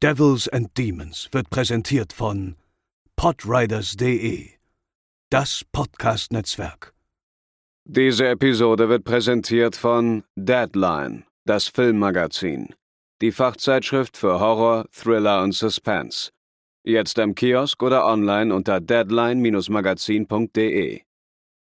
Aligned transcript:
Devils 0.00 0.46
and 0.46 0.68
Demons 0.78 1.28
wird 1.32 1.50
präsentiert 1.50 2.12
von 2.12 2.54
podriders.de, 3.16 4.50
das 5.28 5.64
Podcast-Netzwerk. 5.72 6.94
Diese 7.84 8.28
Episode 8.28 8.88
wird 8.88 9.02
präsentiert 9.02 9.74
von 9.74 10.22
Deadline, 10.36 11.24
das 11.46 11.66
Filmmagazin, 11.66 12.76
die 13.20 13.32
Fachzeitschrift 13.32 14.16
für 14.16 14.38
Horror, 14.38 14.86
Thriller 14.92 15.42
und 15.42 15.50
Suspense. 15.50 16.30
Jetzt 16.84 17.18
im 17.18 17.34
Kiosk 17.34 17.82
oder 17.82 18.06
online 18.06 18.54
unter 18.54 18.80
deadline-magazin.de. 18.80 21.00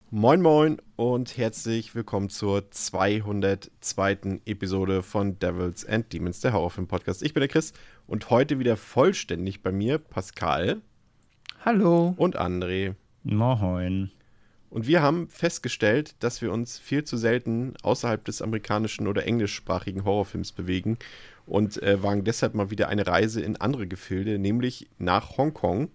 Moin 0.09 0.41
Moin 0.41 0.81
und 1.01 1.35
herzlich 1.35 1.95
willkommen 1.95 2.29
zur 2.29 2.69
202. 2.69 4.39
Episode 4.45 5.01
von 5.01 5.39
Devils 5.39 5.83
and 5.83 6.13
Demons, 6.13 6.41
der 6.41 6.53
Horrorfilm-Podcast. 6.53 7.23
Ich 7.23 7.33
bin 7.33 7.41
der 7.41 7.47
Chris 7.47 7.73
und 8.05 8.29
heute 8.29 8.59
wieder 8.59 8.77
vollständig 8.77 9.63
bei 9.63 9.71
mir 9.71 9.97
Pascal. 9.97 10.79
Hallo. 11.65 12.13
Und 12.17 12.39
André. 12.39 12.93
Moin. 13.23 14.11
Und 14.69 14.85
wir 14.85 15.01
haben 15.01 15.27
festgestellt, 15.27 16.13
dass 16.19 16.43
wir 16.43 16.51
uns 16.51 16.77
viel 16.77 17.03
zu 17.03 17.17
selten 17.17 17.73
außerhalb 17.81 18.23
des 18.23 18.43
amerikanischen 18.43 19.07
oder 19.07 19.25
englischsprachigen 19.25 20.05
Horrorfilms 20.05 20.51
bewegen 20.51 20.99
und 21.47 21.81
äh, 21.81 22.03
wagen 22.03 22.25
deshalb 22.25 22.53
mal 22.53 22.69
wieder 22.69 22.89
eine 22.89 23.07
Reise 23.07 23.41
in 23.41 23.57
andere 23.57 23.87
Gefilde, 23.87 24.37
nämlich 24.37 24.87
nach 24.99 25.35
Hongkong. 25.37 25.89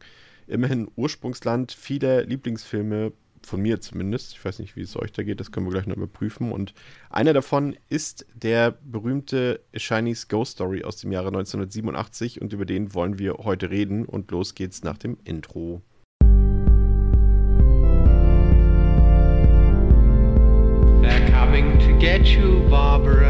Immerhin 0.48 0.90
Ursprungsland 0.96 1.70
vieler 1.70 2.24
Lieblingsfilme 2.24 3.12
von 3.46 3.62
mir 3.62 3.80
zumindest. 3.80 4.32
Ich 4.32 4.44
weiß 4.44 4.58
nicht, 4.58 4.76
wie 4.76 4.82
es 4.82 4.96
euch 4.96 5.12
da 5.12 5.22
geht, 5.22 5.40
das 5.40 5.52
können 5.52 5.66
wir 5.66 5.72
gleich 5.72 5.86
noch 5.86 5.96
überprüfen. 5.96 6.52
Und 6.52 6.74
einer 7.08 7.32
davon 7.32 7.76
ist 7.88 8.26
der 8.34 8.72
berühmte 8.82 9.60
Chinese 9.74 10.26
Ghost 10.28 10.52
Story 10.52 10.84
aus 10.84 10.96
dem 10.96 11.12
Jahre 11.12 11.28
1987 11.28 12.40
und 12.40 12.52
über 12.52 12.64
den 12.66 12.94
wollen 12.94 13.18
wir 13.18 13.34
heute 13.34 13.70
reden. 13.70 14.04
Und 14.04 14.30
los 14.30 14.54
geht's 14.54 14.82
nach 14.82 14.98
dem 14.98 15.16
Intro. 15.24 15.82
They're 21.02 21.30
coming 21.30 21.78
to 21.78 21.96
get 21.98 22.26
you, 22.26 22.68
Barbara. 22.68 23.25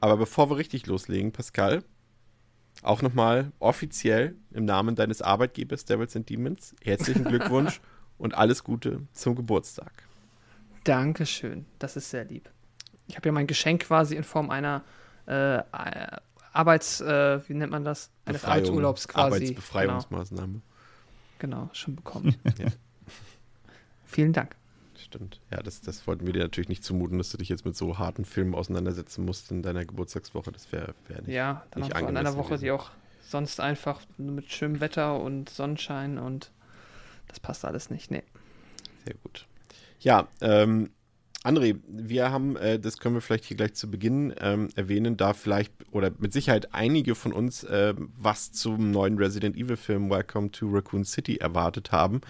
Aber 0.00 0.16
bevor 0.16 0.50
wir 0.50 0.56
richtig 0.56 0.86
loslegen, 0.86 1.32
Pascal, 1.32 1.82
auch 2.82 3.02
nochmal 3.02 3.52
offiziell 3.58 4.36
im 4.52 4.64
Namen 4.64 4.94
deines 4.94 5.22
Arbeitgebers 5.22 5.84
Devils 5.84 6.14
and 6.14 6.28
Demons 6.28 6.76
herzlichen 6.82 7.24
Glückwunsch 7.28 7.80
und 8.18 8.34
alles 8.34 8.62
Gute 8.62 9.02
zum 9.12 9.34
Geburtstag. 9.34 9.92
Dankeschön, 10.84 11.66
das 11.78 11.96
ist 11.96 12.10
sehr 12.10 12.24
lieb. 12.24 12.48
Ich 13.08 13.16
habe 13.16 13.28
ja 13.28 13.32
mein 13.32 13.46
Geschenk 13.46 13.82
quasi 13.82 14.16
in 14.16 14.24
Form 14.24 14.50
einer 14.50 14.84
äh, 15.26 15.60
Arbeits, 16.52 17.00
äh, 17.00 17.40
wie 17.48 17.54
nennt 17.54 17.72
man 17.72 17.84
das? 17.84 18.10
Eines 18.24 18.40
Befreiung, 18.40 18.56
Arbeitsurlaubs 18.56 19.08
quasi. 19.08 19.26
Arbeitsbefreiungsmaßnahme. 19.26 20.60
Genau, 21.38 21.62
genau 21.62 21.70
schon 21.72 21.96
bekommen. 21.96 22.36
Ja. 22.58 22.68
Vielen 24.06 24.32
Dank. 24.32 24.57
Stimmt. 25.08 25.40
Ja, 25.50 25.62
das, 25.62 25.80
das 25.80 26.06
wollten 26.06 26.26
wir 26.26 26.34
dir 26.34 26.42
natürlich 26.42 26.68
nicht 26.68 26.84
zumuten, 26.84 27.16
dass 27.16 27.30
du 27.30 27.38
dich 27.38 27.48
jetzt 27.48 27.64
mit 27.64 27.74
so 27.74 27.98
harten 27.98 28.26
Filmen 28.26 28.54
auseinandersetzen 28.54 29.24
musst 29.24 29.50
in 29.50 29.62
deiner 29.62 29.86
Geburtstagswoche. 29.86 30.52
Das 30.52 30.70
wäre 30.70 30.94
wär 31.06 31.22
nicht. 31.22 31.30
Ja, 31.30 31.64
dann 31.70 31.82
nicht 31.82 31.96
auch 31.96 32.08
in 32.08 32.16
einer 32.16 32.36
Woche, 32.36 32.48
gewesen. 32.48 32.64
die 32.64 32.70
auch 32.72 32.90
sonst 33.22 33.60
einfach 33.60 34.02
nur 34.18 34.32
mit 34.32 34.52
schönem 34.52 34.80
Wetter 34.80 35.20
und 35.20 35.48
Sonnenschein 35.48 36.18
und 36.18 36.50
das 37.26 37.40
passt 37.40 37.64
alles 37.64 37.88
nicht. 37.88 38.10
Nee. 38.10 38.22
Sehr 39.06 39.14
gut. 39.22 39.46
Ja, 40.00 40.28
ähm, 40.42 40.90
André, 41.44 41.78
wir 41.86 42.32
haben, 42.32 42.56
äh, 42.56 42.80
das 42.80 42.98
können 42.98 43.14
wir 43.14 43.20
vielleicht 43.20 43.44
hier 43.44 43.56
gleich 43.56 43.74
zu 43.74 43.90
Beginn 43.90 44.34
ähm, 44.40 44.68
erwähnen, 44.74 45.16
da 45.16 45.34
vielleicht 45.34 45.72
oder 45.92 46.10
mit 46.18 46.32
Sicherheit 46.32 46.74
einige 46.74 47.14
von 47.14 47.32
uns 47.32 47.62
äh, 47.64 47.94
was 47.96 48.50
zum 48.50 48.90
neuen 48.90 49.18
Resident 49.18 49.56
Evil 49.56 49.76
Film 49.76 50.10
Welcome 50.10 50.50
to 50.50 50.68
Raccoon 50.68 51.04
City 51.04 51.36
erwartet 51.36 51.92
haben. 51.92 52.20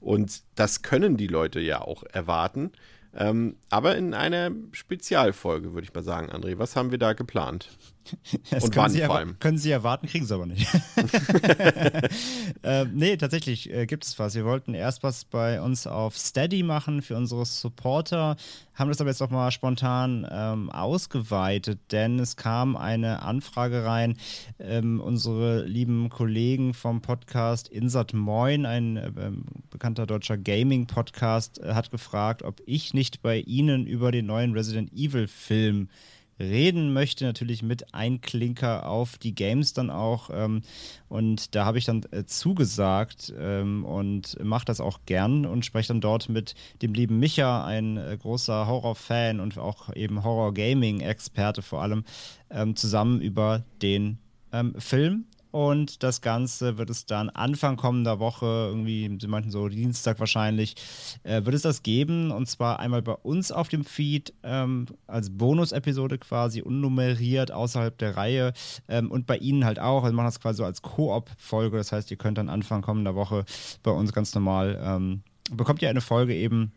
Und 0.00 0.42
das 0.54 0.82
können 0.82 1.16
die 1.16 1.28
Leute 1.28 1.60
ja 1.60 1.80
auch 1.80 2.02
erwarten. 2.12 2.72
Ähm, 3.14 3.56
aber 3.70 3.96
in 3.96 4.12
einer 4.12 4.50
Spezialfolge, 4.72 5.72
würde 5.72 5.86
ich 5.86 5.94
mal 5.94 6.04
sagen, 6.04 6.30
André. 6.30 6.58
Was 6.58 6.76
haben 6.76 6.90
wir 6.90 6.98
da 6.98 7.14
geplant? 7.14 7.70
Das 8.50 8.64
Und 8.64 8.70
können 8.70 8.84
wann 8.84 8.90
Sie 8.92 9.02
vor 9.02 9.16
allem? 9.16 9.38
Können 9.38 9.58
Sie 9.58 9.70
erwarten, 9.70 10.06
kriegen 10.06 10.26
Sie 10.26 10.34
aber 10.34 10.46
nicht. 10.46 10.66
äh, 12.62 12.84
nee, 12.86 13.16
tatsächlich 13.16 13.72
äh, 13.72 13.86
gibt 13.86 14.04
es 14.04 14.18
was. 14.18 14.34
Wir 14.34 14.44
wollten 14.44 14.74
erst 14.74 15.02
was 15.02 15.24
bei 15.24 15.60
uns 15.60 15.86
auf 15.86 16.16
Steady 16.16 16.62
machen 16.62 17.02
für 17.02 17.16
unsere 17.16 17.44
Supporter, 17.44 18.36
haben 18.74 18.88
das 18.88 19.00
aber 19.00 19.10
jetzt 19.10 19.22
auch 19.22 19.30
mal 19.30 19.50
spontan 19.50 20.26
ähm, 20.30 20.70
ausgeweitet, 20.70 21.80
denn 21.90 22.18
es 22.18 22.36
kam 22.36 22.76
eine 22.76 23.22
Anfrage 23.22 23.84
rein. 23.84 24.16
Ähm, 24.60 25.00
unsere 25.00 25.64
lieben 25.64 26.08
Kollegen 26.10 26.74
vom 26.74 27.00
Podcast 27.02 27.68
Insert 27.68 28.14
Moin, 28.14 28.66
ein 28.66 28.96
äh, 28.96 29.10
ähm, 29.18 29.44
bekannter 29.70 30.06
deutscher 30.06 30.38
Gaming-Podcast, 30.38 31.60
äh, 31.60 31.74
hat 31.74 31.90
gefragt, 31.90 32.42
ob 32.42 32.60
ich 32.66 32.94
nicht 32.94 33.20
bei 33.20 33.38
Ihnen 33.38 33.86
über 33.86 34.12
den 34.12 34.26
neuen 34.26 34.52
Resident 34.52 34.92
Evil-Film 34.92 35.88
reden 36.38 36.92
möchte, 36.92 37.24
natürlich 37.24 37.62
mit 37.62 37.94
Einklinker 37.94 38.88
auf 38.88 39.18
die 39.18 39.34
Games 39.34 39.72
dann 39.72 39.90
auch. 39.90 40.30
Ähm, 40.32 40.62
und 41.08 41.54
da 41.54 41.64
habe 41.64 41.78
ich 41.78 41.84
dann 41.84 42.04
äh, 42.10 42.24
zugesagt 42.24 43.32
ähm, 43.38 43.84
und 43.84 44.42
mache 44.44 44.64
das 44.64 44.80
auch 44.80 45.00
gern 45.06 45.46
und 45.46 45.64
spreche 45.64 45.88
dann 45.88 46.00
dort 46.00 46.28
mit 46.28 46.54
dem 46.82 46.94
lieben 46.94 47.18
Micha, 47.18 47.64
ein 47.64 47.96
äh, 47.96 48.16
großer 48.20 48.66
Horror-Fan 48.66 49.40
und 49.40 49.58
auch 49.58 49.94
eben 49.94 50.22
Horror-Gaming-Experte 50.22 51.62
vor 51.62 51.82
allem, 51.82 52.04
ähm, 52.50 52.76
zusammen 52.76 53.20
über 53.20 53.64
den 53.82 54.18
ähm, 54.52 54.74
Film. 54.78 55.26
Und 55.50 56.02
das 56.02 56.20
Ganze 56.20 56.78
wird 56.78 56.90
es 56.90 57.06
dann 57.06 57.30
Anfang 57.30 57.76
kommender 57.76 58.18
Woche, 58.18 58.46
irgendwie, 58.46 59.18
sie 59.20 59.26
meinten 59.26 59.50
so 59.50 59.68
Dienstag 59.68 60.20
wahrscheinlich, 60.20 60.74
äh, 61.22 61.44
wird 61.44 61.54
es 61.54 61.62
das 61.62 61.82
geben. 61.82 62.30
Und 62.30 62.46
zwar 62.46 62.80
einmal 62.80 63.02
bei 63.02 63.12
uns 63.12 63.50
auf 63.50 63.68
dem 63.68 63.84
Feed 63.84 64.34
ähm, 64.42 64.86
als 65.06 65.30
Bonus-Episode 65.30 66.18
quasi 66.18 66.60
unnummeriert 66.60 67.50
außerhalb 67.50 67.96
der 67.96 68.16
Reihe. 68.16 68.52
Ähm, 68.88 69.10
und 69.10 69.26
bei 69.26 69.38
Ihnen 69.38 69.64
halt 69.64 69.78
auch. 69.78 70.04
Also 70.04 70.12
wir 70.12 70.16
machen 70.16 70.26
das 70.26 70.40
quasi 70.40 70.58
so 70.58 70.64
als 70.64 70.82
Koop-Folge. 70.82 71.76
Das 71.76 71.92
heißt, 71.92 72.10
ihr 72.10 72.16
könnt 72.16 72.38
dann 72.38 72.48
Anfang 72.48 72.82
kommender 72.82 73.14
Woche 73.14 73.44
bei 73.82 73.90
uns 73.90 74.12
ganz 74.12 74.34
normal, 74.34 74.78
ähm, 74.82 75.22
bekommt 75.50 75.82
ihr 75.82 75.88
eine 75.88 76.00
Folge 76.00 76.34
eben 76.34 76.72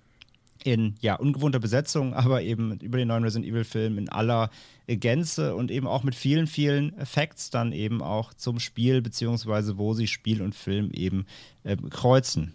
in 0.64 0.96
ja, 1.02 1.16
ungewohnter 1.16 1.60
Besetzung, 1.60 2.14
aber 2.16 2.42
eben 2.42 2.78
über 2.80 2.98
den 2.98 3.08
neuen 3.08 3.24
Resident 3.24 3.52
Evil 3.52 3.64
Film 3.64 3.98
in 3.98 4.10
aller 4.10 4.50
Gänze 4.88 5.56
und 5.56 5.72
eben 5.72 5.88
auch 5.88 6.04
mit 6.04 6.16
vielen, 6.16 6.48
vielen 6.48 6.94
Facts 7.06 7.50
dann 7.50 7.72
eben 7.72 8.02
auch 8.02 8.34
zum 8.34 8.60
Spiel, 8.60 9.02
beziehungsweise 9.02 9.78
wo 9.78 9.94
sie 9.94 10.08
Spiel 10.08 10.42
und 10.42 10.56
Film 10.56 10.92
eben 10.92 11.26
äh, 11.64 11.78
kreuzen. 11.90 12.54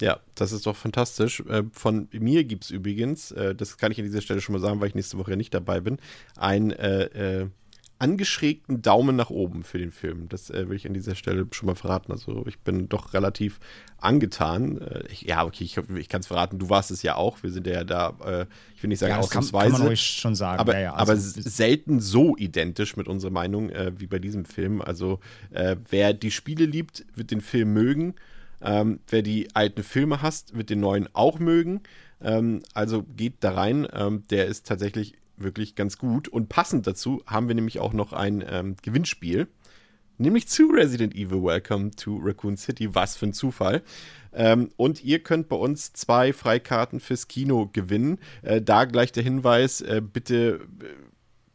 Ja, 0.00 0.20
das 0.36 0.52
ist 0.52 0.66
doch 0.66 0.76
fantastisch. 0.76 1.40
Äh, 1.48 1.64
Von 1.72 2.08
mir 2.12 2.44
gibt 2.44 2.64
es 2.64 2.70
übrigens, 2.70 3.32
äh, 3.32 3.54
das 3.54 3.78
kann 3.78 3.90
ich 3.90 3.98
an 3.98 4.04
dieser 4.04 4.20
Stelle 4.20 4.40
schon 4.40 4.52
mal 4.52 4.60
sagen, 4.60 4.80
weil 4.80 4.88
ich 4.88 4.94
nächste 4.94 5.18
Woche 5.18 5.32
ja 5.32 5.36
nicht 5.36 5.52
dabei 5.52 5.80
bin, 5.80 5.98
einen 6.36 6.70
äh, 6.70 7.40
äh, 7.40 7.48
angeschrägten 7.98 8.80
Daumen 8.82 9.16
nach 9.16 9.30
oben 9.30 9.64
für 9.64 9.78
den 9.78 9.90
Film. 9.90 10.28
Das 10.28 10.50
äh, 10.50 10.68
will 10.68 10.76
ich 10.76 10.86
an 10.86 10.94
dieser 10.94 11.14
Stelle 11.14 11.46
schon 11.50 11.66
mal 11.66 11.74
verraten. 11.74 12.12
Also 12.12 12.44
ich 12.46 12.58
bin 12.60 12.88
doch 12.88 13.12
relativ 13.12 13.58
angetan. 13.98 14.80
Äh, 14.80 15.02
ich, 15.10 15.22
ja, 15.22 15.44
okay, 15.44 15.64
ich, 15.64 15.76
ich 15.76 16.08
kann 16.08 16.20
es 16.20 16.26
verraten. 16.28 16.58
Du 16.58 16.68
warst 16.70 16.90
es 16.90 17.02
ja 17.02 17.16
auch. 17.16 17.42
Wir 17.42 17.50
sind 17.50 17.66
ja 17.66 17.84
da, 17.84 18.14
äh, 18.24 18.46
ich 18.76 18.82
will 18.82 18.88
nicht 18.88 19.00
sagen 19.00 19.10
Ja, 19.10 19.16
das 19.18 19.30
kann, 19.30 19.38
ausnahmsweise. 19.40 19.72
kann 19.72 19.80
man 19.82 19.88
euch 19.92 20.00
schon 20.02 20.34
sagen. 20.34 20.60
Aber, 20.60 20.74
ja, 20.74 20.80
ja, 20.80 20.94
aber 20.94 21.12
also, 21.12 21.40
s- 21.40 21.56
selten 21.56 22.00
so 22.00 22.36
identisch 22.36 22.96
mit 22.96 23.08
unserer 23.08 23.32
Meinung 23.32 23.70
äh, 23.70 23.92
wie 23.98 24.06
bei 24.06 24.18
diesem 24.18 24.44
Film. 24.44 24.80
Also 24.80 25.20
äh, 25.50 25.76
wer 25.90 26.12
die 26.14 26.30
Spiele 26.30 26.64
liebt, 26.66 27.04
wird 27.14 27.30
den 27.30 27.40
Film 27.40 27.72
mögen. 27.72 28.14
Ähm, 28.60 29.00
wer 29.08 29.22
die 29.22 29.48
alten 29.54 29.82
Filme 29.82 30.20
hasst, 30.22 30.56
wird 30.56 30.70
den 30.70 30.80
neuen 30.80 31.08
auch 31.14 31.38
mögen. 31.38 31.80
Ähm, 32.20 32.62
also 32.74 33.04
geht 33.16 33.34
da 33.40 33.52
rein. 33.52 33.86
Ähm, 33.92 34.24
der 34.30 34.46
ist 34.46 34.66
tatsächlich 34.66 35.14
wirklich 35.42 35.74
ganz 35.74 35.98
gut. 35.98 36.28
Und 36.28 36.48
passend 36.48 36.86
dazu 36.86 37.22
haben 37.26 37.48
wir 37.48 37.54
nämlich 37.54 37.80
auch 37.80 37.92
noch 37.92 38.12
ein 38.12 38.44
ähm, 38.48 38.76
Gewinnspiel. 38.82 39.48
Nämlich 40.20 40.48
zu 40.48 40.66
Resident 40.66 41.14
Evil 41.14 41.44
Welcome 41.44 41.92
to 41.92 42.18
Raccoon 42.20 42.56
City. 42.56 42.94
Was 42.94 43.16
für 43.16 43.26
ein 43.26 43.32
Zufall. 43.32 43.82
Ähm, 44.32 44.70
und 44.76 45.04
ihr 45.04 45.20
könnt 45.22 45.48
bei 45.48 45.56
uns 45.56 45.92
zwei 45.92 46.32
Freikarten 46.32 47.00
fürs 47.00 47.28
Kino 47.28 47.70
gewinnen. 47.72 48.18
Äh, 48.42 48.60
da 48.60 48.84
gleich 48.84 49.12
der 49.12 49.22
Hinweis, 49.22 49.80
äh, 49.80 50.02
bitte, 50.02 50.60
äh, 50.80 50.84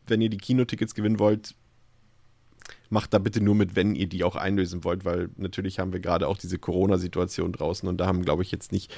wenn 0.07 0.21
ihr 0.21 0.29
die 0.29 0.37
Kinotickets 0.37 0.95
gewinnen 0.95 1.19
wollt, 1.19 1.55
macht 2.93 3.13
da 3.13 3.17
bitte 3.17 3.41
nur 3.41 3.55
mit, 3.55 3.75
wenn 3.75 3.95
ihr 3.95 4.07
die 4.07 4.23
auch 4.23 4.35
einlösen 4.35 4.83
wollt, 4.83 5.03
weil 5.03 5.29
natürlich 5.35 5.79
haben 5.79 5.91
wir 5.91 5.99
gerade 5.99 6.27
auch 6.27 6.37
diese 6.37 6.59
Corona-Situation 6.59 7.51
draußen 7.51 7.89
und 7.89 7.97
da 7.97 8.05
haben, 8.05 8.23
glaube 8.23 8.43
ich, 8.43 8.51
jetzt 8.51 8.71
nicht, 8.71 8.93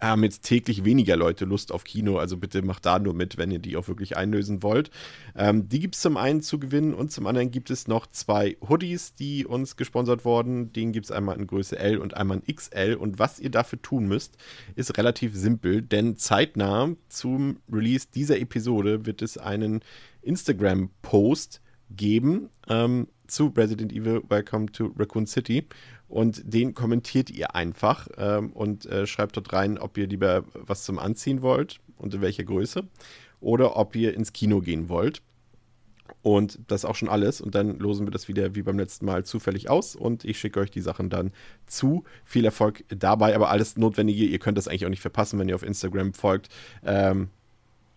haben 0.00 0.22
jetzt 0.22 0.42
täglich 0.42 0.84
weniger 0.84 1.16
Leute 1.16 1.46
Lust 1.46 1.72
auf 1.72 1.84
Kino. 1.84 2.18
Also 2.18 2.36
bitte 2.36 2.62
macht 2.62 2.84
da 2.86 2.98
nur 2.98 3.14
mit, 3.14 3.38
wenn 3.38 3.50
ihr 3.50 3.58
die 3.58 3.76
auch 3.76 3.88
wirklich 3.88 4.16
einlösen 4.16 4.62
wollt. 4.62 4.90
Ähm, 5.34 5.68
die 5.68 5.80
gibt 5.80 5.94
es 5.94 6.02
zum 6.02 6.16
einen 6.16 6.42
zu 6.42 6.60
gewinnen 6.60 6.92
und 6.94 7.10
zum 7.10 7.26
anderen 7.26 7.50
gibt 7.50 7.70
es 7.70 7.88
noch 7.88 8.06
zwei 8.06 8.56
Hoodies, 8.68 9.14
die 9.14 9.46
uns 9.46 9.76
gesponsert 9.76 10.24
wurden. 10.24 10.72
Den 10.74 10.92
gibt 10.92 11.06
es 11.06 11.10
einmal 11.10 11.38
in 11.38 11.46
Größe 11.46 11.78
L 11.78 11.98
und 11.98 12.14
einmal 12.14 12.42
in 12.44 12.54
XL. 12.54 12.96
Und 13.00 13.18
was 13.18 13.40
ihr 13.40 13.50
dafür 13.50 13.80
tun 13.80 14.06
müsst, 14.06 14.36
ist 14.74 14.96
relativ 14.98 15.34
simpel, 15.34 15.80
denn 15.80 16.16
zeitnah 16.18 16.90
zum 17.08 17.56
Release 17.72 18.06
dieser 18.14 18.38
Episode 18.38 19.06
wird 19.06 19.22
es 19.22 19.38
einen 19.38 19.80
Instagram-Post 20.20 21.62
geben 21.90 22.50
ähm, 22.68 23.08
zu 23.26 23.52
Resident 23.56 23.92
Evil 23.92 24.22
Welcome 24.28 24.66
to 24.72 24.92
Raccoon 24.98 25.26
City. 25.26 25.66
Und 26.08 26.42
den 26.44 26.74
kommentiert 26.74 27.30
ihr 27.30 27.54
einfach 27.54 28.08
ähm, 28.16 28.52
und 28.52 28.86
äh, 28.86 29.06
schreibt 29.06 29.36
dort 29.36 29.52
rein, 29.52 29.78
ob 29.78 29.98
ihr 29.98 30.06
lieber 30.06 30.44
was 30.54 30.84
zum 30.84 30.98
Anziehen 30.98 31.42
wollt 31.42 31.80
und 31.96 32.14
in 32.14 32.20
welcher 32.20 32.44
Größe 32.44 32.84
oder 33.40 33.76
ob 33.76 33.96
ihr 33.96 34.14
ins 34.14 34.32
Kino 34.32 34.60
gehen 34.60 34.88
wollt. 34.88 35.22
Und 36.22 36.58
das 36.68 36.84
auch 36.84 36.94
schon 36.94 37.08
alles. 37.08 37.40
Und 37.40 37.54
dann 37.54 37.78
losen 37.78 38.06
wir 38.06 38.10
das 38.10 38.28
wieder 38.28 38.54
wie 38.54 38.62
beim 38.62 38.78
letzten 38.78 39.06
Mal 39.06 39.24
zufällig 39.24 39.68
aus. 39.68 39.94
Und 39.96 40.24
ich 40.24 40.38
schicke 40.38 40.60
euch 40.60 40.70
die 40.70 40.80
Sachen 40.80 41.10
dann 41.10 41.32
zu. 41.66 42.04
Viel 42.24 42.44
Erfolg 42.44 42.84
dabei, 42.88 43.34
aber 43.34 43.50
alles 43.50 43.76
Notwendige. 43.76 44.24
Ihr 44.24 44.38
könnt 44.38 44.58
das 44.58 44.68
eigentlich 44.68 44.86
auch 44.86 44.90
nicht 44.90 45.00
verpassen, 45.00 45.38
wenn 45.38 45.48
ihr 45.48 45.54
auf 45.54 45.62
Instagram 45.62 46.14
folgt. 46.14 46.48
Ähm, 46.84 47.28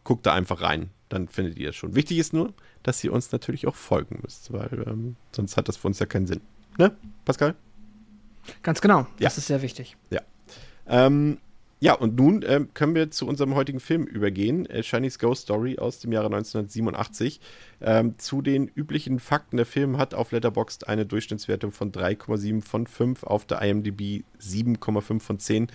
guckt 0.09 0.25
da 0.25 0.33
einfach 0.33 0.63
rein. 0.63 0.89
Dann 1.09 1.27
findet 1.27 1.59
ihr 1.59 1.69
es 1.69 1.75
schon. 1.75 1.93
Wichtig 1.93 2.17
ist 2.17 2.33
nur, 2.33 2.55
dass 2.81 3.03
ihr 3.03 3.13
uns 3.13 3.31
natürlich 3.31 3.67
auch 3.67 3.75
folgen 3.75 4.21
müsst, 4.23 4.51
weil 4.51 4.83
ähm, 4.87 5.17
sonst 5.31 5.55
hat 5.55 5.67
das 5.67 5.77
für 5.77 5.85
uns 5.85 5.99
ja 5.99 6.07
keinen 6.07 6.25
Sinn. 6.25 6.41
Ne, 6.79 6.95
Pascal? 7.25 7.53
Ganz 8.63 8.81
genau. 8.81 9.01
Ja. 9.01 9.05
Das 9.19 9.37
ist 9.37 9.45
sehr 9.45 9.61
wichtig. 9.61 9.97
Ja. 10.09 10.21
Ähm, 10.87 11.37
ja, 11.79 11.93
und 11.93 12.15
nun 12.15 12.43
ähm, 12.45 12.73
können 12.73 12.95
wir 12.95 13.11
zu 13.11 13.27
unserem 13.27 13.53
heutigen 13.53 13.79
Film 13.79 14.05
übergehen. 14.05 14.65
Äh, 14.65 14.81
Chinese 14.81 15.19
Ghost 15.19 15.43
Story 15.43 15.77
aus 15.77 15.99
dem 15.99 16.11
Jahre 16.11 16.25
1987. 16.25 17.39
Ähm, 17.79 18.17
zu 18.17 18.41
den 18.41 18.67
üblichen 18.67 19.19
Fakten. 19.19 19.57
Der 19.57 19.67
Film 19.67 19.99
hat 19.99 20.15
auf 20.15 20.31
Letterboxd 20.31 20.87
eine 20.87 21.05
Durchschnittswertung 21.05 21.71
von 21.71 21.91
3,7 21.91 22.63
von 22.63 22.87
5, 22.87 23.23
auf 23.23 23.45
der 23.45 23.61
IMDb 23.61 24.23
7,5 24.41 25.19
von 25.19 25.37
10. 25.37 25.67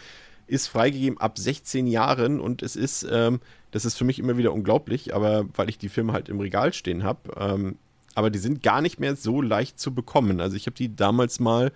Ist 0.47 0.67
freigegeben 0.69 1.19
ab 1.19 1.39
16 1.39 1.87
Jahren 1.87 2.41
und 2.41 2.63
es 2.63 2.77
ist, 2.77 3.07
ähm, 3.11 3.41
das 3.71 3.85
ist 3.85 3.97
für 3.97 4.05
mich 4.05 4.19
immer 4.19 4.37
wieder 4.37 4.53
unglaublich, 4.53 5.15
aber 5.15 5.47
weil 5.55 5.69
ich 5.69 5.79
die 5.79 5.89
Filme 5.89 6.13
halt 6.13 6.29
im 6.29 6.39
Regal 6.41 6.73
stehen 6.73 7.03
habe, 7.03 7.21
ähm, 7.39 7.77
aber 8.15 8.31
die 8.31 8.39
sind 8.39 8.63
gar 8.63 8.81
nicht 8.83 9.01
mehr 9.01 9.17
so 9.17 9.41
leicht 9.43 9.81
zu 9.81 9.93
bekommen. 9.95 10.41
Also 10.41 10.57
ich 10.57 10.67
habe 10.67 10.77
die 10.77 10.95
damals 10.95 11.41
mal 11.41 11.73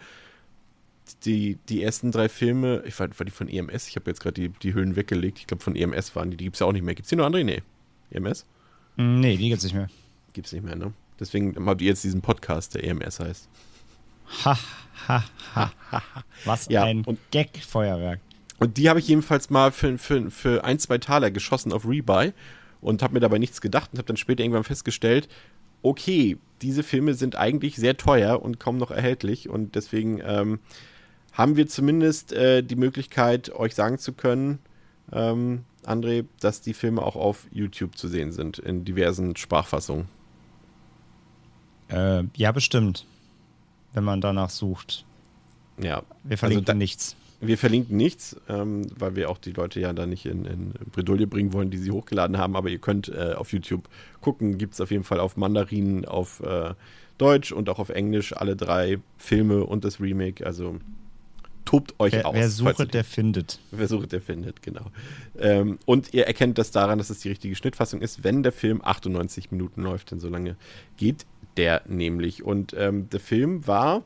die, 1.24 1.56
die 1.68 1.82
ersten 1.82 2.12
drei 2.12 2.28
Filme, 2.28 2.82
ich 2.86 2.98
war, 3.00 3.08
war 3.18 3.24
die 3.24 3.30
von 3.32 3.48
EMS, 3.48 3.88
ich 3.88 3.96
habe 3.96 4.10
jetzt 4.10 4.20
gerade 4.20 4.34
die, 4.34 4.48
die 4.50 4.74
Hüllen 4.74 4.94
weggelegt, 4.96 5.38
ich 5.38 5.46
glaube 5.46 5.62
von 5.64 5.74
EMS 5.74 6.14
waren 6.14 6.30
die, 6.30 6.36
die 6.36 6.44
gibt 6.44 6.56
es 6.56 6.60
ja 6.60 6.66
auch 6.66 6.72
nicht 6.72 6.84
mehr. 6.84 6.94
Gibt 6.94 7.06
es 7.06 7.10
die 7.10 7.16
noch, 7.16 7.26
André? 7.26 7.44
Nee. 7.44 7.62
EMS? 8.10 8.44
Nee, 8.96 9.36
die 9.36 9.48
gibt's 9.48 9.64
nicht 9.64 9.74
mehr. 9.74 9.88
Gibt 10.34 10.46
es 10.48 10.52
nicht 10.52 10.64
mehr, 10.64 10.76
ne? 10.76 10.92
Deswegen 11.18 11.54
habt 11.66 11.80
ihr 11.80 11.88
jetzt 11.88 12.04
diesen 12.04 12.20
Podcast, 12.20 12.74
der 12.74 12.84
EMS 12.84 13.20
heißt. 13.20 13.48
Ha, 14.44 14.58
ha, 15.08 15.24
ha. 15.54 15.72
Was 16.44 16.68
Ja, 16.68 16.84
ein 16.84 17.04
und- 17.04 17.18
Gag-Feuerwerk. 17.30 18.20
Und 18.58 18.76
die 18.76 18.88
habe 18.88 18.98
ich 18.98 19.08
jedenfalls 19.08 19.50
mal 19.50 19.70
für, 19.72 19.96
für, 19.98 20.30
für 20.30 20.64
ein, 20.64 20.78
zwei 20.78 20.98
Taler 20.98 21.30
geschossen 21.30 21.72
auf 21.72 21.86
Rebuy 21.86 22.32
und 22.80 23.02
habe 23.02 23.14
mir 23.14 23.20
dabei 23.20 23.38
nichts 23.38 23.60
gedacht 23.60 23.90
und 23.92 23.98
habe 23.98 24.06
dann 24.06 24.16
später 24.16 24.42
irgendwann 24.42 24.64
festgestellt, 24.64 25.28
okay, 25.82 26.38
diese 26.60 26.82
Filme 26.82 27.14
sind 27.14 27.36
eigentlich 27.36 27.76
sehr 27.76 27.96
teuer 27.96 28.42
und 28.42 28.58
kaum 28.58 28.78
noch 28.78 28.90
erhältlich 28.90 29.48
und 29.48 29.76
deswegen 29.76 30.20
ähm, 30.24 30.58
haben 31.32 31.54
wir 31.56 31.68
zumindest 31.68 32.32
äh, 32.32 32.62
die 32.62 32.74
Möglichkeit, 32.74 33.50
euch 33.54 33.76
sagen 33.76 33.98
zu 33.98 34.12
können, 34.12 34.58
ähm, 35.12 35.64
André, 35.86 36.24
dass 36.40 36.60
die 36.60 36.74
Filme 36.74 37.02
auch 37.02 37.14
auf 37.14 37.46
YouTube 37.52 37.96
zu 37.96 38.08
sehen 38.08 38.32
sind, 38.32 38.58
in 38.58 38.84
diversen 38.84 39.36
Sprachfassungen. 39.36 40.08
Äh, 41.88 42.24
ja, 42.36 42.52
bestimmt. 42.52 43.06
Wenn 43.94 44.04
man 44.04 44.20
danach 44.20 44.50
sucht. 44.50 45.04
Ja, 45.80 46.02
Wir 46.24 46.36
verlinken 46.36 46.64
da- 46.66 46.74
nichts. 46.74 47.16
Wir 47.40 47.56
verlinken 47.56 47.96
nichts, 47.96 48.36
ähm, 48.48 48.86
weil 48.96 49.14
wir 49.14 49.30
auch 49.30 49.38
die 49.38 49.52
Leute 49.52 49.78
ja 49.80 49.92
da 49.92 50.06
nicht 50.06 50.26
in, 50.26 50.44
in 50.44 50.72
Bredouille 50.92 51.26
bringen 51.26 51.52
wollen, 51.52 51.70
die 51.70 51.78
sie 51.78 51.92
hochgeladen 51.92 52.36
haben. 52.36 52.56
Aber 52.56 52.68
ihr 52.68 52.78
könnt 52.78 53.08
äh, 53.08 53.34
auf 53.34 53.52
YouTube 53.52 53.88
gucken. 54.20 54.58
Gibt 54.58 54.74
es 54.74 54.80
auf 54.80 54.90
jeden 54.90 55.04
Fall 55.04 55.20
auf 55.20 55.36
Mandarin, 55.36 56.04
auf 56.04 56.40
äh, 56.40 56.74
Deutsch 57.16 57.52
und 57.52 57.68
auch 57.68 57.78
auf 57.78 57.90
Englisch 57.90 58.32
alle 58.32 58.56
drei 58.56 58.98
Filme 59.18 59.64
und 59.64 59.84
das 59.84 60.00
Remake. 60.00 60.44
Also 60.44 60.78
tobt 61.64 61.94
euch 61.98 62.12
Wer, 62.12 62.26
aus. 62.26 62.34
wer 62.34 62.48
sucht, 62.48 62.94
der 62.94 63.04
findet. 63.04 63.60
Wer 63.70 63.88
sucht, 63.88 64.12
der 64.12 64.22
findet, 64.22 64.62
genau. 64.62 64.86
Ähm, 65.38 65.78
und 65.84 66.14
ihr 66.14 66.26
erkennt 66.26 66.56
das 66.56 66.70
daran, 66.70 66.98
dass 66.98 67.10
es 67.10 67.20
die 67.20 67.28
richtige 67.28 67.54
Schnittfassung 67.54 68.00
ist, 68.00 68.24
wenn 68.24 68.42
der 68.42 68.52
Film 68.52 68.80
98 68.82 69.50
Minuten 69.50 69.82
läuft, 69.82 70.10
denn 70.10 70.18
so 70.18 70.28
lange 70.28 70.56
geht 70.96 71.26
der 71.58 71.82
nämlich. 71.86 72.42
Und 72.42 72.74
ähm, 72.78 73.10
der 73.10 73.20
Film 73.20 73.66
war 73.66 74.02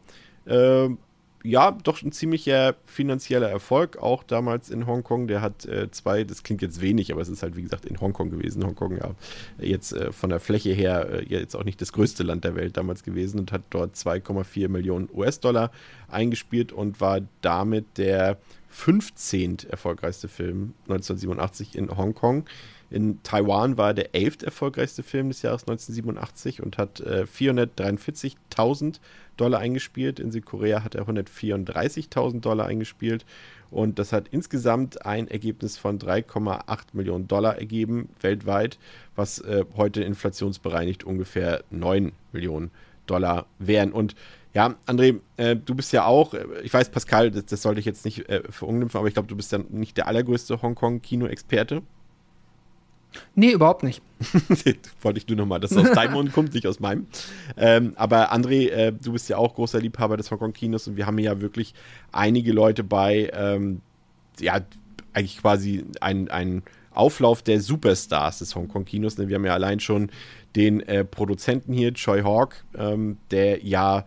ähm, 0.47 0.99
ja 1.45 1.71
doch 1.71 2.03
ein 2.03 2.13
ziemlicher 2.13 2.75
finanzieller 2.85 3.49
Erfolg, 3.49 3.99
auch 3.99 4.23
damals 4.23 4.71
in 4.71 4.87
Hongkong. 4.87 5.27
Der 5.27 5.41
hat 5.41 5.67
äh, 5.67 5.91
zwei, 5.91 6.25
das 6.25 6.43
klingt 6.43 6.63
jetzt 6.63 6.81
wenig, 6.81 7.13
aber 7.13 7.21
es 7.21 7.29
ist 7.29 7.43
halt 7.43 7.57
wie 7.57 7.63
gesagt 7.63 7.85
in 7.85 8.01
Hongkong 8.01 8.31
gewesen. 8.31 8.65
Hongkong 8.65 8.97
ja 8.97 9.15
jetzt 9.59 9.93
äh, 9.93 10.13
von 10.13 10.31
der 10.31 10.41
Fläche 10.41 10.73
her 10.73 11.09
äh, 11.11 11.25
jetzt 11.25 11.55
auch 11.57 11.65
nicht 11.65 11.81
das 11.81 11.93
größte 11.93 12.23
Land 12.23 12.45
der 12.45 12.55
Welt 12.55 12.77
damals 12.77 13.03
gewesen 13.03 13.41
und 13.41 13.53
hat 13.53 13.63
dort 13.71 13.97
2,4 13.97 14.69
Millionen 14.69 15.09
US-Dollar 15.13 15.71
eingespielt 16.09 16.73
und 16.73 17.01
war 17.01 17.21
damit 17.41 17.99
der 17.99 18.39
15. 18.69 19.59
erfolgreichste 19.69 20.29
Film 20.29 20.75
1987 20.89 21.77
in 21.77 21.97
Hongkong. 21.97 22.45
In 22.93 23.23
Taiwan 23.23 23.79
war 23.79 23.89
er 23.89 23.95
der 23.95 24.15
11. 24.15 24.43
erfolgreichste 24.43 25.03
Film 25.03 25.29
des 25.29 25.43
Jahres 25.43 25.63
1987 25.63 26.63
und 26.63 26.77
hat 26.77 27.01
äh, 27.01 27.25
443.000 27.25 29.01
Dollar 29.39 29.61
eingespielt. 29.61 30.21
In 30.21 30.31
Südkorea 30.31 30.85
hat 30.85 30.95
er 30.95 31.09
134.000 31.09 32.41
Dollar 32.41 32.67
eingespielt. 32.67 33.25
Und 33.71 33.99
das 33.99 34.13
hat 34.13 34.29
insgesamt 34.31 35.07
ein 35.07 35.29
Ergebnis 35.29 35.79
von 35.79 35.99
3,8 35.99 36.89
Millionen 36.93 37.27
Dollar 37.27 37.57
ergeben, 37.57 38.11
weltweit, 38.21 38.79
was 39.17 39.39
äh, 39.39 39.65
heute 39.75 40.03
inflationsbereinigt 40.03 41.05
ungefähr 41.05 41.65
9 41.71 42.13
Millionen 42.33 42.71
Dollar 43.07 43.47
wären. 43.59 43.93
Und 43.93 44.15
ja, 44.53 44.75
André, 44.87 45.21
äh, 45.39 45.57
du 45.57 45.75
bist 45.75 45.93
ja 45.93 46.05
auch, 46.05 46.35
äh, 46.35 46.45
ich 46.63 46.75
weiß, 46.75 46.91
Pascal, 46.91 47.31
das, 47.31 47.47
das 47.47 47.63
sollte 47.63 47.81
ich 47.81 47.87
jetzt 47.87 48.05
nicht 48.05 48.29
äh, 48.29 48.43
verunglimpfen, 48.51 48.99
aber 48.99 49.09
ich 49.09 49.15
glaube, 49.15 49.29
du 49.29 49.37
bist 49.37 49.51
ja 49.53 49.61
nicht 49.71 49.97
der 49.97 50.09
allergrößte 50.09 50.61
Hongkong-Kino-Experte. 50.61 51.83
Nee, 53.35 53.53
überhaupt 53.53 53.83
nicht. 53.83 54.03
Wollte 55.03 55.19
ich 55.19 55.29
nur 55.29 55.37
nochmal, 55.37 55.61
dass 55.61 55.73
es 55.73 55.77
aus 55.79 55.93
deinem 55.93 56.13
Mund 56.13 56.33
kommt, 56.33 56.55
nicht 56.55 56.67
aus 56.67 56.81
meinem. 56.81 57.07
Ähm, 57.57 57.93
aber 57.97 58.33
André, 58.33 58.69
äh, 58.71 58.93
du 58.93 59.13
bist 59.13 59.29
ja 59.29 59.37
auch 59.37 59.55
großer 59.55 59.81
Liebhaber 59.81 60.17
des 60.17 60.31
Hongkong-Kinos 60.31 60.89
und 60.89 60.97
wir 60.97 61.07
haben 61.07 61.19
ja 61.19 61.41
wirklich 61.41 61.75
einige 62.13 62.53
Leute 62.53 62.85
bei, 62.85 63.31
ähm, 63.35 63.81
ja, 64.41 64.61
eigentlich 65.13 65.39
quasi 65.39 65.85
ein, 66.01 66.31
ein 66.31 66.63
Auflauf 66.95 67.43
der 67.43 67.61
Superstars 67.61 68.39
des 68.41 68.55
Hongkong-Kinos. 68.55 69.17
Denn 69.17 69.29
wir 69.29 69.37
haben 69.37 69.45
ja 69.45 69.55
allein 69.55 69.81
schon 69.81 70.11
den 70.57 70.81
äh, 70.81 71.05
Produzenten 71.05 71.73
hier, 71.73 71.95
Choi 71.95 72.23
Hawk, 72.23 72.65
ähm, 72.77 73.19
der 73.31 73.65
ja 73.65 74.05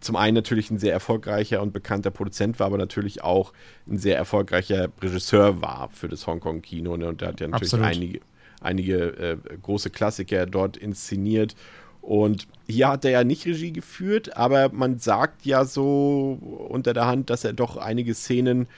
zum 0.00 0.16
einen 0.16 0.34
natürlich 0.34 0.70
ein 0.70 0.78
sehr 0.78 0.92
erfolgreicher 0.92 1.62
und 1.62 1.72
bekannter 1.72 2.10
Produzent 2.10 2.58
war, 2.58 2.66
aber 2.66 2.78
natürlich 2.78 3.22
auch 3.22 3.52
ein 3.88 3.98
sehr 3.98 4.16
erfolgreicher 4.16 4.88
Regisseur 5.00 5.60
war 5.60 5.90
für 5.92 6.08
das 6.08 6.26
Hongkong-Kino. 6.26 6.96
Ne? 6.96 7.08
Und 7.08 7.20
der 7.20 7.28
hat 7.28 7.40
ja 7.40 7.48
natürlich 7.48 7.74
Absolut. 7.74 7.86
einige, 7.86 8.20
einige 8.60 8.96
äh, 9.18 9.36
große 9.62 9.90
Klassiker 9.90 10.46
dort 10.46 10.76
inszeniert. 10.76 11.54
Und 12.00 12.48
hier 12.66 12.88
hat 12.88 13.04
er 13.04 13.10
ja 13.10 13.24
nicht 13.24 13.44
Regie 13.46 13.72
geführt, 13.72 14.36
aber 14.36 14.70
man 14.70 14.98
sagt 14.98 15.44
ja 15.44 15.66
so 15.66 16.38
unter 16.70 16.94
der 16.94 17.06
Hand, 17.06 17.28
dass 17.28 17.44
er 17.44 17.52
doch 17.52 17.76
einige 17.76 18.14
Szenen, 18.14 18.68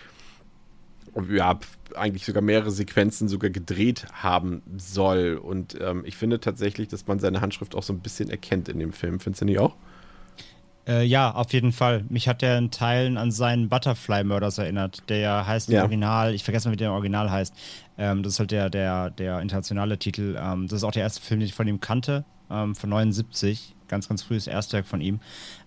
ja, 1.30 1.58
eigentlich 1.94 2.24
sogar 2.24 2.42
mehrere 2.42 2.70
Sequenzen 2.70 3.28
sogar 3.28 3.50
gedreht 3.50 4.06
haben 4.12 4.62
soll. 4.76 5.38
Und 5.40 5.78
ähm, 5.80 6.02
ich 6.04 6.16
finde 6.16 6.40
tatsächlich, 6.40 6.88
dass 6.88 7.06
man 7.06 7.20
seine 7.20 7.40
Handschrift 7.40 7.76
auch 7.76 7.82
so 7.82 7.92
ein 7.92 8.00
bisschen 8.00 8.28
erkennt 8.28 8.68
in 8.68 8.78
dem 8.80 8.92
Film. 8.92 9.20
Findest 9.20 9.42
du 9.42 9.44
nicht 9.44 9.60
auch? 9.60 9.76
Äh, 10.86 11.04
ja, 11.04 11.30
auf 11.32 11.52
jeden 11.52 11.72
Fall. 11.72 12.04
Mich 12.08 12.26
hat 12.28 12.42
er 12.42 12.58
in 12.58 12.70
Teilen 12.70 13.16
an 13.16 13.30
seinen 13.30 13.68
Butterfly 13.68 14.24
Murders 14.24 14.58
erinnert, 14.58 15.08
der 15.08 15.18
ja 15.18 15.46
heißt 15.46 15.68
im 15.68 15.76
Ja. 15.76 15.82
Original, 15.82 16.34
ich 16.34 16.42
vergesse 16.42 16.68
mal, 16.68 16.72
wie 16.72 16.76
der 16.76 16.88
im 16.88 16.94
Original 16.94 17.30
heißt. 17.30 17.54
Ähm, 17.98 18.22
das 18.22 18.32
ist 18.34 18.38
halt 18.40 18.50
der, 18.50 18.68
der, 18.68 19.10
der 19.10 19.40
internationale 19.40 19.96
Titel. 19.98 20.36
Ähm, 20.40 20.66
das 20.66 20.78
ist 20.78 20.84
auch 20.84 20.90
der 20.90 21.02
erste 21.02 21.20
Film, 21.22 21.40
den 21.40 21.46
ich 21.48 21.54
von 21.54 21.68
ihm 21.68 21.80
kannte, 21.80 22.24
ähm, 22.50 22.74
von 22.74 22.90
79. 22.90 23.74
Ganz, 23.86 24.08
ganz 24.08 24.22
frühes 24.22 24.46
Erstwerk 24.46 24.86
von 24.86 25.00
ihm. 25.00 25.20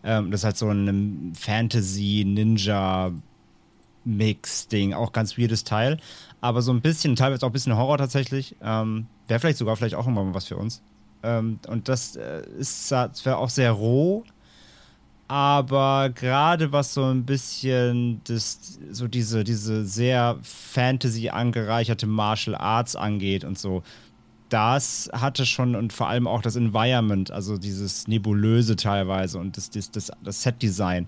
Ähm, 0.03 0.31
das 0.31 0.41
ist 0.41 0.45
halt 0.45 0.57
so 0.57 0.69
ein 0.69 1.33
Fantasy-Ninja- 1.35 3.13
Mix-Ding, 4.07 4.93
auch 4.93 5.11
ganz 5.13 5.35
weirdes 5.35 5.63
Teil, 5.63 5.97
aber 6.39 6.61
so 6.61 6.71
ein 6.71 6.81
bisschen, 6.81 7.15
teilweise 7.15 7.43
auch 7.43 7.49
ein 7.49 7.53
bisschen 7.53 7.75
Horror 7.75 7.97
tatsächlich. 7.97 8.55
Ähm, 8.61 9.07
Wäre 9.27 9.39
vielleicht 9.39 9.57
sogar 9.57 9.75
vielleicht 9.75 9.95
auch 9.95 10.05
immer 10.05 10.23
mal 10.23 10.35
was 10.35 10.45
für 10.45 10.57
uns. 10.57 10.83
Ähm, 11.23 11.57
und 11.67 11.89
das 11.89 12.15
äh, 12.15 12.43
ist 12.59 12.87
zwar 12.87 13.37
auch 13.39 13.49
sehr 13.49 13.71
roh, 13.71 14.23
aber 15.27 16.11
gerade 16.13 16.71
was 16.71 16.93
so 16.93 17.03
ein 17.05 17.25
bisschen 17.25 18.21
das, 18.25 18.79
so 18.91 19.07
diese, 19.07 19.43
diese 19.43 19.85
sehr 19.85 20.37
Fantasy 20.43 21.29
angereicherte 21.29 22.05
Martial 22.07 22.55
Arts 22.55 22.95
angeht 22.95 23.43
und 23.43 23.57
so, 23.57 23.83
das 24.49 25.09
hatte 25.11 25.45
schon 25.45 25.75
und 25.75 25.91
vor 25.91 26.07
allem 26.07 26.27
auch 26.27 26.41
das 26.41 26.55
Environment, 26.55 27.31
also 27.31 27.57
dieses 27.57 28.07
Nebulöse 28.07 28.75
teilweise 28.75 29.39
und 29.39 29.57
das, 29.57 29.71
das, 29.71 29.89
das, 29.91 30.11
das 30.23 30.43
Set-Design, 30.43 31.07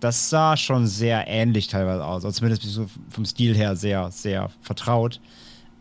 das 0.00 0.28
sah 0.28 0.56
schon 0.56 0.86
sehr 0.86 1.26
ähnlich 1.28 1.68
teilweise 1.68 2.04
aus, 2.04 2.24
also 2.24 2.38
zumindest 2.38 2.62
so 2.64 2.86
vom 3.08 3.24
Stil 3.24 3.54
her 3.54 3.76
sehr, 3.76 4.10
sehr 4.10 4.50
vertraut. 4.60 5.20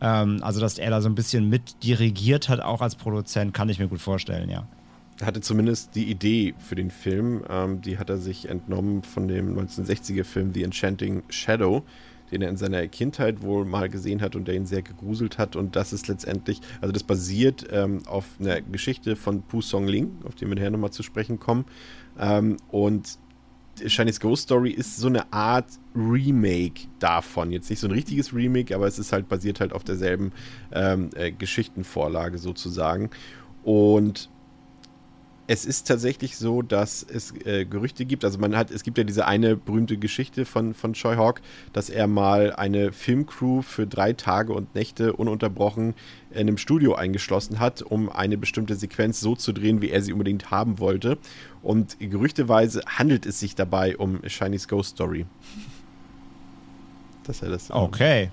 Ähm, 0.02 0.40
also, 0.42 0.60
dass 0.60 0.78
er 0.78 0.90
da 0.90 1.02
so 1.02 1.10
ein 1.10 1.16
bisschen 1.16 1.50
mit 1.50 1.84
dirigiert 1.84 2.50
hat, 2.50 2.60
auch 2.60 2.82
als 2.82 2.96
Produzent, 2.96 3.54
kann 3.54 3.70
ich 3.70 3.80
mir 3.80 3.88
gut 3.88 4.02
vorstellen, 4.02 4.50
ja. 4.50 4.68
Hatte 5.22 5.40
zumindest 5.40 5.96
die 5.96 6.10
Idee 6.10 6.54
für 6.58 6.76
den 6.76 6.92
Film. 6.92 7.44
Ähm, 7.50 7.82
die 7.82 7.98
hat 7.98 8.10
er 8.10 8.18
sich 8.18 8.50
entnommen 8.50 9.04
von 9.04 9.28
dem 9.28 9.58
1960er-Film 9.58 10.54
The 10.54 10.64
Enchanting 10.64 11.24
Shadow, 11.30 11.84
den 12.32 12.42
er 12.42 12.50
in 12.50 12.58
seiner 12.58 12.86
Kindheit 12.88 13.42
wohl 13.42 13.64
mal 13.64 13.88
gesehen 13.88 14.22
hat 14.22 14.36
und 14.36 14.48
der 14.48 14.56
ihn 14.56 14.66
sehr 14.66 14.82
gegruselt 14.82 15.38
hat. 15.38 15.56
Und 15.56 15.78
das 15.78 15.94
ist 15.94 16.10
letztendlich, 16.10 16.60
also 16.82 16.92
das 16.92 17.04
basiert 17.04 17.66
ähm, 17.72 18.02
auf 18.08 18.26
einer 18.40 18.62
Geschichte 18.62 19.16
von 19.16 19.42
Pu 19.44 19.62
Song 19.62 19.88
Ling, 19.88 20.18
auf 20.26 20.36
die 20.36 20.48
wir 20.48 20.56
nachher 20.56 20.72
nochmal 20.72 20.92
zu 20.92 21.04
sprechen 21.04 21.40
kommen. 21.40 21.66
Ähm, 22.20 22.58
und 22.70 23.18
Chinese 23.88 24.20
Ghost 24.20 24.44
Story 24.44 24.72
ist 24.72 24.98
so 24.98 25.08
eine 25.08 25.32
Art 25.34 25.68
Remake 25.96 26.88
davon. 27.00 27.52
Jetzt 27.52 27.70
nicht 27.70 27.80
so 27.80 27.88
ein 27.88 27.92
richtiges 27.92 28.34
Remake, 28.34 28.74
aber 28.74 28.88
es 28.88 29.00
ist 29.00 29.12
halt 29.12 29.28
basiert 29.28 29.60
halt 29.60 29.74
auf 29.74 29.84
derselben 29.84 30.32
ähm, 30.72 31.10
äh, 31.16 31.32
Geschichtenvorlage 31.32 32.38
sozusagen. 32.38 33.10
Und 33.64 34.30
es 35.48 35.66
ist 35.66 35.88
tatsächlich 35.88 36.38
so, 36.38 36.62
dass 36.62 37.04
es 37.04 37.34
äh, 37.46 37.66
Gerüchte 37.66 38.06
gibt. 38.06 38.26
Also 38.26 38.40
man 38.40 38.56
hat, 38.56 38.72
es 38.72 38.84
gibt 38.84 38.98
ja 38.98 39.04
diese 39.04 39.28
eine 39.28 39.56
berühmte 39.56 39.98
Geschichte 39.98 40.46
von, 40.46 40.74
von 40.74 40.94
Choi 40.94 41.16
Hawk, 41.16 41.42
dass 41.72 41.90
er 41.90 42.08
mal 42.08 42.54
eine 42.54 42.92
Filmcrew 42.92 43.62
für 43.62 43.86
drei 43.86 44.14
Tage 44.14 44.54
und 44.54 44.74
Nächte 44.74 45.14
ununterbrochen 45.14 45.94
in 46.32 46.40
einem 46.40 46.58
Studio 46.58 46.96
eingeschlossen 46.96 47.60
hat, 47.60 47.82
um 47.82 48.10
eine 48.10 48.38
bestimmte 48.38 48.76
Sequenz 48.76 49.20
so 49.20 49.36
zu 49.36 49.52
drehen, 49.54 49.82
wie 49.82 49.90
er 49.90 50.02
sie 50.02 50.14
unbedingt 50.14 50.50
haben 50.52 50.80
wollte. 50.80 51.18
Und 51.62 51.98
gerüchteweise 52.00 52.82
handelt 52.88 53.26
es 53.26 53.40
sich 53.40 53.56
dabei 53.56 53.98
um 53.98 54.22
Shiny's 54.28 54.68
Ghost 54.68 54.92
Story. 54.92 55.26
Dass 57.24 57.42
er 57.42 57.50
das. 57.50 57.72
Okay 57.72 58.32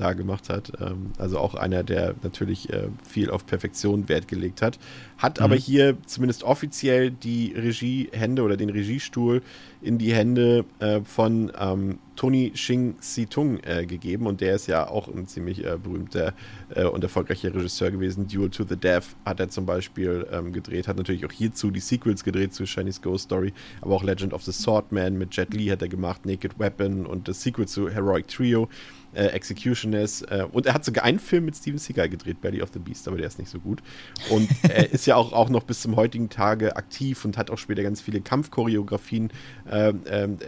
da 0.00 0.14
gemacht 0.14 0.48
hat. 0.48 0.72
Ähm, 0.80 1.12
also 1.18 1.38
auch 1.38 1.54
einer, 1.54 1.82
der 1.82 2.14
natürlich 2.22 2.70
äh, 2.70 2.88
viel 3.06 3.30
auf 3.30 3.46
Perfektion 3.46 4.08
Wert 4.08 4.28
gelegt 4.28 4.62
hat. 4.62 4.78
Hat 5.18 5.38
mhm. 5.38 5.44
aber 5.44 5.56
hier 5.56 5.96
zumindest 6.06 6.42
offiziell 6.42 7.10
die 7.10 7.52
Regiehände 7.56 8.42
oder 8.42 8.56
den 8.56 8.70
Regiestuhl 8.70 9.42
in 9.82 9.98
die 9.98 10.12
Hände 10.12 10.64
äh, 10.78 11.00
von 11.02 11.52
ähm, 11.58 11.98
Tony 12.16 12.50
Xing 12.50 12.96
Situng 13.00 13.60
äh, 13.62 13.86
gegeben 13.86 14.26
und 14.26 14.42
der 14.42 14.54
ist 14.54 14.66
ja 14.66 14.86
auch 14.86 15.08
ein 15.08 15.26
ziemlich 15.26 15.64
äh, 15.64 15.78
berühmter 15.82 16.34
äh, 16.74 16.84
und 16.84 17.02
erfolgreicher 17.02 17.54
Regisseur 17.54 17.90
gewesen. 17.90 18.28
Duel 18.28 18.50
to 18.50 18.64
the 18.68 18.76
Death 18.76 19.16
hat 19.24 19.40
er 19.40 19.48
zum 19.48 19.64
Beispiel 19.64 20.26
ähm, 20.30 20.52
gedreht, 20.52 20.86
hat 20.86 20.98
natürlich 20.98 21.24
auch 21.24 21.32
hierzu 21.32 21.70
die 21.70 21.80
Sequels 21.80 22.22
gedreht 22.22 22.52
zu 22.52 22.64
Chinese 22.64 23.00
Ghost 23.00 23.24
Story, 23.24 23.54
aber 23.80 23.94
auch 23.94 24.02
Legend 24.02 24.34
of 24.34 24.42
the 24.42 24.52
Swordman 24.52 25.16
mit 25.16 25.34
Jet 25.34 25.54
Li 25.54 25.68
hat 25.68 25.80
er 25.80 25.88
gemacht, 25.88 26.26
Naked 26.26 26.58
Weapon 26.58 27.06
und 27.06 27.26
das 27.26 27.42
Sequel 27.42 27.66
zu 27.66 27.88
Heroic 27.88 28.28
Trio 28.28 28.68
äh, 29.14 29.26
Executionist. 29.26 30.30
Äh, 30.30 30.46
und 30.50 30.66
er 30.66 30.74
hat 30.74 30.84
sogar 30.84 31.04
einen 31.04 31.18
Film 31.18 31.44
mit 31.44 31.56
Steven 31.56 31.78
Seagal 31.78 32.08
gedreht, 32.08 32.40
Belly 32.40 32.62
of 32.62 32.70
the 32.72 32.78
Beast, 32.78 33.08
aber 33.08 33.16
der 33.16 33.26
ist 33.26 33.38
nicht 33.38 33.50
so 33.50 33.58
gut. 33.58 33.82
Und 34.30 34.48
er 34.62 34.90
ist 34.92 35.06
ja 35.06 35.16
auch, 35.16 35.32
auch 35.32 35.48
noch 35.48 35.64
bis 35.64 35.80
zum 35.80 35.96
heutigen 35.96 36.28
Tage 36.28 36.76
aktiv 36.76 37.24
und 37.24 37.36
hat 37.36 37.50
auch 37.50 37.58
später 37.58 37.82
ganz 37.82 38.00
viele 38.00 38.20
Kampfchoreografien 38.20 39.32
ähm, 39.70 40.00
ähm, 40.06 40.38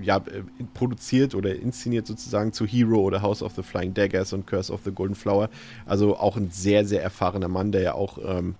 ja, 0.00 0.18
äh, 0.18 0.42
produziert 0.74 1.34
oder 1.34 1.54
inszeniert 1.54 2.06
sozusagen 2.06 2.52
zu 2.52 2.66
Hero 2.66 3.00
oder 3.00 3.22
House 3.22 3.42
of 3.42 3.54
the 3.54 3.62
Flying 3.62 3.94
Daggers 3.94 4.32
und 4.32 4.46
Curse 4.46 4.72
of 4.72 4.80
the 4.84 4.92
Golden 4.92 5.14
Flower. 5.14 5.48
Also 5.86 6.16
auch 6.16 6.36
ein 6.36 6.50
sehr, 6.50 6.84
sehr 6.84 7.02
erfahrener 7.02 7.48
Mann, 7.48 7.72
der 7.72 7.82
ja 7.82 7.94
auch 7.94 8.18
ähm, 8.22 8.54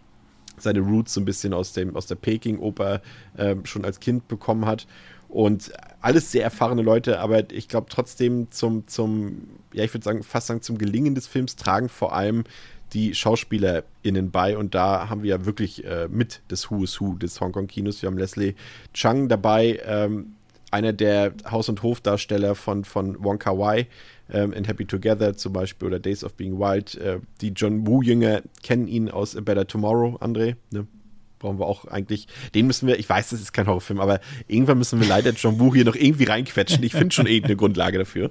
seine 0.59 0.81
Roots 0.81 1.15
so 1.15 1.21
ein 1.21 1.25
bisschen 1.25 1.53
aus, 1.53 1.73
dem, 1.73 1.97
aus 1.97 2.07
der 2.07 2.15
Peking-Oper 2.15 3.03
äh, 3.37 3.57
schon 3.65 3.85
als 3.85 4.01
Kind 4.01 4.29
bekommen 4.29 4.67
hat. 4.67 4.87
Und 5.29 5.73
alles 6.07 6.31
sehr 6.31 6.45
erfahrene 6.45 6.83
Leute, 6.83 7.19
aber 7.19 7.51
ich 7.51 7.67
glaube 7.67 7.89
trotzdem 7.91 8.47
zum, 8.53 8.87
zum, 8.87 9.49
ja, 9.73 9.83
ich 9.83 9.93
würde 9.93 10.05
sagen, 10.05 10.23
fast 10.23 10.47
sagen, 10.47 10.63
zum 10.63 10.79
Gelingen 10.79 11.17
des 11.17 11.27
Films 11.27 11.57
tragen 11.57 11.89
vor 11.89 12.15
allem 12.15 12.45
die 12.93 13.13
SchauspielerInnen 13.13 14.31
bei. 14.31 14.57
Und 14.57 14.77
da 14.77 15.09
haben 15.09 15.25
wir 15.25 15.31
ja 15.31 15.45
wirklich 15.47 15.85
äh, 15.85 16.07
mit 16.09 16.43
des 16.49 16.71
Who 16.71 16.85
is 16.85 17.01
Who 17.01 17.15
des 17.15 17.41
Hongkong-Kinos. 17.41 18.03
Wir 18.03 18.07
haben 18.07 18.19
Leslie 18.19 18.55
Chang 18.95 19.29
dabei, 19.29 19.81
ähm, 19.85 20.37
einer 20.71 20.93
der 20.93 21.33
Haus- 21.51 21.69
und 21.69 21.83
Hofdarsteller 21.83 22.55
von, 22.55 22.85
von 22.85 23.25
Wong 23.25 23.41
Kar 23.41 23.59
Wai 23.59 23.89
ähm, 24.31 24.53
in 24.53 24.63
Happy 24.63 24.85
Together 24.85 25.37
zum 25.37 25.55
Beispiel 25.55 25.89
oder 25.89 25.99
Days 25.99 26.23
of 26.23 26.35
Being 26.35 26.61
Wild. 26.61 26.95
Äh, 26.95 27.19
die 27.41 27.49
John 27.49 27.85
Woo-Jünger 27.85 28.43
kennen 28.63 28.87
ihn 28.87 29.11
aus 29.11 29.37
A 29.37 29.41
Better 29.41 29.67
Tomorrow, 29.67 30.19
André. 30.21 30.55
Ne? 30.71 30.87
Brauchen 31.39 31.59
wir 31.59 31.67
auch 31.67 31.87
eigentlich, 31.87 32.27
den 32.55 32.67
müssen 32.67 32.87
wir, 32.87 32.99
ich 32.99 33.09
weiß, 33.09 33.31
das 33.31 33.41
ist 33.41 33.53
kein 33.53 33.67
Horrorfilm, 33.67 34.01
aber 34.01 34.21
irgendwann 34.47 34.79
müssen 34.79 35.01
wir 35.01 35.07
leider 35.07 35.31
John 35.33 35.59
Woo 35.61 35.75
hier 35.75 35.85
noch 35.85 35.95
irgendwie 35.95 36.25
reinquetschen. 36.25 36.83
Ich 36.83 36.93
finde 36.93 37.15
schon 37.15 37.27
irgendeine 37.27 37.57
Grundlage 37.57 37.99
dafür. 37.99 38.31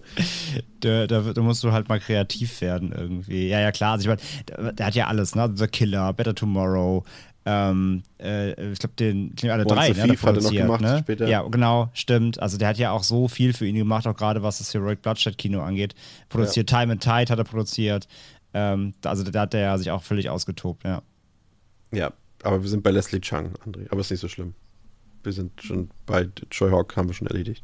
Da, 0.79 1.07
da, 1.07 1.21
da, 1.21 1.41
musst 1.41 1.63
du 1.63 1.71
halt 1.71 1.89
mal 1.89 1.99
kreativ 1.99 2.61
werden 2.61 2.93
irgendwie. 2.95 3.47
Ja, 3.47 3.59
ja, 3.59 3.71
klar. 3.71 3.93
Also 3.93 4.09
ich 4.09 4.17
meine, 4.55 4.73
der, 4.73 4.85
hat 4.85 4.95
ja 4.95 5.07
alles, 5.07 5.35
ne? 5.35 5.51
The 5.55 5.67
Killer, 5.67 6.13
Better 6.13 6.35
Tomorrow, 6.35 7.03
ähm, 7.47 8.01
äh, 8.19 8.71
ich 8.71 8.79
glaube, 8.79 8.95
den 8.95 9.35
alle 9.43 9.65
drei, 9.65 9.89
ne, 9.89 10.17
hat 10.17 10.23
er 10.23 10.41
noch 10.41 10.51
gemacht 10.51 10.81
ne? 10.81 10.99
später. 11.01 11.27
Ja, 11.27 11.43
genau, 11.43 11.89
stimmt. 11.93 12.41
Also 12.41 12.57
der 12.57 12.69
hat 12.69 12.77
ja 12.77 12.91
auch 12.91 13.03
so 13.03 13.27
viel 13.27 13.53
für 13.53 13.67
ihn 13.67 13.75
gemacht, 13.75 14.07
auch 14.07 14.15
gerade 14.15 14.41
was 14.41 14.57
das 14.57 14.73
Heroic 14.73 15.03
Bloodshed 15.03 15.37
Kino 15.37 15.61
angeht. 15.61 15.93
Produziert 16.29 16.71
ja. 16.71 16.79
Time 16.79 16.93
and 16.93 17.03
Tide 17.03 17.31
hat 17.31 17.37
er 17.37 17.43
produziert. 17.43 18.07
Ähm, 18.55 18.95
also 19.03 19.23
da 19.23 19.41
hat 19.41 19.53
er 19.53 19.77
sich 19.77 19.91
auch 19.91 20.01
völlig 20.01 20.29
ausgetobt, 20.29 20.83
ja. 20.85 21.03
Ja, 21.91 22.11
aber 22.45 22.61
wir 22.61 22.69
sind 22.69 22.83
bei 22.83 22.91
Leslie 22.91 23.19
Chung, 23.21 23.53
André. 23.65 23.87
Aber 23.89 24.01
ist 24.01 24.11
nicht 24.11 24.19
so 24.19 24.27
schlimm. 24.27 24.53
Wir 25.23 25.33
sind 25.33 25.61
schon 25.61 25.89
bei 26.05 26.29
Choi 26.49 26.69
Hawk, 26.69 26.95
haben 26.95 27.09
wir 27.09 27.13
schon 27.13 27.27
erledigt. 27.27 27.63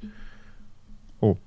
Oh. 1.20 1.38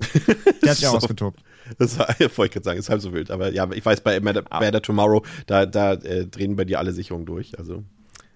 Der 0.62 0.70
hat 0.70 0.78
sich 0.78 0.86
so, 0.86 0.96
ausgetobt. 0.96 1.40
Das 1.78 1.98
wollte 1.98 2.24
ich 2.24 2.50
gerade 2.50 2.64
sagen, 2.64 2.78
ist 2.78 2.88
halb 2.88 3.02
so 3.02 3.12
wild. 3.12 3.30
Aber 3.30 3.52
ja, 3.52 3.70
ich 3.72 3.84
weiß, 3.84 4.00
bei 4.00 4.18
Better, 4.20 4.44
ah. 4.50 4.80
Tomorrow, 4.80 5.22
da, 5.46 5.66
da 5.66 5.92
äh, 5.94 6.26
drehen 6.26 6.56
bei 6.56 6.64
dir 6.64 6.78
alle 6.78 6.92
Sicherungen 6.92 7.26
durch. 7.26 7.58
Also. 7.58 7.84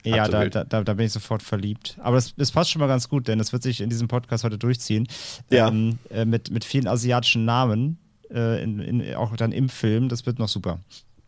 Ja, 0.04 0.28
da, 0.28 0.48
da, 0.48 0.82
da, 0.82 0.94
bin 0.94 1.06
ich 1.06 1.12
sofort 1.12 1.42
verliebt. 1.42 1.96
Aber 2.02 2.16
das, 2.16 2.34
das, 2.34 2.50
passt 2.50 2.70
schon 2.70 2.80
mal 2.80 2.88
ganz 2.88 3.08
gut, 3.08 3.28
denn 3.28 3.38
das 3.38 3.52
wird 3.52 3.62
sich 3.62 3.80
in 3.80 3.88
diesem 3.88 4.08
Podcast 4.08 4.42
heute 4.44 4.58
durchziehen. 4.58 5.06
Ja. 5.48 5.68
Ähm, 5.68 5.98
äh, 6.10 6.24
mit, 6.24 6.50
mit 6.50 6.64
vielen 6.64 6.88
asiatischen 6.88 7.44
Namen, 7.44 7.98
äh, 8.30 8.62
in, 8.62 8.80
in, 8.80 9.14
auch 9.14 9.34
dann 9.36 9.52
im 9.52 9.68
Film. 9.68 10.08
Das 10.08 10.26
wird 10.26 10.38
noch 10.38 10.48
super 10.48 10.80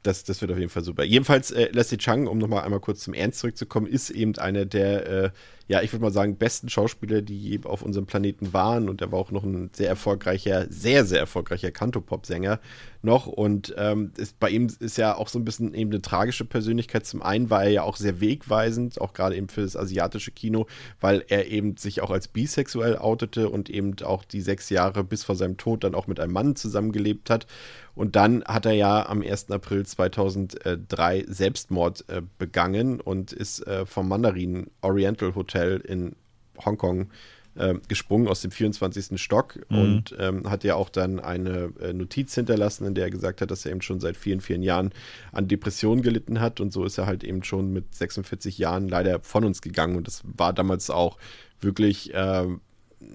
das, 0.05 0.23
das 0.25 0.41
wird 0.41 0.53
auf 0.53 0.59
jeden 0.59 0.71
Fall 0.71 0.85
super. 0.85 1.03
Jedenfalls, 1.03 1.51
äh, 1.51 1.71
Leslie 1.73 1.99
Chang, 1.99 2.27
um 2.27 2.39
nochmal 2.39 2.63
einmal 2.63 2.81
kurz 2.81 3.01
zum 3.01 3.15
Ernst 3.15 3.41
zurückzukommen, 3.41 3.87
ist 3.87 4.11
eben 4.11 4.37
einer 4.39 4.65
der, 4.65 5.07
äh, 5.07 5.31
ja, 5.67 5.81
ich 5.81 5.93
würde 5.93 6.03
mal 6.03 6.13
sagen, 6.13 6.37
besten 6.37 6.69
Schauspieler, 6.69 7.23
die 7.23 7.39
je 7.39 7.61
auf 7.65 7.81
unserem 7.83 8.05
Planeten 8.05 8.53
waren. 8.53 8.89
Und 8.89 9.01
er 9.01 9.11
war 9.13 9.19
auch 9.19 9.31
noch 9.31 9.45
ein 9.45 9.71
sehr 9.73 9.89
erfolgreicher, 9.89 10.67
sehr, 10.69 11.07
sehr 11.07 11.21
erfolgreicher 11.21 11.71
Kantopop-Sänger 11.71 12.61
noch. 13.01 13.27
Und 13.27 13.75
ähm, 13.79 14.13
ist, 14.19 14.39
bei 14.39 14.51
ihm 14.51 14.69
ist 14.79 14.99
ja 14.99 15.17
auch 15.17 15.29
so 15.29 15.39
ein 15.39 15.45
bisschen 15.45 15.73
eben 15.75 15.91
eine 15.91 16.03
tragische 16.03 16.45
Persönlichkeit. 16.45 17.07
Zum 17.07 17.23
einen 17.23 17.49
war 17.49 17.65
er 17.65 17.71
ja 17.71 17.83
auch 17.83 17.97
sehr 17.97 18.21
wegweisend, 18.21 19.01
auch 19.01 19.15
gerade 19.15 19.37
eben 19.37 19.49
für 19.49 19.63
das 19.63 19.77
asiatische 19.77 20.33
Kino, 20.33 20.67
weil 21.01 21.25
er 21.29 21.47
eben 21.47 21.79
sich 21.79 22.03
auch 22.03 22.11
als 22.11 22.29
bisexuell 22.29 22.99
outete 22.99 23.49
und 23.49 23.71
eben 23.71 23.97
auch 24.03 24.25
die 24.25 24.43
sechs 24.43 24.69
Jahre 24.69 25.03
bis 25.03 25.25
vor 25.25 25.35
seinem 25.35 25.57
Tod 25.57 25.85
dann 25.85 25.95
auch 25.95 26.07
mit 26.07 26.21
einem 26.21 26.33
Mann 26.35 26.57
zusammengelebt 26.57 27.31
hat. 27.31 27.47
Und 27.95 28.17
dann 28.17 28.43
hat 28.45 28.67
er 28.67 28.73
ja 28.73 29.07
am 29.09 29.23
1. 29.23 29.51
April 29.53 29.87
2003 29.87 31.27
Selbstmord 31.29 32.05
äh, 32.09 32.23
begangen 32.39 33.01
und 33.01 33.33
ist 33.33 33.65
äh, 33.67 33.87
vom 33.87 34.09
Mandarin 34.09 34.67
Oriental 34.81 35.35
Hotel 35.35 35.54
in 35.55 36.17
Hongkong 36.65 37.11
äh, 37.57 37.75
gesprungen 37.89 38.29
aus 38.29 38.41
dem 38.41 38.51
24. 38.51 39.21
Stock 39.21 39.59
mhm. 39.69 39.79
und 39.79 40.17
ähm, 40.19 40.51
hat 40.51 40.65
ja 40.65 40.75
auch 40.75 40.89
dann 40.89 41.21
eine 41.21 41.73
äh, 41.81 41.93
Notiz 41.93 42.35
hinterlassen, 42.35 42.87
in 42.87 42.95
der 42.95 43.05
er 43.05 43.11
gesagt 43.11 43.41
hat, 43.41 43.51
dass 43.51 43.65
er 43.65 43.73
eben 43.73 43.83
schon 43.83 44.01
seit 44.01 44.17
vielen, 44.17 44.41
vielen 44.41 44.63
Jahren 44.63 44.93
an 45.33 45.49
Depressionen 45.49 46.03
gelitten 46.03 46.41
hat. 46.41 46.61
Und 46.61 46.73
so 46.73 46.85
ist 46.85 46.99
er 46.99 47.07
halt 47.07 47.25
eben 47.25 47.45
schon 47.45 47.73
mit 47.73 47.95
46 47.95 48.59
Jahren 48.59 48.89
leider 48.89 49.21
von 49.21 49.45
uns 49.45 49.63
gegangen. 49.63 49.97
Und 49.97 50.07
das 50.07 50.23
war 50.25 50.53
damals 50.53 50.91
auch 50.91 51.19
wirklich 51.61 52.11
ähm, 52.15 52.61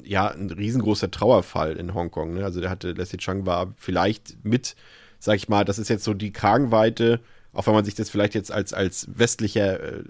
ja, 0.04 0.30
ein 0.30 0.50
riesengroßer 0.50 1.12
Trauerfall 1.12 1.76
in 1.76 1.94
Hongkong. 1.94 2.36
Ne? 2.36 2.44
Also 2.44 2.62
der 2.62 2.70
hatte, 2.70 2.92
Leslie 2.92 3.18
Chang 3.20 3.46
war 3.46 3.74
vielleicht 3.78 4.44
mit, 4.44 4.76
sag 5.20 5.36
ich 5.36 5.50
mal, 5.50 5.66
das 5.66 5.80
ist 5.80 5.90
jetzt 5.90 6.04
so 6.04 6.14
die 6.14 6.32
Kragenweite, 6.32 7.20
auch 7.54 7.68
wenn 7.68 7.74
man 7.74 7.86
sich 7.86 7.96
das 7.96 8.10
vielleicht 8.10 8.36
jetzt 8.36 8.52
als, 8.52 8.74
als 8.74 9.08
westlicher 9.14 9.80
äh, 9.82 10.04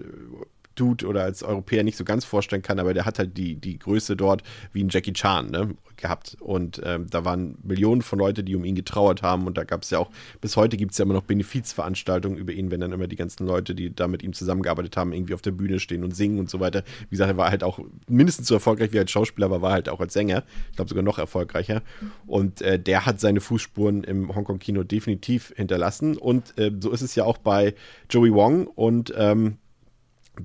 Dude 0.80 1.06
oder 1.06 1.22
als 1.22 1.42
Europäer 1.42 1.84
nicht 1.84 1.96
so 1.96 2.04
ganz 2.04 2.24
vorstellen 2.24 2.62
kann, 2.62 2.78
aber 2.78 2.94
der 2.94 3.04
hat 3.04 3.18
halt 3.18 3.36
die, 3.36 3.56
die 3.56 3.78
Größe 3.78 4.16
dort 4.16 4.42
wie 4.72 4.82
ein 4.82 4.88
Jackie 4.88 5.12
Chan 5.12 5.50
ne, 5.50 5.74
gehabt. 6.00 6.36
Und 6.40 6.80
ähm, 6.84 7.06
da 7.10 7.24
waren 7.24 7.56
Millionen 7.62 8.02
von 8.02 8.18
Leuten, 8.18 8.44
die 8.44 8.56
um 8.56 8.64
ihn 8.64 8.74
getrauert 8.74 9.22
haben. 9.22 9.46
Und 9.46 9.58
da 9.58 9.64
gab 9.64 9.82
es 9.82 9.90
ja 9.90 9.98
auch, 9.98 10.10
bis 10.40 10.56
heute 10.56 10.76
gibt 10.76 10.92
es 10.92 10.98
ja 10.98 11.04
immer 11.04 11.14
noch 11.14 11.24
Benefizveranstaltungen 11.24 12.38
über 12.38 12.52
ihn, 12.52 12.70
wenn 12.70 12.80
dann 12.80 12.92
immer 12.92 13.06
die 13.06 13.16
ganzen 13.16 13.46
Leute, 13.46 13.74
die 13.74 13.94
da 13.94 14.08
mit 14.08 14.22
ihm 14.22 14.32
zusammengearbeitet 14.32 14.96
haben, 14.96 15.12
irgendwie 15.12 15.34
auf 15.34 15.42
der 15.42 15.52
Bühne 15.52 15.78
stehen 15.78 16.02
und 16.02 16.16
singen 16.16 16.38
und 16.38 16.50
so 16.50 16.60
weiter. 16.60 16.82
Wie 17.02 17.10
gesagt, 17.10 17.30
er 17.30 17.36
war 17.36 17.50
halt 17.50 17.62
auch 17.62 17.78
mindestens 18.08 18.48
so 18.48 18.54
erfolgreich 18.54 18.92
wie 18.92 18.98
als 18.98 19.10
Schauspieler, 19.10 19.46
aber 19.46 19.62
war 19.62 19.72
halt 19.72 19.88
auch 19.88 20.00
als 20.00 20.14
Sänger. 20.14 20.44
Ich 20.70 20.76
glaube 20.76 20.88
sogar 20.88 21.04
noch 21.04 21.18
erfolgreicher. 21.18 21.82
Und 22.26 22.62
äh, 22.62 22.78
der 22.78 23.06
hat 23.06 23.20
seine 23.20 23.40
Fußspuren 23.40 24.04
im 24.04 24.34
Hongkong-Kino 24.34 24.82
definitiv 24.82 25.52
hinterlassen. 25.56 26.16
Und 26.16 26.58
äh, 26.58 26.72
so 26.80 26.90
ist 26.90 27.02
es 27.02 27.14
ja 27.14 27.24
auch 27.24 27.38
bei 27.38 27.74
Joey 28.08 28.32
Wong 28.32 28.66
und 28.66 29.12
ähm, 29.16 29.58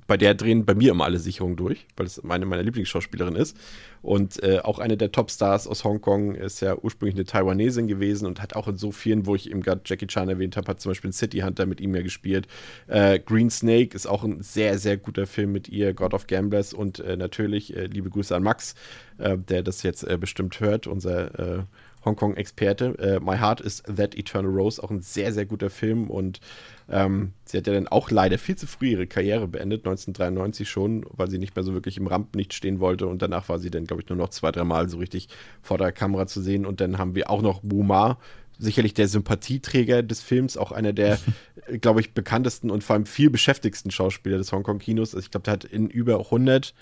bei 0.08 0.18
der 0.18 0.34
drehen 0.34 0.66
bei 0.66 0.74
mir 0.74 0.92
immer 0.92 1.06
alle 1.06 1.20
Sicherungen 1.20 1.56
durch, 1.58 1.86
weil 1.96 2.06
es 2.06 2.24
meine 2.24 2.46
meiner 2.46 2.64
Lieblingsschauspielerin 2.64 3.36
ist. 3.36 3.58
Und 4.02 4.42
äh, 4.44 4.60
auch 4.60 4.78
eine 4.78 4.98
der 4.98 5.12
Topstars 5.12 5.68
aus 5.68 5.84
Hongkong 5.84 6.36
ist 6.36 6.62
ja 6.62 6.78
ursprünglich 6.78 7.16
eine 7.16 7.26
Taiwanesin 7.26 7.88
gewesen 7.88 8.28
und 8.28 8.42
hat 8.42 8.56
auch 8.56 8.68
in 8.68 8.78
so 8.78 8.92
vielen, 8.92 9.26
wo 9.26 9.34
ich 9.34 9.50
eben 9.50 9.62
gerade 9.62 9.82
Jackie 9.84 10.06
Chan 10.06 10.30
erwähnt 10.30 10.58
habe, 10.58 10.68
hat 10.68 10.80
zum 10.80 10.92
Beispiel 10.92 11.12
City 11.12 11.40
Hunter 11.40 11.66
mit 11.66 11.82
ihm 11.82 11.96
ja 11.96 12.04
gespielt. 12.04 12.48
Äh, 12.88 13.20
Green 13.20 13.50
Snake 13.50 13.96
ist 13.96 14.06
auch 14.06 14.24
ein 14.24 14.44
sehr, 14.44 14.78
sehr 14.78 14.98
guter 14.98 15.26
Film 15.26 15.52
mit 15.52 15.70
ihr, 15.70 15.94
God 15.94 16.14
of 16.14 16.28
Gamblers 16.28 16.74
und 16.74 17.00
äh, 17.00 17.18
natürlich 17.18 17.76
äh, 17.76 17.88
liebe 17.88 18.12
Grüße 18.12 18.36
an 18.36 18.44
Max, 18.44 18.76
äh, 19.18 19.38
der 19.38 19.64
das 19.64 19.82
jetzt 19.82 20.04
äh, 20.04 20.18
bestimmt 20.20 20.60
hört, 20.60 20.86
unser 20.86 21.66
Hongkong-Experte. 22.06 23.20
My 23.22 23.38
Heart 23.38 23.62
is 23.62 23.84
That 23.84 24.16
Eternal 24.16 24.52
Rose, 24.52 24.82
auch 24.82 24.92
ein 24.92 25.02
sehr, 25.02 25.34
sehr 25.34 25.46
guter 25.46 25.70
Film 25.70 26.10
und 26.10 26.40
ähm, 26.90 27.34
sie 27.46 27.58
hat 27.58 27.68
ja 27.68 27.74
dann 27.74 27.88
auch 27.88 28.12
leider 28.12 28.38
viel 28.38 28.56
zu 28.56 28.68
früh 28.68 28.90
ihre 28.90 29.08
Karriere 29.08 29.48
beendet, 29.48 29.82
1993 29.82 30.70
schon, 30.70 31.06
weil 31.10 31.30
sie 31.30 31.40
nicht 31.40 31.56
mehr 31.56 31.64
so 31.64 31.74
wirklich 31.74 31.98
im 31.98 32.08
Rampenlicht 32.08 32.54
stehen 32.54 32.80
wollte. 32.80 33.08
Und 33.08 33.22
danach 33.22 33.50
war 33.50 33.60
sie 33.60 33.72
dann, 33.72 33.86
glaube 33.86 34.04
ich, 34.04 34.10
nur 34.10 34.18
noch 34.18 34.30
zwei, 34.30 34.52
dreimal 34.52 34.88
so 34.90 34.98
richtig 34.98 35.30
vor 35.62 35.78
der 35.78 35.92
Kamera 35.92 36.28
zu 36.28 36.42
sehen. 36.42 36.66
Und 36.66 36.82
dann 36.82 36.98
haben 36.98 37.16
wir 37.16 37.30
auch 37.30 37.42
noch 37.42 37.62
Buma, 37.62 38.20
sicherlich 38.60 38.94
der 38.94 39.08
Sympathieträger 39.08 40.04
des 40.04 40.22
Films, 40.22 40.58
auch 40.58 40.72
einer 40.72 40.94
der, 40.94 41.20
glaube 41.82 42.02
ich, 42.02 42.14
bekanntesten 42.14 42.70
und 42.70 42.84
vor 42.84 42.96
allem 42.96 43.06
viel 43.06 43.30
beschäftigsten 43.30 43.92
Schauspieler 43.92 44.38
des 44.38 44.52
Hongkong-Kinos. 44.52 45.16
Also 45.16 45.26
ich 45.26 45.32
glaube, 45.32 45.46
der 45.46 45.54
hat 45.54 45.64
in 45.64 45.90
über 45.90 46.20
100 46.20 46.74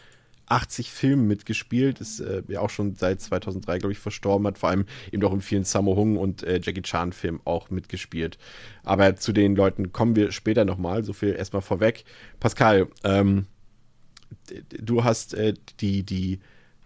80 0.47 0.91
Filmen 0.91 1.27
mitgespielt, 1.27 2.01
ist 2.01 2.19
äh, 2.19 2.43
ja 2.47 2.59
auch 2.59 2.69
schon 2.69 2.95
seit 2.95 3.21
2003, 3.21 3.79
glaube 3.79 3.93
ich, 3.93 3.99
verstorben, 3.99 4.45
hat 4.47 4.57
vor 4.57 4.69
allem 4.69 4.85
eben 5.11 5.23
auch 5.23 5.33
in 5.33 5.41
vielen 5.41 5.63
Sammo 5.63 5.95
Hung 5.95 6.17
und 6.17 6.43
äh, 6.43 6.59
Jackie 6.61 6.81
Chan-Filmen 6.81 7.41
auch 7.45 7.69
mitgespielt. 7.69 8.37
Aber 8.83 9.15
zu 9.15 9.31
den 9.31 9.55
Leuten 9.55 9.91
kommen 9.91 10.15
wir 10.15 10.31
später 10.31 10.65
nochmal, 10.65 11.03
so 11.03 11.13
viel 11.13 11.33
erstmal 11.33 11.61
vorweg. 11.61 12.03
Pascal, 12.39 12.87
ähm, 13.03 13.47
du 14.69 15.03
hast 15.03 15.33
äh, 15.33 15.53
die, 15.79 16.03
die 16.03 16.39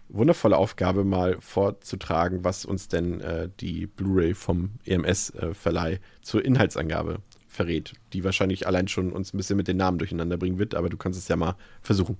wundervolle 0.08 0.56
Aufgabe, 0.56 1.04
mal 1.04 1.36
vorzutragen, 1.40 2.44
was 2.44 2.64
uns 2.64 2.88
denn 2.88 3.20
äh, 3.20 3.48
die 3.60 3.86
Blu-ray 3.86 4.34
vom 4.34 4.70
EMS-Verleih 4.84 5.94
äh, 5.94 6.00
zur 6.22 6.44
Inhaltsangabe 6.44 7.20
verrät, 7.46 7.92
die 8.12 8.24
wahrscheinlich 8.24 8.66
allein 8.66 8.88
schon 8.88 9.12
uns 9.12 9.32
ein 9.32 9.36
bisschen 9.36 9.56
mit 9.56 9.68
den 9.68 9.76
Namen 9.76 9.98
durcheinander 9.98 10.36
bringen 10.36 10.58
wird, 10.58 10.74
aber 10.74 10.88
du 10.88 10.96
kannst 10.96 11.18
es 11.18 11.28
ja 11.28 11.36
mal 11.36 11.56
versuchen. 11.82 12.16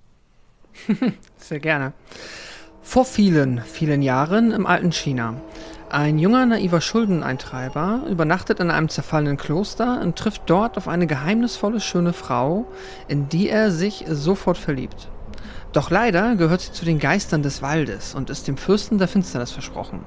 Sehr 1.36 1.60
gerne. 1.60 1.92
Vor 2.82 3.04
vielen, 3.04 3.60
vielen 3.60 4.02
Jahren 4.02 4.52
im 4.52 4.66
alten 4.66 4.92
China. 4.92 5.34
Ein 5.90 6.18
junger, 6.18 6.44
naiver 6.44 6.80
Schuldeneintreiber 6.80 8.02
übernachtet 8.10 8.60
in 8.60 8.70
einem 8.70 8.88
zerfallenen 8.88 9.38
Kloster 9.38 10.00
und 10.02 10.16
trifft 10.16 10.42
dort 10.46 10.76
auf 10.76 10.86
eine 10.86 11.06
geheimnisvolle, 11.06 11.80
schöne 11.80 12.12
Frau, 12.12 12.66
in 13.08 13.28
die 13.28 13.48
er 13.48 13.70
sich 13.70 14.04
sofort 14.08 14.58
verliebt. 14.58 15.08
Doch 15.72 15.90
leider 15.90 16.36
gehört 16.36 16.62
sie 16.62 16.72
zu 16.72 16.84
den 16.84 16.98
Geistern 16.98 17.42
des 17.42 17.62
Waldes 17.62 18.14
und 18.14 18.30
ist 18.30 18.48
dem 18.48 18.56
Fürsten 18.56 18.98
der 18.98 19.08
Finsternis 19.08 19.50
versprochen. 19.50 20.04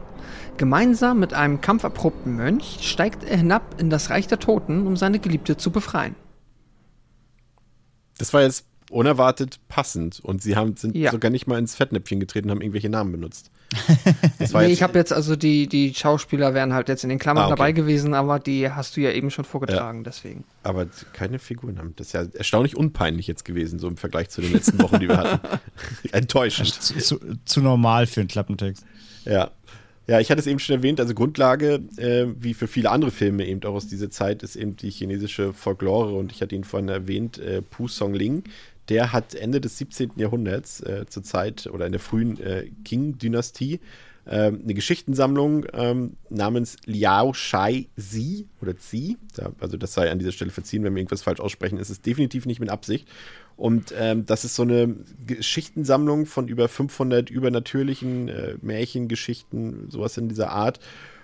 Gemeinsam 0.57 1.19
mit 1.19 1.33
einem 1.33 1.61
kampferprobten 1.61 2.35
Mönch 2.35 2.79
steigt 2.81 3.23
er 3.23 3.37
hinab 3.37 3.79
in 3.79 3.89
das 3.89 4.09
Reich 4.09 4.27
der 4.27 4.39
Toten, 4.39 4.85
um 4.85 4.95
seine 4.97 5.19
Geliebte 5.19 5.57
zu 5.57 5.71
befreien. 5.71 6.15
Das 8.17 8.33
war 8.33 8.41
jetzt 8.41 8.65
unerwartet 8.91 9.59
passend. 9.67 10.19
Und 10.19 10.41
sie 10.41 10.55
haben, 10.55 10.75
sind 10.75 10.95
ja. 10.95 11.11
sogar 11.11 11.31
nicht 11.31 11.47
mal 11.47 11.57
ins 11.57 11.75
Fettnäpfchen 11.75 12.19
getreten, 12.19 12.51
haben 12.51 12.61
irgendwelche 12.61 12.89
Namen 12.89 13.11
benutzt. 13.11 13.51
nee, 14.39 14.65
ich 14.67 14.83
habe 14.83 14.97
jetzt, 14.97 15.13
also 15.13 15.35
die, 15.35 15.67
die 15.67 15.93
Schauspieler 15.93 16.53
wären 16.53 16.73
halt 16.73 16.89
jetzt 16.89 17.03
in 17.03 17.09
den 17.09 17.19
Klammern 17.19 17.43
ah, 17.43 17.47
okay. 17.47 17.55
dabei 17.55 17.71
gewesen, 17.71 18.13
aber 18.13 18.39
die 18.39 18.69
hast 18.69 18.97
du 18.97 19.01
ja 19.01 19.11
eben 19.11 19.31
schon 19.31 19.45
vorgetragen, 19.45 19.99
ja. 19.99 20.03
deswegen. 20.03 20.43
Aber 20.63 20.87
keine 21.13 21.39
Figuren 21.39 21.79
haben. 21.79 21.93
Das 21.95 22.07
ist 22.07 22.13
ja 22.13 22.25
erstaunlich 22.33 22.75
unpeinlich 22.75 23.27
jetzt 23.27 23.45
gewesen, 23.45 23.79
so 23.79 23.87
im 23.87 23.97
Vergleich 23.97 24.29
zu 24.29 24.41
den 24.41 24.51
letzten 24.51 24.81
Wochen, 24.81 24.99
die 24.99 25.07
wir 25.07 25.17
hatten. 25.17 25.47
Enttäuschend. 26.11 26.67
Zu, 26.67 26.97
zu, 26.97 27.19
zu 27.45 27.61
normal 27.61 28.07
für 28.07 28.19
einen 28.19 28.27
Klappentext. 28.27 28.85
Ja. 29.25 29.51
Ja, 30.07 30.19
ich 30.19 30.29
hatte 30.29 30.41
es 30.41 30.47
eben 30.47 30.59
schon 30.59 30.75
erwähnt, 30.75 30.99
also 30.99 31.13
Grundlage, 31.13 31.75
äh, 31.95 32.25
wie 32.37 32.53
für 32.53 32.67
viele 32.67 32.89
andere 32.89 33.11
Filme 33.11 33.45
eben 33.45 33.63
auch 33.63 33.75
aus 33.75 33.87
dieser 33.87 34.09
Zeit, 34.09 34.43
ist 34.43 34.57
eben 34.57 34.75
die 34.75 34.89
chinesische 34.89 35.53
Folklore 35.53 36.13
und 36.15 36.33
ich 36.33 36.41
hatte 36.41 36.55
ihn 36.55 36.63
vorhin 36.63 36.89
erwähnt, 36.89 37.37
äh, 37.37 37.61
Pu 37.61 37.87
Song 37.87 38.13
Ling, 38.13 38.43
der 38.89 39.13
hat 39.13 39.35
Ende 39.35 39.61
des 39.61 39.77
17. 39.77 40.11
Jahrhunderts 40.15 40.81
äh, 40.81 41.05
zur 41.07 41.23
Zeit 41.23 41.67
oder 41.67 41.85
in 41.85 41.91
der 41.91 42.01
frühen 42.01 42.39
äh, 42.39 42.69
Qing-Dynastie 42.83 43.79
äh, 44.25 44.47
eine 44.47 44.73
Geschichtensammlung 44.73 45.65
ähm, 45.73 46.17
namens 46.29 46.77
Liao 46.85 47.33
Shai 47.33 47.87
Zi 47.97 48.47
oder 48.61 48.77
Zi. 48.77 49.17
Also 49.59 49.77
das 49.77 49.93
sei 49.93 50.11
an 50.11 50.19
dieser 50.19 50.31
Stelle 50.31 50.51
verziehen, 50.51 50.83
wenn 50.83 50.93
wir 50.93 50.99
irgendwas 50.99 51.23
falsch 51.23 51.39
aussprechen. 51.39 51.77
Es 51.77 51.89
ist 51.89 52.05
definitiv 52.05 52.45
nicht 52.45 52.59
mit 52.59 52.69
Absicht. 52.69 53.07
Und 53.57 53.93
ähm, 53.97 54.25
das 54.25 54.45
ist 54.45 54.55
so 54.55 54.63
eine 54.63 54.95
Geschichtensammlung 55.25 56.25
von 56.25 56.47
über 56.47 56.67
500 56.67 57.29
übernatürlichen 57.29 58.27
äh, 58.27 58.55
Märchengeschichten, 58.61 59.89
sowas 59.89 60.17
in 60.17 60.29
dieser 60.29 60.51
Art. 60.51 60.79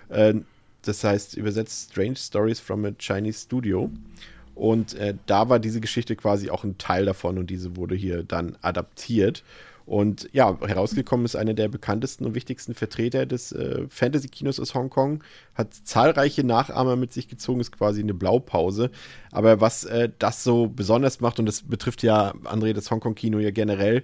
Äh, 0.08 0.34
das 0.82 1.02
heißt 1.04 1.36
übersetzt 1.36 1.90
Strange 1.90 2.16
Stories 2.16 2.60
from 2.60 2.84
a 2.84 2.92
Chinese 2.98 3.44
Studio. 3.44 3.90
Und 4.58 4.94
äh, 4.94 5.14
da 5.26 5.48
war 5.48 5.60
diese 5.60 5.80
Geschichte 5.80 6.16
quasi 6.16 6.50
auch 6.50 6.64
ein 6.64 6.78
Teil 6.78 7.04
davon 7.04 7.38
und 7.38 7.48
diese 7.48 7.76
wurde 7.76 7.94
hier 7.94 8.24
dann 8.24 8.58
adaptiert. 8.60 9.44
Und 9.86 10.28
ja, 10.32 10.58
herausgekommen 10.60 11.24
ist 11.24 11.36
einer 11.36 11.54
der 11.54 11.68
bekanntesten 11.68 12.26
und 12.26 12.34
wichtigsten 12.34 12.74
Vertreter 12.74 13.24
des 13.24 13.52
äh, 13.52 13.86
Fantasy-Kinos 13.88 14.58
aus 14.58 14.74
Hongkong, 14.74 15.22
hat 15.54 15.72
zahlreiche 15.72 16.44
Nachahmer 16.44 16.96
mit 16.96 17.12
sich 17.12 17.28
gezogen, 17.28 17.60
ist 17.60 17.70
quasi 17.70 18.02
eine 18.02 18.14
Blaupause. 18.14 18.90
Aber 19.30 19.60
was 19.60 19.84
äh, 19.84 20.10
das 20.18 20.42
so 20.42 20.66
besonders 20.66 21.20
macht, 21.20 21.38
und 21.38 21.46
das 21.46 21.62
betrifft 21.62 22.02
ja, 22.02 22.32
André, 22.44 22.72
das 22.72 22.90
Hongkong-Kino 22.90 23.38
ja 23.38 23.52
generell, 23.52 24.02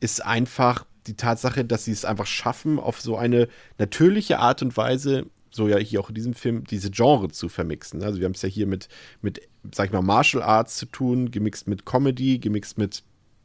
ist 0.00 0.22
einfach 0.22 0.84
die 1.06 1.14
Tatsache, 1.14 1.64
dass 1.64 1.84
sie 1.84 1.92
es 1.92 2.04
einfach 2.04 2.26
schaffen, 2.26 2.80
auf 2.80 3.00
so 3.00 3.16
eine 3.16 3.46
natürliche 3.78 4.40
Art 4.40 4.62
und 4.62 4.76
Weise 4.76 5.26
so 5.50 5.68
ja 5.68 5.78
hier 5.78 6.00
auch 6.00 6.08
in 6.08 6.14
diesem 6.14 6.34
Film 6.34 6.64
diese 6.64 6.90
Genre 6.90 7.28
zu 7.28 7.48
vermixen. 7.48 8.02
Also 8.02 8.18
wir 8.18 8.26
haben 8.26 8.32
es 8.32 8.42
ja 8.42 8.48
hier 8.48 8.66
mit, 8.66 8.88
mit, 9.22 9.40
sag 9.72 9.86
ich 9.86 9.92
mal, 9.92 10.02
Martial 10.02 10.42
Arts 10.42 10.76
zu 10.76 10.86
tun, 10.86 11.30
gemixt 11.30 11.66
mit 11.68 11.86
Comedy, 11.86 12.38
gemixt 12.38 12.78
mit 12.78 13.02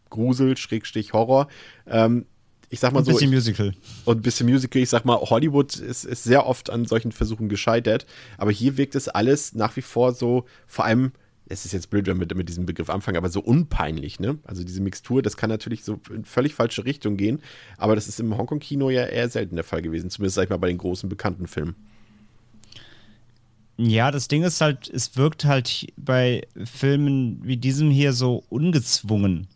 Grusel, 0.10 0.58
Schrägstich, 0.58 1.14
Horror. 1.14 1.48
Ähm, 1.88 2.26
ich 2.70 2.80
sag 2.80 2.94
mal 2.94 3.00
und 3.00 3.06
so. 3.06 3.12
Ein 3.12 3.16
bisschen 3.16 3.32
Musical. 3.32 3.74
Und 4.06 4.20
ein 4.20 4.22
bisschen 4.22 4.48
Musical. 4.48 4.82
Ich 4.82 4.90
sag 4.90 5.04
mal, 5.04 5.18
Hollywood 5.18 5.76
ist, 5.76 6.06
ist 6.06 6.24
sehr 6.24 6.46
oft 6.46 6.70
an 6.70 6.86
solchen 6.86 7.12
Versuchen 7.12 7.50
gescheitert. 7.50 8.06
Aber 8.38 8.52
hier 8.52 8.78
wirkt 8.78 8.96
es 8.96 9.10
alles 9.10 9.54
nach 9.54 9.76
wie 9.76 9.82
vor 9.82 10.14
so, 10.14 10.46
vor 10.68 10.86
allem 10.86 11.12
es 11.52 11.66
ist 11.66 11.74
jetzt 11.74 11.90
blöd, 11.90 12.08
wenn 12.08 12.20
wir 12.20 12.28
mit 12.36 12.50
diesem 12.50 12.66
Begriff 12.66 12.90
anfangen, 12.90 13.18
aber 13.18 13.30
so 13.30 13.42
unpeinlich, 13.42 14.20
ne? 14.20 14.40
Also 14.46 14.64
diese 14.64 14.82
Mixtur, 14.82 15.22
das 15.22 15.36
kann 15.36 15.50
natürlich 15.50 15.84
so 15.84 16.00
in 16.10 16.24
völlig 16.24 16.54
falsche 16.54 16.86
Richtung 16.86 17.18
gehen, 17.18 17.42
aber 17.78 17.96
das 17.96 18.08
ist 18.08 18.20
im 18.20 18.38
Hongkong-Kino 18.38 18.90
ja 18.90 19.06
eher 19.06 19.30
selten 19.30 19.56
der 19.56 19.66
Fall 19.66 19.82
gewesen, 19.82 20.10
zumindest 20.10 20.36
sag 20.36 20.46
ich 20.46 20.50
mal 20.50 20.58
bei 20.58 20.70
den 20.70 20.78
großen 20.78 21.10
bekannten 21.10 21.48
Filmen. 21.48 21.76
Ja, 23.78 24.12
das 24.12 24.28
Ding 24.28 24.44
ist 24.44 24.62
halt, 24.62 24.90
es 24.90 25.18
wirkt 25.18 25.44
halt 25.46 25.88
bei 25.98 26.48
Filmen 26.64 27.42
wie 27.44 27.58
diesem 27.58 27.90
hier 27.90 28.14
so 28.14 28.44
ungezwungen. 28.50 29.48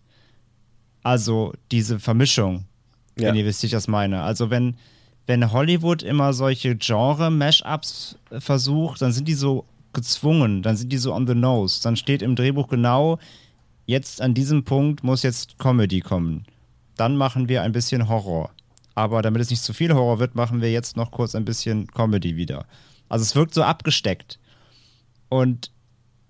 Also 1.04 1.54
diese 1.72 2.00
Vermischung, 2.00 2.66
ja. 3.18 3.28
wenn 3.28 3.36
ihr 3.36 3.46
wisst, 3.46 3.62
wie 3.62 3.68
ich 3.68 3.72
das 3.72 3.88
meine. 3.88 4.24
Also 4.24 4.50
wenn, 4.50 4.76
wenn 5.28 5.52
Hollywood 5.52 6.02
immer 6.02 6.34
solche 6.34 6.76
Genre-Mashups 6.76 8.18
versucht, 8.40 9.02
dann 9.02 9.14
sind 9.14 9.28
die 9.28 9.36
so 9.36 9.66
gezwungen, 9.96 10.62
dann 10.62 10.78
sind 10.78 10.92
die 10.92 10.98
so 10.98 11.14
on 11.14 11.26
the 11.26 11.34
nose. 11.34 11.82
Dann 11.82 11.96
steht 11.96 12.22
im 12.22 12.36
Drehbuch 12.36 12.68
genau, 12.68 13.18
jetzt 13.88 14.22
an 14.22 14.36
diesem 14.36 14.64
Punkt 14.64 15.04
muss 15.04 15.24
jetzt 15.24 15.58
Comedy 15.58 16.02
kommen. 16.02 16.46
Dann 16.96 17.18
machen 17.18 17.50
wir 17.50 17.64
ein 17.64 17.72
bisschen 17.72 18.08
Horror. 18.08 18.52
Aber 18.94 19.22
damit 19.22 19.42
es 19.42 19.50
nicht 19.50 19.64
zu 19.64 19.74
viel 19.74 19.94
Horror 19.94 20.20
wird, 20.20 20.36
machen 20.36 20.62
wir 20.62 20.72
jetzt 20.72 20.96
noch 20.96 21.12
kurz 21.12 21.36
ein 21.36 21.46
bisschen 21.46 21.88
Comedy 21.88 22.38
wieder. 22.38 22.66
Also 23.10 23.24
es 23.24 23.36
wirkt 23.36 23.54
so 23.54 23.64
abgesteckt. 23.64 24.40
Und 25.30 25.72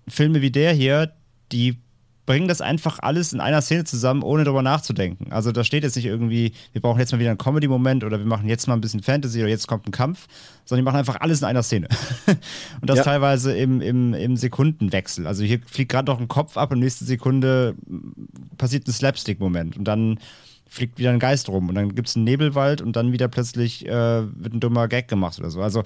Filme 0.08 0.40
wie 0.40 0.50
der 0.50 0.72
hier, 0.72 1.12
die 1.52 1.78
bringen 2.26 2.48
das 2.48 2.60
einfach 2.60 2.98
alles 2.98 3.32
in 3.32 3.40
einer 3.40 3.62
Szene 3.62 3.84
zusammen, 3.84 4.22
ohne 4.22 4.44
darüber 4.44 4.62
nachzudenken. 4.62 5.32
Also 5.32 5.52
da 5.52 5.64
steht 5.64 5.84
jetzt 5.84 5.96
nicht 5.96 6.06
irgendwie, 6.06 6.52
wir 6.72 6.82
brauchen 6.82 6.98
jetzt 6.98 7.12
mal 7.12 7.18
wieder 7.18 7.30
einen 7.30 7.38
Comedy-Moment 7.38 8.04
oder 8.04 8.18
wir 8.18 8.26
machen 8.26 8.48
jetzt 8.48 8.66
mal 8.66 8.74
ein 8.74 8.80
bisschen 8.80 9.02
Fantasy 9.02 9.40
oder 9.40 9.48
jetzt 9.48 9.68
kommt 9.68 9.86
ein 9.86 9.92
Kampf, 9.92 10.26
sondern 10.64 10.84
die 10.84 10.86
machen 10.86 10.98
einfach 10.98 11.20
alles 11.20 11.40
in 11.40 11.46
einer 11.46 11.62
Szene. 11.62 11.88
und 12.80 12.90
das 12.90 12.98
ja. 12.98 13.04
teilweise 13.04 13.56
im, 13.56 13.80
im, 13.80 14.12
im 14.12 14.36
Sekundenwechsel. 14.36 15.26
Also 15.26 15.44
hier 15.44 15.60
fliegt 15.64 15.92
gerade 15.92 16.10
noch 16.10 16.20
ein 16.20 16.28
Kopf 16.28 16.56
ab 16.56 16.72
und 16.72 16.80
nächste 16.80 17.04
Sekunde 17.04 17.76
passiert 18.58 18.88
ein 18.88 18.92
Slapstick-Moment 18.92 19.76
und 19.76 19.84
dann 19.84 20.18
fliegt 20.68 20.98
wieder 20.98 21.10
ein 21.10 21.20
Geist 21.20 21.48
rum 21.48 21.68
und 21.68 21.76
dann 21.76 21.94
gibt 21.94 22.08
es 22.08 22.16
einen 22.16 22.24
Nebelwald 22.24 22.82
und 22.82 22.96
dann 22.96 23.12
wieder 23.12 23.28
plötzlich 23.28 23.86
äh, 23.86 23.90
wird 23.90 24.52
ein 24.52 24.60
dummer 24.60 24.88
Gag 24.88 25.06
gemacht 25.06 25.38
oder 25.38 25.50
so. 25.50 25.62
Also 25.62 25.84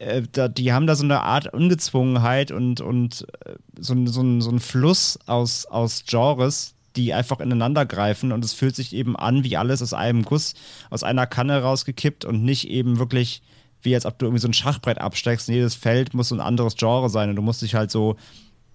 äh, 0.00 0.22
da, 0.32 0.48
die 0.48 0.72
haben 0.72 0.86
da 0.86 0.94
so 0.96 1.04
eine 1.04 1.20
Art 1.22 1.52
Ungezwungenheit 1.52 2.50
und, 2.50 2.80
und 2.80 3.26
äh, 3.44 3.54
so, 3.78 3.94
so, 4.06 4.40
so 4.40 4.50
einen 4.50 4.60
Fluss 4.60 5.18
aus, 5.26 5.66
aus 5.66 6.04
Genres, 6.06 6.74
die 6.96 7.14
einfach 7.14 7.40
ineinander 7.40 7.86
greifen. 7.86 8.32
Und 8.32 8.44
es 8.44 8.52
fühlt 8.52 8.74
sich 8.74 8.94
eben 8.94 9.16
an 9.16 9.44
wie 9.44 9.56
alles 9.56 9.82
aus 9.82 9.92
einem 9.92 10.24
Guss, 10.24 10.54
aus 10.90 11.02
einer 11.02 11.26
Kanne 11.26 11.62
rausgekippt 11.62 12.24
und 12.24 12.42
nicht 12.44 12.68
eben 12.68 12.98
wirklich 12.98 13.42
wie 13.82 13.94
als 13.94 14.04
ob 14.04 14.18
du 14.18 14.26
irgendwie 14.26 14.42
so 14.42 14.48
ein 14.48 14.52
Schachbrett 14.52 14.98
absteigst 14.98 15.48
und 15.48 15.54
jedes 15.54 15.74
Feld 15.74 16.12
muss 16.12 16.28
so 16.28 16.34
ein 16.34 16.40
anderes 16.40 16.76
Genre 16.76 17.08
sein. 17.08 17.30
Und 17.30 17.36
du 17.36 17.42
musst 17.42 17.62
dich 17.62 17.74
halt 17.74 17.90
so 17.90 18.16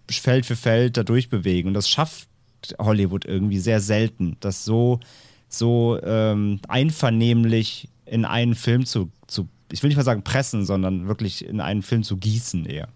Feld 0.09 0.47
für 0.47 0.55
Feld 0.55 0.97
da 0.97 1.03
durchbewegen. 1.03 1.69
Und 1.69 1.73
das 1.75 1.89
schafft 1.89 2.27
Hollywood 2.79 3.25
irgendwie 3.25 3.59
sehr 3.59 3.81
selten, 3.81 4.37
das 4.39 4.65
so 4.65 4.99
so 5.47 5.99
ähm, 6.03 6.59
einvernehmlich 6.67 7.87
in 8.05 8.25
einen 8.25 8.55
Film 8.55 8.85
zu, 8.85 9.11
zu, 9.27 9.47
ich 9.71 9.81
will 9.81 9.89
nicht 9.89 9.97
mal 9.97 10.03
sagen 10.03 10.23
pressen, 10.23 10.65
sondern 10.65 11.07
wirklich 11.07 11.45
in 11.45 11.59
einen 11.59 11.81
Film 11.81 12.03
zu 12.03 12.17
gießen 12.17 12.65
eher. 12.65 12.87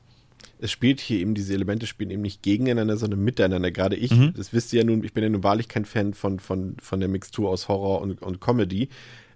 Es 0.61 0.71
spielt 0.71 0.99
hier 0.99 1.19
eben, 1.19 1.35
diese 1.35 1.53
Elemente 1.53 1.87
spielen 1.87 2.11
eben 2.11 2.21
nicht 2.21 2.43
gegeneinander, 2.43 2.97
sondern 2.97 3.23
miteinander. 3.23 3.71
Gerade 3.71 3.95
ich, 3.95 4.11
mhm. 4.11 4.33
das 4.35 4.51
wisst 4.51 4.73
ihr 4.73 4.81
ja 4.81 4.85
nun, 4.85 5.03
ich 5.03 5.13
bin 5.13 5.23
ja 5.23 5.29
nun 5.29 5.43
wahrlich 5.43 5.69
kein 5.69 5.85
Fan 5.85 6.13
von, 6.13 6.39
von, 6.39 6.75
von 6.81 6.99
der 6.99 7.07
Mixtur 7.07 7.49
aus 7.49 7.69
Horror 7.69 8.01
und, 8.01 8.21
und 8.21 8.41
Comedy. 8.41 8.89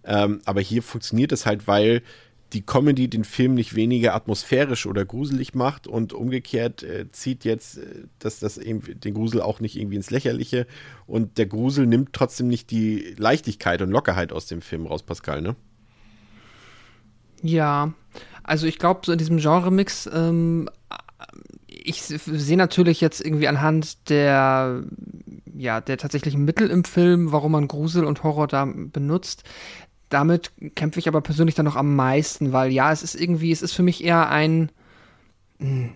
Ähm, 0.03 0.41
aber 0.43 0.59
hier 0.59 0.83
funktioniert 0.83 1.31
es 1.31 1.45
halt, 1.45 1.65
weil 1.65 2.01
die 2.53 2.61
Comedy 2.61 3.07
den 3.07 3.23
Film 3.23 3.55
nicht 3.55 3.75
weniger 3.75 4.13
atmosphärisch 4.13 4.85
oder 4.85 5.05
gruselig 5.05 5.55
macht 5.55 5.87
und 5.87 6.13
umgekehrt 6.13 6.83
äh, 6.83 7.11
zieht 7.11 7.45
jetzt 7.45 7.77
äh, 7.77 8.03
dass 8.19 8.39
das 8.39 8.57
eben 8.57 8.81
den 8.99 9.13
Grusel 9.13 9.41
auch 9.41 9.59
nicht 9.59 9.75
irgendwie 9.75 9.95
ins 9.95 10.11
Lächerliche 10.11 10.67
und 11.07 11.37
der 11.37 11.47
Grusel 11.47 11.87
nimmt 11.87 12.13
trotzdem 12.13 12.47
nicht 12.47 12.69
die 12.69 13.15
Leichtigkeit 13.17 13.81
und 13.81 13.89
Lockerheit 13.89 14.31
aus 14.31 14.45
dem 14.45 14.61
Film 14.61 14.85
raus, 14.85 15.03
Pascal, 15.03 15.41
ne? 15.41 15.55
Ja, 17.43 17.93
also 18.41 18.65
ich 18.65 18.79
glaube, 18.79 19.01
so 19.05 19.11
in 19.11 19.17
diesem 19.17 19.37
Genre-Mix, 19.37 20.09
ähm, 20.11 20.69
ich 21.67 22.01
sehe 22.01 22.57
natürlich 22.57 23.01
jetzt 23.01 23.19
irgendwie 23.19 23.49
anhand 23.49 24.09
der, 24.09 24.83
ja, 25.53 25.81
der 25.81 25.97
tatsächlichen 25.97 26.45
Mittel 26.45 26.69
im 26.69 26.85
Film, 26.85 27.33
warum 27.33 27.51
man 27.51 27.67
Grusel 27.67 28.05
und 28.05 28.23
Horror 28.23 28.47
da 28.47 28.65
benutzt. 28.65 29.43
Damit 30.07 30.51
kämpfe 30.75 30.99
ich 30.99 31.07
aber 31.09 31.21
persönlich 31.21 31.55
dann 31.55 31.65
noch 31.65 31.75
am 31.75 31.95
meisten, 31.95 32.53
weil 32.53 32.71
ja, 32.71 32.91
es 32.91 33.03
ist 33.03 33.15
irgendwie, 33.15 33.51
es 33.51 33.61
ist 33.61 33.73
für 33.73 33.83
mich 33.83 34.03
eher 34.03 34.29
ein, 34.29 34.71
hm, 35.59 35.89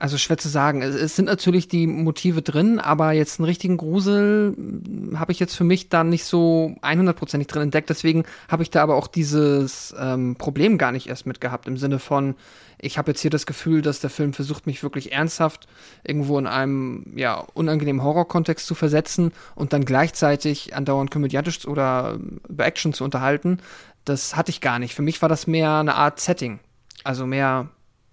also 0.00 0.16
schwer 0.16 0.38
zu 0.38 0.48
sagen. 0.48 0.80
Es, 0.80 1.14
sind 1.14 1.26
natürlich 1.26 1.68
die 1.68 1.86
Motive 1.86 2.40
drin, 2.40 2.78
aber 2.78 3.12
jetzt 3.12 3.38
einen 3.38 3.44
richtigen 3.44 3.76
Grusel 3.76 4.54
hm, 4.56 5.20
habe 5.20 5.30
ich 5.30 5.38
jetzt 5.38 5.54
für 5.54 5.62
mich 5.64 5.90
dann 5.90 6.08
nicht 6.08 6.24
so 6.24 6.74
100%ig 6.80 7.46
drin 7.46 7.64
entdeckt. 7.64 7.90
Deswegen 7.90 8.24
habe 8.48 8.62
ich 8.62 8.70
da 8.70 8.82
aber 8.82 8.96
auch 8.96 9.06
dieses 9.06 9.94
ähm, 9.98 10.36
Problem 10.36 10.78
gar 10.78 10.90
nicht 10.90 11.06
erst 11.06 11.26
mit 11.26 11.40
gehabt, 11.42 11.68
im 11.68 11.76
Sinne 11.76 11.98
von, 11.98 12.34
ich 12.78 12.96
habe 12.96 13.10
jetzt 13.10 13.20
hier 13.20 13.30
das 13.30 13.44
Gefühl, 13.44 13.82
dass 13.82 14.00
der 14.00 14.08
Film 14.08 14.32
versucht, 14.32 14.66
mich 14.66 14.82
wirklich 14.82 15.12
ernsthaft 15.12 15.68
irgendwo 16.02 16.38
in 16.38 16.46
einem 16.46 17.04
ja, 17.14 17.44
unangenehmen 17.52 18.02
Horrorkontext 18.02 18.66
zu 18.66 18.74
versetzen 18.74 19.32
und 19.54 19.74
dann 19.74 19.84
gleichzeitig 19.84 20.74
andauernd 20.74 21.10
komödiantisch 21.10 21.68
oder 21.68 22.18
über 22.48 22.64
Action 22.64 22.94
zu 22.94 23.04
unterhalten. 23.04 23.58
Das 24.06 24.34
hatte 24.34 24.48
ich 24.48 24.62
gar 24.62 24.78
nicht. 24.78 24.94
Für 24.94 25.02
mich 25.02 25.20
war 25.20 25.28
das 25.28 25.46
mehr 25.46 25.74
eine 25.74 25.94
Art 25.94 26.20
Setting. 26.20 26.58
Also 27.04 27.26
mehr, 27.26 27.68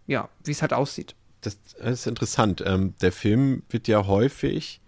ja, 0.06 0.28
wie 0.44 0.52
es 0.52 0.62
halt 0.62 0.74
aussieht. 0.74 1.16
Das, 1.42 1.60
das 1.80 2.00
ist 2.00 2.08
interessant. 2.08 2.64
Ähm, 2.66 2.94
der 3.02 3.12
Film 3.12 3.64
wird 3.70 3.88
ja 3.88 4.08
häufig 4.08 4.82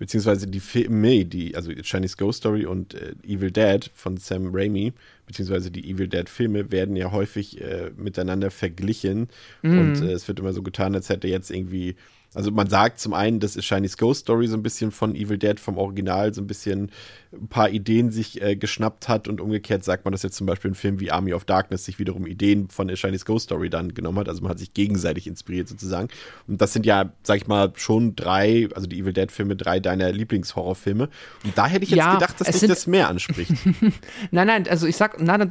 beziehungsweise 0.00 0.46
die 0.46 0.60
Filme, 0.60 1.26
die, 1.26 1.54
also 1.54 1.70
Chinese 1.82 2.16
Ghost 2.16 2.38
Story 2.38 2.64
und 2.64 2.94
äh, 2.94 3.14
Evil 3.22 3.50
Dead 3.50 3.90
von 3.94 4.16
Sam 4.16 4.48
Raimi, 4.50 4.94
beziehungsweise 5.26 5.70
die 5.70 5.90
Evil 5.90 6.08
Dead 6.08 6.26
Filme 6.26 6.72
werden 6.72 6.96
ja 6.96 7.12
häufig 7.12 7.60
äh, 7.60 7.90
miteinander 7.98 8.50
verglichen 8.50 9.28
mm. 9.60 9.78
und 9.78 10.00
äh, 10.00 10.12
es 10.12 10.26
wird 10.26 10.40
immer 10.40 10.54
so 10.54 10.62
getan, 10.62 10.94
als 10.94 11.10
hätte 11.10 11.28
jetzt 11.28 11.50
irgendwie 11.50 11.96
also 12.34 12.52
man 12.52 12.68
sagt 12.68 13.00
zum 13.00 13.12
einen, 13.12 13.40
dass 13.40 13.62
Shiny's 13.62 13.96
Ghost 13.96 14.20
Story 14.20 14.46
so 14.46 14.56
ein 14.56 14.62
bisschen 14.62 14.92
von 14.92 15.16
Evil 15.16 15.38
Dead 15.38 15.58
vom 15.58 15.78
Original 15.78 16.32
so 16.32 16.40
ein 16.40 16.46
bisschen 16.46 16.92
ein 17.32 17.48
paar 17.48 17.70
Ideen 17.70 18.10
sich 18.10 18.40
äh, 18.40 18.56
geschnappt 18.56 19.08
hat 19.08 19.26
und 19.26 19.40
umgekehrt 19.40 19.84
sagt 19.84 20.04
man, 20.04 20.12
dass 20.12 20.22
jetzt 20.22 20.36
zum 20.36 20.46
Beispiel 20.46 20.70
ein 20.70 20.74
Film 20.74 21.00
wie 21.00 21.10
Army 21.10 21.32
of 21.32 21.44
Darkness 21.44 21.84
sich 21.84 21.98
wiederum 21.98 22.26
Ideen 22.26 22.68
von 22.68 22.94
Shiny's 22.94 23.24
Ghost 23.24 23.46
Story 23.46 23.68
dann 23.68 23.94
genommen 23.94 24.18
hat. 24.18 24.28
Also 24.28 24.42
man 24.42 24.50
hat 24.50 24.58
sich 24.58 24.74
gegenseitig 24.74 25.26
inspiriert 25.26 25.68
sozusagen. 25.68 26.08
Und 26.46 26.60
das 26.60 26.72
sind 26.72 26.86
ja, 26.86 27.12
sag 27.22 27.36
ich 27.38 27.46
mal, 27.48 27.72
schon 27.76 28.14
drei, 28.14 28.68
also 28.74 28.86
die 28.86 29.00
Evil 29.00 29.12
Dead 29.12 29.30
Filme, 29.30 29.56
drei 29.56 29.80
deiner 29.80 30.12
Lieblingshorrorfilme. 30.12 31.08
Und 31.44 31.58
da 31.58 31.66
hätte 31.66 31.84
ich 31.84 31.90
jetzt 31.90 31.98
ja, 31.98 32.14
gedacht, 32.14 32.40
dass 32.40 32.48
dich 32.48 32.68
das 32.68 32.86
mehr 32.86 33.08
anspricht. 33.08 33.52
nein, 34.30 34.46
nein, 34.46 34.68
also 34.68 34.86
ich 34.86 34.96
sag, 34.96 35.20
nein, 35.20 35.50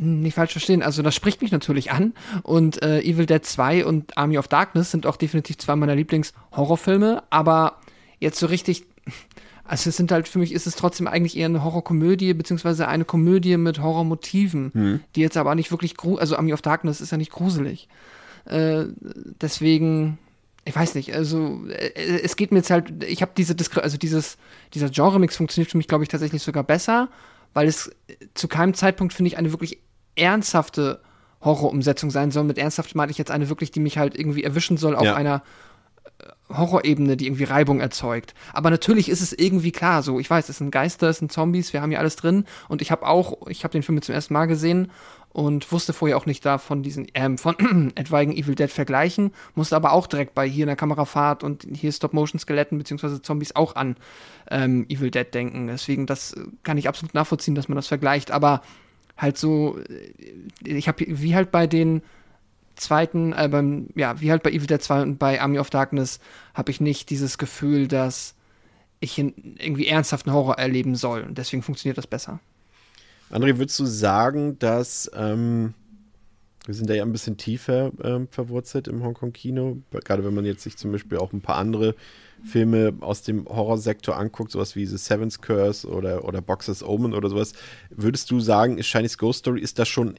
nicht 0.00 0.34
falsch 0.34 0.52
verstehen, 0.52 0.82
also 0.82 1.02
das 1.02 1.14
spricht 1.14 1.42
mich 1.42 1.52
natürlich 1.52 1.92
an 1.92 2.14
und 2.42 2.82
äh, 2.82 3.00
Evil 3.00 3.26
Dead 3.26 3.44
2 3.44 3.84
und 3.84 4.16
Army 4.16 4.38
of 4.38 4.48
Darkness 4.48 4.90
sind 4.90 5.06
auch 5.06 5.16
definitiv 5.16 5.58
zwei 5.58 5.76
meiner 5.76 5.94
Lieblings-Horrorfilme, 5.94 7.22
aber 7.28 7.76
jetzt 8.18 8.38
so 8.38 8.46
richtig, 8.46 8.86
also 9.64 9.90
es 9.90 9.96
sind 9.96 10.10
halt, 10.10 10.26
für 10.26 10.38
mich 10.38 10.52
ist 10.52 10.66
es 10.66 10.74
trotzdem 10.74 11.06
eigentlich 11.06 11.36
eher 11.36 11.46
eine 11.46 11.62
Horrorkomödie, 11.62 12.32
beziehungsweise 12.32 12.88
eine 12.88 13.04
Komödie 13.04 13.56
mit 13.58 13.82
Horrormotiven, 13.82 14.70
mhm. 14.72 15.00
die 15.16 15.20
jetzt 15.20 15.36
aber 15.36 15.54
nicht 15.54 15.70
wirklich, 15.70 15.94
also 16.18 16.36
Army 16.36 16.54
of 16.54 16.62
Darkness 16.62 17.02
ist 17.02 17.12
ja 17.12 17.18
nicht 17.18 17.32
gruselig. 17.32 17.88
Äh, 18.46 18.84
deswegen, 19.40 20.18
ich 20.64 20.74
weiß 20.74 20.94
nicht, 20.94 21.14
also 21.14 21.60
äh, 21.68 22.20
es 22.22 22.36
geht 22.36 22.52
mir 22.52 22.58
jetzt 22.58 22.70
halt, 22.70 23.04
ich 23.04 23.20
habe 23.20 23.32
diese, 23.36 23.54
Diskre 23.54 23.82
also 23.82 23.98
dieses, 23.98 24.38
dieser 24.72 24.88
Genre-Mix 24.88 25.36
funktioniert 25.36 25.70
für 25.70 25.76
mich, 25.76 25.88
glaube 25.88 26.04
ich, 26.04 26.08
tatsächlich 26.08 26.42
sogar 26.42 26.64
besser, 26.64 27.10
weil 27.52 27.68
es 27.68 27.94
zu 28.34 28.48
keinem 28.48 28.72
Zeitpunkt, 28.72 29.12
finde 29.12 29.28
ich, 29.28 29.36
eine 29.36 29.52
wirklich 29.52 29.78
ernsthafte 30.16 31.00
Horrorumsetzung 31.42 32.10
sein 32.10 32.30
soll. 32.30 32.44
Mit 32.44 32.58
ernsthaft 32.58 32.94
meine 32.94 33.10
ich 33.10 33.18
jetzt 33.18 33.30
eine 33.30 33.48
wirklich, 33.48 33.70
die 33.70 33.80
mich 33.80 33.98
halt 33.98 34.18
irgendwie 34.18 34.44
erwischen 34.44 34.76
soll 34.76 34.94
auf 34.94 35.04
ja. 35.04 35.14
einer 35.14 35.42
äh, 36.18 36.54
Horrorebene, 36.54 37.16
die 37.16 37.26
irgendwie 37.26 37.44
Reibung 37.44 37.80
erzeugt. 37.80 38.34
Aber 38.52 38.70
natürlich 38.70 39.08
ist 39.08 39.22
es 39.22 39.32
irgendwie 39.32 39.72
klar 39.72 40.02
so. 40.02 40.20
Ich 40.20 40.28
weiß, 40.28 40.48
es 40.48 40.58
sind 40.58 40.70
Geister, 40.70 41.08
es 41.08 41.18
sind 41.18 41.32
Zombies, 41.32 41.72
wir 41.72 41.80
haben 41.80 41.90
hier 41.90 41.98
alles 41.98 42.16
drin. 42.16 42.44
Und 42.68 42.82
ich 42.82 42.90
habe 42.90 43.06
auch, 43.06 43.46
ich 43.48 43.64
habe 43.64 43.72
den 43.72 43.82
Film 43.82 44.00
zum 44.02 44.14
ersten 44.14 44.34
Mal 44.34 44.46
gesehen 44.46 44.90
und 45.32 45.70
wusste 45.70 45.92
vorher 45.92 46.16
auch 46.16 46.26
nicht 46.26 46.44
da 46.44 46.58
von 46.58 46.82
diesen, 46.82 47.06
ähm, 47.14 47.38
von 47.38 47.92
etwaigen 47.94 48.32
Evil 48.32 48.56
Dead 48.56 48.70
Vergleichen, 48.70 49.32
musste 49.54 49.76
aber 49.76 49.92
auch 49.92 50.06
direkt 50.08 50.34
bei 50.34 50.46
hier 50.46 50.64
in 50.64 50.68
der 50.68 50.76
Kamerafahrt 50.76 51.44
und 51.44 51.66
hier 51.72 51.92
Stop-Motion-Skeletten 51.92 52.76
beziehungsweise 52.76 53.22
Zombies 53.22 53.54
auch 53.54 53.76
an 53.76 53.96
ähm, 54.50 54.86
Evil 54.88 55.10
Dead 55.10 55.32
denken. 55.32 55.68
Deswegen, 55.68 56.06
das 56.06 56.34
kann 56.64 56.78
ich 56.78 56.88
absolut 56.88 57.14
nachvollziehen, 57.14 57.54
dass 57.54 57.68
man 57.68 57.76
das 57.76 57.86
vergleicht. 57.86 58.32
Aber 58.32 58.62
halt 59.20 59.38
so, 59.38 59.78
äh, 59.78 60.76
ich 60.76 60.88
habe 60.88 61.04
wie 61.06 61.34
halt 61.34 61.50
bei 61.50 61.66
den 61.66 62.02
zweiten, 62.76 63.32
äh, 63.32 63.48
beim, 63.50 63.88
ja, 63.94 64.20
wie 64.20 64.30
halt 64.30 64.42
bei 64.42 64.50
Evil 64.50 64.66
Dead 64.66 64.82
2 64.82 65.02
und 65.02 65.18
bei 65.18 65.40
Army 65.40 65.58
of 65.58 65.70
Darkness, 65.70 66.18
habe 66.54 66.70
ich 66.70 66.80
nicht 66.80 67.10
dieses 67.10 67.38
Gefühl, 67.38 67.88
dass 67.88 68.34
ich 69.00 69.18
irgendwie 69.18 69.86
ernsthaften 69.86 70.32
Horror 70.32 70.58
erleben 70.58 70.94
soll. 70.94 71.22
Und 71.22 71.38
deswegen 71.38 71.62
funktioniert 71.62 71.98
das 71.98 72.06
besser. 72.06 72.40
André, 73.30 73.58
würdest 73.58 73.78
du 73.78 73.86
sagen, 73.86 74.58
dass 74.58 75.10
ähm, 75.14 75.74
wir 76.66 76.74
sind 76.74 76.90
da 76.90 76.94
ja 76.94 77.04
ein 77.04 77.12
bisschen 77.12 77.36
tiefer 77.36 77.92
ähm, 78.02 78.28
verwurzelt 78.28 78.88
im 78.88 79.02
Hongkong-Kino, 79.02 79.78
gerade 80.04 80.24
wenn 80.24 80.34
man 80.34 80.44
jetzt 80.44 80.62
sich 80.62 80.76
zum 80.76 80.92
Beispiel 80.92 81.18
auch 81.18 81.32
ein 81.32 81.40
paar 81.40 81.56
andere 81.56 81.94
Filme 82.44 82.94
aus 83.00 83.22
dem 83.22 83.46
Horrorsektor 83.46 84.16
anguckt, 84.16 84.52
sowas 84.52 84.76
wie 84.76 84.86
The 84.86 84.96
Seventh 84.96 85.42
Curse 85.42 85.88
oder, 85.88 86.24
oder 86.24 86.40
Boxes 86.40 86.82
Omen 86.82 87.14
oder 87.14 87.28
sowas, 87.28 87.52
würdest 87.90 88.30
du 88.30 88.40
sagen, 88.40 88.78
ist 88.78 88.88
Chinese 88.88 89.16
Ghost 89.16 89.40
Story, 89.40 89.60
ist 89.60 89.78
das 89.78 89.88
schon 89.88 90.18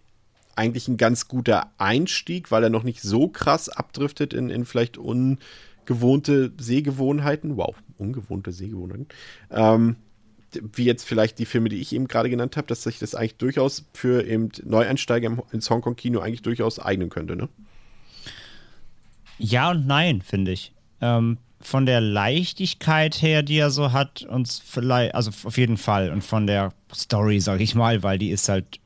eigentlich 0.56 0.88
ein 0.88 0.98
ganz 0.98 1.28
guter 1.28 1.72
Einstieg, 1.78 2.52
weil 2.52 2.64
er 2.64 2.70
noch 2.70 2.84
nicht 2.84 3.02
so 3.02 3.28
krass 3.28 3.70
abdriftet 3.70 4.34
in, 4.34 4.50
in 4.50 4.66
vielleicht 4.66 4.98
ungewohnte 4.98 6.52
Sehgewohnheiten, 6.60 7.58
wow, 7.58 7.76
ungewohnte 7.98 8.52
Sehgewohnheiten, 8.52 9.08
ähm, 9.50 9.96
wie 10.74 10.84
jetzt 10.84 11.06
vielleicht 11.06 11.40
die 11.40 11.46
Filme, 11.46 11.70
die 11.70 11.80
ich 11.80 11.94
eben 11.94 12.08
gerade 12.08 12.30
genannt 12.30 12.58
habe, 12.58 12.68
dass 12.68 12.84
sich 12.84 13.00
das 13.00 13.16
eigentlich 13.16 13.38
durchaus 13.38 13.86
für 13.94 14.26
eben 14.26 14.50
Neueinsteiger 14.64 15.38
ins 15.52 15.70
Hongkong-Kino 15.70 16.20
eigentlich 16.20 16.42
durchaus 16.42 16.80
eignen 16.80 17.10
könnte, 17.10 17.36
ne? 17.36 17.48
Ja 19.38 19.72
und 19.72 19.88
nein, 19.88 20.22
finde 20.22 20.52
ich. 20.52 20.74
Ähm, 21.00 21.38
von 21.66 21.86
der 21.86 22.02
Leichtigkeit 22.02 23.22
her, 23.22 23.44
die 23.44 23.58
er 23.58 23.72
so 23.72 23.92
hat, 23.92 24.24
uns 24.24 24.62
vielleicht, 24.66 25.16
also 25.16 25.32
auf 25.46 25.58
jeden 25.58 25.78
Fall. 25.78 26.12
Und 26.12 26.24
von 26.24 26.48
der 26.48 26.74
Story, 26.94 27.40
sag 27.40 27.62
ich 27.62 27.76
mal, 27.76 28.04
weil 28.04 28.18
die 28.18 28.30
ist 28.30 28.50
halt 28.50 28.80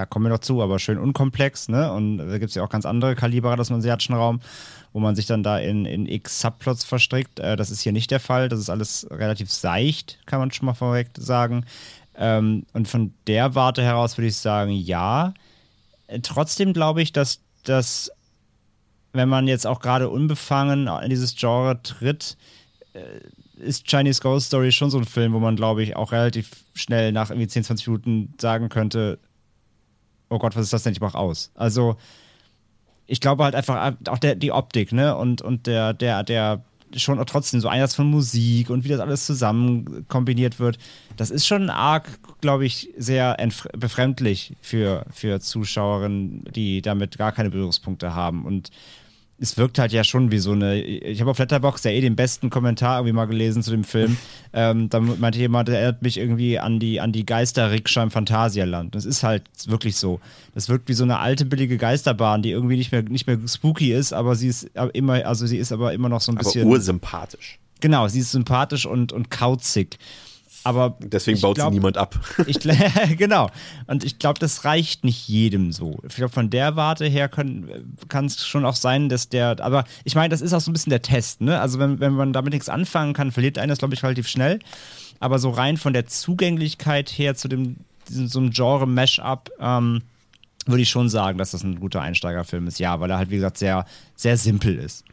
da 0.00 0.06
kommen 0.06 0.24
wir 0.24 0.30
noch 0.30 0.38
zu, 0.38 0.62
aber 0.62 0.78
schön 0.78 0.96
unkomplex, 0.96 1.68
ne? 1.68 1.92
Und 1.92 2.16
da 2.16 2.38
gibt 2.38 2.48
es 2.48 2.54
ja 2.54 2.62
auch 2.62 2.70
ganz 2.70 2.86
andere 2.86 3.14
Kaliber 3.14 3.54
des 3.56 3.70
asiatischen 3.70 4.14
Raum, 4.14 4.40
wo 4.94 5.00
man 5.00 5.14
sich 5.14 5.26
dann 5.26 5.42
da 5.42 5.58
in, 5.58 5.84
in 5.84 6.06
x 6.06 6.40
Subplots 6.40 6.84
verstrickt. 6.84 7.38
Äh, 7.38 7.54
das 7.56 7.70
ist 7.70 7.82
hier 7.82 7.92
nicht 7.92 8.10
der 8.10 8.18
Fall. 8.18 8.48
Das 8.48 8.58
ist 8.58 8.70
alles 8.70 9.06
relativ 9.10 9.52
seicht, 9.52 10.18
kann 10.24 10.38
man 10.38 10.52
schon 10.52 10.64
mal 10.64 10.72
vorweg 10.72 11.08
sagen. 11.18 11.66
Ähm, 12.16 12.64
und 12.72 12.88
von 12.88 13.12
der 13.26 13.54
Warte 13.54 13.82
heraus 13.82 14.16
würde 14.16 14.28
ich 14.28 14.36
sagen, 14.36 14.72
ja. 14.72 15.34
Äh, 16.06 16.20
trotzdem 16.20 16.72
glaube 16.72 17.02
ich, 17.02 17.12
dass 17.12 17.40
das, 17.64 18.10
wenn 19.12 19.28
man 19.28 19.48
jetzt 19.48 19.66
auch 19.66 19.80
gerade 19.80 20.08
unbefangen 20.08 20.86
in 20.86 21.10
dieses 21.10 21.34
Genre 21.36 21.82
tritt, 21.82 22.36
äh, 22.92 23.20
ist 23.60 23.86
Chinese 23.86 24.20
Ghost 24.20 24.46
Story 24.46 24.72
schon 24.72 24.90
so 24.90 24.98
ein 24.98 25.04
Film, 25.04 25.32
wo 25.32 25.38
man, 25.38 25.56
glaube 25.56 25.82
ich, 25.82 25.96
auch 25.96 26.12
relativ 26.12 26.50
schnell 26.74 27.12
nach 27.12 27.30
irgendwie 27.30 27.48
10, 27.48 27.64
20 27.64 27.86
Minuten 27.88 28.34
sagen 28.40 28.68
könnte, 28.68 29.18
oh 30.30 30.38
Gott, 30.38 30.56
was 30.56 30.64
ist 30.64 30.72
das 30.72 30.82
denn? 30.82 30.92
Ich 30.92 31.00
mach 31.00 31.14
aus. 31.14 31.50
Also, 31.54 31.96
ich 33.06 33.20
glaube 33.20 33.44
halt 33.44 33.54
einfach 33.54 33.94
auch 34.08 34.18
der, 34.18 34.36
die 34.36 34.52
Optik, 34.52 34.92
ne? 34.92 35.16
Und, 35.16 35.42
und 35.42 35.66
der, 35.66 35.92
der, 35.92 36.22
der 36.22 36.64
schon 36.96 37.24
trotzdem 37.26 37.60
so 37.60 37.68
Einsatz 37.68 37.94
von 37.94 38.10
Musik 38.10 38.70
und 38.70 38.84
wie 38.84 38.88
das 38.88 39.00
alles 39.00 39.26
zusammen 39.26 40.06
kombiniert 40.08 40.58
wird, 40.58 40.78
das 41.16 41.30
ist 41.30 41.46
schon 41.46 41.70
arg, 41.70 42.18
glaube 42.40 42.64
ich, 42.66 42.90
sehr 42.96 43.36
befremdlich 43.76 44.56
für, 44.60 45.04
für 45.12 45.40
Zuschauerinnen, 45.40 46.44
die 46.54 46.82
damit 46.82 47.18
gar 47.18 47.32
keine 47.32 47.50
Berührungspunkte 47.50 48.14
haben. 48.14 48.44
Und 48.44 48.70
es 49.40 49.56
wirkt 49.56 49.78
halt 49.78 49.92
ja 49.92 50.04
schon 50.04 50.30
wie 50.30 50.38
so 50.38 50.52
eine. 50.52 50.82
Ich 50.82 51.20
habe 51.20 51.30
auf 51.30 51.38
Letterbox 51.38 51.82
ja 51.84 51.90
eh 51.90 52.00
den 52.00 52.14
besten 52.14 52.50
Kommentar 52.50 52.98
irgendwie 52.98 53.14
mal 53.14 53.24
gelesen 53.24 53.62
zu 53.62 53.70
dem 53.70 53.84
Film. 53.84 54.16
Ähm, 54.52 54.88
da 54.88 54.98
meinte 54.98 55.38
jemand, 55.38 55.68
der 55.68 55.76
erinnert 55.76 56.02
mich 56.02 56.18
irgendwie 56.18 56.58
an 56.58 56.80
die, 56.80 57.00
an 57.00 57.12
die 57.12 57.24
Geisterrikscha 57.24 58.02
im 58.02 58.10
Phantasialand. 58.10 58.96
Das 58.96 59.04
ist 59.04 59.22
halt 59.22 59.44
wirklich 59.66 59.94
so. 59.94 60.18
Das 60.54 60.68
wirkt 60.68 60.88
wie 60.88 60.92
so 60.92 61.04
eine 61.04 61.20
alte, 61.20 61.44
billige 61.44 61.76
Geisterbahn, 61.76 62.42
die 62.42 62.50
irgendwie 62.50 62.76
nicht 62.76 62.90
mehr, 62.90 63.02
nicht 63.02 63.28
mehr 63.28 63.38
spooky 63.46 63.92
ist, 63.92 64.12
aber 64.12 64.34
sie 64.34 64.48
ist 64.48 64.68
immer, 64.92 65.24
also 65.24 65.46
sie 65.46 65.56
ist 65.56 65.70
aber 65.70 65.92
immer 65.92 66.08
noch 66.08 66.20
so 66.20 66.32
ein 66.32 66.34
bisschen. 66.34 66.62
Aber 66.62 66.72
ursympathisch. 66.72 67.60
Genau, 67.78 68.08
sie 68.08 68.18
ist 68.18 68.32
sympathisch 68.32 68.86
und, 68.86 69.12
und 69.12 69.30
kauzig. 69.30 70.00
Aber 70.62 70.96
deswegen 71.00 71.40
baut 71.40 71.56
glaub, 71.56 71.68
sie 71.68 71.74
niemand 71.74 71.96
ab. 71.96 72.18
Ich, 72.46 72.58
genau. 73.16 73.50
Und 73.86 74.04
ich 74.04 74.18
glaube, 74.18 74.38
das 74.38 74.64
reicht 74.64 75.04
nicht 75.04 75.28
jedem 75.28 75.72
so. 75.72 75.98
Ich 76.06 76.16
glaube, 76.16 76.32
von 76.32 76.50
der 76.50 76.76
Warte 76.76 77.06
her 77.06 77.28
kann 77.28 78.26
es 78.26 78.46
schon 78.46 78.64
auch 78.64 78.74
sein, 78.74 79.08
dass 79.08 79.28
der. 79.28 79.60
Aber 79.60 79.84
ich 80.04 80.14
meine, 80.14 80.28
das 80.28 80.40
ist 80.40 80.52
auch 80.52 80.60
so 80.60 80.70
ein 80.70 80.74
bisschen 80.74 80.90
der 80.90 81.02
Test, 81.02 81.40
ne? 81.40 81.60
Also, 81.60 81.78
wenn, 81.78 82.00
wenn 82.00 82.12
man 82.12 82.32
damit 82.32 82.52
nichts 82.52 82.68
anfangen 82.68 83.14
kann, 83.14 83.32
verliert 83.32 83.58
einer 83.58 83.72
das, 83.72 83.78
glaube 83.78 83.94
ich, 83.94 84.02
relativ 84.02 84.28
schnell. 84.28 84.58
Aber 85.18 85.38
so 85.38 85.50
rein 85.50 85.76
von 85.76 85.92
der 85.92 86.06
Zugänglichkeit 86.06 87.10
her 87.10 87.34
zu 87.34 87.48
dem, 87.48 87.76
diesem, 88.08 88.28
so 88.28 88.38
einem 88.38 88.50
Genre-Mash-up, 88.50 89.50
ähm, 89.60 90.02
würde 90.66 90.82
ich 90.82 90.90
schon 90.90 91.08
sagen, 91.08 91.38
dass 91.38 91.52
das 91.52 91.62
ein 91.62 91.80
guter 91.80 92.02
Einsteigerfilm 92.02 92.66
ist. 92.66 92.78
Ja, 92.78 93.00
weil 93.00 93.10
er 93.10 93.18
halt, 93.18 93.30
wie 93.30 93.36
gesagt, 93.36 93.58
sehr, 93.58 93.86
sehr 94.14 94.36
simpel 94.36 94.76
ist 94.76 95.04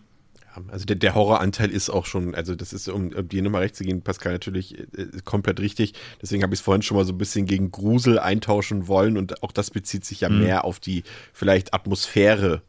also 0.68 0.86
der, 0.86 0.96
der, 0.96 1.16
Horroranteil 1.16 1.70
ist 1.70 1.90
auch 1.90 2.06
schon, 2.06 2.36
also 2.36 2.56
das 2.56 2.74
ist, 2.74 2.88
um, 2.90 3.14
um 3.14 3.28
dir 3.28 3.42
nochmal 3.42 3.62
recht 3.64 3.76
zu 3.76 3.84
gehen, 3.84 4.02
Pascal, 4.02 4.34
natürlich 4.34 4.78
äh, 4.78 5.08
komplett 5.24 5.60
richtig. 5.60 5.94
Deswegen 6.22 6.44
habe 6.44 6.54
ich 6.54 6.60
es 6.60 6.64
vorhin 6.64 6.82
schon 6.82 6.98
mal 6.98 7.06
so 7.06 7.14
ein 7.14 7.18
bisschen 7.18 7.46
gegen 7.46 7.72
Grusel 7.72 8.20
eintauschen 8.20 8.88
wollen 8.88 9.18
und 9.18 9.44
auch 9.44 9.52
das 9.52 9.72
bezieht 9.72 10.06
sich 10.06 10.22
ja 10.22 10.30
mhm. 10.30 10.40
mehr 10.40 10.66
auf 10.66 10.80
die 10.80 11.04
vielleicht 11.34 11.74
Atmosphäre 11.74 12.62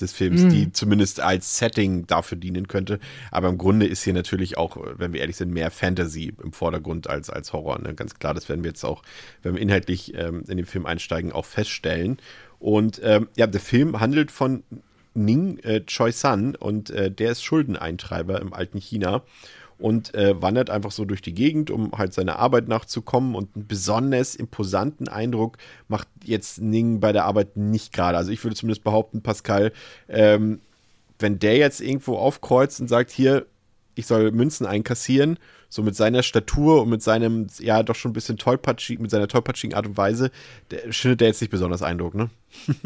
des 0.00 0.12
Films, 0.12 0.42
mhm. 0.42 0.50
die 0.50 0.72
zumindest 0.72 1.20
als 1.20 1.58
Setting 1.58 2.06
dafür 2.06 2.36
dienen 2.36 2.68
könnte. 2.68 2.98
Aber 3.30 3.48
im 3.48 3.58
Grunde 3.58 3.86
ist 3.86 4.02
hier 4.02 4.12
natürlich 4.12 4.56
auch, 4.56 4.76
wenn 4.96 5.12
wir 5.12 5.20
ehrlich 5.20 5.36
sind, 5.36 5.52
mehr 5.52 5.70
Fantasy 5.70 6.32
im 6.42 6.52
Vordergrund 6.52 7.08
als, 7.08 7.30
als 7.30 7.52
Horror. 7.52 7.80
Ne? 7.80 7.94
Ganz 7.94 8.14
klar, 8.14 8.34
das 8.34 8.48
werden 8.48 8.64
wir 8.64 8.70
jetzt 8.70 8.84
auch, 8.84 9.02
wenn 9.42 9.54
wir 9.54 9.62
inhaltlich 9.62 10.14
ähm, 10.14 10.44
in 10.48 10.56
den 10.56 10.66
Film 10.66 10.86
einsteigen, 10.86 11.32
auch 11.32 11.44
feststellen. 11.44 12.18
Und 12.58 13.00
ähm, 13.04 13.28
ja, 13.36 13.46
der 13.46 13.60
Film 13.60 14.00
handelt 14.00 14.30
von 14.30 14.64
Ning 15.14 15.58
äh, 15.58 15.80
Choi-san 15.84 16.56
und 16.56 16.90
äh, 16.90 17.10
der 17.10 17.32
ist 17.32 17.42
Schuldeneintreiber 17.42 18.40
im 18.40 18.52
alten 18.52 18.78
China 18.78 19.22
und 19.78 20.14
äh, 20.14 20.40
wandert 20.40 20.70
einfach 20.70 20.92
so 20.92 21.04
durch 21.04 21.22
die 21.22 21.34
Gegend, 21.34 21.70
um 21.70 21.92
halt 21.92 22.14
seiner 22.14 22.38
Arbeit 22.38 22.68
nachzukommen. 22.68 23.34
Und 23.34 23.54
einen 23.54 23.66
besonders 23.66 24.34
imposanten 24.34 25.08
Eindruck 25.08 25.58
macht 25.88 26.08
jetzt 26.24 26.60
Ning 26.60 27.00
bei 27.00 27.12
der 27.12 27.24
Arbeit 27.24 27.56
nicht 27.56 27.92
gerade. 27.92 28.16
Also 28.16 28.30
ich 28.30 28.42
würde 28.44 28.56
zumindest 28.56 28.84
behaupten, 28.84 29.22
Pascal, 29.22 29.72
ähm, 30.08 30.60
wenn 31.18 31.38
der 31.38 31.56
jetzt 31.56 31.80
irgendwo 31.80 32.16
aufkreuzt 32.16 32.80
und 32.80 32.88
sagt, 32.88 33.10
hier, 33.10 33.46
ich 33.94 34.06
soll 34.06 34.32
Münzen 34.32 34.66
einkassieren, 34.66 35.38
so 35.68 35.82
mit 35.82 35.94
seiner 35.96 36.22
Statur 36.22 36.82
und 36.82 36.88
mit 36.88 37.02
seinem, 37.02 37.46
ja, 37.58 37.82
doch 37.82 37.94
schon 37.94 38.10
ein 38.10 38.14
bisschen 38.14 38.36
tollpatschig, 38.36 38.98
mit 38.98 39.10
seiner 39.10 39.28
tollpatschigen 39.28 39.76
Art 39.76 39.86
und 39.86 39.96
Weise, 39.96 40.30
der, 40.70 40.92
schindet 40.92 41.20
der 41.20 41.28
jetzt 41.28 41.40
nicht 41.40 41.50
besonders 41.50 41.82
Eindruck, 41.82 42.14
ne? 42.14 42.30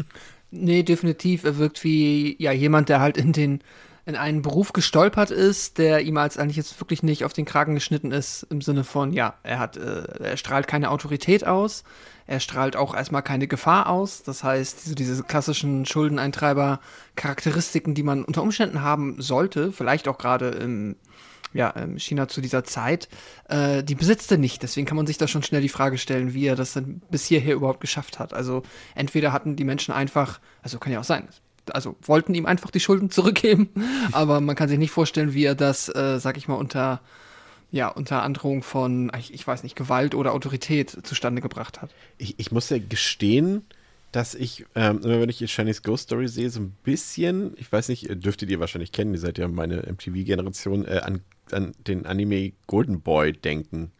Nee, 0.51 0.83
definitiv. 0.83 1.43
Er 1.43 1.57
wirkt 1.57 1.83
wie 1.83 2.35
ja 2.39 2.51
jemand, 2.51 2.89
der 2.89 3.01
halt 3.01 3.17
in 3.17 3.33
den 3.33 3.61
in 4.09 4.15
einen 4.15 4.41
Beruf 4.41 4.73
gestolpert 4.73 5.29
ist, 5.29 5.77
der 5.77 6.01
ihm 6.01 6.17
als 6.17 6.39
eigentlich 6.39 6.57
jetzt 6.57 6.81
wirklich 6.81 7.03
nicht 7.03 7.23
auf 7.25 7.33
den 7.33 7.45
Kragen 7.45 7.75
geschnitten 7.75 8.11
ist, 8.11 8.41
im 8.49 8.59
Sinne 8.59 8.83
von, 8.83 9.13
ja, 9.13 9.35
er 9.43 9.59
hat, 9.59 9.77
äh, 9.77 10.01
er 10.19 10.35
strahlt 10.35 10.67
keine 10.67 10.89
Autorität 10.89 11.45
aus, 11.45 11.83
er 12.25 12.39
strahlt 12.39 12.75
auch 12.75 12.95
erstmal 12.95 13.21
keine 13.21 13.45
Gefahr 13.47 13.87
aus. 13.87 14.23
Das 14.23 14.43
heißt, 14.43 14.85
diese, 14.85 14.95
diese 14.95 15.21
klassischen 15.23 15.85
Schuldeneintreiber-Charakteristiken, 15.85 17.93
die 17.93 18.01
man 18.01 18.23
unter 18.23 18.41
Umständen 18.41 18.81
haben 18.81 19.21
sollte, 19.21 19.71
vielleicht 19.71 20.07
auch 20.07 20.17
gerade 20.17 20.47
im 20.49 20.95
ja, 21.53 21.73
ähm, 21.75 21.97
China 21.97 22.27
zu 22.27 22.41
dieser 22.41 22.63
Zeit, 22.63 23.09
äh, 23.47 23.83
die 23.83 23.95
besitzt 23.95 24.31
er 24.31 24.37
nicht. 24.37 24.63
Deswegen 24.63 24.85
kann 24.85 24.97
man 24.97 25.07
sich 25.07 25.17
da 25.17 25.27
schon 25.27 25.43
schnell 25.43 25.61
die 25.61 25.69
Frage 25.69 25.97
stellen, 25.97 26.33
wie 26.33 26.45
er 26.45 26.55
das 26.55 26.73
dann 26.73 27.01
bis 27.09 27.25
hierher 27.25 27.55
überhaupt 27.55 27.81
geschafft 27.81 28.19
hat. 28.19 28.33
Also 28.33 28.63
entweder 28.95 29.33
hatten 29.33 29.55
die 29.55 29.63
Menschen 29.63 29.93
einfach, 29.93 30.39
also 30.61 30.79
kann 30.79 30.93
ja 30.93 30.99
auch 30.99 31.05
sein, 31.05 31.27
also 31.71 31.95
wollten 32.01 32.33
ihm 32.33 32.45
einfach 32.45 32.71
die 32.71 32.79
Schulden 32.79 33.09
zurückgeben, 33.09 33.69
aber 34.11 34.41
man 34.41 34.55
kann 34.55 34.69
sich 34.69 34.79
nicht 34.79 34.91
vorstellen, 34.91 35.33
wie 35.33 35.45
er 35.45 35.55
das, 35.55 35.89
äh, 35.89 36.19
sag 36.19 36.37
ich 36.37 36.47
mal, 36.47 36.55
unter 36.55 37.01
ja, 37.71 37.87
unter 37.87 38.23
Androhung 38.23 38.63
von, 38.63 39.11
ich, 39.19 39.31
ich, 39.31 39.45
weiß 39.45 39.61
nicht, 39.61 39.75
Gewalt 39.75 40.15
oder 40.15 40.33
Autorität 40.33 40.97
zustande 41.03 41.39
gebracht 41.39 41.83
hat. 41.83 41.91
Ich, 42.17 42.33
ich 42.39 42.51
muss 42.51 42.67
ja 42.71 42.79
gestehen, 42.79 43.63
dass 44.11 44.35
ich, 44.35 44.65
ähm, 44.75 45.03
wenn 45.03 45.29
ich 45.29 45.37
Chinese 45.51 45.81
Ghost 45.81 46.05
Story 46.05 46.27
sehe, 46.27 46.49
so 46.49 46.61
ein 46.61 46.75
bisschen, 46.83 47.53
ich 47.57 47.71
weiß 47.71 47.89
nicht, 47.89 48.07
dürftet 48.23 48.49
ihr 48.49 48.59
wahrscheinlich 48.59 48.91
kennen, 48.91 49.13
ihr 49.13 49.19
seid 49.19 49.37
ja 49.37 49.47
meine 49.47 49.83
MTV-Generation, 49.83 50.85
äh, 50.85 51.01
an 51.03 51.21
an 51.53 51.73
den 51.87 52.05
Anime 52.05 52.53
Golden 52.67 53.01
Boy 53.01 53.33
denken. 53.33 53.91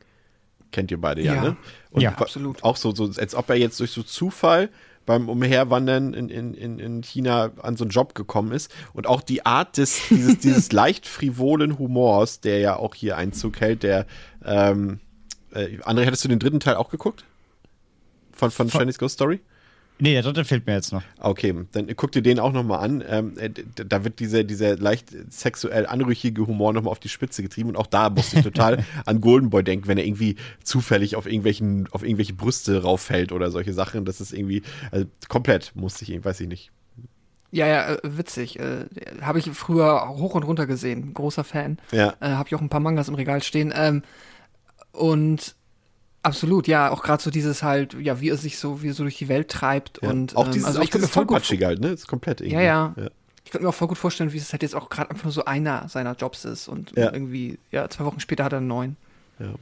Kennt 0.72 0.92
ihr 0.92 1.02
beide 1.02 1.22
ja, 1.22 1.36
ja 1.36 1.42
ne? 1.42 1.58
Und 1.92 2.02
ja, 2.02 2.12
absolut. 2.12 2.64
Auch 2.64 2.78
so, 2.78 2.94
so, 2.94 3.12
als 3.18 3.34
ob 3.34 3.50
er 3.50 3.56
jetzt 3.56 3.80
durch 3.80 3.92
so 3.92 4.04
Zufall 4.04 4.70
beim 5.06 5.28
Umherwandern 5.28 6.14
in, 6.14 6.30
in, 6.30 6.78
in 6.78 7.02
China 7.02 7.52
an 7.64 7.76
so 7.76 7.84
einen 7.84 7.90
Job 7.90 8.14
gekommen 8.14 8.52
ist. 8.52 8.72
Und 8.94 9.08
auch 9.08 9.22
die 9.22 9.46
Art 9.46 9.78
des, 9.78 10.00
dieses, 10.10 10.38
dieses 10.40 10.72
leicht 10.72 11.08
frivolen 11.08 11.80
Humors, 11.80 12.42
der 12.42 12.60
ja 12.60 12.76
auch 12.76 12.94
hier 12.94 13.18
Einzug 13.18 13.60
hält, 13.60 13.82
der, 13.82 14.06
ähm, 14.46 15.00
äh, 15.52 15.78
André, 15.80 16.04
hättest 16.04 16.24
du 16.26 16.28
den 16.28 16.40
dritten 16.40 16.60
Teil 16.60 16.76
auch 16.76 16.92
geguckt? 16.92 17.26
Von, 18.32 18.52
von, 18.52 18.70
von 18.70 18.82
Chinese 18.82 19.00
Ghost 19.00 19.16
Story? 19.16 19.40
Nee, 20.02 20.14
der 20.14 20.24
dritte 20.24 20.46
fehlt 20.46 20.66
mir 20.66 20.74
jetzt 20.74 20.94
noch. 20.94 21.04
Okay, 21.20 21.54
dann 21.74 21.88
guck 21.96 22.14
dir 22.14 22.22
den 22.22 22.40
auch 22.40 22.54
nochmal 22.54 22.80
an. 22.80 23.04
Ähm, 23.08 23.38
äh, 23.38 23.50
da 23.76 24.06
wird 24.06 24.20
dieser, 24.20 24.46
dieser 24.46 24.78
leicht 24.78 25.14
sexuell 25.30 25.86
anrüchige 25.86 26.48
Humor 26.48 26.72
nochmal 26.72 26.92
auf 26.92 27.00
die 27.00 27.10
Spitze 27.10 27.44
getrieben 27.44 27.70
und 27.70 27.76
auch 27.76 27.88
da 27.88 28.10
musste 28.10 28.38
ich 28.38 28.44
total 28.44 28.86
an 29.06 29.20
Golden 29.20 29.50
Boy 29.50 29.64
denken, 29.64 29.88
wenn 29.88 29.98
er 29.98 30.06
irgendwie 30.06 30.38
zufällig 30.64 31.18
auf 31.18 31.26
irgendwelchen, 31.26 31.88
auf 31.92 32.04
irgendwelche 32.04 32.34
Brüste 32.34 32.82
rauffällt 32.82 33.34
oder 33.34 33.52
solche 33.52 33.74
Sachen. 33.74 34.06
Das 34.06 34.22
ist 34.22 34.32
irgendwie 34.32 34.64
also 34.92 35.06
komplett, 35.28 35.74
musste 35.76 36.06
ich, 36.06 36.24
weiß 36.24 36.40
ich 36.40 36.48
nicht. 36.48 36.72
Ja, 37.52 37.68
ja, 37.68 37.96
äh, 37.96 38.00
witzig. 38.04 38.60
Äh, 38.60 38.86
Habe 39.22 39.40
ich 39.40 39.50
früher 39.52 40.08
hoch 40.10 40.36
und 40.36 40.44
runter 40.44 40.68
gesehen. 40.68 41.14
Großer 41.14 41.44
Fan. 41.44 41.78
Ja. 41.92 42.14
Äh, 42.20 42.30
Habe 42.30 42.48
ich 42.48 42.56
auch 42.56 42.62
ein 42.62 42.70
paar 42.70 42.80
Mangas 42.80 43.08
im 43.10 43.16
Regal 43.16 43.42
stehen. 43.42 43.74
Ähm, 43.76 44.04
und 44.92 45.56
Absolut, 46.22 46.68
ja, 46.68 46.92
auch 46.92 47.02
gerade 47.02 47.24
so 47.24 47.32
dieses 47.32 47.64
halt, 47.64 47.94
ja, 47.94 48.20
wie 48.20 48.30
er 48.30 48.38
sich 48.38 48.58
so, 48.60 48.84
wie 48.84 48.90
er 48.90 48.94
so 48.94 49.04
durch 49.04 49.18
die 49.18 49.30
Welt 49.30 49.50
treibt 49.50 50.02
ja. 50.02 50.10
und 50.10 50.36
auch 50.36 50.48
ähm, 50.48 50.52
dieses, 50.52 50.68
also 50.68 50.82
ich 50.82 50.92
könnte 50.92 51.08
mir 51.08 51.12
voll 51.12 51.26
gut 51.26 51.42
halt, 51.42 51.80
ne, 51.80 51.90
ist 51.90 52.08
komplett 52.08 52.42
irgendwie. 52.42 52.56
Ja, 52.56 52.62
ja. 52.62 52.96
ja. 52.98 53.10
Ich 53.46 53.52
könnte 53.52 53.64
mir 53.64 53.70
auch 53.70 53.76
voll 53.76 53.88
gut 53.88 53.98
vorstellen, 53.98 54.34
wie 54.34 54.38
es 54.38 54.52
halt 54.52 54.62
jetzt 54.62 54.76
auch 54.76 54.90
gerade 54.90 55.10
einfach 55.10 55.24
nur 55.24 55.32
so 55.32 55.46
einer 55.46 55.88
seiner 55.88 56.16
Jobs 56.16 56.46
ist 56.46 56.68
und 56.68 56.92
ja. 56.98 57.14
irgendwie, 57.14 57.58
ja, 57.72 57.90
zwei 57.90 58.06
Wochen 58.06 58.20
später 58.20 58.44
hat 58.44 58.54
er 58.54 58.58
einen 58.58 58.68
neuen. 58.68 58.98
Ja. 59.40 59.54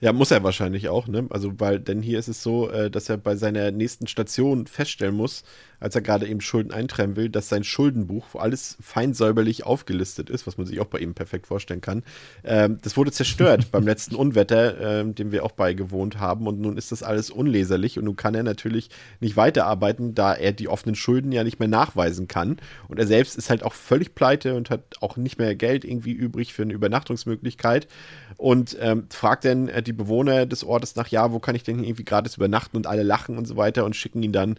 Ja, 0.00 0.12
muss 0.12 0.30
er 0.30 0.44
wahrscheinlich 0.44 0.88
auch, 0.88 1.08
ne? 1.08 1.26
Also, 1.30 1.58
weil, 1.58 1.80
denn 1.80 2.02
hier 2.02 2.20
ist 2.20 2.28
es 2.28 2.40
so, 2.40 2.70
äh, 2.70 2.88
dass 2.88 3.08
er 3.08 3.16
bei 3.16 3.34
seiner 3.34 3.72
nächsten 3.72 4.06
Station 4.06 4.68
feststellen 4.68 5.16
muss, 5.16 5.42
als 5.80 5.94
er 5.94 6.00
gerade 6.00 6.26
eben 6.26 6.40
Schulden 6.40 6.72
eintreiben 6.72 7.16
will, 7.16 7.28
dass 7.28 7.48
sein 7.48 7.64
Schuldenbuch, 7.64 8.26
wo 8.32 8.38
alles 8.38 8.76
fein 8.80 9.14
säuberlich 9.14 9.64
aufgelistet 9.64 10.30
ist, 10.30 10.46
was 10.46 10.58
man 10.58 10.66
sich 10.66 10.80
auch 10.80 10.86
bei 10.86 10.98
ihm 10.98 11.14
perfekt 11.14 11.46
vorstellen 11.46 11.80
kann, 11.80 12.02
ähm, 12.44 12.78
das 12.82 12.96
wurde 12.96 13.12
zerstört 13.12 13.68
beim 13.72 13.84
letzten 13.84 14.14
Unwetter, 14.14 15.00
ähm, 15.00 15.14
dem 15.14 15.32
wir 15.32 15.44
auch 15.44 15.52
beigewohnt 15.52 16.18
haben. 16.18 16.46
Und 16.46 16.60
nun 16.60 16.76
ist 16.76 16.92
das 16.92 17.02
alles 17.02 17.30
unleserlich 17.30 17.98
und 17.98 18.04
nun 18.04 18.16
kann 18.16 18.34
er 18.34 18.42
natürlich 18.42 18.90
nicht 19.20 19.36
weiterarbeiten, 19.36 20.14
da 20.14 20.34
er 20.34 20.52
die 20.52 20.68
offenen 20.68 20.94
Schulden 20.94 21.32
ja 21.32 21.44
nicht 21.44 21.58
mehr 21.58 21.68
nachweisen 21.68 22.28
kann. 22.28 22.56
Und 22.88 22.98
er 22.98 23.06
selbst 23.06 23.36
ist 23.36 23.50
halt 23.50 23.62
auch 23.62 23.74
völlig 23.74 24.14
pleite 24.14 24.54
und 24.54 24.70
hat 24.70 24.82
auch 25.00 25.16
nicht 25.16 25.38
mehr 25.38 25.54
Geld 25.54 25.84
irgendwie 25.84 26.12
übrig 26.12 26.54
für 26.54 26.62
eine 26.62 26.72
Übernachtungsmöglichkeit 26.72 27.88
und 28.36 28.76
ähm, 28.80 29.06
fragt 29.10 29.44
dann 29.44 29.68
äh, 29.68 29.82
die 29.82 29.92
Bewohner 29.92 30.46
des 30.46 30.64
Ortes 30.64 30.96
nach, 30.96 31.08
ja, 31.08 31.32
wo 31.32 31.38
kann 31.38 31.54
ich 31.54 31.62
denn 31.62 31.82
irgendwie 31.82 32.04
gratis 32.04 32.36
übernachten 32.36 32.76
und 32.76 32.86
alle 32.86 33.02
lachen 33.02 33.38
und 33.38 33.46
so 33.46 33.56
weiter 33.56 33.84
und 33.84 33.96
schicken 33.96 34.22
ihn 34.22 34.32
dann, 34.32 34.56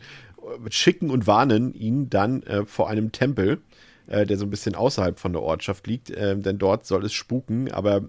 schicken 0.70 1.10
und 1.10 1.28
warnen 1.28 1.74
ihn 1.74 2.10
dann 2.10 2.44
äh, 2.44 2.66
vor 2.66 2.90
einem 2.90 3.12
Tempel, 3.12 3.62
äh, 4.08 4.26
der 4.26 4.38
so 4.38 4.46
ein 4.46 4.50
bisschen 4.50 4.76
außerhalb 4.76 5.20
von 5.20 5.34
der 5.34 5.42
Ortschaft 5.42 5.88
liegt, 5.88 6.10
äh, 6.10 6.38
denn 6.38 6.58
dort 6.58 6.86
soll 6.86 7.06
es 7.06 7.14
spuken, 7.14 7.72
aber 7.72 8.04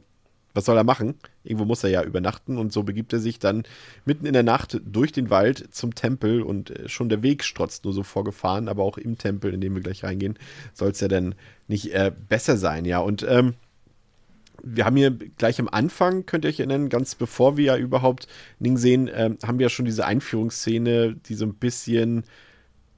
was 0.53 0.65
soll 0.65 0.77
er 0.77 0.85
machen? 0.85 1.15
Irgendwo 1.45 1.65
muss 1.65 1.85
er 1.85 1.91
ja 1.91 2.03
übernachten 2.03 2.59
und 2.59 2.73
so 2.73 2.83
begibt 2.83 3.13
er 3.13 3.21
sich 3.21 3.39
dann 3.39 3.63
mitten 4.05 4.27
in 4.27 4.33
der 4.33 4.43
Nacht 4.43 4.81
durch 4.85 5.13
den 5.13 5.31
Wald 5.31 5.69
zum 5.73 5.95
Tempel 5.95 6.43
und 6.43 6.71
äh, 6.71 6.89
schon 6.89 7.09
der 7.09 7.23
Weg 7.23 7.45
strotzt 7.45 7.85
nur 7.85 7.93
so 7.93 8.03
vorgefahren, 8.03 8.69
aber 8.69 8.83
auch 8.83 8.99
im 8.99 9.17
Tempel, 9.19 9.55
in 9.55 9.61
den 9.61 9.75
wir 9.75 9.83
gleich 9.83 10.03
reingehen, 10.03 10.39
soll 10.75 10.91
es 10.91 11.01
ja 11.01 11.09
dann 11.09 11.35
nicht 11.69 11.93
äh, 11.95 12.13
besser 12.29 12.57
sein, 12.57 12.85
ja. 12.85 12.99
Und 12.99 13.25
ähm, 13.29 13.55
wir 14.63 14.85
haben 14.85 14.97
hier 14.97 15.11
gleich 15.11 15.61
am 15.61 15.69
Anfang, 15.69 16.27
könnt 16.27 16.45
ihr 16.45 16.49
euch 16.49 16.61
erinnern, 16.61 16.89
ganz 16.89 17.15
bevor 17.15 17.57
wir 17.57 17.65
ja 17.65 17.77
überhaupt 17.77 18.27
Ning 18.59 18.77
sehen, 18.77 19.09
äh, 19.09 19.31
haben 19.43 19.59
wir 19.59 19.67
ja 19.67 19.71
schon 19.71 19.85
diese 19.85 20.05
Einführungsszene, 20.05 21.15
die 21.15 21.35
so 21.35 21.45
ein 21.45 21.55
bisschen 21.55 22.25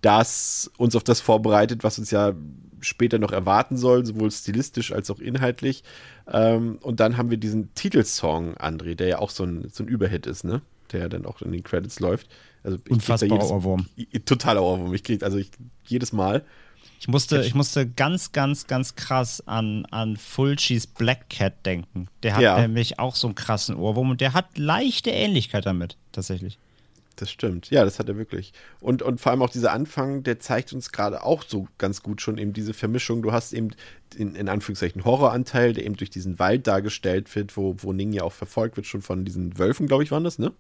das 0.01 0.71
uns 0.77 0.97
auf 0.97 1.05
das 1.05 1.21
vorbereitet, 1.21 1.85
was 1.85 1.99
uns 1.99 2.11
ja 2.11 2.35
später 2.81 3.19
noch 3.19 3.33
erwarten 3.33 3.77
soll, 3.77 4.05
sowohl 4.05 4.31
stilistisch 4.31 4.93
als 4.93 5.11
auch 5.11 5.21
inhaltlich. 5.21 5.85
Ähm, 6.31 6.79
und 6.83 7.01
dann 7.01 7.17
haben 7.17 7.31
wir 7.31 7.37
diesen 7.37 7.73
Titelsong, 7.75 8.55
André, 8.57 8.97
der 8.97 9.07
ja 9.07 9.19
auch 9.19 9.31
so 9.31 9.45
ein, 9.45 9.69
so 9.73 9.85
ein 9.85 9.89
Überhit 9.89 10.27
ist, 10.27 10.45
ne? 10.45 10.63
Der 10.91 11.01
ja 11.01 11.09
dann 11.09 11.25
auch 11.25 11.41
in 11.41 11.53
den 11.53 11.63
Credits 11.63 12.01
läuft. 12.01 12.29
Also 12.65 12.79
Unfassbarer 12.89 13.51
Ohrwurm. 13.51 13.87
Totaler 14.27 14.63
Ohrwurm. 14.63 14.93
Ich 14.95 15.05
kriege 15.05 15.25
also 15.25 15.39
ich, 15.39 15.51
jedes 15.85 16.13
Mal. 16.13 16.45
Ich 17.03 17.09
musste, 17.09 17.43
ich 17.43 17.57
musste 17.57 17.85
ganz, 17.85 18.31
ganz, 18.31 18.69
ganz 18.69 18.95
krass 18.95 19.43
an, 19.49 19.85
an 19.91 20.17
Fulcis 20.17 20.87
Black 20.87 21.29
Cat 21.31 21.67
denken. 21.67 22.07
Der 22.23 22.37
hat 22.37 22.43
ja. 22.43 22.61
nämlich 22.61 23.01
auch 23.01 23.17
so 23.17 23.27
einen 23.27 23.35
krassen 23.35 23.75
Ohrwurm 23.75 24.11
und 24.11 24.21
der 24.21 24.35
hat 24.35 24.57
leichte 24.57 25.11
Ähnlichkeit 25.11 25.67
damit, 25.67 25.97
tatsächlich. 26.13 26.61
Das 27.17 27.29
stimmt. 27.29 27.71
Ja, 27.71 27.85
das 27.85 27.99
hat 27.99 28.09
er 28.09 28.17
wirklich. 28.17 28.53
Und, 28.79 29.03
und 29.03 29.21
vor 29.21 29.33
allem 29.33 29.43
auch 29.43 29.51
dieser 29.51 29.73
Anfang, 29.73 30.23
der 30.23 30.39
zeigt 30.39 30.73
uns 30.73 30.93
gerade 30.93 31.25
auch 31.25 31.43
so 31.45 31.67
ganz 31.77 32.05
gut 32.05 32.21
schon 32.21 32.39
eben 32.39 32.53
diese 32.53 32.73
Vermischung. 32.73 33.21
Du 33.21 33.33
hast 33.33 33.53
eben 33.53 33.71
in, 34.15 34.37
in 34.37 34.49
Anführungszeichen 34.49 35.05
Horroranteil, 35.05 35.73
der 35.73 35.85
eben 35.85 35.97
durch 35.97 36.11
diesen 36.11 36.39
Wald 36.39 36.69
dargestellt 36.69 37.35
wird, 37.35 37.57
wo, 37.57 37.75
wo 37.79 37.93
Ning 37.93 38.13
ja 38.13 38.23
auch 38.23 38.33
verfolgt 38.33 38.77
wird, 38.77 38.87
schon 38.87 39.03
von 39.03 39.25
diesen 39.25 39.59
Wölfen, 39.59 39.89
glaube 39.89 40.05
ich, 40.05 40.13
waren 40.13 40.23
das, 40.23 40.39
ne? 40.39 40.53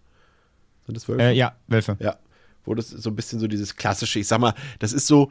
Sind 0.87 0.96
das 0.96 1.09
Wölfe? 1.09 1.22
Äh, 1.22 1.35
ja, 1.35 1.55
Wölfe. 1.68 1.96
Ja. 2.00 2.16
Wo 2.64 2.74
das 2.74 2.90
so 2.90 3.11
ein 3.11 3.16
bisschen 3.16 3.38
so 3.38 3.46
dieses 3.46 3.76
klassische, 3.76 4.18
ich 4.18 4.26
sag 4.26 4.40
mal, 4.40 4.55
das 4.81 4.92
ist 4.92 5.07
so, 5.07 5.31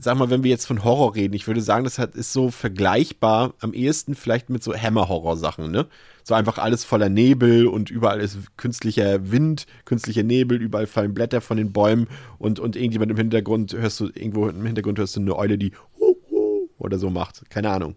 sag 0.00 0.16
mal, 0.18 0.30
wenn 0.30 0.42
wir 0.42 0.50
jetzt 0.50 0.66
von 0.66 0.84
Horror 0.84 1.14
reden, 1.14 1.34
ich 1.34 1.46
würde 1.46 1.60
sagen, 1.60 1.84
das 1.84 1.98
hat, 1.98 2.14
ist 2.14 2.32
so 2.32 2.50
vergleichbar 2.50 3.54
am 3.60 3.72
ehesten 3.72 4.14
vielleicht 4.14 4.50
mit 4.50 4.62
so 4.62 4.74
Hammer-Horror-Sachen, 4.74 5.70
ne? 5.70 5.86
So 6.22 6.34
einfach 6.34 6.58
alles 6.58 6.84
voller 6.84 7.08
Nebel 7.08 7.66
und 7.66 7.90
überall 7.90 8.20
ist 8.20 8.38
künstlicher 8.56 9.32
Wind, 9.32 9.66
künstlicher 9.84 10.22
Nebel, 10.22 10.60
überall 10.60 10.86
fallen 10.86 11.14
Blätter 11.14 11.40
von 11.40 11.56
den 11.56 11.72
Bäumen 11.72 12.08
und, 12.38 12.60
und 12.60 12.76
irgendjemand 12.76 13.10
im 13.10 13.16
Hintergrund 13.16 13.72
hörst 13.72 14.00
du, 14.00 14.06
irgendwo 14.06 14.48
im 14.48 14.66
Hintergrund 14.66 14.98
hörst 14.98 15.16
du 15.16 15.20
eine 15.20 15.36
Eule, 15.36 15.56
die 15.56 15.72
oder 16.80 16.98
so 16.98 17.10
macht. 17.10 17.48
Keine 17.50 17.70
Ahnung. 17.70 17.94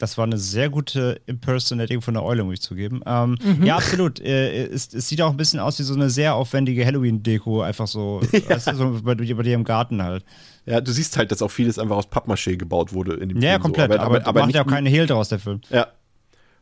Das 0.00 0.16
war 0.16 0.24
eine 0.24 0.38
sehr 0.38 0.70
gute 0.70 1.20
Impersonating 1.26 2.00
von 2.00 2.14
der 2.14 2.24
Eule, 2.24 2.42
muss 2.42 2.54
ich 2.54 2.62
zugeben. 2.62 3.02
Ähm, 3.04 3.36
mhm. 3.42 3.66
Ja, 3.66 3.76
absolut. 3.76 4.18
Äh, 4.18 4.64
es, 4.64 4.94
es, 4.94 5.08
sieht 5.08 5.20
auch 5.20 5.30
ein 5.30 5.36
bisschen 5.36 5.60
aus 5.60 5.78
wie 5.78 5.82
so 5.82 5.92
eine 5.92 6.08
sehr 6.08 6.34
aufwendige 6.34 6.86
Halloween-Deko, 6.86 7.60
einfach 7.60 7.86
so, 7.86 8.22
ja. 8.32 8.48
weißt 8.48 8.68
du, 8.68 8.76
so 8.76 9.00
bei, 9.04 9.14
bei 9.14 9.24
dir 9.24 9.54
im 9.54 9.64
Garten 9.64 10.02
halt. 10.02 10.24
Ja, 10.64 10.80
du 10.80 10.90
siehst 10.90 11.18
halt, 11.18 11.30
dass 11.30 11.42
auch 11.42 11.50
vieles 11.50 11.78
einfach 11.78 11.96
aus 11.96 12.06
Pappmaché 12.06 12.56
gebaut 12.56 12.94
wurde 12.94 13.12
in 13.14 13.28
dem 13.28 13.36
ja, 13.36 13.40
Film. 13.40 13.52
Ja, 13.52 13.58
komplett. 13.58 13.92
So. 13.92 13.98
Aber, 13.98 14.06
aber, 14.06 14.16
aber, 14.16 14.26
aber 14.26 14.40
macht 14.40 14.54
ja 14.54 14.62
auch 14.62 14.66
keine 14.66 14.88
Hehl 14.88 15.06
draus, 15.06 15.28
der 15.28 15.38
Film. 15.38 15.60
Ja, 15.68 15.88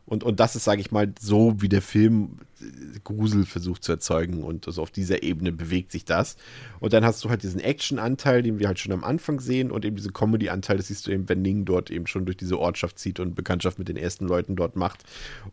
und, 0.09 0.23
und 0.23 0.39
das 0.39 0.55
ist, 0.55 0.63
sage 0.63 0.81
ich 0.81 0.91
mal, 0.91 1.13
so, 1.19 1.61
wie 1.61 1.69
der 1.69 1.83
Film 1.83 2.39
äh, 2.59 2.99
Grusel 3.03 3.45
versucht 3.45 3.83
zu 3.83 3.91
erzeugen. 3.91 4.43
Und 4.43 4.65
also 4.65 4.81
auf 4.81 4.89
dieser 4.89 5.21
Ebene 5.21 5.51
bewegt 5.51 5.91
sich 5.91 6.03
das. 6.03 6.35
Und 6.79 6.93
dann 6.93 7.05
hast 7.05 7.23
du 7.23 7.29
halt 7.29 7.43
diesen 7.43 7.59
Action-Anteil, 7.59 8.41
den 8.41 8.57
wir 8.57 8.65
halt 8.65 8.79
schon 8.79 8.91
am 8.91 9.03
Anfang 9.03 9.39
sehen, 9.39 9.69
und 9.69 9.85
eben 9.85 9.95
diesen 9.95 10.11
Comedy-Anteil, 10.11 10.77
das 10.77 10.87
siehst 10.87 11.05
du 11.05 11.11
eben, 11.11 11.29
wenn 11.29 11.43
Ning 11.43 11.63
dort 11.63 11.91
eben 11.91 12.07
schon 12.07 12.25
durch 12.25 12.37
diese 12.37 12.57
Ortschaft 12.57 12.97
zieht 12.97 13.19
und 13.19 13.35
Bekanntschaft 13.35 13.77
mit 13.77 13.87
den 13.87 13.97
ersten 13.97 14.27
Leuten 14.27 14.55
dort 14.55 14.75
macht. 14.75 15.03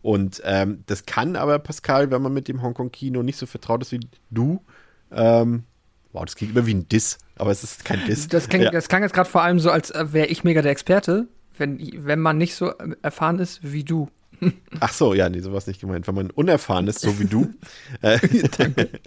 Und 0.01 0.41
ähm, 0.45 0.83
das 0.87 1.05
kann 1.05 1.37
aber, 1.37 1.59
Pascal, 1.59 2.11
wenn 2.11 2.23
man 2.23 2.33
mit 2.33 2.49
dem 2.49 2.63
Hongkong-Kino 2.63 3.23
nicht 3.23 3.37
so 3.37 3.45
vertraut 3.45 3.83
ist 3.83 3.93
wie 3.93 4.01
du, 4.31 4.65
ähm, 5.13 5.65
Wow, 6.13 6.25
das 6.25 6.35
klingt 6.35 6.57
immer 6.57 6.65
wie 6.65 6.73
ein 6.73 6.89
Diss, 6.89 7.19
aber 7.37 7.51
es 7.51 7.63
ist 7.63 7.85
kein 7.85 8.03
Diss. 8.07 8.27
Das, 8.29 8.49
klingt, 8.49 8.65
ja. 8.65 8.71
das 8.71 8.89
klang 8.89 9.03
jetzt 9.03 9.13
gerade 9.13 9.29
vor 9.29 9.43
allem 9.43 9.61
so, 9.61 9.71
als 9.71 9.91
äh, 9.91 10.15
wäre 10.15 10.29
ich 10.29 10.45
mega 10.45 10.63
der 10.63 10.73
Experte, 10.73 11.29
wenn, 11.59 11.79
wenn 12.07 12.21
man 12.21 12.39
nicht 12.39 12.55
so 12.55 12.71
äh, 12.71 12.97
erfahren 13.03 13.39
ist 13.39 13.61
wie 13.71 13.85
du. 13.85 14.09
Ach 14.81 14.93
so, 14.93 15.15
ja, 15.15 15.29
nee, 15.29 15.41
sowas 15.41 15.67
nicht 15.67 15.81
gemeint. 15.81 16.07
Wenn 16.07 16.15
man 16.15 16.31
unerfahren 16.31 16.87
ist, 16.89 17.01
so 17.01 17.19
wie 17.19 17.27
du, 17.27 17.53
äh, 18.03 18.19
Danke. 18.57 18.89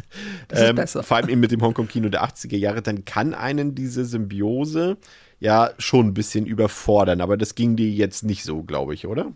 Das 0.47 0.59
ist 0.59 0.69
ähm, 0.69 0.75
besser. 0.75 1.03
vor 1.03 1.17
allem 1.17 1.29
eben 1.29 1.41
mit 1.41 1.51
dem 1.51 1.61
Hongkong-Kino 1.61 2.09
der 2.09 2.23
80er 2.23 2.57
Jahre, 2.57 2.81
dann 2.81 3.05
kann 3.05 3.33
einen 3.33 3.75
diese 3.75 4.05
Symbiose 4.05 4.97
ja 5.39 5.71
schon 5.77 6.07
ein 6.07 6.13
bisschen 6.13 6.45
überfordern. 6.45 7.21
Aber 7.21 7.37
das 7.37 7.55
ging 7.55 7.75
dir 7.75 7.89
jetzt 7.89 8.23
nicht 8.23 8.43
so, 8.43 8.63
glaube 8.63 8.93
ich, 8.93 9.07
oder? 9.07 9.31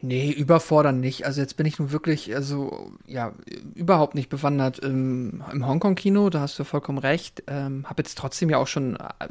Nee, 0.00 0.30
überfordern 0.30 1.00
nicht. 1.00 1.26
Also 1.26 1.40
jetzt 1.40 1.56
bin 1.56 1.66
ich 1.66 1.78
nun 1.78 1.92
wirklich, 1.92 2.34
also 2.34 2.92
ja, 3.06 3.32
überhaupt 3.74 4.14
nicht 4.14 4.28
bewandert 4.28 4.78
im, 4.78 5.42
im 5.52 5.66
Hongkong-Kino, 5.66 6.30
da 6.30 6.40
hast 6.40 6.58
du 6.58 6.64
vollkommen 6.64 6.98
recht. 6.98 7.42
Ähm, 7.46 7.88
habe 7.88 8.02
jetzt 8.02 8.18
trotzdem 8.18 8.50
ja 8.50 8.58
auch 8.58 8.66
schon 8.66 8.96
äh, 8.96 9.28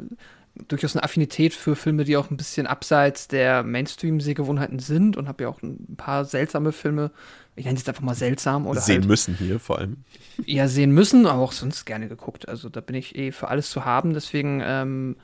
durchaus 0.68 0.94
eine 0.94 1.02
Affinität 1.02 1.54
für 1.54 1.76
Filme, 1.76 2.04
die 2.04 2.16
auch 2.16 2.30
ein 2.30 2.36
bisschen 2.36 2.66
abseits 2.66 3.28
der 3.28 3.62
Mainstream-Sehgewohnheiten 3.62 4.78
sind 4.78 5.16
und 5.16 5.28
habe 5.28 5.44
ja 5.44 5.48
auch 5.48 5.62
ein 5.62 5.96
paar 5.96 6.24
seltsame 6.24 6.72
Filme, 6.72 7.10
ich 7.56 7.64
nenne 7.64 7.74
es 7.76 7.82
jetzt 7.82 7.88
einfach 7.88 8.02
mal 8.02 8.14
seltsam 8.14 8.66
oder 8.66 8.80
sehen 8.80 9.00
halt, 9.00 9.08
müssen 9.08 9.34
hier 9.34 9.58
vor 9.58 9.78
allem. 9.78 9.98
Ja, 10.44 10.68
sehen 10.68 10.92
müssen, 10.92 11.26
aber 11.26 11.40
auch 11.40 11.52
sonst 11.52 11.84
gerne 11.84 12.08
geguckt. 12.08 12.48
Also 12.48 12.68
da 12.68 12.80
bin 12.80 12.96
ich 12.96 13.16
eh 13.16 13.32
für 13.32 13.48
alles 13.48 13.70
zu 13.70 13.84
haben, 13.84 14.14
deswegen 14.14 14.62
ähm, 14.64 15.16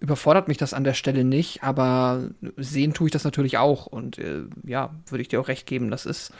überfordert 0.00 0.48
mich 0.48 0.56
das 0.56 0.74
an 0.74 0.84
der 0.84 0.94
Stelle 0.94 1.24
nicht, 1.24 1.62
aber 1.62 2.30
sehen 2.56 2.94
tue 2.94 3.08
ich 3.08 3.12
das 3.12 3.24
natürlich 3.24 3.58
auch 3.58 3.86
und 3.86 4.18
äh, 4.18 4.42
ja, 4.64 4.94
würde 5.06 5.22
ich 5.22 5.28
dir 5.28 5.40
auch 5.40 5.48
recht 5.48 5.66
geben, 5.66 5.90
das 5.90 6.04
ist 6.04 6.32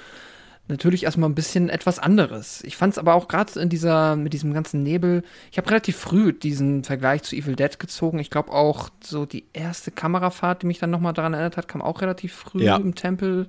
natürlich 0.69 1.05
erstmal 1.05 1.29
ein 1.29 1.35
bisschen 1.35 1.69
etwas 1.69 1.99
anderes. 1.99 2.63
Ich 2.65 2.77
fand 2.77 2.95
es 2.95 2.99
aber 2.99 3.15
auch 3.15 3.29
gerade 3.29 3.61
in 3.61 3.69
dieser, 3.69 4.17
mit 4.17 4.33
diesem 4.33 4.55
ganzen 4.55 4.83
Nebel, 4.83 5.23
ich 5.51 5.59
habe 5.59 5.69
relativ 5.69 5.97
früh 5.97 6.33
diesen 6.33 6.85
Vergleich 6.85 7.23
zu 7.23 7.37
Evil 7.37 7.57
Dead 7.57 7.79
gezogen. 7.79 8.19
Ich 8.19 8.31
glaube 8.31 8.53
auch 8.53 8.89
so 9.03 9.27
die 9.27 9.45
erste 9.53 9.91
Kamerafahrt, 9.91 10.63
die 10.63 10.67
mich 10.67 10.79
dann 10.79 10.91
nochmal 10.91 11.13
daran 11.13 11.35
erinnert 11.35 11.57
hat, 11.57 11.69
kam 11.69 11.83
auch 11.83 12.01
relativ 12.01 12.35
früh 12.35 12.65
ja. 12.65 12.77
im 12.77 12.95
Tempel, 12.95 13.49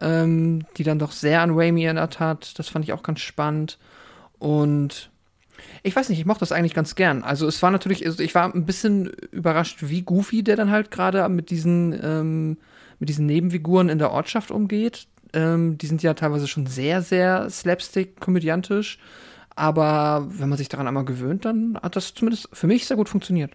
ähm, 0.00 0.64
die 0.76 0.82
dann 0.82 0.98
doch 0.98 1.12
sehr 1.12 1.40
an 1.40 1.52
Raimi 1.52 1.84
erinnert 1.84 2.18
hat. 2.18 2.58
Das 2.58 2.68
fand 2.68 2.84
ich 2.84 2.92
auch 2.92 3.04
ganz 3.04 3.20
spannend. 3.20 3.78
Und 4.38 5.10
ich 5.82 5.94
weiß 5.94 6.08
nicht, 6.08 6.18
ich 6.18 6.26
mochte 6.26 6.40
das 6.40 6.52
eigentlich 6.52 6.74
ganz 6.74 6.96
gern. 6.96 7.22
Also 7.22 7.46
es 7.46 7.62
war 7.62 7.70
natürlich, 7.70 8.04
also 8.06 8.22
ich 8.22 8.34
war 8.34 8.52
ein 8.52 8.66
bisschen 8.66 9.06
überrascht, 9.30 9.78
wie 9.82 10.02
goofy 10.02 10.42
der 10.42 10.56
dann 10.56 10.70
halt 10.70 10.90
gerade 10.90 11.28
mit 11.28 11.50
diesen, 11.50 11.98
ähm, 12.02 12.56
mit 12.98 13.08
diesen 13.08 13.26
Nebenfiguren 13.26 13.88
in 13.88 13.98
der 13.98 14.10
Ortschaft 14.10 14.50
umgeht. 14.50 15.06
Ähm, 15.32 15.78
die 15.78 15.86
sind 15.86 16.02
ja 16.02 16.14
teilweise 16.14 16.48
schon 16.48 16.66
sehr, 16.66 17.02
sehr 17.02 17.48
slapstick-komödiantisch. 17.50 18.98
Aber 19.56 20.26
wenn 20.30 20.48
man 20.48 20.58
sich 20.58 20.68
daran 20.68 20.86
einmal 20.86 21.04
gewöhnt, 21.04 21.44
dann 21.44 21.78
hat 21.82 21.96
das 21.96 22.14
zumindest 22.14 22.48
für 22.52 22.66
mich 22.66 22.86
sehr 22.86 22.96
gut 22.96 23.08
funktioniert. 23.08 23.52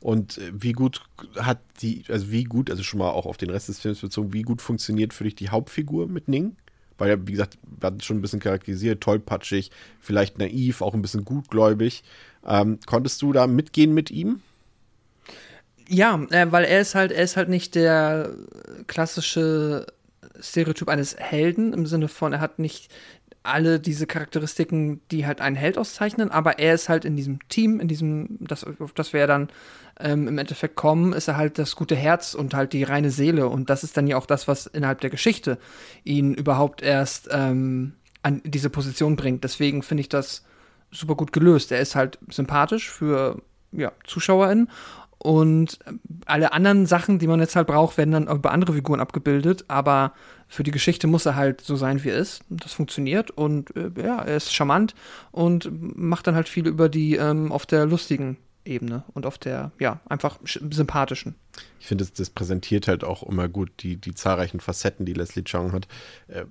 Und 0.00 0.38
äh, 0.38 0.50
wie 0.52 0.72
gut 0.72 1.02
hat 1.36 1.60
die, 1.80 2.04
also 2.08 2.30
wie 2.30 2.44
gut, 2.44 2.70
also 2.70 2.82
schon 2.82 2.98
mal 2.98 3.10
auch 3.10 3.26
auf 3.26 3.36
den 3.36 3.50
Rest 3.50 3.68
des 3.68 3.80
Films 3.80 4.00
bezogen, 4.00 4.32
wie 4.32 4.42
gut 4.42 4.62
funktioniert 4.62 5.12
für 5.12 5.24
dich 5.24 5.34
die 5.34 5.50
Hauptfigur 5.50 6.08
mit 6.08 6.28
Ning? 6.28 6.56
Weil 6.98 7.26
wie 7.26 7.32
gesagt, 7.32 7.58
wir 7.64 7.86
hatten 7.86 8.00
schon 8.00 8.18
ein 8.18 8.22
bisschen 8.22 8.40
charakterisiert, 8.40 9.00
tollpatschig, 9.00 9.70
vielleicht 10.00 10.38
naiv, 10.38 10.82
auch 10.82 10.94
ein 10.94 11.02
bisschen 11.02 11.24
gutgläubig. 11.24 12.02
Ähm, 12.46 12.78
konntest 12.86 13.22
du 13.22 13.32
da 13.32 13.46
mitgehen 13.46 13.94
mit 13.94 14.10
ihm? 14.10 14.40
Ja, 15.88 16.20
äh, 16.30 16.50
weil 16.50 16.64
er 16.64 16.80
ist 16.80 16.94
halt, 16.94 17.12
er 17.12 17.24
ist 17.24 17.36
halt 17.36 17.48
nicht 17.48 17.74
der 17.74 18.30
klassische 18.86 19.86
Stereotyp 20.40 20.88
eines 20.88 21.16
Helden 21.16 21.72
im 21.72 21.86
Sinne 21.86 22.08
von, 22.08 22.32
er 22.32 22.40
hat 22.40 22.58
nicht 22.58 22.90
alle 23.42 23.80
diese 23.80 24.06
Charakteristiken, 24.06 25.00
die 25.10 25.26
halt 25.26 25.40
einen 25.40 25.56
Held 25.56 25.78
auszeichnen, 25.78 26.30
aber 26.30 26.58
er 26.58 26.74
ist 26.74 26.88
halt 26.88 27.04
in 27.04 27.16
diesem 27.16 27.40
Team, 27.48 27.80
in 27.80 27.88
diesem, 27.88 28.38
das, 28.40 28.64
auf 28.64 28.92
das 28.92 29.12
wir 29.12 29.20
ja 29.20 29.26
dann 29.26 29.48
ähm, 29.98 30.28
im 30.28 30.38
Endeffekt 30.38 30.76
kommen, 30.76 31.12
ist 31.12 31.28
er 31.28 31.36
halt 31.36 31.58
das 31.58 31.74
gute 31.76 31.96
Herz 31.96 32.34
und 32.34 32.54
halt 32.54 32.72
die 32.72 32.84
reine 32.84 33.10
Seele. 33.10 33.48
Und 33.48 33.68
das 33.68 33.84
ist 33.84 33.96
dann 33.96 34.06
ja 34.06 34.16
auch 34.16 34.26
das, 34.26 34.46
was 34.46 34.66
innerhalb 34.66 35.00
der 35.00 35.10
Geschichte 35.10 35.58
ihn 36.04 36.34
überhaupt 36.34 36.82
erst 36.82 37.28
ähm, 37.32 37.94
an 38.22 38.40
diese 38.44 38.70
Position 38.70 39.16
bringt. 39.16 39.42
Deswegen 39.44 39.82
finde 39.82 40.02
ich 40.02 40.08
das 40.08 40.44
super 40.90 41.16
gut 41.16 41.32
gelöst. 41.32 41.72
Er 41.72 41.80
ist 41.80 41.96
halt 41.96 42.18
sympathisch 42.30 42.90
für 42.90 43.42
ja, 43.72 43.92
ZuschauerInnen 44.06 44.68
und 45.22 45.78
alle 46.26 46.52
anderen 46.52 46.86
Sachen, 46.86 47.20
die 47.20 47.28
man 47.28 47.38
jetzt 47.38 47.54
halt 47.54 47.68
braucht, 47.68 47.96
werden 47.96 48.10
dann 48.10 48.26
über 48.26 48.50
andere 48.50 48.72
Figuren 48.72 48.98
abgebildet. 48.98 49.64
Aber 49.68 50.14
für 50.48 50.64
die 50.64 50.72
Geschichte 50.72 51.06
muss 51.06 51.26
er 51.26 51.36
halt 51.36 51.60
so 51.60 51.76
sein, 51.76 52.02
wie 52.02 52.08
er 52.08 52.16
ist. 52.16 52.42
Das 52.50 52.72
funktioniert 52.72 53.30
und 53.30 53.74
äh, 53.76 53.90
ja, 54.02 54.18
er 54.18 54.36
ist 54.36 54.52
charmant 54.52 54.96
und 55.30 55.70
macht 55.96 56.26
dann 56.26 56.34
halt 56.34 56.48
viel 56.48 56.66
über 56.66 56.88
die 56.88 57.14
ähm, 57.14 57.52
auf 57.52 57.66
der 57.66 57.86
lustigen 57.86 58.36
Ebene 58.64 59.04
und 59.14 59.24
auf 59.24 59.38
der, 59.38 59.70
ja, 59.78 60.00
einfach 60.08 60.40
sympathischen. 60.44 61.36
Ich 61.78 61.86
finde, 61.86 62.02
das, 62.02 62.12
das, 62.14 62.30
präsentiert 62.30 62.88
halt 62.88 63.04
auch 63.04 63.22
immer 63.22 63.48
gut 63.48 63.70
die, 63.78 63.96
die 63.96 64.14
zahlreichen 64.14 64.58
Facetten, 64.58 65.06
die 65.06 65.14
Leslie 65.14 65.44
Chong 65.44 65.70
hat. 65.70 65.86
Äh, 66.26 66.46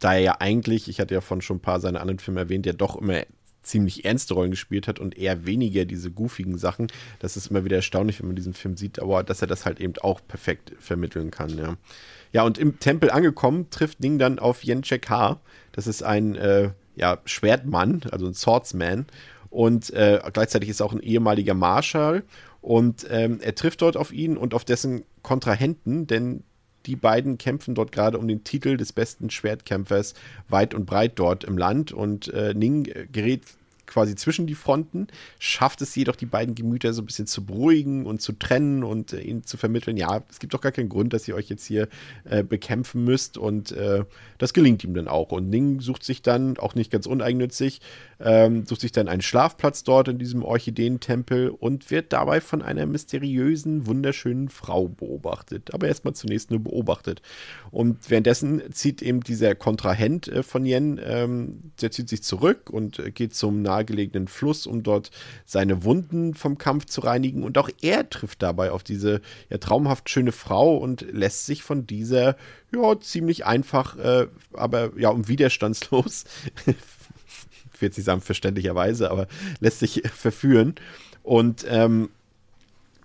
da 0.00 0.14
er 0.14 0.20
ja 0.20 0.36
eigentlich, 0.40 0.88
ich 0.88 0.98
hatte 0.98 1.14
ja 1.14 1.20
von 1.20 1.42
schon 1.42 1.58
ein 1.58 1.62
paar 1.62 1.78
seiner 1.78 2.00
anderen 2.00 2.18
Filme 2.18 2.40
erwähnt, 2.40 2.66
ja 2.66 2.72
doch 2.72 2.96
immer 2.96 3.22
ziemlich 3.66 4.04
ernste 4.04 4.34
Rollen 4.34 4.50
gespielt 4.50 4.88
hat 4.88 4.98
und 4.98 5.18
eher 5.18 5.46
weniger 5.46 5.84
diese 5.84 6.10
goofigen 6.10 6.58
Sachen. 6.58 6.88
Das 7.18 7.36
ist 7.36 7.48
immer 7.48 7.64
wieder 7.64 7.76
erstaunlich, 7.76 8.20
wenn 8.20 8.28
man 8.28 8.36
diesen 8.36 8.54
Film 8.54 8.76
sieht, 8.76 9.00
aber 9.00 9.22
dass 9.22 9.42
er 9.42 9.48
das 9.48 9.66
halt 9.66 9.80
eben 9.80 9.94
auch 10.00 10.20
perfekt 10.26 10.72
vermitteln 10.78 11.30
kann, 11.30 11.56
ja. 11.56 11.76
Ja, 12.32 12.42
und 12.42 12.58
im 12.58 12.78
Tempel 12.80 13.10
angekommen, 13.10 13.70
trifft 13.70 14.00
Ning 14.00 14.18
dann 14.18 14.38
auf 14.38 14.62
Yen 14.64 14.82
Chek 14.82 15.08
Ha. 15.08 15.40
Das 15.72 15.86
ist 15.86 16.02
ein 16.02 16.34
äh, 16.34 16.70
ja, 16.94 17.18
Schwertmann, 17.24 18.02
also 18.10 18.26
ein 18.26 18.34
Swordsman. 18.34 19.06
Und 19.48 19.90
äh, 19.94 20.20
gleichzeitig 20.32 20.68
ist 20.68 20.80
er 20.80 20.86
auch 20.86 20.92
ein 20.92 21.00
ehemaliger 21.00 21.54
Marschall. 21.54 22.24
Und 22.60 23.06
ähm, 23.10 23.38
er 23.40 23.54
trifft 23.54 23.80
dort 23.80 23.96
auf 23.96 24.12
ihn 24.12 24.36
und 24.36 24.52
auf 24.52 24.64
dessen 24.64 25.04
Kontrahenten, 25.22 26.06
denn 26.06 26.42
die 26.86 26.96
beiden 26.96 27.38
kämpfen 27.38 27.74
dort 27.74 27.92
gerade 27.92 28.18
um 28.18 28.28
den 28.28 28.44
Titel 28.44 28.76
des 28.76 28.92
besten 28.92 29.30
Schwertkämpfers 29.30 30.14
weit 30.48 30.74
und 30.74 30.86
breit 30.86 31.12
dort 31.16 31.44
im 31.44 31.58
Land. 31.58 31.92
Und 31.92 32.32
äh, 32.32 32.54
Ning 32.54 32.84
gerät 33.12 33.42
quasi 33.86 34.14
zwischen 34.14 34.46
die 34.46 34.54
Fronten, 34.54 35.08
schafft 35.38 35.82
es 35.82 35.94
jedoch, 35.94 36.16
die 36.16 36.26
beiden 36.26 36.54
Gemüter 36.54 36.92
so 36.92 37.02
ein 37.02 37.06
bisschen 37.06 37.26
zu 37.26 37.44
beruhigen 37.44 38.06
und 38.06 38.20
zu 38.20 38.32
trennen 38.32 38.84
und 38.84 39.12
äh, 39.12 39.20
ihnen 39.20 39.44
zu 39.44 39.56
vermitteln, 39.56 39.96
ja, 39.96 40.22
es 40.30 40.38
gibt 40.38 40.54
doch 40.54 40.60
gar 40.60 40.72
keinen 40.72 40.88
Grund, 40.88 41.12
dass 41.12 41.26
ihr 41.28 41.34
euch 41.34 41.48
jetzt 41.48 41.64
hier 41.66 41.88
äh, 42.24 42.42
bekämpfen 42.42 43.04
müsst 43.04 43.38
und 43.38 43.72
äh, 43.72 44.04
das 44.38 44.52
gelingt 44.52 44.84
ihm 44.84 44.94
dann 44.94 45.08
auch. 45.08 45.32
Und 45.32 45.48
Ning 45.48 45.80
sucht 45.80 46.04
sich 46.04 46.22
dann, 46.22 46.58
auch 46.58 46.74
nicht 46.74 46.90
ganz 46.90 47.06
uneigennützig, 47.06 47.80
ähm, 48.20 48.66
sucht 48.66 48.80
sich 48.80 48.92
dann 48.92 49.08
einen 49.08 49.22
Schlafplatz 49.22 49.84
dort 49.84 50.08
in 50.08 50.18
diesem 50.18 50.42
Orchideentempel 50.42 51.50
und 51.50 51.90
wird 51.90 52.12
dabei 52.12 52.40
von 52.40 52.62
einer 52.62 52.86
mysteriösen, 52.86 53.86
wunderschönen 53.86 54.48
Frau 54.48 54.88
beobachtet. 54.88 55.74
Aber 55.74 55.88
erstmal 55.88 56.14
zunächst 56.14 56.50
nur 56.50 56.60
beobachtet. 56.60 57.22
Und 57.70 58.10
währenddessen 58.10 58.62
zieht 58.72 59.02
eben 59.02 59.20
dieser 59.20 59.54
Kontrahent 59.54 60.28
äh, 60.28 60.42
von 60.42 60.64
Yen, 60.64 61.00
ähm, 61.02 61.72
der 61.80 61.90
zieht 61.90 62.08
sich 62.08 62.22
zurück 62.22 62.70
und 62.70 62.98
äh, 62.98 63.10
geht 63.10 63.34
zum 63.34 63.62
nahegelegenen 63.76 64.28
Fluss, 64.28 64.66
um 64.66 64.82
dort 64.82 65.10
seine 65.44 65.84
Wunden 65.84 66.34
vom 66.34 66.58
Kampf 66.58 66.86
zu 66.86 67.00
reinigen. 67.00 67.42
Und 67.42 67.58
auch 67.58 67.68
er 67.82 68.08
trifft 68.08 68.42
dabei 68.42 68.70
auf 68.70 68.82
diese 68.82 69.20
ja, 69.50 69.58
traumhaft 69.58 70.08
schöne 70.10 70.32
Frau 70.32 70.76
und 70.76 71.06
lässt 71.12 71.46
sich 71.46 71.62
von 71.62 71.86
dieser 71.86 72.36
ja 72.74 72.98
ziemlich 73.00 73.46
einfach, 73.46 73.96
äh, 73.96 74.26
aber 74.52 74.90
ja, 74.96 75.10
um 75.10 75.28
widerstandslos 75.28 76.24
ich 77.76 77.82
will 77.82 77.88
jetzt 77.88 78.02
sagen 78.04 78.22
verständlicherweise, 78.22 79.10
aber 79.10 79.26
lässt 79.60 79.80
sich 79.80 80.02
verführen. 80.14 80.74
Und 81.22 81.66
ähm, 81.68 82.08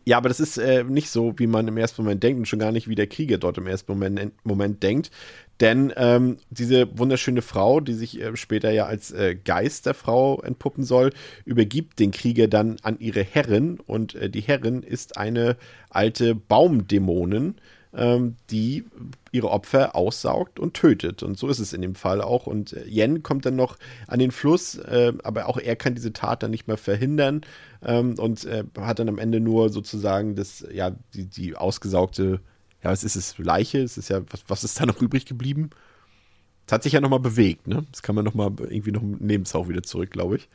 ja, 0.05 0.17
aber 0.17 0.29
das 0.29 0.39
ist 0.39 0.57
äh, 0.57 0.83
nicht 0.83 1.09
so, 1.09 1.33
wie 1.37 1.47
man 1.47 1.67
im 1.67 1.77
ersten 1.77 2.01
Moment 2.01 2.23
denkt 2.23 2.39
und 2.39 2.45
schon 2.47 2.59
gar 2.59 2.71
nicht, 2.71 2.87
wie 2.87 2.95
der 2.95 3.07
Krieger 3.07 3.37
dort 3.37 3.57
im 3.57 3.67
ersten 3.67 3.91
Moment, 3.91 4.33
Moment 4.43 4.81
denkt. 4.81 5.11
Denn 5.59 5.93
ähm, 5.95 6.37
diese 6.49 6.97
wunderschöne 6.97 7.43
Frau, 7.43 7.81
die 7.81 7.93
sich 7.93 8.19
äh, 8.19 8.35
später 8.35 8.71
ja 8.71 8.87
als 8.87 9.11
äh, 9.11 9.35
Geist 9.35 9.85
der 9.85 9.93
Frau 9.93 10.41
entpuppen 10.41 10.83
soll, 10.83 11.11
übergibt 11.45 11.99
den 11.99 12.09
Krieger 12.09 12.47
dann 12.47 12.77
an 12.81 12.99
ihre 12.99 13.23
Herrin. 13.23 13.79
Und 13.85 14.15
äh, 14.15 14.29
die 14.29 14.41
Herrin 14.41 14.81
ist 14.81 15.17
eine 15.17 15.57
alte 15.91 16.33
Baumdämonin, 16.33 17.55
ähm, 17.93 18.35
die 18.49 18.85
ihre 19.31 19.49
Opfer 19.49 19.95
aussaugt 19.95 20.59
und 20.59 20.73
tötet. 20.73 21.23
Und 21.23 21.37
so 21.37 21.47
ist 21.47 21.59
es 21.59 21.73
in 21.73 21.81
dem 21.81 21.95
Fall 21.95 22.21
auch. 22.21 22.47
Und 22.47 22.73
äh, 22.73 22.85
Yen 22.85 23.23
kommt 23.23 23.45
dann 23.45 23.55
noch 23.55 23.77
an 24.07 24.19
den 24.19 24.31
Fluss, 24.31 24.75
äh, 24.75 25.13
aber 25.23 25.47
auch 25.47 25.57
er 25.57 25.75
kann 25.75 25.95
diese 25.95 26.13
Tat 26.13 26.43
dann 26.43 26.51
nicht 26.51 26.67
mehr 26.67 26.77
verhindern 26.77 27.41
ähm, 27.83 28.15
und 28.17 28.45
äh, 28.45 28.63
hat 28.77 28.99
dann 28.99 29.09
am 29.09 29.17
Ende 29.17 29.39
nur 29.39 29.69
sozusagen 29.69 30.35
das, 30.35 30.65
ja, 30.71 30.91
die, 31.13 31.25
die 31.25 31.55
ausgesaugte, 31.55 32.39
ja, 32.83 32.91
was 32.91 33.03
ist 33.03 33.15
es, 33.15 33.37
Leiche? 33.37 33.79
Es 33.79 33.97
ist 33.97 34.09
ja, 34.09 34.21
was, 34.29 34.43
was 34.47 34.63
ist 34.63 34.79
da 34.79 34.85
noch 34.85 35.01
übrig 35.01 35.25
geblieben? 35.25 35.69
Es 36.67 36.73
hat 36.73 36.83
sich 36.83 36.93
ja 36.93 37.01
nochmal 37.01 37.19
bewegt, 37.19 37.67
ne? 37.67 37.85
Das 37.91 38.01
kann 38.01 38.15
man 38.15 38.23
nochmal 38.23 38.51
irgendwie 38.59 38.91
noch 38.91 39.01
neben 39.01 39.43
auch 39.53 39.67
wieder 39.67 39.83
zurück, 39.83 40.11
glaube 40.11 40.37
ich. 40.37 40.49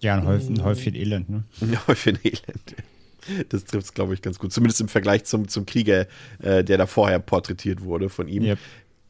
Ja, 0.00 0.16
ein 0.16 0.26
Häufchen, 0.26 0.58
ein 0.58 0.64
Häufchen 0.64 0.94
Elend, 0.94 1.28
ne? 1.28 1.44
Ein 1.60 1.86
Häufchen 1.86 2.18
Elend. 2.22 2.74
Das 3.48 3.64
trifft 3.64 3.86
es, 3.86 3.94
glaube 3.94 4.14
ich, 4.14 4.22
ganz 4.22 4.38
gut. 4.38 4.52
Zumindest 4.52 4.80
im 4.80 4.88
Vergleich 4.88 5.24
zum, 5.24 5.48
zum 5.48 5.66
Krieger, 5.66 6.06
äh, 6.42 6.64
der 6.64 6.78
da 6.78 6.86
vorher 6.86 7.18
porträtiert 7.18 7.82
wurde 7.82 8.08
von 8.08 8.28
ihm. 8.28 8.44
Yep. 8.44 8.58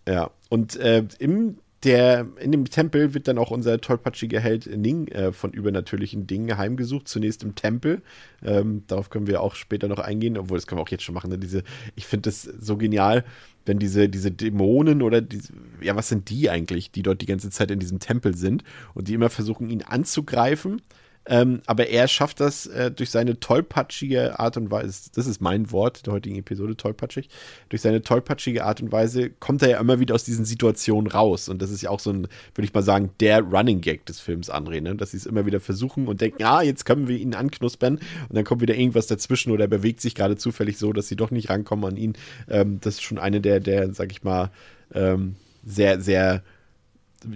Ja. 0.09 0.31
Und 0.49 0.77
äh, 0.77 1.05
im 1.19 1.57
der, 1.85 2.27
in 2.41 2.51
dem 2.51 2.65
Tempel 2.65 3.15
wird 3.15 3.29
dann 3.29 3.39
auch 3.39 3.51
unser 3.51 3.81
tollpatschige 3.81 4.41
Held 4.41 4.67
Ning 4.67 5.09
äh, 5.09 5.33
von 5.33 5.53
übernatürlichen 5.53 6.27
Dingen 6.27 6.57
heimgesucht. 6.57 7.09
Zunächst 7.09 7.43
im 7.43 7.55
Tempel. 7.55 8.03
Ähm, 8.43 8.85
darauf 8.87 9.11
können 9.11 9.27
wir 9.27 9.43
auch 9.43 9.55
später 9.55 9.87
noch 9.87 9.99
eingehen, 9.99 10.39
obwohl 10.39 10.57
das 10.57 10.67
können 10.67 10.79
wir 10.79 10.83
auch 10.83 10.89
jetzt 10.89 11.05
schon 11.05 11.15
machen. 11.15 11.31
Ne? 11.31 11.39
Diese, 11.39 11.63
ich 11.95 12.07
finde 12.07 12.31
das 12.31 12.43
so 12.43 12.77
genial, 12.77 13.25
wenn 13.67 13.79
diese, 13.79 14.09
diese 14.09 14.31
Dämonen 14.31 15.03
oder 15.03 15.21
diese, 15.21 15.53
ja, 15.81 15.95
was 15.95 16.09
sind 16.09 16.31
die 16.31 16.49
eigentlich, 16.51 16.91
die 16.91 17.03
dort 17.03 17.21
die 17.21 17.27
ganze 17.27 17.51
Zeit 17.51 17.71
in 17.71 17.79
diesem 17.79 17.99
Tempel 17.99 18.37
sind 18.37 18.65
und 18.95 19.09
die 19.09 19.15
immer 19.15 19.31
versuchen, 19.31 19.69
ihn 19.69 19.83
anzugreifen 19.83 20.81
ähm, 21.27 21.63
aber 21.67 21.89
er 21.89 22.07
schafft 22.07 22.41
das 22.41 22.67
äh, 22.67 22.91
durch 22.91 23.11
seine 23.11 23.41
tollpatschige 23.41 24.39
Art 24.39 24.57
und 24.57 24.71
Weise, 24.71 25.11
das 25.15 25.27
ist 25.27 25.41
mein 25.41 25.71
Wort 25.73 26.07
der 26.07 26.13
heutigen 26.13 26.37
Episode, 26.37 26.77
tollpatschig, 26.77 27.29
durch 27.71 27.81
seine 27.81 28.03
tollpatschige 28.03 28.65
Art 28.65 28.83
und 28.83 28.93
Weise 28.93 29.31
kommt 29.31 29.63
er 29.63 29.71
ja 29.71 29.81
immer 29.81 30.01
wieder 30.01 30.15
aus 30.15 30.25
diesen 30.25 30.45
Situationen 30.45 31.11
raus. 31.11 31.49
Und 31.49 31.63
das 31.63 31.71
ist 31.71 31.83
ja 31.83 31.91
auch 31.91 32.01
so 32.01 32.11
ein, 32.11 32.29
würde 32.55 32.67
ich 32.67 32.75
mal 32.75 32.83
sagen, 32.83 33.11
der 33.21 33.41
Running 33.41 33.81
Gag 33.81 34.05
des 34.05 34.21
Films, 34.21 34.51
André, 34.51 34.83
ne? 34.83 34.95
dass 34.97 35.13
sie 35.13 35.17
es 35.17 35.27
immer 35.27 35.47
wieder 35.47 35.61
versuchen 35.61 36.09
und 36.09 36.21
denken, 36.21 36.43
ah, 36.45 36.63
jetzt 36.63 36.85
können 36.85 37.09
wir 37.09 37.17
ihn 37.17 37.35
anknuspern 37.35 37.95
und 37.97 38.35
dann 38.37 38.45
kommt 38.45 38.61
wieder 38.61 38.75
irgendwas 38.75 39.07
dazwischen 39.07 39.51
oder 39.51 39.65
er 39.65 39.69
bewegt 39.69 40.03
sich 40.03 40.15
gerade 40.15 40.37
zufällig 40.37 40.77
so, 40.77 40.93
dass 40.93 41.09
sie 41.09 41.17
doch 41.17 41.31
nicht 41.31 41.49
rankommen 41.49 41.87
an 41.87 41.97
ihn. 41.97 42.13
Ähm, 42.49 42.81
das 42.81 42.95
ist 42.95 43.03
schon 43.03 43.19
eine 43.19 43.41
der, 43.41 43.61
der, 43.61 43.95
sag 43.95 44.13
ich 44.13 44.25
mal, 44.25 44.51
ähm, 44.93 45.37
sehr, 45.65 46.01
sehr, 46.01 46.43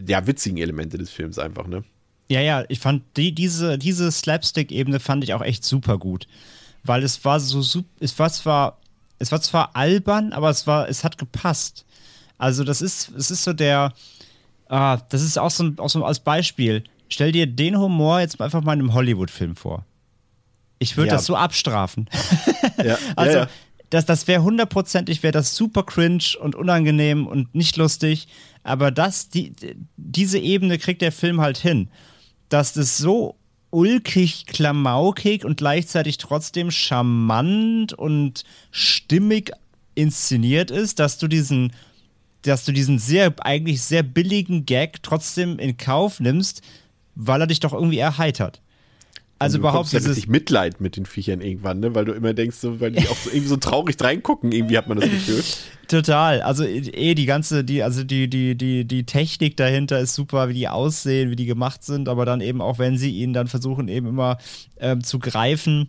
ja, 0.07 0.26
witzigen 0.26 0.59
Elemente 0.59 0.99
des 0.99 1.11
Films 1.11 1.39
einfach, 1.39 1.66
ne? 1.66 1.84
Ja, 2.31 2.41
ja, 2.41 2.64
ich 2.68 2.79
fand 2.79 3.03
die, 3.16 3.35
diese, 3.35 3.79
diese 3.79 4.12
Slapstick-Ebene 4.12 5.01
fand 5.01 5.24
ich 5.24 5.33
auch 5.33 5.41
echt 5.41 5.64
super 5.64 5.99
gut. 5.99 6.29
Weil 6.85 7.03
es 7.03 7.24
war 7.24 7.41
so, 7.41 7.61
es 8.01 8.18
war 8.18 8.31
zwar, 8.31 8.79
es 9.18 9.33
war 9.33 9.41
zwar 9.41 9.74
albern, 9.74 10.33
aber 10.33 10.51
es 10.51 10.66
war, 10.66 10.89
es 10.89 11.05
hat 11.05 11.18
gepasst. 11.18 11.87
Also, 12.37 12.64
das 12.64 12.83
ist, 12.83 13.11
es 13.16 13.31
ist 13.31 13.45
so 13.45 13.53
der, 13.53 13.93
ah, 14.68 14.99
das 15.09 15.22
ist 15.22 15.39
auch 15.39 15.51
so, 15.51 15.72
auch 15.79 15.89
so 15.89 16.05
als 16.05 16.20
Beispiel. 16.20 16.85
Stell 17.09 17.33
dir 17.33 17.47
den 17.47 17.79
Humor 17.79 18.20
jetzt 18.20 18.41
einfach 18.41 18.62
mal 18.62 18.74
in 18.74 18.81
einem 18.81 18.95
Hollywood-Film 18.95 19.57
vor. 19.57 19.87
Ich 20.79 20.97
würde 20.97 21.09
ja. 21.09 21.14
das 21.14 21.26
so 21.26 21.35
abstrafen. 21.35 22.09
Ja. 22.85 22.97
also, 23.16 23.39
ja, 23.39 23.45
ja. 23.45 23.49
das, 23.91 24.07
das 24.07 24.29
wäre 24.29 24.45
hundertprozentig, 24.45 25.24
wäre 25.24 25.33
das 25.33 25.57
super 25.57 25.83
cringe 25.83 26.37
und 26.41 26.55
unangenehm 26.55 27.26
und 27.26 27.53
nicht 27.57 27.76
lustig. 27.76 28.29
Aber 28.62 28.93
das, 28.93 29.31
die, 29.31 29.53
diese 29.97 30.39
Ebene 30.39 30.79
kriegt 30.79 31.03
der 31.03 31.11
Film 31.11 31.41
halt 31.41 31.59
hin 31.59 31.89
dass 32.49 32.73
das 32.73 32.99
so 32.99 33.37
ulkig, 33.71 34.47
klamaukig 34.47 35.45
und 35.45 35.59
gleichzeitig 35.59 36.19
trotzdem 36.19 36.71
charmant 36.71 37.93
und 37.93 38.45
stimmig 38.71 39.53
inszeniert 39.95 40.71
ist, 40.71 40.99
dass 40.99 41.19
du 41.19 41.29
diesen, 41.29 41.73
dass 42.43 42.65
du 42.65 42.73
diesen 42.73 42.99
sehr, 42.99 43.35
eigentlich 43.41 43.83
sehr 43.83 44.03
billigen 44.03 44.65
Gag 44.65 45.03
trotzdem 45.03 45.59
in 45.59 45.77
Kauf 45.77 46.21
nimmst, 46.21 46.63
weil 47.15 47.41
er 47.41 47.47
dich 47.47 47.61
doch 47.61 47.75
irgendwie 47.75 47.99
erheitert. 47.99 48.63
Also 49.39 49.59
du 49.59 49.61
überhaupt 49.61 49.93
dieses 49.93 50.16
richtig 50.16 50.28
Mitleid 50.28 50.80
mit 50.80 50.97
den 50.97 51.07
Viechern 51.07 51.41
irgendwann, 51.41 51.80
ne? 51.80 51.95
Weil 51.95 52.05
du 52.05 52.12
immer 52.12 52.34
denkst, 52.34 52.57
so, 52.57 52.80
weil 52.80 52.93
die 52.93 53.07
auch 53.09 53.16
so 53.16 53.30
irgendwie 53.30 53.49
so 53.49 53.57
traurig 53.57 53.97
reingucken, 54.01 54.51
irgendwie 54.51 54.76
hat 54.76 54.89
man 54.89 54.99
das 54.99 55.09
Gefühl. 55.09 55.45
Total. 55.89 56.43
Also 56.43 56.64
eh 56.64 57.14
die 57.14 57.26
ganze, 57.26 57.64
die, 57.64 57.82
also 57.82 58.05
die, 58.05 58.28
die, 58.28 58.57
die, 58.57 58.84
die 58.84 59.05
Technik 59.05 59.57
dahinter 59.57 60.01
ist 60.01 60.14
super, 60.14 60.49
wie 60.49 60.55
die 60.55 60.68
aussehen, 60.68 61.30
wie 61.30 61.36
die 61.36 61.47
gemacht 61.47 61.84
sind, 61.84 62.09
aber 62.09 62.26
dann 62.26 62.41
eben 62.41 62.61
auch, 62.61 62.78
wenn 62.78 62.99
sie 62.99 63.11
ihn 63.11 63.32
dann 63.32 63.47
versuchen, 63.47 63.89
eben 63.89 64.09
immer 64.09 64.39
ähm, 64.80 65.03
zu 65.03 65.18
greifen 65.18 65.89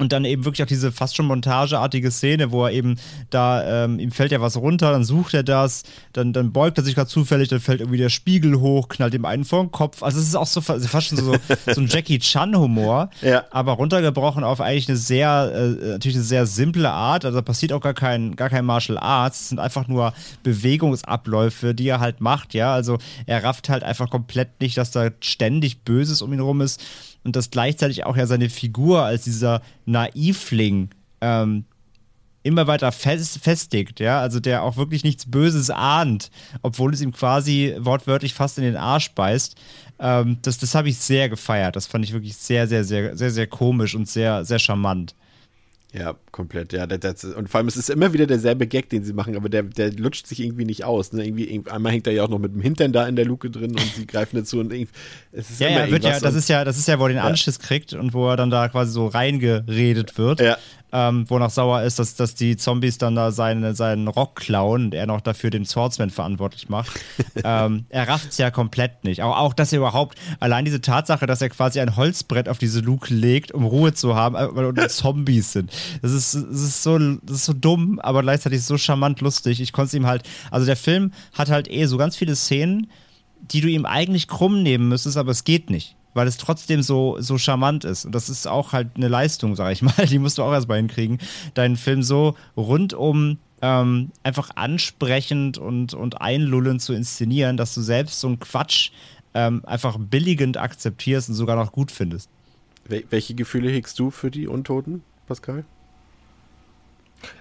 und 0.00 0.12
dann 0.12 0.24
eben 0.24 0.44
wirklich 0.44 0.62
auch 0.62 0.66
diese 0.66 0.92
fast 0.92 1.14
schon 1.14 1.26
montageartige 1.26 2.10
Szene, 2.10 2.50
wo 2.50 2.64
er 2.64 2.72
eben 2.72 2.96
da, 3.28 3.84
ähm, 3.84 3.98
ihm 3.98 4.10
fällt 4.10 4.32
ja 4.32 4.40
was 4.40 4.56
runter, 4.56 4.92
dann 4.92 5.04
sucht 5.04 5.34
er 5.34 5.42
das, 5.42 5.82
dann, 6.14 6.32
dann 6.32 6.52
beugt 6.52 6.78
er 6.78 6.84
sich 6.84 6.94
gerade 6.94 7.08
zufällig, 7.08 7.48
dann 7.48 7.60
fällt 7.60 7.80
irgendwie 7.80 7.98
der 7.98 8.08
Spiegel 8.08 8.60
hoch, 8.60 8.88
knallt 8.88 9.12
ihm 9.12 9.26
einen 9.26 9.44
vor 9.44 9.62
den 9.62 9.70
Kopf. 9.70 10.02
Also 10.02 10.18
es 10.18 10.26
ist 10.26 10.36
auch 10.36 10.46
so 10.46 10.62
fast 10.62 11.06
schon 11.06 11.18
so, 11.18 11.36
so 11.66 11.80
ein 11.80 11.86
Jackie 11.86 12.18
Chan-Humor, 12.18 13.10
ja. 13.20 13.44
aber 13.50 13.72
runtergebrochen 13.72 14.42
auf 14.42 14.62
eigentlich 14.62 14.88
eine 14.88 14.96
sehr, 14.96 15.52
äh, 15.54 15.88
natürlich 15.90 16.16
eine 16.16 16.24
sehr 16.24 16.46
simple 16.46 16.90
Art. 16.90 17.26
Also 17.26 17.36
da 17.36 17.42
passiert 17.42 17.72
auch 17.74 17.82
gar 17.82 17.94
kein, 17.94 18.36
gar 18.36 18.48
kein 18.48 18.64
Martial 18.64 18.96
Arts. 18.96 19.42
Es 19.42 19.48
sind 19.50 19.60
einfach 19.60 19.86
nur 19.86 20.14
Bewegungsabläufe, 20.42 21.74
die 21.74 21.88
er 21.88 22.00
halt 22.00 22.22
macht, 22.22 22.54
ja. 22.54 22.72
Also 22.72 22.96
er 23.26 23.44
rafft 23.44 23.68
halt 23.68 23.84
einfach 23.84 24.08
komplett 24.08 24.62
nicht, 24.62 24.78
dass 24.78 24.92
da 24.92 25.10
ständig 25.20 25.82
Böses 25.82 26.22
um 26.22 26.32
ihn 26.32 26.40
rum 26.40 26.62
ist 26.62 26.82
und 27.24 27.36
dass 27.36 27.50
gleichzeitig 27.50 28.04
auch 28.04 28.16
ja 28.16 28.26
seine 28.26 28.48
Figur 28.48 29.02
als 29.02 29.24
dieser 29.24 29.62
Naivling 29.86 30.90
ähm, 31.20 31.64
immer 32.42 32.66
weiter 32.66 32.90
fest, 32.92 33.38
festigt, 33.42 34.00
ja, 34.00 34.20
also 34.20 34.40
der 34.40 34.62
auch 34.62 34.76
wirklich 34.76 35.04
nichts 35.04 35.30
Böses 35.30 35.70
ahnt, 35.70 36.30
obwohl 36.62 36.94
es 36.94 37.02
ihm 37.02 37.12
quasi 37.12 37.76
wortwörtlich 37.78 38.32
fast 38.32 38.56
in 38.58 38.64
den 38.64 38.76
Arsch 38.76 39.10
beißt. 39.12 39.56
Ähm, 39.98 40.38
das 40.42 40.58
das 40.58 40.74
habe 40.74 40.88
ich 40.88 40.98
sehr 40.98 41.28
gefeiert. 41.28 41.76
Das 41.76 41.86
fand 41.86 42.04
ich 42.04 42.12
wirklich 42.12 42.36
sehr, 42.36 42.66
sehr, 42.66 42.84
sehr, 42.84 43.16
sehr, 43.16 43.30
sehr 43.30 43.46
komisch 43.46 43.94
und 43.94 44.08
sehr, 44.08 44.44
sehr 44.44 44.58
charmant. 44.58 45.14
Ja, 45.92 46.14
komplett, 46.30 46.72
ja. 46.72 46.86
Das, 46.86 47.00
das, 47.00 47.24
und 47.24 47.48
vor 47.48 47.58
allem, 47.58 47.66
es 47.66 47.76
ist 47.76 47.90
immer 47.90 48.12
wieder 48.12 48.26
derselbe 48.26 48.68
Gag, 48.68 48.88
den 48.90 49.02
sie 49.02 49.12
machen, 49.12 49.36
aber 49.36 49.48
der, 49.48 49.64
der 49.64 49.92
lutscht 49.92 50.26
sich 50.26 50.40
irgendwie 50.40 50.64
nicht 50.64 50.84
aus. 50.84 51.12
Ne? 51.12 51.26
Irgendwie, 51.26 51.62
einmal 51.68 51.92
hängt 51.92 52.06
er 52.06 52.12
ja 52.12 52.22
auch 52.22 52.28
noch 52.28 52.38
mit 52.38 52.54
dem 52.54 52.60
Hintern 52.60 52.92
da 52.92 53.08
in 53.08 53.16
der 53.16 53.24
Luke 53.24 53.50
drin 53.50 53.72
und 53.72 53.80
sie 53.96 54.06
greifen 54.06 54.36
dazu 54.36 54.60
und 54.60 54.72
irgendwie, 54.72 54.92
es 55.32 55.50
ist 55.50 55.60
ja, 55.60 55.68
ja, 55.68 55.90
wird 55.90 56.04
ja, 56.04 56.20
das 56.20 56.34
ist 56.34 56.48
ja, 56.48 56.64
das 56.64 56.78
ist 56.78 56.86
ja, 56.86 56.98
wo 57.00 57.04
er 57.04 57.08
den 57.08 57.18
Anschiss 57.18 57.58
ja. 57.60 57.66
kriegt 57.66 57.92
und 57.92 58.14
wo 58.14 58.28
er 58.28 58.36
dann 58.36 58.50
da 58.50 58.68
quasi 58.68 58.92
so 58.92 59.08
reingeredet 59.08 60.16
wird. 60.16 60.40
Ja 60.40 60.58
ähm, 60.92 61.28
wonach 61.28 61.50
sauer 61.50 61.82
ist, 61.82 61.98
dass, 61.98 62.14
dass 62.14 62.34
die 62.34 62.56
Zombies 62.56 62.98
dann 62.98 63.14
da 63.14 63.30
seine, 63.32 63.74
seinen 63.74 64.08
Rock 64.08 64.36
klauen 64.36 64.86
und 64.86 64.94
er 64.94 65.06
noch 65.06 65.20
dafür 65.20 65.50
den 65.50 65.64
Swordsman 65.64 66.10
verantwortlich 66.10 66.68
macht. 66.68 66.90
ähm, 67.44 67.86
er 67.88 68.08
rafft 68.08 68.30
es 68.30 68.38
ja 68.38 68.50
komplett 68.50 69.04
nicht. 69.04 69.22
Auch, 69.22 69.36
auch, 69.36 69.54
dass 69.54 69.72
er 69.72 69.78
überhaupt, 69.78 70.18
allein 70.40 70.64
diese 70.64 70.80
Tatsache, 70.80 71.26
dass 71.26 71.42
er 71.42 71.50
quasi 71.50 71.80
ein 71.80 71.96
Holzbrett 71.96 72.48
auf 72.48 72.58
diese 72.58 72.80
Luke 72.80 73.12
legt, 73.12 73.52
um 73.52 73.64
Ruhe 73.64 73.94
zu 73.94 74.14
haben, 74.14 74.34
äh, 74.34 74.54
weil 74.54 74.64
unten 74.64 74.88
Zombies 74.88 75.52
sind. 75.52 75.72
Das 76.02 76.12
ist, 76.12 76.34
das, 76.34 76.60
ist 76.60 76.82
so, 76.82 76.98
das 76.98 77.36
ist 77.36 77.44
so 77.44 77.52
dumm, 77.52 77.98
aber 78.00 78.22
gleichzeitig 78.22 78.62
so 78.64 78.76
charmant 78.76 79.20
lustig. 79.20 79.60
Ich 79.60 79.72
konnte 79.72 79.88
es 79.88 79.94
ihm 79.94 80.06
halt, 80.06 80.22
also 80.50 80.66
der 80.66 80.76
Film 80.76 81.12
hat 81.34 81.50
halt 81.50 81.70
eh 81.70 81.86
so 81.86 81.96
ganz 81.96 82.16
viele 82.16 82.34
Szenen, 82.34 82.90
die 83.40 83.60
du 83.60 83.68
ihm 83.68 83.86
eigentlich 83.86 84.28
krumm 84.28 84.62
nehmen 84.62 84.88
müsstest, 84.88 85.16
aber 85.16 85.30
es 85.30 85.44
geht 85.44 85.70
nicht 85.70 85.96
weil 86.14 86.26
es 86.26 86.36
trotzdem 86.36 86.82
so, 86.82 87.16
so 87.20 87.38
charmant 87.38 87.84
ist. 87.84 88.04
Und 88.04 88.14
das 88.14 88.28
ist 88.28 88.46
auch 88.46 88.72
halt 88.72 88.96
eine 88.96 89.08
Leistung, 89.08 89.54
sag 89.56 89.72
ich 89.72 89.82
mal. 89.82 90.06
Die 90.08 90.18
musst 90.18 90.38
du 90.38 90.42
auch 90.42 90.52
erstmal 90.52 90.78
hinkriegen, 90.78 91.18
deinen 91.54 91.76
Film 91.76 92.02
so 92.02 92.36
rundum 92.56 93.38
ähm, 93.62 94.10
einfach 94.22 94.50
ansprechend 94.56 95.58
und, 95.58 95.94
und 95.94 96.20
einlullend 96.20 96.80
zu 96.80 96.94
inszenieren, 96.94 97.56
dass 97.56 97.74
du 97.74 97.82
selbst 97.82 98.20
so 98.20 98.28
einen 98.28 98.40
Quatsch 98.40 98.90
ähm, 99.34 99.62
einfach 99.64 99.98
billigend 99.98 100.56
akzeptierst 100.56 101.28
und 101.28 101.34
sogar 101.34 101.56
noch 101.56 101.72
gut 101.72 101.90
findest. 101.90 102.30
Wel 102.86 103.04
welche 103.10 103.34
Gefühle 103.34 103.70
hegst 103.70 103.98
du 103.98 104.10
für 104.10 104.30
die 104.30 104.48
Untoten, 104.48 105.02
Pascal? 105.26 105.64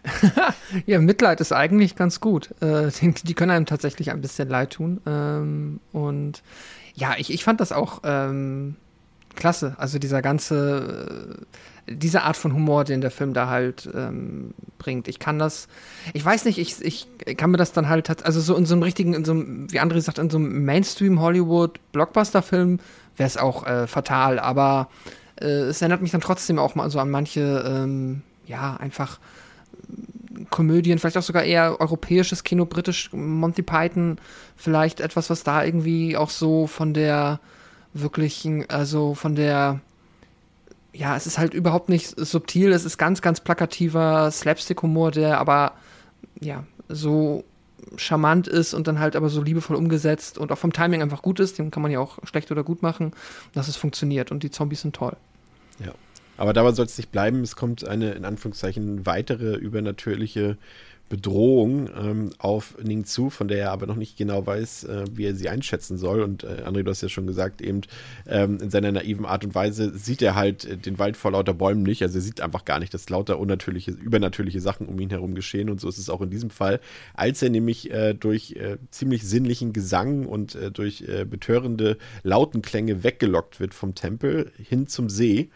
ja, 0.86 1.00
Mitleid 1.00 1.40
ist 1.42 1.54
eigentlich 1.54 1.96
ganz 1.96 2.20
gut. 2.20 2.54
Äh, 2.62 2.92
die, 3.02 3.14
die, 3.14 3.34
können 3.34 3.52
einem 3.52 3.66
tatsächlich 3.66 4.12
ein 4.12 4.22
bisschen 4.22 4.50
leid 4.50 4.72
tun. 4.72 5.02
Ähm, 5.06 5.80
und 5.92 6.44
ja, 7.00 7.16
ich, 7.18 7.34
ich 7.34 7.44
fand 7.44 7.60
das 7.62 7.72
auch 7.72 8.02
ähm, 8.04 8.76
klasse. 9.36 9.76
Also 9.78 10.00
dieser 10.00 10.22
ganze, 10.22 11.46
äh, 11.88 11.96
diese 11.96 12.24
Art 12.24 12.38
von 12.38 12.54
Humor, 12.54 12.84
den 12.84 13.02
der 13.02 13.12
Film 13.12 13.34
da 13.34 13.48
halt 13.48 13.90
ähm, 13.94 14.54
bringt. 14.78 15.08
Ich 15.08 15.20
kann 15.20 15.40
das, 15.40 15.68
ich 16.14 16.24
weiß 16.24 16.46
nicht, 16.46 16.60
ich, 16.60 16.82
ich 16.82 17.08
kann 17.38 17.52
mir 17.52 17.58
das 17.58 17.72
dann 17.72 17.90
halt, 17.90 18.26
also 18.26 18.42
so 18.42 18.56
in 18.56 18.66
so 18.66 18.76
einem 18.76 18.84
richtigen, 18.84 19.14
in 19.14 19.26
so 19.26 19.32
einem, 19.32 19.72
wie 19.72 19.80
André 19.80 20.02
sagt, 20.02 20.20
in 20.20 20.30
so 20.30 20.38
einem 20.38 20.66
Mainstream-Hollywood-Blockbuster-Film 20.66 22.80
wäre 23.18 23.28
es 23.28 23.38
auch 23.38 23.66
äh, 23.66 23.88
fatal. 23.88 24.40
Aber 24.40 24.90
äh, 25.40 25.46
es 25.46 25.82
erinnert 25.82 26.02
mich 26.02 26.12
dann 26.12 26.22
trotzdem 26.22 26.60
auch 26.60 26.76
mal 26.76 26.90
so 26.90 27.00
an 27.00 27.10
manche, 27.10 27.64
ähm, 27.66 28.22
ja, 28.46 28.76
einfach 28.76 29.20
Komödien, 30.50 31.00
vielleicht 31.00 31.18
auch 31.18 31.24
sogar 31.24 31.44
eher 31.44 31.80
europäisches 31.80 32.44
Kino, 32.44 32.66
britisch, 32.66 33.12
Monty 33.14 33.62
Python, 33.62 34.18
vielleicht 34.56 35.00
etwas, 35.00 35.30
was 35.30 35.44
da 35.44 35.64
irgendwie 35.64 36.16
auch 36.18 36.30
so 36.30 36.68
von 36.68 36.94
der 36.94 37.40
wirklichen, 37.94 38.70
also 38.70 39.16
von 39.16 39.36
der, 39.36 39.80
ja, 40.94 41.16
es 41.16 41.28
ist 41.28 41.38
halt 41.38 41.54
überhaupt 41.54 41.90
nicht 41.90 42.14
subtil, 42.18 42.72
es 42.72 42.86
ist 42.86 42.98
ganz, 42.98 43.22
ganz 43.22 43.42
plakativer 43.42 44.32
Slapstick-Humor, 44.32 45.12
der 45.12 45.40
aber, 45.40 45.74
ja, 46.40 46.64
so 46.88 47.44
charmant 47.98 48.48
ist 48.48 48.74
und 48.74 48.88
dann 48.88 49.00
halt 49.00 49.16
aber 49.16 49.30
so 49.30 49.42
liebevoll 49.42 49.76
umgesetzt 49.76 50.38
und 50.38 50.52
auch 50.52 50.58
vom 50.58 50.74
Timing 50.74 51.02
einfach 51.02 51.22
gut 51.22 51.40
ist, 51.40 51.58
den 51.58 51.72
kann 51.72 51.82
man 51.82 51.92
ja 51.92 52.00
auch 52.00 52.20
schlecht 52.24 52.52
oder 52.52 52.64
gut 52.64 52.82
machen, 52.82 53.14
dass 53.54 53.68
es 53.68 53.76
funktioniert 53.76 54.32
und 54.32 54.44
die 54.44 54.52
Zombies 54.52 54.82
sind 54.82 54.96
toll. 54.96 55.16
Ja. 55.84 55.94
Aber 56.40 56.54
dabei 56.54 56.72
soll 56.72 56.86
es 56.86 56.98
nicht 56.98 57.12
bleiben. 57.12 57.42
Es 57.42 57.58
kommt 57.58 57.86
eine, 57.86 58.14
in 58.14 58.24
Anführungszeichen, 58.24 59.06
weitere 59.06 59.56
übernatürliche 59.56 60.58
Bedrohung 61.10 61.90
ähm, 62.00 62.30
auf 62.38 62.78
Ning 62.82 63.04
zu, 63.04 63.30
von 63.30 63.50
der 63.50 63.58
er 63.58 63.72
aber 63.72 63.88
noch 63.88 63.98
nicht 63.98 64.16
genau 64.16 64.46
weiß, 64.46 64.86
äh, 64.86 65.04
wie 65.12 65.26
er 65.26 65.36
sie 65.36 65.50
einschätzen 65.50 65.98
soll. 65.98 66.22
Und 66.22 66.46
äh, 66.46 66.64
André, 66.66 66.84
du 66.84 66.92
hast 66.92 67.02
ja 67.02 67.10
schon 67.10 67.28
gesagt, 67.28 67.62
eben 67.62 67.82
ähm, 68.26 68.60
in 68.62 68.70
seiner 68.70 68.94
naiven 68.94 69.26
Art 69.26 69.44
und 69.44 69.54
Weise 69.54 69.98
sieht 69.98 70.22
er 70.22 70.36
halt 70.36 70.64
äh, 70.64 70.78
den 70.78 70.98
Wald 70.98 71.18
vor 71.18 71.32
lauter 71.32 71.54
Bäumen 71.54 71.84
nicht. 71.84 72.04
Also 72.04 72.20
er 72.20 72.22
sieht 72.22 72.40
einfach 72.40 72.64
gar 72.64 72.80
nicht, 72.80 72.94
dass 72.94 73.10
lauter 73.10 73.38
unnatürliche, 73.38 73.92
übernatürliche 73.92 74.62
Sachen 74.62 74.88
um 74.88 74.98
ihn 74.98 75.10
herum 75.10 75.36
geschehen. 75.36 75.70
Und 75.70 75.82
so 75.82 75.90
ist 75.90 75.98
es 75.98 76.10
auch 76.10 76.22
in 76.22 76.30
diesem 76.30 76.52
Fall, 76.52 76.80
als 77.16 77.42
er 77.42 77.50
nämlich 77.50 77.92
äh, 77.92 78.14
durch 78.14 78.54
äh, 78.54 78.78
ziemlich 78.92 79.28
sinnlichen 79.28 79.74
Gesang 79.74 80.26
und 80.26 80.56
äh, 80.56 80.72
durch 80.72 81.04
betörende 81.30 81.98
Lautenklänge 82.24 83.04
weggelockt 83.04 83.60
wird 83.60 83.74
vom 83.74 83.94
Tempel 83.94 84.54
hin 84.58 84.88
zum 84.88 85.10
See 85.10 85.50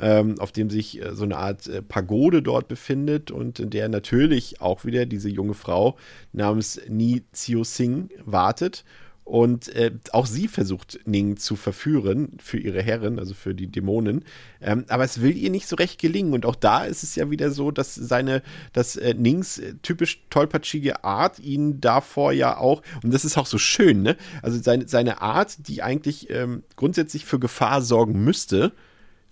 ähm, 0.00 0.38
auf 0.38 0.52
dem 0.52 0.70
sich 0.70 1.00
äh, 1.00 1.14
so 1.14 1.24
eine 1.24 1.36
Art 1.36 1.66
äh, 1.66 1.82
Pagode 1.82 2.42
dort 2.42 2.68
befindet 2.68 3.30
und 3.30 3.60
in 3.60 3.70
der 3.70 3.88
natürlich 3.88 4.60
auch 4.60 4.84
wieder 4.84 5.06
diese 5.06 5.28
junge 5.28 5.54
Frau 5.54 5.96
namens 6.32 6.80
Ni 6.88 7.22
Xiu 7.32 7.64
Sing 7.64 8.10
wartet. 8.24 8.84
Und 9.30 9.72
äh, 9.76 9.92
auch 10.10 10.26
sie 10.26 10.48
versucht, 10.48 10.98
Ning 11.04 11.36
zu 11.36 11.54
verführen 11.54 12.36
für 12.42 12.58
ihre 12.58 12.82
Herrin, 12.82 13.20
also 13.20 13.32
für 13.32 13.54
die 13.54 13.68
Dämonen. 13.68 14.24
Ähm, 14.60 14.86
aber 14.88 15.04
es 15.04 15.20
will 15.20 15.36
ihr 15.36 15.50
nicht 15.50 15.68
so 15.68 15.76
recht 15.76 16.00
gelingen. 16.00 16.32
Und 16.32 16.44
auch 16.44 16.56
da 16.56 16.84
ist 16.84 17.04
es 17.04 17.14
ja 17.14 17.30
wieder 17.30 17.52
so, 17.52 17.70
dass 17.70 17.94
seine, 17.94 18.42
dass 18.72 18.96
äh, 18.96 19.14
Nings 19.14 19.58
äh, 19.58 19.74
typisch 19.82 20.24
tollpatschige 20.30 21.04
Art 21.04 21.38
ihn 21.38 21.80
davor 21.80 22.32
ja 22.32 22.56
auch, 22.56 22.82
und 23.04 23.14
das 23.14 23.24
ist 23.24 23.38
auch 23.38 23.46
so 23.46 23.58
schön, 23.58 24.02
ne? 24.02 24.16
Also 24.42 24.60
seine, 24.60 24.88
seine 24.88 25.22
Art, 25.22 25.68
die 25.68 25.80
eigentlich 25.80 26.28
ähm, 26.30 26.64
grundsätzlich 26.74 27.24
für 27.24 27.38
Gefahr 27.38 27.82
sorgen 27.82 28.24
müsste, 28.24 28.72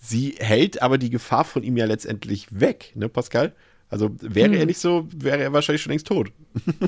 sie 0.01 0.37
hält 0.39 0.83
aber 0.83 0.99
die 0.99 1.11
Gefahr 1.11 1.45
von 1.45 1.63
ihm 1.63 1.77
ja 1.77 1.87
letztendlich 1.87 2.47
weg, 2.51 2.93
ne, 2.95 3.09
Pascal? 3.09 3.53
Also 3.91 4.11
wäre 4.21 4.51
hm. 4.51 4.55
er 4.55 4.67
nicht 4.67 4.79
so, 4.79 5.09
wäre 5.15 5.43
er 5.43 5.53
wahrscheinlich 5.53 5.83
schon 5.83 5.91
längst 5.91 6.07
tot. 6.07 6.31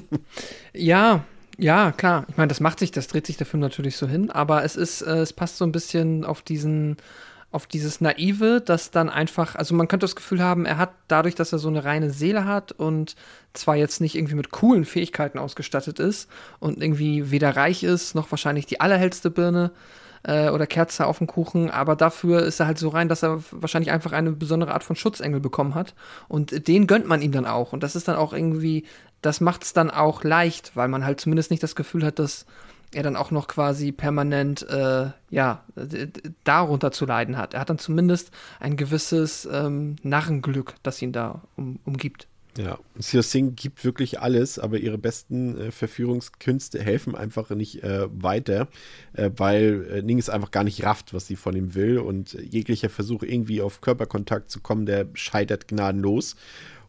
ja, 0.72 1.24
ja, 1.58 1.92
klar. 1.92 2.26
Ich 2.28 2.36
meine, 2.36 2.48
das 2.48 2.60
macht 2.60 2.78
sich, 2.78 2.90
das 2.90 3.06
dreht 3.06 3.26
sich 3.26 3.36
der 3.36 3.46
Film 3.46 3.60
natürlich 3.60 3.96
so 3.96 4.06
hin, 4.06 4.30
aber 4.30 4.64
es 4.64 4.76
ist, 4.76 5.02
äh, 5.02 5.18
es 5.18 5.32
passt 5.32 5.58
so 5.58 5.64
ein 5.64 5.72
bisschen 5.72 6.24
auf 6.24 6.42
diesen, 6.42 6.96
auf 7.52 7.66
dieses 7.66 8.00
Naive, 8.00 8.62
das 8.64 8.90
dann 8.90 9.08
einfach, 9.08 9.56
also 9.56 9.74
man 9.74 9.88
könnte 9.88 10.04
das 10.04 10.14
Gefühl 10.14 10.42
haben, 10.42 10.66
er 10.66 10.78
hat 10.78 10.92
dadurch, 11.08 11.34
dass 11.34 11.52
er 11.52 11.58
so 11.58 11.68
eine 11.68 11.84
reine 11.84 12.10
Seele 12.10 12.44
hat 12.44 12.72
und 12.72 13.16
zwar 13.52 13.76
jetzt 13.76 14.00
nicht 14.00 14.14
irgendwie 14.14 14.36
mit 14.36 14.50
coolen 14.50 14.84
Fähigkeiten 14.84 15.38
ausgestattet 15.38 15.98
ist 15.98 16.30
und 16.60 16.80
irgendwie 16.80 17.30
weder 17.30 17.56
reich 17.56 17.82
ist, 17.82 18.14
noch 18.14 18.30
wahrscheinlich 18.30 18.66
die 18.66 18.80
allerhellste 18.80 19.30
Birne, 19.30 19.72
äh, 20.22 20.50
oder 20.50 20.66
Kerze 20.66 21.06
auf 21.06 21.18
dem 21.18 21.26
Kuchen, 21.26 21.70
aber 21.70 21.96
dafür 21.96 22.42
ist 22.42 22.60
er 22.60 22.66
halt 22.66 22.78
so 22.78 22.88
rein, 22.88 23.08
dass 23.08 23.22
er 23.22 23.42
wahrscheinlich 23.50 23.90
einfach 23.90 24.12
eine 24.12 24.32
besondere 24.32 24.72
Art 24.72 24.84
von 24.84 24.96
Schutzengel 24.96 25.40
bekommen 25.40 25.74
hat. 25.74 25.94
Und 26.28 26.68
den 26.68 26.86
gönnt 26.86 27.06
man 27.06 27.22
ihm 27.22 27.32
dann 27.32 27.46
auch. 27.46 27.72
Und 27.72 27.82
das 27.82 27.96
ist 27.96 28.08
dann 28.08 28.16
auch 28.16 28.32
irgendwie, 28.32 28.84
das 29.22 29.40
macht 29.40 29.64
es 29.64 29.72
dann 29.72 29.90
auch 29.90 30.24
leicht, 30.24 30.72
weil 30.74 30.88
man 30.88 31.04
halt 31.04 31.20
zumindest 31.20 31.50
nicht 31.50 31.62
das 31.62 31.74
Gefühl 31.74 32.04
hat, 32.04 32.18
dass 32.18 32.46
er 32.92 33.02
dann 33.02 33.16
auch 33.16 33.30
noch 33.30 33.46
quasi 33.46 33.92
permanent, 33.92 34.68
äh, 34.68 35.10
ja, 35.30 35.62
darunter 36.44 36.90
zu 36.90 37.06
leiden 37.06 37.36
hat. 37.36 37.54
Er 37.54 37.60
hat 37.60 37.70
dann 37.70 37.78
zumindest 37.78 38.32
ein 38.58 38.76
gewisses 38.76 39.48
ähm, 39.50 39.96
Narrenglück, 40.02 40.74
das 40.82 41.00
ihn 41.00 41.12
da 41.12 41.42
um, 41.56 41.78
umgibt. 41.84 42.26
Ja, 42.60 42.78
Sio 42.98 43.22
Singh 43.22 43.54
gibt 43.56 43.86
wirklich 43.86 44.20
alles, 44.20 44.58
aber 44.58 44.76
ihre 44.76 44.98
besten 44.98 45.58
äh, 45.58 45.70
Verführungskünste 45.70 46.82
helfen 46.82 47.14
einfach 47.14 47.48
nicht 47.50 47.82
äh, 47.82 48.06
weiter, 48.10 48.68
äh, 49.14 49.30
weil 49.34 49.86
äh, 49.90 50.02
Ning 50.02 50.18
es 50.18 50.28
einfach 50.28 50.50
gar 50.50 50.64
nicht 50.64 50.84
rafft, 50.84 51.14
was 51.14 51.26
sie 51.26 51.36
von 51.36 51.56
ihm 51.56 51.74
will 51.74 51.98
und 51.98 52.34
jeglicher 52.34 52.90
Versuch 52.90 53.22
irgendwie 53.22 53.62
auf 53.62 53.80
Körperkontakt 53.80 54.50
zu 54.50 54.60
kommen, 54.60 54.84
der 54.84 55.06
scheitert 55.14 55.68
gnadenlos. 55.68 56.36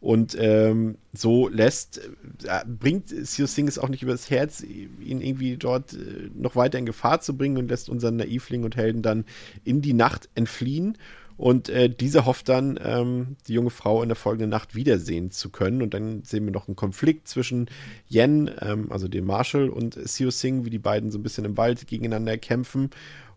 Und 0.01 0.35
ähm, 0.37 0.97
so 1.13 1.47
lässt, 1.47 1.99
äh, 2.43 2.65
bringt 2.65 3.07
Sio 3.09 3.45
Singh 3.45 3.69
es 3.69 3.79
auch 3.79 3.87
nicht 3.87 4.03
übers 4.03 4.29
Herz, 4.29 4.61
ihn 4.61 5.21
irgendwie 5.21 5.55
dort 5.55 5.93
äh, 5.93 6.31
noch 6.33 6.57
weiter 6.57 6.79
in 6.79 6.87
Gefahr 6.87 7.21
zu 7.21 7.37
bringen 7.37 7.57
und 7.57 7.69
lässt 7.69 7.87
unseren 7.87 8.17
Naivling 8.17 8.63
und 8.63 8.75
Helden 8.75 9.03
dann 9.03 9.23
in 9.63 9.81
die 9.81 9.93
Nacht 9.93 10.27
entfliehen. 10.35 10.97
Und 11.37 11.69
äh, 11.69 11.89
diese 11.89 12.25
hofft 12.25 12.49
dann, 12.49 12.79
ähm, 12.83 13.35
die 13.47 13.53
junge 13.53 13.69
Frau 13.69 14.03
in 14.03 14.09
der 14.09 14.15
folgenden 14.15 14.49
Nacht 14.49 14.75
wiedersehen 14.75 15.31
zu 15.31 15.49
können. 15.49 15.81
Und 15.81 15.93
dann 15.93 16.23
sehen 16.23 16.45
wir 16.45 16.51
noch 16.51 16.67
einen 16.67 16.75
Konflikt 16.75 17.27
zwischen 17.27 17.69
Yen, 18.09 18.49
ähm, 18.59 18.91
also 18.91 19.07
dem 19.07 19.25
Marshall, 19.25 19.69
und 19.69 19.95
Siu 19.95 20.31
Sing, 20.31 20.65
wie 20.65 20.69
die 20.69 20.79
beiden 20.79 21.11
so 21.11 21.17
ein 21.17 21.23
bisschen 21.23 21.45
im 21.45 21.57
Wald 21.57 21.87
gegeneinander 21.87 22.37
kämpfen. 22.37 22.89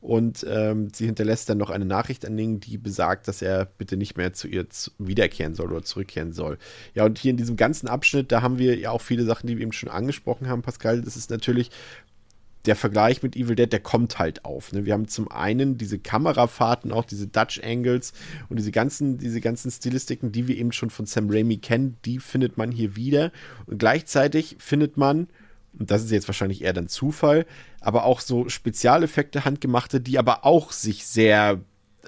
Und 0.04 0.44
ähm, 0.46 0.90
sie 0.92 1.06
hinterlässt 1.06 1.48
dann 1.48 1.56
noch 1.56 1.70
eine 1.70 1.86
Nachricht 1.86 2.26
an 2.26 2.34
Ning, 2.34 2.60
die 2.60 2.76
besagt, 2.76 3.26
dass 3.26 3.40
er 3.40 3.64
bitte 3.64 3.96
nicht 3.96 4.18
mehr 4.18 4.34
zu 4.34 4.48
ihr 4.48 4.68
zu 4.68 4.90
wiederkehren 4.98 5.54
soll 5.54 5.72
oder 5.72 5.82
zurückkehren 5.82 6.34
soll. 6.34 6.58
Ja, 6.92 7.06
und 7.06 7.18
hier 7.18 7.30
in 7.30 7.38
diesem 7.38 7.56
ganzen 7.56 7.88
Abschnitt, 7.88 8.30
da 8.30 8.42
haben 8.42 8.58
wir 8.58 8.76
ja 8.76 8.90
auch 8.90 9.00
viele 9.00 9.24
Sachen, 9.24 9.46
die 9.46 9.56
wir 9.56 9.62
eben 9.62 9.72
schon 9.72 9.88
angesprochen 9.88 10.46
haben, 10.46 10.60
Pascal. 10.60 11.00
Das 11.00 11.16
ist 11.16 11.30
natürlich 11.30 11.70
der 12.66 12.76
Vergleich 12.76 13.22
mit 13.22 13.36
Evil 13.36 13.56
Dead, 13.56 13.70
der 13.70 13.80
kommt 13.80 14.18
halt 14.18 14.44
auf. 14.44 14.72
Ne? 14.72 14.84
Wir 14.86 14.94
haben 14.94 15.08
zum 15.08 15.30
einen 15.30 15.76
diese 15.76 15.98
Kamerafahrten, 15.98 16.92
auch 16.92 17.04
diese 17.04 17.26
Dutch 17.26 17.60
Angles 17.62 18.12
und 18.48 18.58
diese 18.58 18.70
ganzen, 18.70 19.18
diese 19.18 19.40
ganzen 19.40 19.70
Stilistiken, 19.70 20.32
die 20.32 20.48
wir 20.48 20.56
eben 20.56 20.72
schon 20.72 20.90
von 20.90 21.06
Sam 21.06 21.28
Raimi 21.30 21.58
kennen, 21.58 21.96
die 22.04 22.18
findet 22.18 22.56
man 22.56 22.70
hier 22.70 22.96
wieder. 22.96 23.32
Und 23.66 23.78
gleichzeitig 23.78 24.56
findet 24.58 24.96
man, 24.96 25.28
und 25.78 25.90
das 25.90 26.04
ist 26.04 26.10
jetzt 26.10 26.28
wahrscheinlich 26.28 26.62
eher 26.62 26.72
dann 26.72 26.88
Zufall, 26.88 27.46
aber 27.80 28.04
auch 28.04 28.20
so 28.20 28.48
Spezialeffekte, 28.48 29.44
handgemachte, 29.44 30.00
die 30.00 30.18
aber 30.18 30.46
auch 30.46 30.72
sich 30.72 31.06
sehr 31.06 31.60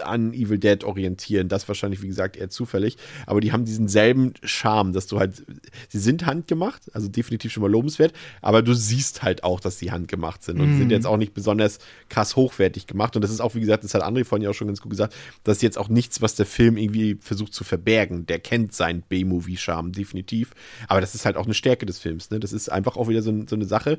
an 0.02 0.32
Evil 0.32 0.58
Dead 0.58 0.84
orientieren. 0.84 1.48
Das 1.48 1.68
wahrscheinlich, 1.68 2.02
wie 2.02 2.08
gesagt, 2.08 2.36
eher 2.36 2.50
zufällig. 2.50 2.96
Aber 3.26 3.40
die 3.40 3.52
haben 3.52 3.64
diesen 3.64 3.88
selben 3.88 4.34
Charme, 4.42 4.92
dass 4.92 5.06
du 5.06 5.18
halt, 5.18 5.44
sie 5.88 5.98
sind 5.98 6.26
handgemacht, 6.26 6.94
also 6.94 7.08
definitiv 7.08 7.52
schon 7.52 7.62
mal 7.62 7.70
lobenswert, 7.70 8.12
aber 8.42 8.62
du 8.62 8.74
siehst 8.74 9.22
halt 9.22 9.44
auch, 9.44 9.60
dass 9.60 9.78
sie 9.78 9.90
handgemacht 9.90 10.42
sind. 10.42 10.60
Und 10.60 10.76
mm. 10.76 10.78
sind 10.78 10.90
jetzt 10.90 11.06
auch 11.06 11.16
nicht 11.16 11.34
besonders 11.34 11.78
krass 12.08 12.36
hochwertig 12.36 12.86
gemacht. 12.86 13.16
Und 13.16 13.22
das 13.22 13.30
ist 13.30 13.40
auch, 13.40 13.54
wie 13.54 13.60
gesagt, 13.60 13.84
das 13.84 13.94
hat 13.94 14.02
André 14.02 14.24
vorhin 14.24 14.44
ja 14.44 14.50
auch 14.50 14.54
schon 14.54 14.66
ganz 14.66 14.80
gut 14.80 14.90
gesagt, 14.90 15.14
das 15.44 15.58
ist 15.58 15.62
jetzt 15.62 15.78
auch 15.78 15.88
nichts, 15.88 16.22
was 16.22 16.34
der 16.34 16.46
Film 16.46 16.76
irgendwie 16.76 17.18
versucht 17.20 17.54
zu 17.54 17.64
verbergen. 17.64 18.26
Der 18.26 18.38
kennt 18.38 18.74
seinen 18.74 19.02
B-Movie-Charme, 19.02 19.92
definitiv. 19.92 20.52
Aber 20.88 21.00
das 21.00 21.14
ist 21.14 21.24
halt 21.24 21.36
auch 21.36 21.44
eine 21.44 21.54
Stärke 21.54 21.86
des 21.86 21.98
Films. 21.98 22.30
Ne? 22.30 22.40
Das 22.40 22.52
ist 22.52 22.70
einfach 22.70 22.96
auch 22.96 23.08
wieder 23.08 23.22
so, 23.22 23.32
so 23.46 23.56
eine 23.56 23.64
Sache, 23.64 23.98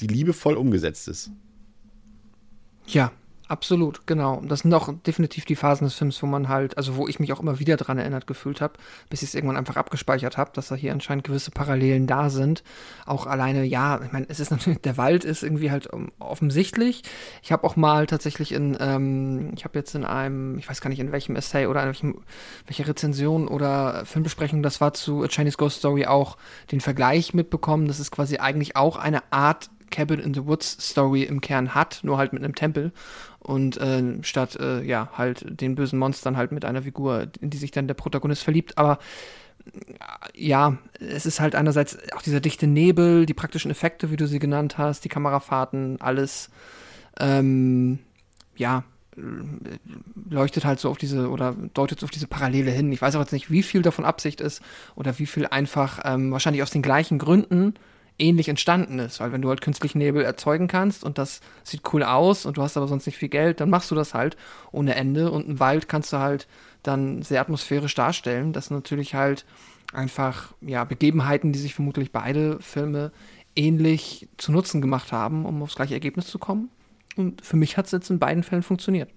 die 0.00 0.06
liebevoll 0.06 0.56
umgesetzt 0.56 1.08
ist. 1.08 1.30
Ja, 2.86 3.12
Absolut, 3.46 4.06
genau. 4.06 4.40
Das 4.46 4.60
sind 4.60 4.72
auch 4.72 4.90
definitiv 5.06 5.44
die 5.44 5.54
Phasen 5.54 5.84
des 5.84 5.94
Films, 5.94 6.22
wo 6.22 6.26
man 6.26 6.48
halt, 6.48 6.78
also 6.78 6.96
wo 6.96 7.06
ich 7.08 7.20
mich 7.20 7.30
auch 7.30 7.40
immer 7.40 7.58
wieder 7.58 7.76
dran 7.76 7.98
erinnert 7.98 8.26
gefühlt 8.26 8.62
habe, 8.62 8.74
bis 9.10 9.20
ich 9.22 9.28
es 9.28 9.34
irgendwann 9.34 9.58
einfach 9.58 9.76
abgespeichert 9.76 10.38
habe, 10.38 10.50
dass 10.54 10.68
da 10.68 10.74
hier 10.74 10.92
anscheinend 10.92 11.24
gewisse 11.24 11.50
Parallelen 11.50 12.06
da 12.06 12.30
sind. 12.30 12.64
Auch 13.04 13.26
alleine, 13.26 13.64
ja, 13.64 14.00
ich 14.02 14.12
meine, 14.12 14.26
es 14.30 14.40
ist 14.40 14.50
natürlich, 14.50 14.80
der 14.80 14.96
Wald 14.96 15.26
ist 15.26 15.42
irgendwie 15.42 15.70
halt 15.70 15.86
um, 15.88 16.10
offensichtlich. 16.18 17.02
Ich 17.42 17.52
habe 17.52 17.64
auch 17.64 17.76
mal 17.76 18.06
tatsächlich 18.06 18.50
in, 18.50 18.78
ähm, 18.80 19.52
ich 19.54 19.64
habe 19.64 19.78
jetzt 19.78 19.94
in 19.94 20.04
einem, 20.04 20.56
ich 20.58 20.66
weiß 20.66 20.80
gar 20.80 20.88
nicht 20.88 21.00
in 21.00 21.12
welchem 21.12 21.36
Essay 21.36 21.66
oder 21.66 21.82
in 21.82 21.88
welchem, 21.88 22.22
welcher 22.66 22.88
Rezension 22.88 23.46
oder 23.46 24.06
Filmbesprechung 24.06 24.62
das 24.62 24.80
war 24.80 24.94
zu 24.94 25.22
A 25.22 25.28
Chinese 25.28 25.58
Ghost 25.58 25.80
Story 25.80 26.06
auch 26.06 26.38
den 26.72 26.80
Vergleich 26.80 27.34
mitbekommen, 27.34 27.88
dass 27.88 27.98
es 27.98 28.10
quasi 28.10 28.38
eigentlich 28.38 28.74
auch 28.76 28.96
eine 28.96 29.22
Art 29.30 29.68
Cabin 29.90 30.20
in 30.20 30.34
the 30.34 30.46
Woods 30.46 30.76
Story 30.80 31.22
im 31.22 31.40
Kern 31.40 31.74
hat, 31.74 32.00
nur 32.02 32.18
halt 32.18 32.32
mit 32.32 32.42
einem 32.42 32.54
Tempel 32.54 32.92
und 33.38 33.76
äh, 33.76 34.22
statt 34.22 34.56
äh, 34.56 34.82
ja 34.82 35.10
halt 35.12 35.44
den 35.60 35.74
bösen 35.74 35.98
Monstern 35.98 36.36
halt 36.36 36.50
mit 36.50 36.64
einer 36.64 36.82
Figur, 36.82 37.28
in 37.40 37.50
die 37.50 37.58
sich 37.58 37.70
dann 37.70 37.86
der 37.86 37.94
Protagonist 37.94 38.42
verliebt. 38.42 38.78
Aber 38.78 38.98
äh, 39.66 39.70
ja, 40.34 40.78
es 40.98 41.26
ist 41.26 41.40
halt 41.40 41.54
einerseits 41.54 41.98
auch 42.14 42.22
dieser 42.22 42.40
dichte 42.40 42.66
Nebel, 42.66 43.26
die 43.26 43.34
praktischen 43.34 43.70
Effekte, 43.70 44.10
wie 44.10 44.16
du 44.16 44.26
sie 44.26 44.38
genannt 44.38 44.78
hast, 44.78 45.04
die 45.04 45.08
Kamerafahrten, 45.08 46.00
alles, 46.00 46.50
ähm, 47.20 47.98
ja, 48.56 48.84
leuchtet 50.28 50.64
halt 50.64 50.80
so 50.80 50.90
auf 50.90 50.98
diese 50.98 51.30
oder 51.30 51.54
deutet 51.74 52.00
so 52.00 52.04
auf 52.04 52.10
diese 52.10 52.26
Parallele 52.26 52.70
hin. 52.70 52.90
Ich 52.92 53.00
weiß 53.00 53.14
auch 53.14 53.20
jetzt 53.20 53.32
nicht, 53.32 53.50
wie 53.50 53.62
viel 53.62 53.82
davon 53.82 54.04
Absicht 54.04 54.40
ist 54.40 54.60
oder 54.96 55.18
wie 55.18 55.26
viel 55.26 55.46
einfach 55.46 56.00
ähm, 56.04 56.32
wahrscheinlich 56.32 56.62
aus 56.62 56.70
den 56.70 56.82
gleichen 56.82 57.18
Gründen 57.18 57.74
ähnlich 58.18 58.48
entstanden 58.48 58.98
ist. 58.98 59.20
Weil 59.20 59.32
wenn 59.32 59.42
du 59.42 59.48
halt 59.48 59.60
künstlichen 59.60 59.98
Nebel 59.98 60.22
erzeugen 60.22 60.68
kannst 60.68 61.04
und 61.04 61.18
das 61.18 61.40
sieht 61.62 61.82
cool 61.92 62.02
aus 62.02 62.46
und 62.46 62.56
du 62.56 62.62
hast 62.62 62.76
aber 62.76 62.88
sonst 62.88 63.06
nicht 63.06 63.18
viel 63.18 63.28
Geld, 63.28 63.60
dann 63.60 63.70
machst 63.70 63.90
du 63.90 63.94
das 63.94 64.14
halt 64.14 64.36
ohne 64.72 64.94
Ende. 64.94 65.30
Und 65.30 65.46
einen 65.46 65.60
Wald 65.60 65.88
kannst 65.88 66.12
du 66.12 66.18
halt 66.18 66.46
dann 66.82 67.22
sehr 67.22 67.40
atmosphärisch 67.40 67.94
darstellen. 67.94 68.52
Das 68.52 68.66
sind 68.66 68.76
natürlich 68.76 69.14
halt 69.14 69.44
einfach 69.92 70.52
ja, 70.60 70.84
Begebenheiten, 70.84 71.52
die 71.52 71.58
sich 71.58 71.74
vermutlich 71.74 72.12
beide 72.12 72.60
Filme 72.60 73.12
ähnlich 73.56 74.28
zu 74.36 74.52
Nutzen 74.52 74.80
gemacht 74.80 75.12
haben, 75.12 75.46
um 75.46 75.62
aufs 75.62 75.76
gleiche 75.76 75.94
Ergebnis 75.94 76.26
zu 76.26 76.38
kommen. 76.38 76.70
Und 77.16 77.44
für 77.44 77.56
mich 77.56 77.76
hat 77.76 77.86
es 77.86 77.92
jetzt 77.92 78.10
in 78.10 78.18
beiden 78.18 78.42
Fällen 78.42 78.62
funktioniert. 78.62 79.10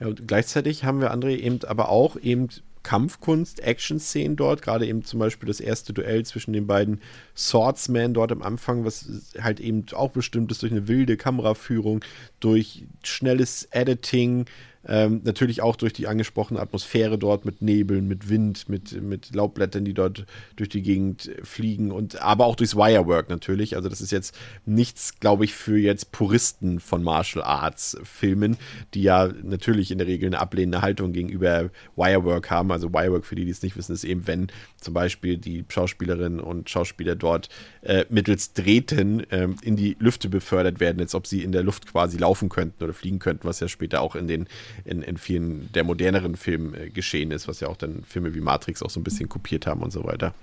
Ja, 0.00 0.06
und 0.06 0.26
gleichzeitig 0.26 0.84
haben 0.84 1.00
wir, 1.00 1.12
André, 1.12 1.36
eben 1.36 1.60
aber 1.66 1.90
auch 1.90 2.16
eben 2.16 2.48
Kampfkunst, 2.82 3.60
Action-Szenen 3.60 4.36
dort, 4.36 4.62
gerade 4.62 4.86
eben 4.86 5.04
zum 5.04 5.20
Beispiel 5.20 5.46
das 5.46 5.60
erste 5.60 5.92
Duell 5.92 6.24
zwischen 6.24 6.52
den 6.52 6.66
beiden 6.66 7.00
Swordsmen 7.36 8.14
dort 8.14 8.32
am 8.32 8.42
Anfang, 8.42 8.84
was 8.84 9.32
halt 9.40 9.60
eben 9.60 9.86
auch 9.92 10.10
bestimmt 10.10 10.50
ist 10.50 10.62
durch 10.62 10.72
eine 10.72 10.88
wilde 10.88 11.16
Kameraführung, 11.16 12.04
durch 12.40 12.84
schnelles 13.02 13.68
Editing, 13.70 14.46
ähm, 14.86 15.20
natürlich 15.24 15.62
auch 15.62 15.76
durch 15.76 15.92
die 15.92 16.06
angesprochene 16.06 16.60
Atmosphäre 16.60 17.18
dort 17.18 17.44
mit 17.44 17.62
Nebeln, 17.62 18.08
mit 18.08 18.28
Wind, 18.28 18.68
mit, 18.68 19.00
mit 19.00 19.34
Laubblättern, 19.34 19.84
die 19.84 19.94
dort 19.94 20.26
durch 20.56 20.68
die 20.68 20.82
Gegend 20.82 21.30
fliegen 21.42 21.92
und 21.92 22.20
aber 22.20 22.46
auch 22.46 22.56
durchs 22.56 22.74
Wirework 22.74 23.28
natürlich. 23.28 23.76
Also 23.76 23.88
das 23.88 24.00
ist 24.00 24.10
jetzt 24.10 24.36
nichts, 24.66 25.20
glaube 25.20 25.44
ich, 25.44 25.54
für 25.54 25.78
jetzt 25.78 26.12
Puristen 26.12 26.80
von 26.80 27.02
Martial 27.02 27.44
Arts 27.44 27.96
Filmen, 28.02 28.56
die 28.94 29.02
ja 29.02 29.30
natürlich 29.42 29.90
in 29.90 29.98
der 29.98 30.06
Regel 30.06 30.26
eine 30.26 30.40
ablehnende 30.40 30.82
Haltung 30.82 31.12
gegenüber 31.12 31.70
Wirework 31.96 32.50
haben. 32.50 32.72
Also 32.72 32.92
Wirework, 32.92 33.24
für 33.24 33.36
die, 33.36 33.44
die 33.44 33.50
es 33.50 33.62
nicht 33.62 33.76
wissen, 33.76 33.92
ist 33.92 34.04
eben, 34.04 34.26
wenn 34.26 34.48
zum 34.80 34.94
Beispiel 34.94 35.38
die 35.38 35.64
Schauspielerinnen 35.68 36.40
und 36.40 36.68
Schauspieler 36.68 37.14
dort 37.14 37.48
äh, 37.82 38.04
mittels 38.08 38.52
Drähten 38.52 39.30
äh, 39.30 39.48
in 39.62 39.76
die 39.76 39.96
Lüfte 40.00 40.28
befördert 40.28 40.80
werden, 40.80 41.00
als 41.00 41.14
ob 41.14 41.26
sie 41.26 41.42
in 41.42 41.52
der 41.52 41.62
Luft 41.62 41.86
quasi 41.86 42.18
laufen 42.18 42.48
könnten 42.48 42.82
oder 42.82 42.92
fliegen 42.92 43.20
könnten, 43.20 43.46
was 43.46 43.60
ja 43.60 43.68
später 43.68 44.00
auch 44.00 44.16
in 44.16 44.26
den 44.26 44.48
in, 44.84 45.02
in 45.02 45.16
vielen 45.16 45.70
der 45.72 45.84
moderneren 45.84 46.36
Filmen 46.36 46.74
äh, 46.74 46.90
geschehen 46.90 47.30
ist, 47.30 47.48
was 47.48 47.60
ja 47.60 47.68
auch 47.68 47.76
dann 47.76 48.04
Filme 48.04 48.34
wie 48.34 48.40
Matrix 48.40 48.82
auch 48.82 48.90
so 48.90 49.00
ein 49.00 49.04
bisschen 49.04 49.28
kopiert 49.28 49.66
haben 49.66 49.82
und 49.82 49.92
so 49.92 50.04
weiter. 50.04 50.34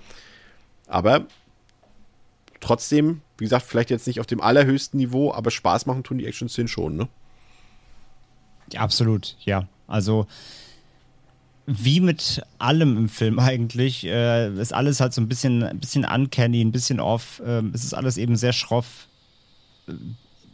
Aber 0.86 1.26
trotzdem, 2.60 3.22
wie 3.38 3.44
gesagt, 3.44 3.66
vielleicht 3.66 3.90
jetzt 3.90 4.06
nicht 4.06 4.20
auf 4.20 4.26
dem 4.26 4.40
allerhöchsten 4.40 4.98
Niveau, 4.98 5.32
aber 5.32 5.50
Spaß 5.50 5.86
machen 5.86 6.02
tun 6.02 6.18
die 6.18 6.26
Action-Szenen 6.26 6.68
schon, 6.68 6.96
ne? 6.96 7.08
Ja, 8.72 8.80
absolut, 8.80 9.36
ja. 9.40 9.66
Also 9.86 10.26
wie 11.66 12.00
mit 12.00 12.42
allem 12.58 12.96
im 12.96 13.08
Film 13.08 13.38
eigentlich, 13.38 14.04
äh, 14.04 14.52
ist 14.60 14.72
alles 14.72 15.00
halt 15.00 15.14
so 15.14 15.20
ein 15.20 15.28
bisschen, 15.28 15.62
ein 15.62 15.78
bisschen 15.78 16.04
uncanny, 16.04 16.60
ein 16.60 16.72
bisschen 16.72 17.00
off. 17.00 17.40
Äh, 17.44 17.62
es 17.72 17.84
ist 17.84 17.94
alles 17.94 18.16
eben 18.16 18.36
sehr 18.36 18.52
schroff 18.52 19.08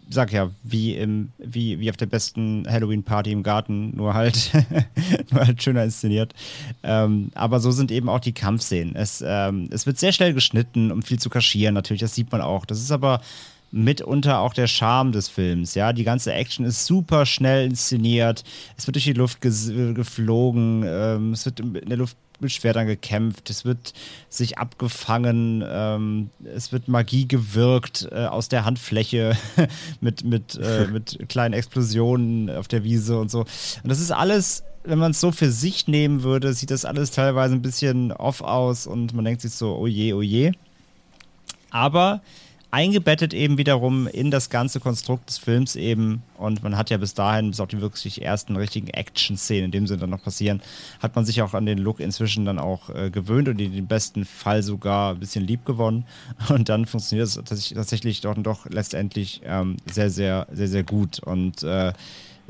sag 0.08 0.32
ja, 0.32 0.50
wie 0.62 0.94
im, 0.94 1.30
wie, 1.38 1.80
wie 1.80 1.90
auf 1.90 1.96
der 1.96 2.06
besten 2.06 2.66
Halloween-Party 2.68 3.32
im 3.32 3.42
Garten, 3.42 3.96
nur 3.96 4.14
halt, 4.14 4.52
nur 5.30 5.46
halt 5.46 5.62
schöner 5.62 5.84
inszeniert. 5.84 6.34
Ähm, 6.82 7.30
aber 7.34 7.60
so 7.60 7.70
sind 7.70 7.90
eben 7.90 8.08
auch 8.08 8.20
die 8.20 8.32
Kampfszenen. 8.32 8.94
Es, 8.94 9.22
ähm, 9.26 9.68
es 9.70 9.86
wird 9.86 9.98
sehr 9.98 10.12
schnell 10.12 10.34
geschnitten, 10.34 10.92
um 10.92 11.02
viel 11.02 11.18
zu 11.18 11.30
kaschieren, 11.30 11.74
natürlich, 11.74 12.00
das 12.00 12.14
sieht 12.14 12.30
man 12.30 12.40
auch. 12.40 12.66
Das 12.66 12.78
ist 12.78 12.92
aber 12.92 13.20
mitunter 13.72 14.40
auch 14.40 14.54
der 14.54 14.66
Charme 14.66 15.12
des 15.12 15.28
Films. 15.28 15.74
Ja, 15.74 15.92
die 15.92 16.04
ganze 16.04 16.32
Action 16.32 16.64
ist 16.64 16.86
super 16.86 17.26
schnell 17.26 17.66
inszeniert. 17.66 18.44
Es 18.76 18.86
wird 18.86 18.96
durch 18.96 19.04
die 19.04 19.12
Luft 19.12 19.40
geflogen. 19.40 20.84
Ähm, 20.86 21.32
es 21.32 21.44
wird 21.44 21.60
in 21.60 21.74
der 21.74 21.98
Luft 21.98 22.16
mit 22.40 22.52
Schwertern 22.52 22.86
gekämpft, 22.86 23.50
es 23.50 23.64
wird 23.64 23.92
sich 24.28 24.58
abgefangen, 24.58 25.64
ähm, 25.66 26.30
es 26.44 26.72
wird 26.72 26.88
Magie 26.88 27.26
gewirkt 27.26 28.08
äh, 28.10 28.26
aus 28.26 28.48
der 28.48 28.64
Handfläche 28.64 29.36
mit, 30.00 30.24
mit, 30.24 30.56
äh, 30.56 30.86
mit 30.92 31.28
kleinen 31.28 31.54
Explosionen 31.54 32.50
auf 32.50 32.68
der 32.68 32.84
Wiese 32.84 33.18
und 33.18 33.30
so. 33.30 33.40
Und 33.40 33.48
das 33.84 34.00
ist 34.00 34.12
alles, 34.12 34.64
wenn 34.84 34.98
man 34.98 35.12
es 35.12 35.20
so 35.20 35.32
für 35.32 35.50
sich 35.50 35.88
nehmen 35.88 36.22
würde, 36.22 36.52
sieht 36.52 36.70
das 36.70 36.84
alles 36.84 37.10
teilweise 37.10 37.54
ein 37.54 37.62
bisschen 37.62 38.12
off 38.12 38.40
aus 38.40 38.86
und 38.86 39.14
man 39.14 39.24
denkt 39.24 39.42
sich 39.42 39.52
so, 39.52 39.76
oh 39.76 39.86
je, 39.86 40.12
oh 40.12 40.22
je. 40.22 40.52
Aber 41.70 42.22
eingebettet 42.76 43.32
eben 43.32 43.56
wiederum 43.56 44.06
in 44.06 44.30
das 44.30 44.50
ganze 44.50 44.80
Konstrukt 44.80 45.30
des 45.30 45.38
Films 45.38 45.76
eben. 45.76 46.22
Und 46.36 46.62
man 46.62 46.76
hat 46.76 46.90
ja 46.90 46.98
bis 46.98 47.14
dahin, 47.14 47.48
bis 47.48 47.58
auf 47.58 47.68
die 47.68 47.80
wirklich 47.80 48.20
ersten 48.20 48.54
richtigen 48.54 48.88
Action-Szenen, 48.88 49.64
in 49.64 49.70
dem 49.70 49.86
Sinne 49.86 50.00
dann 50.00 50.10
noch 50.10 50.22
passieren, 50.22 50.60
hat 51.00 51.16
man 51.16 51.24
sich 51.24 51.40
auch 51.40 51.54
an 51.54 51.64
den 51.64 51.78
Look 51.78 52.00
inzwischen 52.00 52.44
dann 52.44 52.58
auch 52.58 52.90
äh, 52.90 53.08
gewöhnt 53.08 53.48
und 53.48 53.58
in 53.62 53.72
dem 53.72 53.86
besten 53.86 54.26
Fall 54.26 54.62
sogar 54.62 55.14
ein 55.14 55.20
bisschen 55.20 55.46
lieb 55.46 55.64
gewonnen. 55.64 56.04
Und 56.50 56.68
dann 56.68 56.84
funktioniert 56.84 57.28
es 57.28 57.40
tatsächlich 57.72 58.20
doch, 58.20 58.34
doch 58.36 58.66
letztendlich 58.68 59.40
ähm, 59.46 59.78
sehr, 59.90 60.10
sehr, 60.10 60.46
sehr, 60.52 60.68
sehr 60.68 60.84
gut. 60.84 61.18
Und 61.20 61.62
äh, 61.62 61.94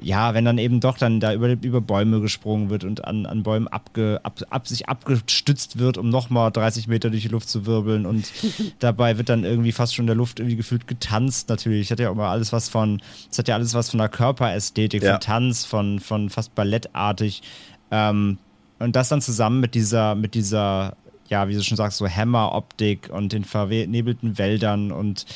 ja, 0.01 0.34
wenn 0.34 0.44
dann 0.44 0.59
eben 0.59 0.80
doch 0.80 0.99
dann 0.99 1.20
da 1.20 1.32
über, 1.32 1.49
über 1.49 1.80
Bäume 1.80 2.20
gesprungen 2.20 2.68
wird 2.68 2.84
und 2.84 3.05
an, 3.05 3.24
an 3.24 3.42
Bäumen 3.42 3.66
abge, 3.68 4.20
ab, 4.22 4.40
ab, 4.51 4.68
sich 4.68 4.88
abgestützt 4.88 5.78
wird, 5.78 5.97
um 5.97 6.11
nochmal 6.11 6.51
30 6.51 6.86
Meter 6.86 7.11
durch 7.11 7.22
die 7.22 7.28
Luft 7.28 7.49
zu 7.49 7.66
wirbeln 7.66 8.05
und 8.05 8.30
dabei 8.78 9.16
wird 9.16 9.28
dann 9.28 9.44
irgendwie 9.44 9.72
fast 9.72 9.94
schon 9.94 10.05
in 10.05 10.09
der 10.09 10.16
Luft 10.16 10.38
irgendwie 10.38 10.57
gefühlt 10.57 10.86
getanzt 10.86 11.49
natürlich. 11.49 11.90
Hat 11.90 11.99
ja 11.99 12.11
auch 12.11 12.14
immer 12.14 12.28
alles 12.28 12.53
was 12.53 12.68
von, 12.68 13.01
es 13.30 13.38
hat 13.38 13.49
ja 13.49 13.55
alles 13.55 13.74
was 13.74 13.90
von 13.90 13.99
der 13.99 14.09
Körperästhetik, 14.09 15.03
ja. 15.03 15.12
von 15.12 15.20
Tanz, 15.20 15.64
von, 15.64 16.01
von 16.01 16.28
fast 16.28 16.55
ballettartig. 16.55 17.42
Ähm, 17.90 18.38
und 18.78 18.94
das 18.94 19.09
dann 19.09 19.22
zusammen 19.22 19.61
mit 19.61 19.74
dieser, 19.74 20.14
mit 20.14 20.34
dieser 20.34 20.97
ja, 21.28 21.48
wie 21.48 21.54
du 21.54 21.62
schon 21.62 21.76
sagst, 21.76 21.98
so 21.98 22.08
Hammer-Optik 22.08 23.10
und 23.10 23.32
den 23.32 23.44
vernebelten 23.44 24.38
Wäldern 24.38 24.92
und 24.92 25.26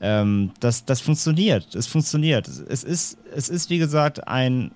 ähm, 0.00 0.52
das, 0.60 0.84
das 0.84 1.00
funktioniert. 1.00 1.74
Es 1.74 1.86
funktioniert. 1.86 2.48
Es 2.48 2.84
ist, 2.84 3.18
es 3.34 3.48
ist, 3.48 3.70
wie 3.70 3.78
gesagt, 3.78 4.26
ein. 4.28 4.72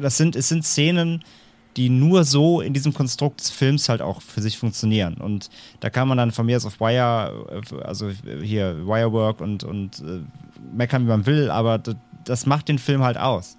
Das 0.00 0.16
sind, 0.16 0.34
es 0.34 0.48
sind 0.48 0.64
Szenen, 0.64 1.22
die 1.76 1.90
nur 1.90 2.24
so 2.24 2.60
in 2.60 2.72
diesem 2.72 2.94
Konstrukt 2.94 3.40
des 3.40 3.50
Films 3.50 3.88
halt 3.88 4.00
auch 4.00 4.22
für 4.22 4.40
sich 4.40 4.56
funktionieren. 4.56 5.14
Und 5.14 5.50
da 5.80 5.90
kann 5.90 6.08
man 6.08 6.16
dann 6.16 6.32
von 6.32 6.46
mir 6.46 6.56
aus 6.56 6.64
auf 6.64 6.80
Wire, 6.80 7.62
also 7.84 8.10
hier 8.42 8.86
Wirework 8.86 9.40
und, 9.40 9.62
und 9.62 10.00
äh, 10.00 10.20
meckern, 10.74 11.04
wie 11.04 11.08
man 11.08 11.26
will, 11.26 11.50
aber 11.50 11.78
das, 11.78 11.96
das 12.24 12.46
macht 12.46 12.68
den 12.68 12.78
Film 12.78 13.02
halt 13.02 13.18
aus. 13.18 13.56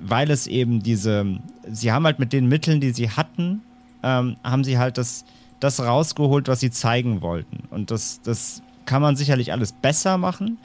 Weil 0.00 0.30
es 0.30 0.46
eben 0.46 0.82
diese, 0.82 1.40
sie 1.68 1.92
haben 1.92 2.04
halt 2.04 2.20
mit 2.20 2.32
den 2.32 2.46
Mitteln, 2.46 2.80
die 2.80 2.92
sie 2.92 3.10
hatten, 3.10 3.62
ähm, 4.02 4.36
haben 4.42 4.64
sie 4.64 4.78
halt 4.78 4.98
das, 4.98 5.24
das 5.60 5.80
rausgeholt, 5.80 6.48
was 6.48 6.60
sie 6.60 6.70
zeigen 6.70 7.22
wollten. 7.22 7.64
Und 7.70 7.90
das, 7.90 8.20
das 8.22 8.62
kann 8.86 9.02
man 9.02 9.16
sicherlich 9.16 9.52
alles 9.52 9.72
besser 9.72 10.18
machen, 10.18 10.58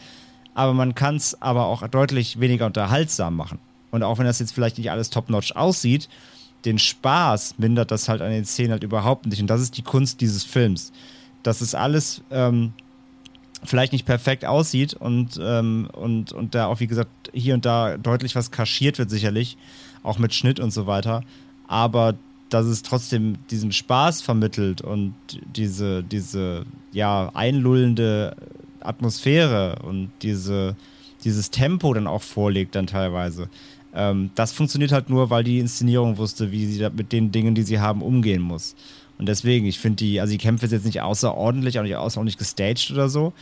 aber 0.53 0.73
man 0.73 0.95
kann 0.95 1.15
es 1.17 1.41
aber 1.41 1.65
auch 1.65 1.87
deutlich 1.87 2.39
weniger 2.39 2.65
unterhaltsam 2.65 3.35
machen. 3.35 3.59
Und 3.91 4.03
auch 4.03 4.17
wenn 4.17 4.25
das 4.25 4.39
jetzt 4.39 4.53
vielleicht 4.53 4.77
nicht 4.77 4.91
alles 4.91 5.09
top-notch 5.09 5.55
aussieht, 5.55 6.09
den 6.65 6.79
Spaß 6.79 7.55
mindert 7.57 7.91
das 7.91 8.09
halt 8.09 8.21
an 8.21 8.31
den 8.31 8.45
Szenen 8.45 8.71
halt 8.71 8.83
überhaupt 8.83 9.25
nicht. 9.27 9.39
Und 9.39 9.47
das 9.47 9.61
ist 9.61 9.77
die 9.77 9.83
Kunst 9.83 10.21
dieses 10.21 10.43
Films. 10.43 10.91
Das 11.43 11.61
ist 11.61 11.75
alles 11.75 12.21
ähm, 12.31 12.73
vielleicht 13.63 13.93
nicht 13.93 14.05
perfekt 14.05 14.45
aussieht 14.45 14.93
und, 14.93 15.39
ähm, 15.41 15.89
und, 15.93 16.31
und 16.31 16.55
da 16.55 16.67
auch, 16.67 16.79
wie 16.79 16.87
gesagt, 16.87 17.09
hier 17.33 17.53
und 17.53 17.65
da 17.65 17.97
deutlich 17.97 18.35
was 18.35 18.51
kaschiert 18.51 18.97
wird, 18.97 19.09
sicherlich, 19.09 19.57
auch 20.03 20.17
mit 20.17 20.33
Schnitt 20.33 20.59
und 20.59 20.71
so 20.71 20.87
weiter. 20.87 21.23
Aber 21.67 22.15
dass 22.55 22.67
es 22.67 22.83
trotzdem 22.83 23.35
diesen 23.51 23.73
Spaß 23.73 24.21
vermittelt 24.21 24.81
und 24.81 25.13
diese, 25.53 26.03
diese 26.03 26.65
ja, 26.93 27.29
einlullende 27.33 28.33
Atmosphäre 28.79 29.79
und 29.83 30.09
diese, 30.21 30.77
dieses 31.25 31.51
Tempo 31.51 31.93
dann 31.93 32.07
auch 32.07 32.21
vorlegt, 32.21 32.75
dann 32.75 32.87
teilweise. 32.87 33.49
Ähm, 33.93 34.29
das 34.35 34.53
funktioniert 34.53 34.93
halt 34.93 35.09
nur, 35.09 35.29
weil 35.29 35.43
die 35.43 35.59
Inszenierung 35.59 36.17
wusste, 36.17 36.53
wie 36.53 36.65
sie 36.65 36.89
mit 36.95 37.11
den 37.11 37.33
Dingen, 37.33 37.55
die 37.55 37.63
sie 37.63 37.81
haben, 37.81 38.01
umgehen 38.01 38.41
muss. 38.41 38.77
Und 39.17 39.27
deswegen, 39.27 39.65
ich 39.65 39.79
finde 39.79 39.97
die, 39.97 40.21
also 40.21 40.31
die 40.31 40.37
Kämpfe 40.37 40.69
sind 40.69 40.77
jetzt 40.77 40.85
nicht 40.85 41.01
außerordentlich, 41.01 41.77
auch 41.77 41.83
nicht 41.83 41.97
außerordentlich 41.97 42.37
gestaged 42.37 42.89
oder 42.91 43.09
so, 43.09 43.33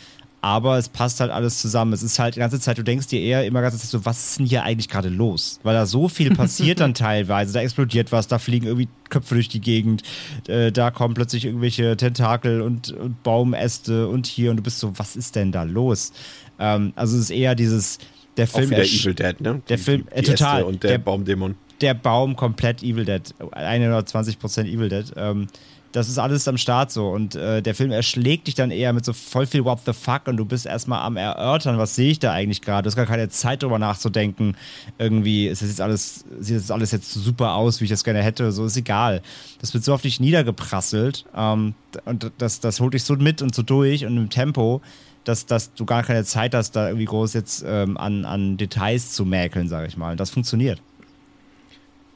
aber 0.44 0.78
es 0.78 0.90
passt 0.90 1.22
halt 1.22 1.32
alles 1.32 1.62
zusammen. 1.62 1.94
Es 1.94 2.04
ist 2.04 2.20
halt 2.20 2.36
die 2.36 2.40
ganze 2.40 2.60
Zeit, 2.60 2.78
du 2.78 2.84
denkst 2.84 3.08
dir 3.08 3.22
eher 3.22 3.46
immer 3.46 3.62
ganz 3.62 3.90
so, 3.90 4.04
was 4.04 4.26
ist 4.26 4.40
denn 4.40 4.46
hier 4.46 4.64
eigentlich 4.64 4.90
gerade 4.90 5.08
los? 5.08 5.62
Weil 5.64 5.74
da 5.74 5.86
so 5.86 6.10
viel 6.10 6.36
passiert 6.36 6.82
dann 6.82 6.94
teilweise. 6.94 7.54
Da 7.54 7.62
explodiert 7.62 8.12
was, 8.12 8.28
da 8.28 8.40
fliegen 8.40 8.68
irgendwie 8.68 8.90
Köpfe 9.10 9.36
durch 9.36 9.48
die 9.48 9.62
Gegend, 9.62 10.04
äh, 10.50 10.74
da 10.74 10.92
kommen 10.92 11.14
plötzlich 11.14 11.46
irgendwelche 11.46 11.96
Tentakel 11.96 12.60
und, 12.60 12.92
und, 12.92 13.24
Baumäste 13.24 14.10
und 14.10 14.28
hier 14.28 14.52
und 14.52 14.58
du 14.58 14.64
bist 14.64 14.80
so, 14.80 14.92
was 15.00 15.16
ist 15.16 15.38
denn 15.38 15.54
da 15.54 15.64
los? 15.64 16.12
Ähm, 16.60 16.92
also 16.98 17.16
es 17.16 17.24
ist 17.24 17.30
eher 17.30 17.56
dieses, 17.56 18.00
der 18.36 18.48
Film. 18.48 18.66
Auch 18.66 18.72
wieder 18.72 18.84
Evil 18.84 19.14
Dead, 19.14 19.40
ne? 19.40 19.62
Der 19.70 19.78
die, 19.78 19.84
Film, 19.84 20.08
die, 20.14 20.24
die 20.24 20.32
äh, 20.32 20.36
total. 20.36 20.64
Und 20.64 20.84
der, 20.84 20.92
der 20.92 20.98
Baumdämon. 20.98 21.56
Der 21.80 21.94
Baum 21.94 22.36
komplett 22.36 22.84
Evil 22.84 23.06
Dead. 23.06 23.34
120% 23.40 24.66
Evil 24.66 24.90
Dead. 24.90 25.06
Ähm, 25.16 25.48
das 25.94 26.10
ist 26.10 26.18
alles 26.18 26.48
am 26.48 26.58
Start 26.58 26.92
so. 26.92 27.10
Und 27.10 27.36
äh, 27.36 27.62
der 27.62 27.76
Film 27.76 27.92
erschlägt 27.92 28.48
dich 28.48 28.56
dann 28.56 28.72
eher 28.72 28.92
mit 28.94 29.06
so 29.06 29.14
voll 29.14 29.46
viel 29.46 29.64
What 29.64 29.82
the 29.86 29.94
fuck 29.94 30.28
und 30.28 30.38
du 30.38 30.46
bist 30.46 30.66
erstmal 30.66 31.06
am 31.06 31.18
Erörtern, 31.18 31.78
was 31.78 31.96
sehe 31.96 32.12
ich 32.12 32.20
da 32.20 32.34
eigentlich 32.34 32.62
gerade. 32.62 32.84
Du 32.84 32.88
hast 32.88 32.96
gar 32.96 33.06
keine 33.06 33.30
Zeit 33.30 33.62
drüber 33.62 33.80
nachzudenken. 33.80 34.58
Irgendwie 34.98 35.48
ist 35.48 35.62
das 35.62 35.70
jetzt 35.70 35.82
alles, 35.82 36.26
sieht 36.40 36.58
das 36.58 36.72
alles 36.72 36.92
jetzt 36.92 37.14
super 37.14 37.54
aus, 37.54 37.80
wie 37.80 37.86
ich 37.86 37.92
das 37.92 38.04
gerne 38.04 38.24
hätte. 38.24 38.52
So 38.52 38.66
ist 38.66 38.76
egal. 38.76 39.22
Das 39.62 39.74
wird 39.76 39.84
so 39.84 39.94
auf 39.94 40.02
dich 40.02 40.20
niedergeprasselt. 40.20 41.26
Ähm, 41.36 41.76
und 42.06 42.32
das, 42.40 42.60
das 42.60 42.80
holt 42.80 42.96
dich 42.96 43.04
so 43.04 43.16
mit 43.16 43.44
und 43.44 43.54
so 43.54 43.62
durch 43.62 44.06
und 44.06 44.18
im 44.18 44.30
Tempo. 44.30 44.82
Dass, 45.26 45.46
dass 45.46 45.74
du 45.74 45.86
gar 45.86 46.04
keine 46.04 46.26
Zeit 46.26 46.54
hast, 46.54 46.72
da 46.76 46.88
irgendwie 46.88 47.06
groß 47.06 47.34
jetzt 47.34 47.64
ähm, 47.66 47.96
an, 47.96 48.26
an 48.26 48.58
Details 48.58 49.14
zu 49.14 49.24
mäkeln, 49.24 49.70
sage 49.70 49.88
ich 49.88 49.96
mal. 49.96 50.18
Das 50.18 50.32
funktioniert. 50.32 50.82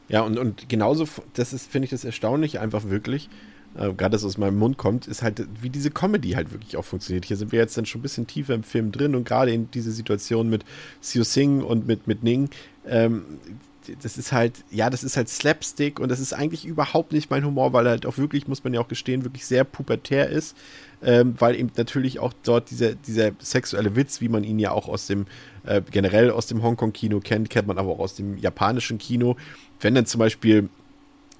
Ja, 0.10 0.22
und, 0.22 0.38
und 0.38 0.68
genauso, 0.68 1.08
das 1.34 1.54
ist, 1.54 1.72
finde 1.72 1.86
ich, 1.86 1.92
das 1.92 2.04
erstaunlich 2.04 2.60
einfach 2.60 2.90
wirklich, 2.90 3.30
äh, 3.78 3.94
gerade 3.94 4.12
dass 4.12 4.24
aus 4.24 4.38
meinem 4.38 4.58
Mund 4.58 4.78
kommt, 4.78 5.08
ist 5.08 5.22
halt, 5.22 5.46
wie 5.62 5.70
diese 5.70 5.92
Comedy 5.92 6.32
halt 6.32 6.52
wirklich 6.52 6.78
auch 6.78 6.86
funktioniert. 6.86 7.26
Hier 7.26 7.38
sind 7.38 7.52
wir 7.52 7.60
jetzt 7.60 7.78
dann 7.78 7.86
schon 7.86 8.00
ein 8.00 8.04
bisschen 8.04 8.28
tiefer 8.28 8.54
im 8.54 8.64
Film 8.64 8.92
drin 8.92 9.16
und 9.16 9.28
gerade 9.28 9.52
in 9.52 9.70
diese 9.72 9.92
Situation 9.92 10.50
mit 10.50 10.66
Siu 11.02 11.24
Sing 11.24 11.62
und 11.62 11.88
mit, 11.88 12.08
mit 12.08 12.24
Ning, 12.24 12.50
ähm, 12.88 13.24
das 14.02 14.18
ist 14.18 14.32
halt, 14.32 14.54
ja, 14.70 14.90
das 14.90 15.04
ist 15.04 15.16
halt 15.16 15.30
Slapstick 15.30 16.00
und 16.00 16.10
das 16.10 16.20
ist 16.20 16.34
eigentlich 16.34 16.66
überhaupt 16.66 17.14
nicht 17.14 17.30
mein 17.30 17.46
Humor, 17.46 17.74
weil 17.74 17.86
er 17.86 17.92
halt 17.92 18.06
auch 18.06 18.18
wirklich, 18.18 18.48
muss 18.48 18.64
man 18.64 18.74
ja 18.74 18.82
auch 18.82 18.88
gestehen, 18.88 19.24
wirklich 19.24 19.46
sehr 19.46 19.64
pubertär 19.64 20.30
ist, 20.30 20.58
ähm, 21.02 21.36
weil 21.40 21.56
eben 21.56 21.72
natürlich 21.78 22.20
auch 22.20 22.34
dort 22.44 22.70
dieser, 22.70 22.96
dieser 22.96 23.32
sexuelle 23.40 23.96
Witz, 23.96 24.20
wie 24.22 24.30
man 24.30 24.44
ihn 24.44 24.60
ja 24.60 24.72
auch 24.72 24.90
aus 24.90 25.08
dem, 25.08 25.26
äh, 25.66 25.82
generell 25.90 26.32
aus 26.32 26.48
dem 26.48 26.64
Hongkong-Kino 26.64 27.20
kennt, 27.22 27.50
kennt 27.50 27.68
man 27.68 27.78
aber 27.78 27.92
auch 27.92 28.00
aus 28.00 28.16
dem 28.16 28.38
japanischen 28.38 28.98
Kino. 28.98 29.38
Wenn 29.80 29.96
dann 29.96 30.06
zum 30.06 30.20
Beispiel 30.20 30.70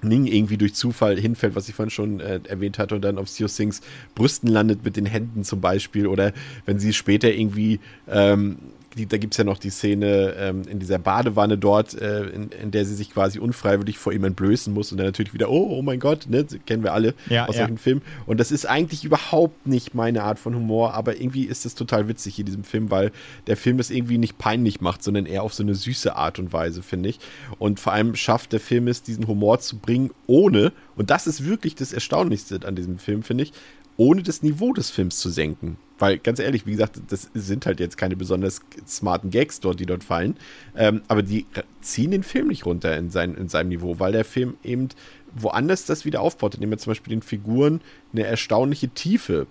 Ning 0.02 0.26
irgendwie 0.26 0.56
durch 0.56 0.74
Zufall 0.74 1.18
hinfällt, 1.18 1.54
was 1.54 1.68
ich 1.68 1.74
vorhin 1.74 1.90
schon 1.90 2.20
äh, 2.20 2.40
erwähnt 2.48 2.78
hatte, 2.78 2.94
und 2.94 3.02
dann 3.02 3.18
auf 3.18 3.28
Sio 3.28 3.48
Sings 3.48 3.80
Brüsten 4.14 4.48
landet 4.48 4.84
mit 4.84 4.96
den 4.96 5.06
Händen 5.06 5.44
zum 5.44 5.60
Beispiel, 5.60 6.06
oder 6.06 6.32
wenn 6.66 6.78
sie 6.78 6.92
später 6.92 7.32
irgendwie 7.32 7.80
ähm, 8.08 8.58
da 9.06 9.18
gibt 9.18 9.34
es 9.34 9.38
ja 9.38 9.44
noch 9.44 9.58
die 9.58 9.70
Szene 9.70 10.34
ähm, 10.38 10.62
in 10.68 10.78
dieser 10.78 10.98
Badewanne 10.98 11.58
dort, 11.58 11.94
äh, 11.94 12.24
in, 12.24 12.50
in, 12.50 12.70
der 12.70 12.84
sie 12.84 12.94
sich 12.94 13.10
quasi 13.10 13.38
unfreiwillig 13.38 13.98
vor 13.98 14.12
ihm 14.12 14.24
entblößen 14.24 14.72
muss 14.72 14.92
und 14.92 14.98
dann 14.98 15.06
natürlich 15.06 15.34
wieder, 15.34 15.50
oh, 15.50 15.76
oh 15.78 15.82
mein 15.82 16.00
Gott, 16.00 16.26
ne, 16.28 16.46
kennen 16.66 16.82
wir 16.82 16.92
alle 16.92 17.14
ja, 17.28 17.46
aus 17.46 17.56
ja. 17.56 17.62
solchen 17.62 17.78
Filmen. 17.78 18.02
Und 18.26 18.40
das 18.40 18.50
ist 18.50 18.66
eigentlich 18.66 19.04
überhaupt 19.04 19.66
nicht 19.66 19.94
meine 19.94 20.22
Art 20.22 20.38
von 20.38 20.54
Humor, 20.54 20.94
aber 20.94 21.20
irgendwie 21.20 21.44
ist 21.44 21.66
es 21.66 21.74
total 21.74 22.08
witzig 22.08 22.38
in 22.38 22.46
diesem 22.46 22.64
Film, 22.64 22.90
weil 22.90 23.12
der 23.46 23.56
Film 23.56 23.78
es 23.78 23.90
irgendwie 23.90 24.18
nicht 24.18 24.38
peinlich 24.38 24.80
macht, 24.80 25.02
sondern 25.02 25.26
eher 25.26 25.42
auf 25.42 25.54
so 25.54 25.62
eine 25.62 25.74
süße 25.74 26.16
Art 26.16 26.38
und 26.38 26.52
Weise, 26.52 26.82
finde 26.82 27.08
ich. 27.08 27.18
Und 27.58 27.80
vor 27.80 27.92
allem 27.92 28.14
schafft 28.14 28.52
der 28.52 28.60
Film 28.60 28.88
es, 28.88 29.02
diesen 29.02 29.26
Humor 29.26 29.60
zu 29.60 29.78
bringen, 29.78 30.10
ohne, 30.26 30.72
und 30.96 31.10
das 31.10 31.26
ist 31.26 31.44
wirklich 31.44 31.74
das 31.74 31.92
Erstaunlichste 31.92 32.60
an 32.64 32.74
diesem 32.74 32.98
Film, 32.98 33.22
finde 33.22 33.44
ich, 33.44 33.52
ohne 33.96 34.22
das 34.22 34.42
Niveau 34.42 34.72
des 34.72 34.90
Films 34.90 35.18
zu 35.18 35.28
senken. 35.28 35.76
Weil, 35.98 36.18
ganz 36.18 36.38
ehrlich, 36.38 36.66
wie 36.66 36.72
gesagt, 36.72 37.00
das 37.08 37.28
sind 37.34 37.66
halt 37.66 37.80
jetzt 37.80 37.96
keine 37.96 38.16
besonders 38.16 38.60
smarten 38.86 39.30
Gags 39.30 39.60
dort, 39.60 39.80
die 39.80 39.86
dort 39.86 40.04
fallen. 40.04 40.36
Ähm, 40.76 41.02
aber 41.08 41.22
die 41.22 41.46
ziehen 41.80 42.12
den 42.12 42.22
Film 42.22 42.48
nicht 42.48 42.66
runter 42.66 42.96
in, 42.96 43.10
sein, 43.10 43.34
in 43.34 43.48
seinem 43.48 43.68
Niveau, 43.68 43.98
weil 43.98 44.12
der 44.12 44.24
Film 44.24 44.56
eben 44.62 44.88
woanders 45.34 45.84
das 45.86 46.04
wieder 46.04 46.20
aufbaut, 46.20 46.54
indem 46.54 46.72
er 46.72 46.78
zum 46.78 46.92
Beispiel 46.92 47.10
den 47.10 47.22
Figuren 47.22 47.80
eine 48.12 48.24
erstaunliche 48.24 48.88
Tiefe 48.88 49.46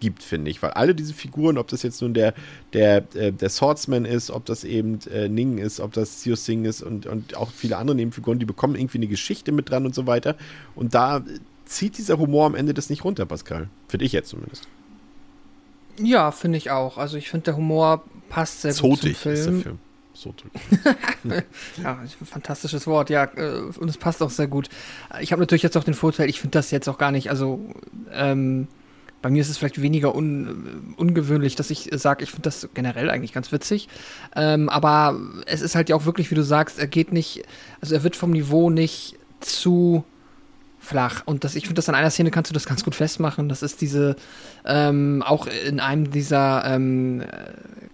gibt, 0.00 0.22
finde 0.22 0.50
ich. 0.50 0.62
Weil 0.62 0.72
alle 0.72 0.94
diese 0.94 1.14
Figuren, 1.14 1.58
ob 1.58 1.68
das 1.68 1.82
jetzt 1.82 2.02
nun 2.02 2.14
der, 2.14 2.34
der, 2.72 3.04
äh, 3.14 3.32
der 3.32 3.48
Swordsman 3.48 4.04
ist, 4.04 4.30
ob 4.30 4.44
das 4.46 4.64
eben 4.64 4.98
äh, 5.12 5.28
Ning 5.28 5.58
ist, 5.58 5.80
ob 5.80 5.92
das 5.92 6.22
Sio 6.22 6.36
Sing 6.36 6.64
ist 6.64 6.82
und, 6.82 7.06
und 7.06 7.36
auch 7.36 7.50
viele 7.50 7.76
andere 7.76 7.96
Nebenfiguren, 7.96 8.38
die 8.38 8.46
bekommen 8.46 8.76
irgendwie 8.76 8.98
eine 8.98 9.08
Geschichte 9.08 9.52
mit 9.52 9.70
dran 9.70 9.86
und 9.86 9.94
so 9.94 10.06
weiter. 10.06 10.36
Und 10.74 10.94
da 10.94 11.24
zieht 11.64 11.98
dieser 11.98 12.18
Humor 12.18 12.46
am 12.46 12.54
Ende 12.54 12.74
das 12.74 12.90
nicht 12.90 13.04
runter, 13.04 13.26
Pascal. 13.26 13.68
Finde 13.88 14.06
ich 14.06 14.12
jetzt 14.12 14.30
zumindest. 14.30 14.68
Ja, 16.00 16.30
finde 16.30 16.58
ich 16.58 16.70
auch. 16.70 16.98
Also 16.98 17.16
ich 17.16 17.30
finde, 17.30 17.44
der 17.44 17.56
Humor 17.56 18.04
passt 18.28 18.62
sehr 18.62 18.72
Zotig 18.72 18.90
gut 18.90 19.00
zum 19.00 19.14
Film. 19.14 19.34
Ist 19.34 19.46
der 19.46 19.62
Film. 19.62 19.78
So 20.18 20.34
ja, 21.82 22.02
fantastisches 22.24 22.88
Wort, 22.88 23.08
ja. 23.08 23.24
Äh, 23.36 23.70
und 23.78 23.88
es 23.88 23.96
passt 23.96 24.20
auch 24.20 24.30
sehr 24.30 24.48
gut. 24.48 24.68
Ich 25.20 25.30
habe 25.30 25.40
natürlich 25.40 25.62
jetzt 25.62 25.76
auch 25.76 25.84
den 25.84 25.94
Vorteil, 25.94 26.28
ich 26.28 26.40
finde 26.40 26.58
das 26.58 26.72
jetzt 26.72 26.88
auch 26.88 26.98
gar 26.98 27.12
nicht, 27.12 27.30
also 27.30 27.60
ähm, 28.12 28.66
bei 29.22 29.30
mir 29.30 29.40
ist 29.40 29.48
es 29.48 29.58
vielleicht 29.58 29.80
weniger 29.80 30.16
un, 30.16 30.94
ungewöhnlich, 30.96 31.54
dass 31.54 31.70
ich 31.70 31.90
sage, 31.92 32.24
ich 32.24 32.30
finde 32.30 32.42
das 32.42 32.68
generell 32.74 33.10
eigentlich 33.10 33.32
ganz 33.32 33.52
witzig. 33.52 33.88
Ähm, 34.34 34.68
aber 34.68 35.20
es 35.46 35.60
ist 35.60 35.76
halt 35.76 35.88
ja 35.88 35.94
auch 35.94 36.04
wirklich, 36.04 36.32
wie 36.32 36.36
du 36.36 36.42
sagst, 36.42 36.80
er 36.80 36.88
geht 36.88 37.12
nicht, 37.12 37.44
also 37.80 37.94
er 37.94 38.02
wird 38.02 38.16
vom 38.16 38.32
Niveau 38.32 38.70
nicht 38.70 39.16
zu 39.40 40.04
flach. 40.78 41.22
Und 41.26 41.44
das, 41.44 41.54
ich 41.54 41.64
finde, 41.64 41.74
das 41.74 41.88
an 41.88 41.94
einer 41.94 42.10
Szene 42.10 42.30
kannst 42.30 42.50
du 42.50 42.54
das 42.54 42.66
ganz 42.66 42.84
gut 42.84 42.94
festmachen. 42.94 43.48
Das 43.48 43.62
ist 43.62 43.80
diese, 43.80 44.16
ähm, 44.64 45.22
auch 45.26 45.46
in 45.46 45.80
einem 45.80 46.10
dieser 46.10 46.64
ähm, 46.64 47.24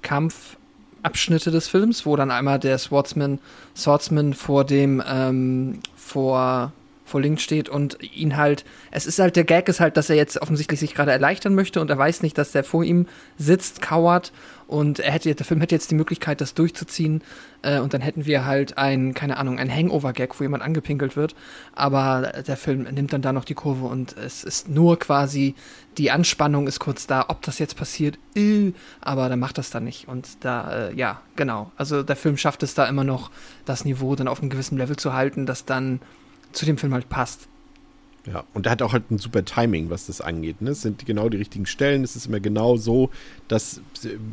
Kampfabschnitte 0.03 1.51
des 1.51 1.69
Films, 1.69 2.07
wo 2.07 2.17
dann 2.17 2.31
einmal 2.31 2.59
der 2.59 2.79
Swordsman, 2.79 3.39
Swordsman 3.77 4.35
vor 4.35 4.65
dem, 4.65 5.03
ähm, 5.07 5.81
vor, 5.97 6.73
vor 7.05 7.21
Link 7.21 7.41
steht 7.41 7.69
und 7.69 7.99
ihn 8.15 8.37
halt, 8.37 8.65
es 8.91 9.07
ist 9.07 9.19
halt, 9.19 9.37
der 9.37 9.45
Gag 9.45 9.69
ist 9.69 9.81
halt, 9.81 9.97
dass 9.97 10.11
er 10.11 10.17
jetzt 10.17 10.41
offensichtlich 10.41 10.81
sich 10.81 10.95
gerade 10.95 11.13
erleichtern 11.13 11.55
möchte 11.55 11.81
und 11.81 11.91
er 11.91 11.99
weiß 11.99 12.23
nicht, 12.23 12.39
dass 12.39 12.53
der 12.53 12.65
vor 12.65 12.85
ihm 12.85 13.07
sitzt, 13.39 13.83
kauert 13.83 14.33
und 14.67 14.99
er 14.99 15.13
hätte, 15.13 15.35
der 15.35 15.47
Film 15.47 15.61
hätte 15.61 15.75
jetzt 15.75 15.91
die 15.91 15.95
Möglichkeit, 15.95 16.41
das 16.41 16.55
durchzuziehen. 16.55 17.23
Äh, 17.63 17.81
und 17.81 17.95
dann 17.95 18.01
hätten 18.01 18.27
wir 18.27 18.45
halt 18.45 18.79
ein, 18.79 19.15
keine 19.15 19.37
Ahnung, 19.37 19.59
ein 19.59 19.71
Hangover-Gag, 19.71 20.39
wo 20.39 20.45
jemand 20.45 20.63
angepinkelt 20.63 21.17
wird. 21.17 21.35
Aber 21.75 22.33
der 22.47 22.57
Film 22.57 22.83
nimmt 22.83 23.13
dann 23.13 23.23
da 23.23 23.33
noch 23.33 23.45
die 23.45 23.55
Kurve 23.55 23.87
und 23.87 24.17
es 24.17 24.45
ist 24.45 24.69
nur 24.69 24.99
quasi, 24.99 25.55
die 25.99 26.11
Anspannung 26.11 26.67
ist 26.67 26.81
kurz 26.81 27.07
da, 27.07 27.27
ob 27.29 27.43
das 27.43 27.59
jetzt 27.59 27.77
passiert, 27.77 28.19
äh, 28.35 28.73
aber 29.01 29.29
dann 29.29 29.39
macht 29.39 29.59
das 29.59 29.71
dann 29.71 29.85
nicht. 29.85 30.09
Und 30.09 30.45
da, 30.45 30.89
äh, 30.89 30.95
ja, 30.95 31.21
genau. 31.37 31.71
Also 31.77 32.03
der 32.03 32.17
Film 32.17 32.37
schafft 32.37 32.63
es 32.63 32.75
da 32.75 32.87
immer 32.87 33.05
noch, 33.05 33.31
das 33.65 33.85
Niveau 33.85 34.15
dann 34.17 34.29
auf 34.29 34.41
einem 34.41 34.51
gewissen 34.51 34.79
Level 34.79 34.97
zu 34.97 35.13
halten, 35.13 35.47
das 35.47 35.65
dann 35.65 36.01
zu 36.53 36.67
dem 36.67 36.79
Film 36.79 36.95
halt 36.95 37.09
passt. 37.09 37.49
Ja, 38.27 38.45
und 38.55 38.65
er 38.67 38.73
hat 38.73 38.81
auch 38.81 38.95
halt 38.95 39.11
ein 39.11 39.19
super 39.19 39.45
Timing, 39.45 39.91
was 39.91 40.07
das 40.07 40.23
angeht. 40.23 40.63
Ne? 40.63 40.71
Es 40.71 40.81
sind 40.81 41.05
genau 41.05 41.29
die 41.29 41.37
richtigen 41.37 41.67
Stellen. 41.67 42.05
Es 42.05 42.17
ist 42.17 42.27
immer 42.27 42.41
genau 42.41 42.77
so, 42.77 43.11
dass 43.49 43.83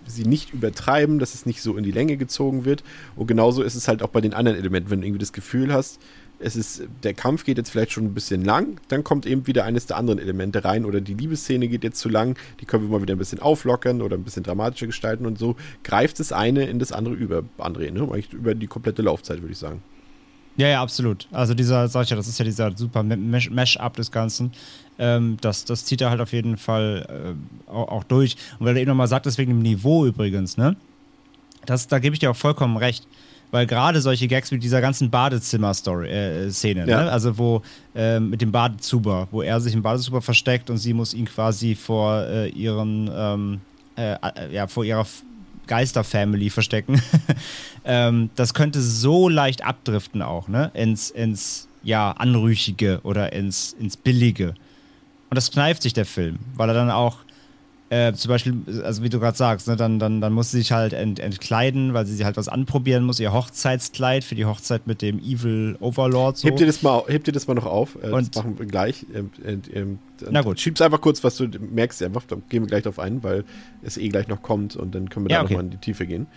sie 0.07 0.23
nicht 0.23 0.53
übertreiben, 0.53 1.19
dass 1.19 1.33
es 1.33 1.45
nicht 1.45 1.61
so 1.61 1.75
in 1.75 1.83
die 1.83 1.91
Länge 1.91 2.15
gezogen 2.15 2.63
wird. 2.63 2.83
Und 3.17 3.27
genauso 3.27 3.63
ist 3.63 3.75
es 3.75 3.89
halt 3.89 4.01
auch 4.01 4.09
bei 4.09 4.21
den 4.21 4.33
anderen 4.33 4.57
Elementen, 4.57 4.91
wenn 4.91 5.01
du 5.01 5.07
irgendwie 5.07 5.19
das 5.19 5.33
Gefühl 5.33 5.73
hast, 5.73 5.99
es 6.41 6.55
ist, 6.55 6.83
der 7.03 7.13
Kampf 7.13 7.43
geht 7.43 7.57
jetzt 7.57 7.69
vielleicht 7.69 7.91
schon 7.91 8.05
ein 8.05 8.13
bisschen 8.13 8.43
lang, 8.43 8.79
dann 8.87 9.03
kommt 9.03 9.25
eben 9.25 9.45
wieder 9.47 9.63
eines 9.63 9.85
der 9.85 9.97
anderen 9.97 10.19
Elemente 10.19 10.63
rein 10.65 10.85
oder 10.85 10.99
die 10.99 11.13
Liebesszene 11.13 11.67
geht 11.67 11.83
jetzt 11.83 11.99
zu 11.99 12.09
lang, 12.09 12.37
die 12.59 12.65
können 12.65 12.83
wir 12.83 12.89
mal 12.89 13.01
wieder 13.01 13.15
ein 13.15 13.19
bisschen 13.19 13.39
auflockern 13.39 14.01
oder 14.01 14.17
ein 14.17 14.23
bisschen 14.23 14.43
dramatischer 14.43 14.87
gestalten 14.87 15.25
und 15.25 15.37
so 15.37 15.55
greift 15.83 16.19
das 16.19 16.31
eine 16.31 16.65
in 16.65 16.79
das 16.79 16.91
andere 16.91 17.13
über, 17.13 17.43
André, 17.59 17.91
ne? 17.91 18.09
Über 18.31 18.55
die 18.55 18.67
komplette 18.67 19.01
Laufzeit, 19.01 19.41
würde 19.41 19.53
ich 19.53 19.59
sagen. 19.59 19.83
Ja, 20.57 20.67
ja, 20.67 20.81
absolut. 20.81 21.27
Also 21.31 21.53
dieser, 21.53 21.87
sag 21.87 22.03
ich 22.03 22.09
ja, 22.09 22.15
das 22.15 22.27
ist 22.27 22.37
ja 22.37 22.45
dieser 22.45 22.75
super 22.75 23.03
Mesh-up 23.03 23.95
des 23.95 24.11
Ganzen. 24.11 24.51
Ähm, 24.99 25.37
das, 25.41 25.65
das 25.65 25.85
zieht 25.85 26.01
er 26.01 26.09
halt 26.09 26.21
auf 26.21 26.33
jeden 26.33 26.57
Fall 26.57 27.35
äh, 27.67 27.71
auch, 27.71 27.87
auch, 27.87 28.03
durch. 28.03 28.35
Und 28.59 28.65
weil 28.65 28.75
er 28.75 28.81
eben 28.81 28.89
nochmal 28.89 29.07
sagt, 29.07 29.25
deswegen 29.25 29.51
im 29.51 29.61
Niveau 29.61 30.05
übrigens, 30.05 30.57
ne? 30.57 30.75
Das, 31.65 31.87
da 31.87 31.99
gebe 31.99 32.13
ich 32.13 32.19
dir 32.19 32.31
auch 32.31 32.35
vollkommen 32.35 32.77
recht. 32.77 33.07
Weil 33.51 33.67
gerade 33.67 33.99
solche 33.99 34.27
Gags 34.29 34.49
mit 34.51 34.63
dieser 34.63 34.79
ganzen 34.79 35.09
Badezimmer-Story-Szene, 35.09 36.87
Ja. 36.87 37.03
ne? 37.03 37.11
also 37.11 37.37
wo 37.37 37.61
ähm, 37.95 38.29
mit 38.29 38.41
dem 38.41 38.51
Badezuber, 38.51 39.27
wo 39.31 39.41
er 39.41 39.59
sich 39.59 39.73
im 39.73 39.81
Badezuber 39.81 40.21
versteckt 40.21 40.69
und 40.69 40.77
sie 40.77 40.93
muss 40.93 41.13
ihn 41.13 41.25
quasi 41.25 41.75
vor 41.75 42.21
äh, 42.23 42.47
ihren, 42.49 43.09
ähm, 43.13 43.61
äh, 43.97 44.13
äh, 44.13 44.53
ja, 44.53 44.67
vor 44.67 44.85
ihrer 44.85 45.05
Geister-Family 45.72 46.49
verstecken. 46.49 47.01
ähm, 47.86 48.30
das 48.36 48.53
könnte 48.53 48.82
so 48.82 49.30
leicht 49.30 49.63
abdriften 49.63 50.22
auch, 50.22 50.49
ne? 50.49 50.69
Ins, 50.74 51.09
ins 51.09 51.69
ja, 51.82 52.11
Anrüchige 52.11 52.99
oder 53.03 53.32
ins, 53.32 53.72
ins 53.80 53.95
Billige. 53.95 54.49
Und 55.30 55.36
das 55.36 55.49
kneift 55.49 55.82
sich 55.82 55.93
der 55.93 56.05
Film, 56.05 56.39
weil 56.55 56.67
er 56.67 56.76
dann 56.76 56.91
auch 56.91 57.19
äh, 57.91 58.13
zum 58.13 58.29
Beispiel, 58.29 58.55
also 58.85 59.03
wie 59.03 59.09
du 59.09 59.19
gerade 59.19 59.37
sagst, 59.37 59.67
ne, 59.67 59.75
dann, 59.75 59.99
dann, 59.99 60.21
dann 60.21 60.31
muss 60.31 60.51
sie 60.51 60.59
sich 60.59 60.71
halt 60.71 60.93
ent, 60.93 61.19
entkleiden, 61.19 61.93
weil 61.93 62.05
sie 62.05 62.15
sich 62.15 62.23
halt 62.23 62.37
was 62.37 62.47
anprobieren 62.47 63.03
muss, 63.03 63.19
ihr 63.19 63.33
Hochzeitskleid 63.33 64.23
für 64.23 64.35
die 64.35 64.45
Hochzeit 64.45 64.87
mit 64.87 65.01
dem 65.01 65.19
Evil 65.19 65.75
Overlord. 65.81 66.37
So. 66.37 66.47
Heb 66.47 66.55
dir 66.55 66.65
das 66.67 66.81
mal, 66.83 67.03
heb 67.07 67.25
dir 67.25 67.33
das 67.33 67.47
mal 67.47 67.53
noch 67.53 67.65
auf. 67.65 67.95
Äh, 68.01 68.07
Und- 68.11 68.33
das 68.33 68.43
machen 68.43 68.57
wir 68.57 68.65
gleich. 68.65 69.05
Ähm, 69.13 69.29
ähm, 69.45 69.61
ähm, 69.73 69.99
Na 70.29 70.41
gut. 70.41 70.57
Schieb's 70.59 70.79
einfach 70.81 71.01
kurz, 71.01 71.21
was 71.23 71.35
du 71.35 71.47
merkst 71.59 72.01
einfach. 72.01 72.23
Da 72.27 72.37
gehen 72.47 72.63
wir 72.63 72.67
gleich 72.67 72.83
drauf 72.83 72.97
ein, 72.97 73.21
weil 73.23 73.43
es 73.83 73.97
eh 73.97 74.07
gleich 74.07 74.29
noch 74.29 74.41
kommt 74.41 74.77
und 74.77 74.95
dann 74.95 75.09
können 75.09 75.25
wir 75.25 75.31
Ja, 75.31 75.39
da 75.39 75.43
okay. 75.43 75.53
nochmal 75.55 75.65
in 75.65 75.71
die 75.71 75.77
Tiefe 75.77 76.07
gehen. 76.07 76.27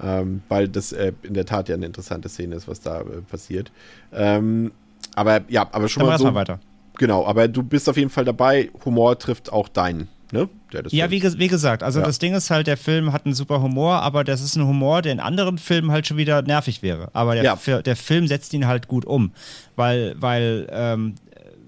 Ähm, 0.00 0.42
weil 0.48 0.68
das 0.68 0.92
äh, 0.92 1.12
in 1.24 1.34
der 1.34 1.44
Tat 1.44 1.68
ja 1.68 1.74
eine 1.74 1.86
interessante 1.86 2.28
Szene 2.28 2.54
ist, 2.54 2.68
was 2.68 2.80
da 2.80 3.00
äh, 3.00 3.04
passiert. 3.28 3.72
Ähm, 4.12 4.70
aber 5.16 5.40
ja, 5.48 5.68
aber 5.72 5.88
schon 5.88 6.02
Dann 6.02 6.10
mal 6.10 6.18
so. 6.18 6.24
mal 6.26 6.34
weiter. 6.36 6.60
Genau, 6.98 7.26
aber 7.26 7.48
du 7.48 7.62
bist 7.64 7.88
auf 7.88 7.96
jeden 7.96 8.10
Fall 8.10 8.24
dabei. 8.24 8.70
Humor 8.84 9.18
trifft 9.18 9.52
auch 9.52 9.68
deinen, 9.68 10.06
ne? 10.32 10.48
Ja, 10.90 11.10
wie, 11.10 11.22
wie 11.22 11.48
gesagt, 11.48 11.82
also 11.82 12.00
Ja. 12.00 12.06
das 12.06 12.18
Ding 12.18 12.34
ist 12.34 12.50
halt, 12.50 12.66
der 12.66 12.76
Film 12.76 13.12
hat 13.12 13.24
einen 13.26 13.34
super 13.34 13.60
Humor, 13.60 14.02
aber 14.02 14.24
das 14.24 14.40
ist 14.40 14.56
ein 14.56 14.66
Humor, 14.66 15.02
der 15.02 15.12
in 15.12 15.20
anderen 15.20 15.58
Filmen 15.58 15.90
halt 15.90 16.06
schon 16.06 16.16
wieder 16.16 16.42
nervig 16.42 16.82
wäre. 16.82 17.10
Aber 17.12 17.34
der, 17.34 17.44
Ja. 17.44 17.82
Der 17.82 17.96
Film 17.96 18.26
setzt 18.28 18.52
ihn 18.54 18.66
halt 18.66 18.88
gut 18.88 19.04
um, 19.04 19.32
weil, 19.76 20.14
weil, 20.18 20.68
ähm, 20.70 21.14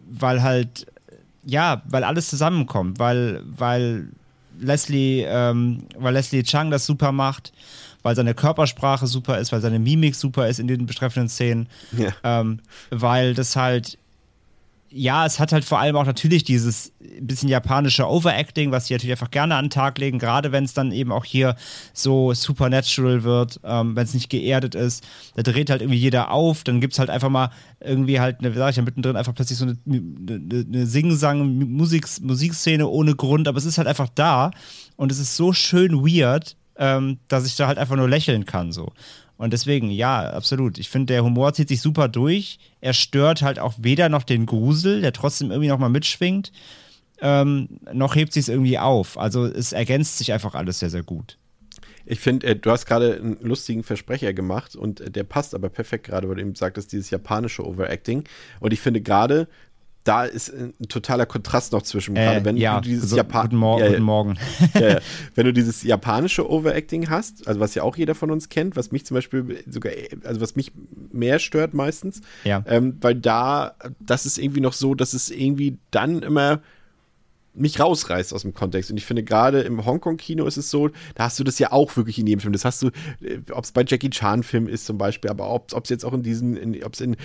weil 0.08 0.42
halt, 0.42 0.86
ja, 1.44 1.82
weil 1.88 2.04
alles 2.04 2.28
zusammenkommt, 2.30 2.98
weil, 2.98 3.42
weil 3.44 4.08
Leslie, 4.60 5.24
ähm, 5.26 5.84
weil 5.98 6.14
Leslie 6.14 6.42
Chang 6.44 6.70
das 6.70 6.86
super 6.86 7.10
macht, 7.10 7.52
weil 8.02 8.14
seine 8.14 8.34
Körpersprache 8.34 9.06
super 9.06 9.38
ist, 9.38 9.50
weil 9.52 9.60
seine 9.60 9.78
Mimik 9.78 10.14
super 10.14 10.48
ist 10.48 10.60
in 10.60 10.68
den 10.68 10.86
betreffenden 10.86 11.28
Szenen, 11.28 11.68
Ja. 11.96 12.10
ähm, 12.22 12.60
weil 12.90 13.34
das 13.34 13.56
halt 13.56 13.98
ja, 14.92 15.24
es 15.24 15.38
hat 15.38 15.52
halt 15.52 15.64
vor 15.64 15.78
allem 15.78 15.96
auch 15.96 16.04
natürlich 16.04 16.44
dieses 16.44 16.92
bisschen 17.20 17.48
japanische 17.48 18.06
Overacting, 18.06 18.70
was 18.70 18.86
sie 18.86 18.94
natürlich 18.94 19.12
einfach 19.12 19.30
gerne 19.30 19.54
an 19.56 19.66
den 19.66 19.70
Tag 19.70 19.98
legen, 19.98 20.18
gerade 20.18 20.52
wenn 20.52 20.64
es 20.64 20.74
dann 20.74 20.92
eben 20.92 21.12
auch 21.12 21.24
hier 21.24 21.56
so 21.92 22.34
supernatural 22.34 23.22
wird, 23.22 23.60
ähm, 23.64 23.96
wenn 23.96 24.04
es 24.04 24.14
nicht 24.14 24.28
geerdet 24.28 24.74
ist. 24.74 25.04
Da 25.34 25.42
dreht 25.42 25.70
halt 25.70 25.82
irgendwie 25.82 25.98
jeder 25.98 26.30
auf, 26.30 26.64
dann 26.64 26.80
gibt 26.80 26.92
es 26.92 26.98
halt 26.98 27.10
einfach 27.10 27.30
mal 27.30 27.50
irgendwie 27.80 28.20
halt, 28.20 28.40
eine, 28.40 28.54
wie 28.54 28.58
sag 28.58 28.70
ich 28.70 28.76
ja, 28.76 28.82
mittendrin 28.82 29.16
einfach 29.16 29.34
plötzlich 29.34 29.58
so 29.58 29.64
eine, 29.64 29.78
eine, 29.86 30.66
eine 30.68 30.86
Sing-Sang-Musik, 30.86 32.06
Musikszene 32.20 32.86
ohne 32.86 33.14
Grund, 33.14 33.48
aber 33.48 33.58
es 33.58 33.64
ist 33.64 33.78
halt 33.78 33.88
einfach 33.88 34.08
da 34.14 34.50
und 34.96 35.10
es 35.10 35.18
ist 35.18 35.36
so 35.36 35.52
schön 35.52 36.04
weird, 36.04 36.56
ähm, 36.76 37.18
dass 37.28 37.46
ich 37.46 37.56
da 37.56 37.66
halt 37.66 37.78
einfach 37.78 37.96
nur 37.96 38.08
lächeln 38.08 38.44
kann, 38.44 38.72
so. 38.72 38.92
Und 39.42 39.52
deswegen, 39.52 39.90
ja, 39.90 40.30
absolut. 40.30 40.78
Ich 40.78 40.88
finde, 40.88 41.14
der 41.14 41.24
Humor 41.24 41.52
zieht 41.52 41.66
sich 41.66 41.80
super 41.80 42.06
durch. 42.06 42.60
Er 42.80 42.92
stört 42.92 43.42
halt 43.42 43.58
auch 43.58 43.74
weder 43.76 44.08
noch 44.08 44.22
den 44.22 44.46
Grusel, 44.46 45.00
der 45.00 45.12
trotzdem 45.12 45.50
irgendwie 45.50 45.68
noch 45.68 45.80
mal 45.80 45.88
mitschwingt, 45.88 46.52
ähm, 47.20 47.80
noch 47.92 48.14
hebt 48.14 48.32
sich 48.32 48.42
es 48.42 48.48
irgendwie 48.48 48.78
auf. 48.78 49.18
Also 49.18 49.46
es 49.46 49.72
ergänzt 49.72 50.18
sich 50.18 50.32
einfach 50.32 50.54
alles 50.54 50.78
sehr, 50.78 50.90
sehr 50.90 51.02
gut. 51.02 51.38
Ich 52.06 52.20
finde, 52.20 52.46
äh, 52.46 52.54
du 52.54 52.70
hast 52.70 52.86
gerade 52.86 53.16
einen 53.16 53.36
lustigen 53.40 53.82
Versprecher 53.82 54.32
gemacht 54.32 54.76
und 54.76 55.00
äh, 55.00 55.10
der 55.10 55.24
passt 55.24 55.56
aber 55.56 55.70
perfekt 55.70 56.06
gerade, 56.06 56.28
weil 56.28 56.36
du 56.36 56.42
eben 56.42 56.54
sagtest, 56.54 56.92
dieses 56.92 57.10
japanische 57.10 57.66
Overacting. 57.66 58.22
Und 58.60 58.72
ich 58.72 58.80
finde 58.80 59.00
gerade, 59.00 59.48
da 60.04 60.24
ist 60.24 60.48
ein 60.52 60.74
totaler 60.88 61.26
Kontrast 61.26 61.72
noch 61.72 61.82
zwischen, 61.82 62.14
gerade 62.14 62.40
Äh, 62.40 62.44
wenn 62.44 62.56
ja, 62.56 62.80
du 62.80 62.88
dieses 62.88 63.10
so, 63.10 63.16
Japan 63.16 63.42
guten, 63.42 63.56
Mor 63.56 63.80
Ja, 63.80 63.88
guten 63.88 64.02
Morgen. 64.02 64.38
ja. 64.74 64.98
Wenn 65.34 65.46
du 65.46 65.52
dieses 65.52 65.82
japanische 65.82 66.48
Overacting 66.50 67.08
hast, 67.08 67.46
also 67.46 67.60
was 67.60 67.74
ja 67.74 67.82
auch 67.82 67.96
jeder 67.96 68.14
von 68.14 68.30
uns 68.30 68.48
kennt, 68.48 68.76
was 68.76 68.90
mich 68.92 69.06
zum 69.06 69.14
Beispiel 69.14 69.62
sogar, 69.68 69.92
also 70.24 70.40
was 70.40 70.56
mich 70.56 70.72
mehr 71.12 71.38
stört 71.38 71.74
meistens, 71.74 72.20
ähm, 72.44 72.96
weil 73.00 73.14
da, 73.14 73.74
das 74.00 74.26
ist 74.26 74.38
irgendwie 74.38 74.60
noch 74.60 74.72
so, 74.72 74.94
dass 74.94 75.12
es 75.14 75.30
irgendwie 75.30 75.78
dann 75.90 76.22
immer 76.22 76.60
mich 77.54 77.80
rausreißt 77.80 78.32
aus 78.32 78.42
dem 78.42 78.54
Kontext. 78.54 78.90
Und 78.90 78.96
ich 78.96 79.04
finde, 79.04 79.22
gerade 79.22 79.60
im 79.60 79.84
Hongkong-Kino 79.84 80.46
ist 80.46 80.56
es 80.56 80.70
so, 80.70 80.88
da 81.14 81.24
hast 81.24 81.38
du 81.38 81.44
das 81.44 81.58
ja 81.58 81.72
auch 81.72 81.96
wirklich 81.96 82.18
in 82.18 82.26
jedem 82.26 82.40
Film. 82.40 82.52
Das 82.52 82.64
hast 82.64 82.82
du, 82.82 82.90
ob 83.52 83.64
es 83.64 83.72
bei 83.72 83.84
Jackie 83.86 84.10
Chan-Filmen 84.10 84.68
ist 84.68 84.86
zum 84.86 84.98
Beispiel, 84.98 85.30
aber 85.30 85.50
ob 85.50 85.70
es 85.70 85.90
jetzt 85.90 86.04
auch 86.04 86.14
in 86.14 86.22
diesen, 86.22 86.82
ob 86.82 86.94
es 86.94 87.00
in 87.00 87.16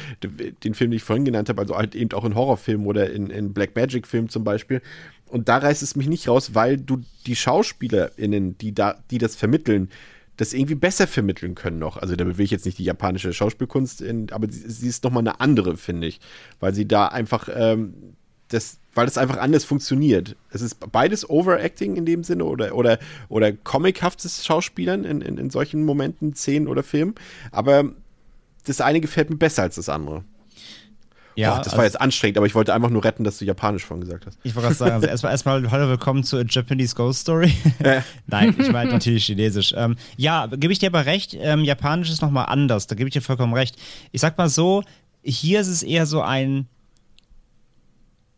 den 0.64 0.74
Film, 0.74 0.92
den 0.92 0.98
ich 0.98 1.04
vorhin 1.04 1.26
genannt 1.26 1.50
habe, 1.50 1.62
also 1.62 1.78
halt 1.78 1.96
eben 1.96 2.12
auch 2.12 2.26
in 2.26 2.36
Horrorfilmen 2.36 2.86
oder 2.88 3.10
in, 3.10 3.30
in 3.30 3.54
Black 3.54 3.76
Magic-Filmen 3.76 4.30
zum 4.30 4.44
Beispiel. 4.44 4.82
Und 5.30 5.50
da 5.50 5.58
reißt 5.58 5.84
es 5.84 5.96
mich 5.96 6.08
nicht 6.08 6.28
raus, 6.28 6.56
weil 6.56 6.78
du 6.78 7.02
die 7.26 7.36
SchauspielerInnen, 7.36 8.58
die 8.58 8.74
da, 8.74 8.98
die 9.12 9.18
das 9.18 9.36
vermitteln, 9.36 9.90
das 10.38 10.54
irgendwie 10.54 10.76
besser 10.76 11.08
vermitteln 11.08 11.56
können 11.56 11.80
noch. 11.80 11.98
Also 11.98 12.16
da 12.16 12.26
will 12.26 12.46
ich 12.46 12.52
jetzt 12.52 12.66
nicht 12.66 12.78
die 12.78 12.84
japanische 12.84 13.34
Schauspielkunst, 13.34 14.02
in, 14.02 14.32
aber 14.32 14.48
sie, 14.50 14.70
sie 14.70 14.88
ist 14.88 15.04
nochmal 15.04 15.22
eine 15.22 15.40
andere, 15.40 15.78
finde 15.78 16.08
ich. 16.08 16.20
Weil 16.60 16.74
sie 16.74 16.88
da 16.88 17.08
einfach 17.08 17.50
ähm, 17.54 18.16
das, 18.48 18.80
weil 18.98 19.06
das 19.06 19.18
einfach 19.18 19.38
anders 19.38 19.64
funktioniert. 19.64 20.36
Es 20.50 20.62
ist 20.62 20.92
beides 20.92 21.30
Overacting 21.30 21.96
in 21.96 22.06
dem 22.06 22.24
Sinne 22.24 22.46
oder, 22.46 22.74
oder, 22.74 22.98
oder 23.30 23.54
comichaftes 23.54 24.44
Schauspielern 24.44 25.06
in, 25.06 25.22
in, 25.22 25.38
in 25.38 25.50
solchen 25.52 25.86
Momenten, 25.86 26.34
Szenen 26.34 26.68
oder 26.68 26.82
Filmen. 26.82 27.14
Aber 27.52 27.92
das 28.66 28.82
eine 28.82 29.00
gefällt 29.00 29.30
mir 29.30 29.38
besser 29.38 29.62
als 29.62 29.76
das 29.76 29.88
andere. 29.88 30.24
Ja, 31.36 31.52
Boah, 31.52 31.58
das 31.58 31.68
also- 31.68 31.78
war 31.78 31.84
jetzt 31.86 32.02
anstrengend, 32.02 32.38
aber 32.38 32.48
ich 32.48 32.56
wollte 32.56 32.74
einfach 32.74 32.90
nur 32.90 33.04
retten, 33.04 33.24
dass 33.24 33.38
du 33.38 33.46
Japanisch 33.46 33.86
vorhin 33.86 34.02
gesagt 34.02 34.26
hast. 34.26 34.40
Ich 34.42 34.56
wollte 34.56 34.70
gerade 34.70 34.76
sagen, 34.80 34.94
also 34.96 35.06
erstmal, 35.08 35.32
erstmal 35.32 35.72
hallo, 35.72 35.88
willkommen 35.88 36.24
zu 36.24 36.38
A 36.38 36.42
Japanese 36.42 36.96
Ghost 36.96 37.20
Story. 37.20 37.54
Äh. 37.78 38.02
Nein, 38.26 38.56
ich 38.58 38.72
meine 38.72 38.92
natürlich 38.92 39.28
Chinesisch. 39.28 39.76
Ähm, 39.78 39.96
ja, 40.16 40.48
gebe 40.48 40.74
ich 40.74 40.80
dir 40.80 40.88
aber 40.88 41.06
recht, 41.06 41.38
ähm, 41.40 41.64
Japanisch 41.64 42.10
ist 42.10 42.24
nochmal 42.24 42.48
anders, 42.48 42.88
da 42.88 42.96
gebe 42.96 43.08
ich 43.08 43.14
dir 43.14 43.22
vollkommen 43.22 43.54
recht. 43.54 43.76
Ich 44.12 44.22
sag 44.22 44.40
mal 44.40 44.50
so, 44.50 44.84
hier 45.22 45.62
ist 45.62 45.68
es 45.68 45.84
eher 45.84 46.08
so 46.08 46.24
ein, 46.24 46.68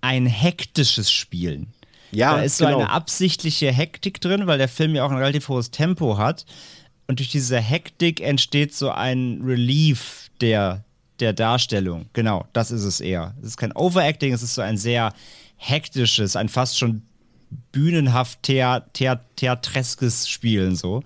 ein 0.01 0.25
hektisches 0.25 1.11
Spielen. 1.11 1.67
Ja, 2.11 2.35
da 2.35 2.41
ist 2.41 2.57
so 2.57 2.65
genau. 2.65 2.79
eine 2.79 2.89
absichtliche 2.89 3.71
Hektik 3.71 4.19
drin, 4.21 4.47
weil 4.47 4.57
der 4.57 4.67
Film 4.67 4.95
ja 4.95 5.03
auch 5.05 5.11
ein 5.11 5.17
relativ 5.17 5.47
hohes 5.47 5.71
Tempo 5.71 6.17
hat. 6.17 6.45
Und 7.07 7.19
durch 7.19 7.29
diese 7.29 7.59
Hektik 7.59 8.21
entsteht 8.21 8.73
so 8.73 8.91
ein 8.91 9.41
Relief 9.43 10.29
der, 10.41 10.83
der 11.19 11.33
Darstellung. 11.33 12.05
Genau, 12.13 12.47
das 12.53 12.71
ist 12.71 12.83
es 12.83 12.99
eher. 12.99 13.35
Es 13.41 13.49
ist 13.49 13.57
kein 13.57 13.71
Overacting, 13.73 14.33
es 14.33 14.43
ist 14.43 14.55
so 14.55 14.61
ein 14.61 14.77
sehr 14.77 15.13
hektisches, 15.57 16.35
ein 16.35 16.49
fast 16.49 16.77
schon 16.77 17.03
bühnenhaft 17.71 18.43
thea 18.43 18.81
thea 18.93 19.15
theatreskes 19.35 20.29
Spielen 20.29 20.75
so. 20.75 21.03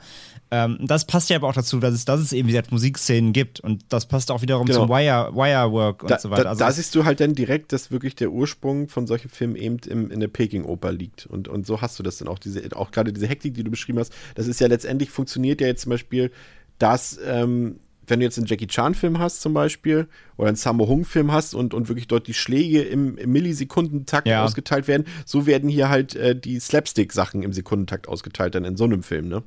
Ähm, 0.55 0.77
das 0.81 1.05
passt 1.05 1.31
ja 1.31 1.37
aber 1.37 1.47
auch 1.47 1.53
dazu, 1.53 1.79
dass 1.79 1.95
es, 1.95 2.05
dass 2.05 2.19
es 2.19 2.31
eben 2.31 2.47
wieder 2.47 2.61
Musikszenen 2.69 3.33
gibt 3.33 3.59
und 3.59 3.83
das 3.89 4.05
passt 4.05 4.29
auch 4.29 4.43
wiederum 4.43 4.67
Genau. 4.67 4.81
zum 4.81 4.89
Wire, 4.89 5.31
Wirework 5.33 6.03
und 6.03 6.11
Da, 6.11 6.19
so 6.19 6.29
weiter. 6.29 6.43
da, 6.43 6.49
Also 6.51 6.59
da 6.59 6.67
das- 6.67 6.75
siehst 6.75 6.93
du 6.93 7.05
halt 7.05 7.19
dann 7.21 7.33
direkt, 7.33 7.73
dass 7.73 7.89
wirklich 7.89 8.13
der 8.13 8.29
Ursprung 8.31 8.87
von 8.87 9.07
solchen 9.07 9.29
Filmen 9.29 9.55
eben 9.55 9.77
im, 9.87 10.11
in 10.11 10.19
der 10.19 10.27
Peking-Oper 10.27 10.91
liegt. 10.91 11.25
Und, 11.25 11.47
und 11.47 11.65
so 11.65 11.81
hast 11.81 11.97
du 11.97 12.03
das 12.03 12.17
dann 12.19 12.27
auch, 12.27 12.37
diese, 12.37 12.61
auch 12.75 12.91
gerade 12.91 13.11
diese 13.11 13.25
Hektik, 13.27 13.55
die 13.55 13.63
du 13.63 13.71
beschrieben 13.71 13.97
hast. 13.97 14.13
Das 14.35 14.45
ist 14.47 14.59
ja 14.59 14.67
letztendlich, 14.67 15.09
funktioniert 15.09 15.59
ja 15.59 15.65
jetzt 15.67 15.81
zum 15.81 15.89
Beispiel, 15.89 16.29
dass, 16.77 17.17
ähm, 17.25 17.79
wenn 18.05 18.19
du 18.19 18.25
jetzt 18.25 18.37
einen 18.37 18.45
Jackie 18.47 18.67
Chan-Film 18.67 19.17
hast 19.19 19.41
zum 19.41 19.53
Beispiel 19.53 20.07
oder 20.37 20.49
einen 20.49 20.57
Sammo 20.57 20.87
Hung-Film 20.87 21.31
hast 21.31 21.55
und, 21.55 21.73
und 21.73 21.87
wirklich 21.87 22.07
dort 22.07 22.27
die 22.27 22.33
Schläge 22.33 22.81
im, 22.83 23.17
im 23.17 23.31
Millisekundentakt 23.31 24.27
Ja. 24.27 24.43
ausgeteilt 24.43 24.87
werden, 24.87 25.05
so 25.25 25.45
werden 25.45 25.69
hier 25.69 25.89
halt 25.89 26.13
äh, 26.15 26.35
die 26.35 26.59
Slapstick-Sachen 26.59 27.43
im 27.43 27.53
Sekundentakt 27.53 28.07
ausgeteilt 28.07 28.55
dann 28.55 28.65
in 28.65 28.75
so 28.77 28.83
einem 28.83 29.03
Film, 29.03 29.29
ne? 29.29 29.41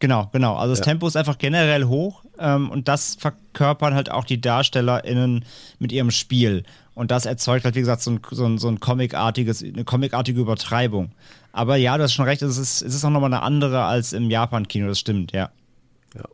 Genau, 0.00 0.28
genau. 0.32 0.56
Also 0.56 0.72
das 0.72 0.78
Ja. 0.80 0.84
Tempo 0.84 1.06
ist 1.06 1.16
einfach 1.16 1.38
generell 1.38 1.84
hoch 1.84 2.24
ähm, 2.38 2.70
und 2.70 2.88
das 2.88 3.16
verkörpern 3.16 3.94
halt 3.94 4.10
auch 4.10 4.24
die 4.24 4.40
DarstellerInnen 4.40 5.44
mit 5.78 5.92
ihrem 5.92 6.10
Spiel. 6.10 6.62
Und 6.94 7.10
das 7.10 7.26
erzeugt 7.26 7.64
halt, 7.64 7.74
wie 7.74 7.80
gesagt, 7.80 8.02
so 8.02 8.12
ein, 8.12 8.20
so 8.30 8.44
ein, 8.44 8.58
so 8.58 8.68
ein 8.68 8.80
comicartiges, 8.80 9.62
eine 9.62 9.84
comicartige 9.84 10.40
Übertreibung. 10.40 11.12
Aber 11.52 11.76
ja, 11.76 11.96
du 11.96 12.04
hast 12.04 12.12
schon 12.12 12.24
recht, 12.24 12.42
es 12.42 12.58
ist, 12.58 12.82
es 12.82 12.94
ist 12.94 13.04
auch 13.04 13.10
nochmal 13.10 13.32
eine 13.32 13.42
andere 13.42 13.84
als 13.84 14.12
im 14.12 14.30
Japan-Kino, 14.30 14.88
das 14.88 14.98
stimmt, 15.00 15.32
ja. 15.32 15.50
Ja. 16.14 16.24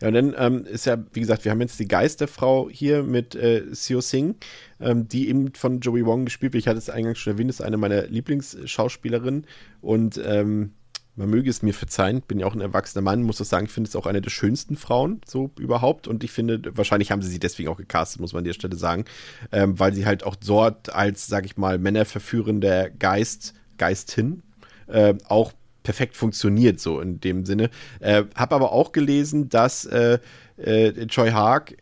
Ja, 0.00 0.08
und 0.08 0.14
dann 0.14 0.34
ähm, 0.38 0.64
ist 0.66 0.86
ja, 0.86 0.96
wie 1.12 1.20
gesagt, 1.20 1.44
wir 1.44 1.50
haben 1.50 1.60
jetzt 1.60 1.78
die 1.80 1.88
Geisterfrau 1.88 2.68
hier 2.70 3.02
mit 3.02 3.34
äh, 3.34 3.64
Seo 3.72 4.00
Sing, 4.00 4.36
ähm, 4.80 5.08
die 5.08 5.28
eben 5.28 5.54
von 5.54 5.80
Joey 5.80 6.04
Wong 6.06 6.24
gespielt 6.24 6.52
wird. 6.52 6.62
Ich 6.62 6.68
hatte 6.68 6.78
es 6.78 6.90
eingangs 6.90 7.18
schon 7.18 7.32
erwähnt, 7.34 7.50
ist 7.50 7.62
eine 7.62 7.76
meiner 7.76 8.06
Lieblingsschauspielerinnen 8.06 9.46
und 9.80 10.20
ähm, 10.24 10.72
man 11.18 11.28
möge 11.28 11.50
es 11.50 11.62
mir 11.62 11.74
verzeihen, 11.74 12.22
bin 12.22 12.38
ja 12.38 12.46
auch 12.46 12.54
ein 12.54 12.60
erwachsener 12.60 13.02
Mann, 13.02 13.22
muss 13.22 13.38
das 13.38 13.48
sagen, 13.48 13.66
ich 13.66 13.72
finde 13.72 13.88
es 13.88 13.96
auch 13.96 14.06
eine 14.06 14.22
der 14.22 14.30
schönsten 14.30 14.76
Frauen 14.76 15.20
so 15.26 15.50
überhaupt 15.58 16.06
und 16.06 16.22
ich 16.22 16.30
finde, 16.30 16.62
wahrscheinlich 16.76 17.10
haben 17.10 17.22
sie 17.22 17.30
sie 17.30 17.40
deswegen 17.40 17.68
auch 17.68 17.76
gecastet, 17.76 18.20
muss 18.20 18.32
man 18.32 18.40
an 18.40 18.44
der 18.44 18.52
Stelle 18.52 18.76
sagen, 18.76 19.04
ähm, 19.50 19.78
weil 19.78 19.92
sie 19.92 20.06
halt 20.06 20.24
auch 20.24 20.36
dort 20.36 20.94
als, 20.94 21.26
sag 21.26 21.44
ich 21.44 21.56
mal, 21.56 21.78
männerverführender 21.78 22.90
Geist, 22.90 23.54
Geistin 23.78 24.42
äh, 24.86 25.14
auch 25.26 25.52
perfekt 25.82 26.16
funktioniert, 26.16 26.78
so 26.80 27.00
in 27.00 27.20
dem 27.20 27.44
Sinne. 27.44 27.70
Äh, 28.00 28.24
hab 28.34 28.52
aber 28.52 28.72
auch 28.72 28.92
gelesen, 28.92 29.48
dass 29.48 29.86
äh, 29.86 30.18
äh, 30.56 31.06
Choi 31.06 31.30
Haag 31.30 31.76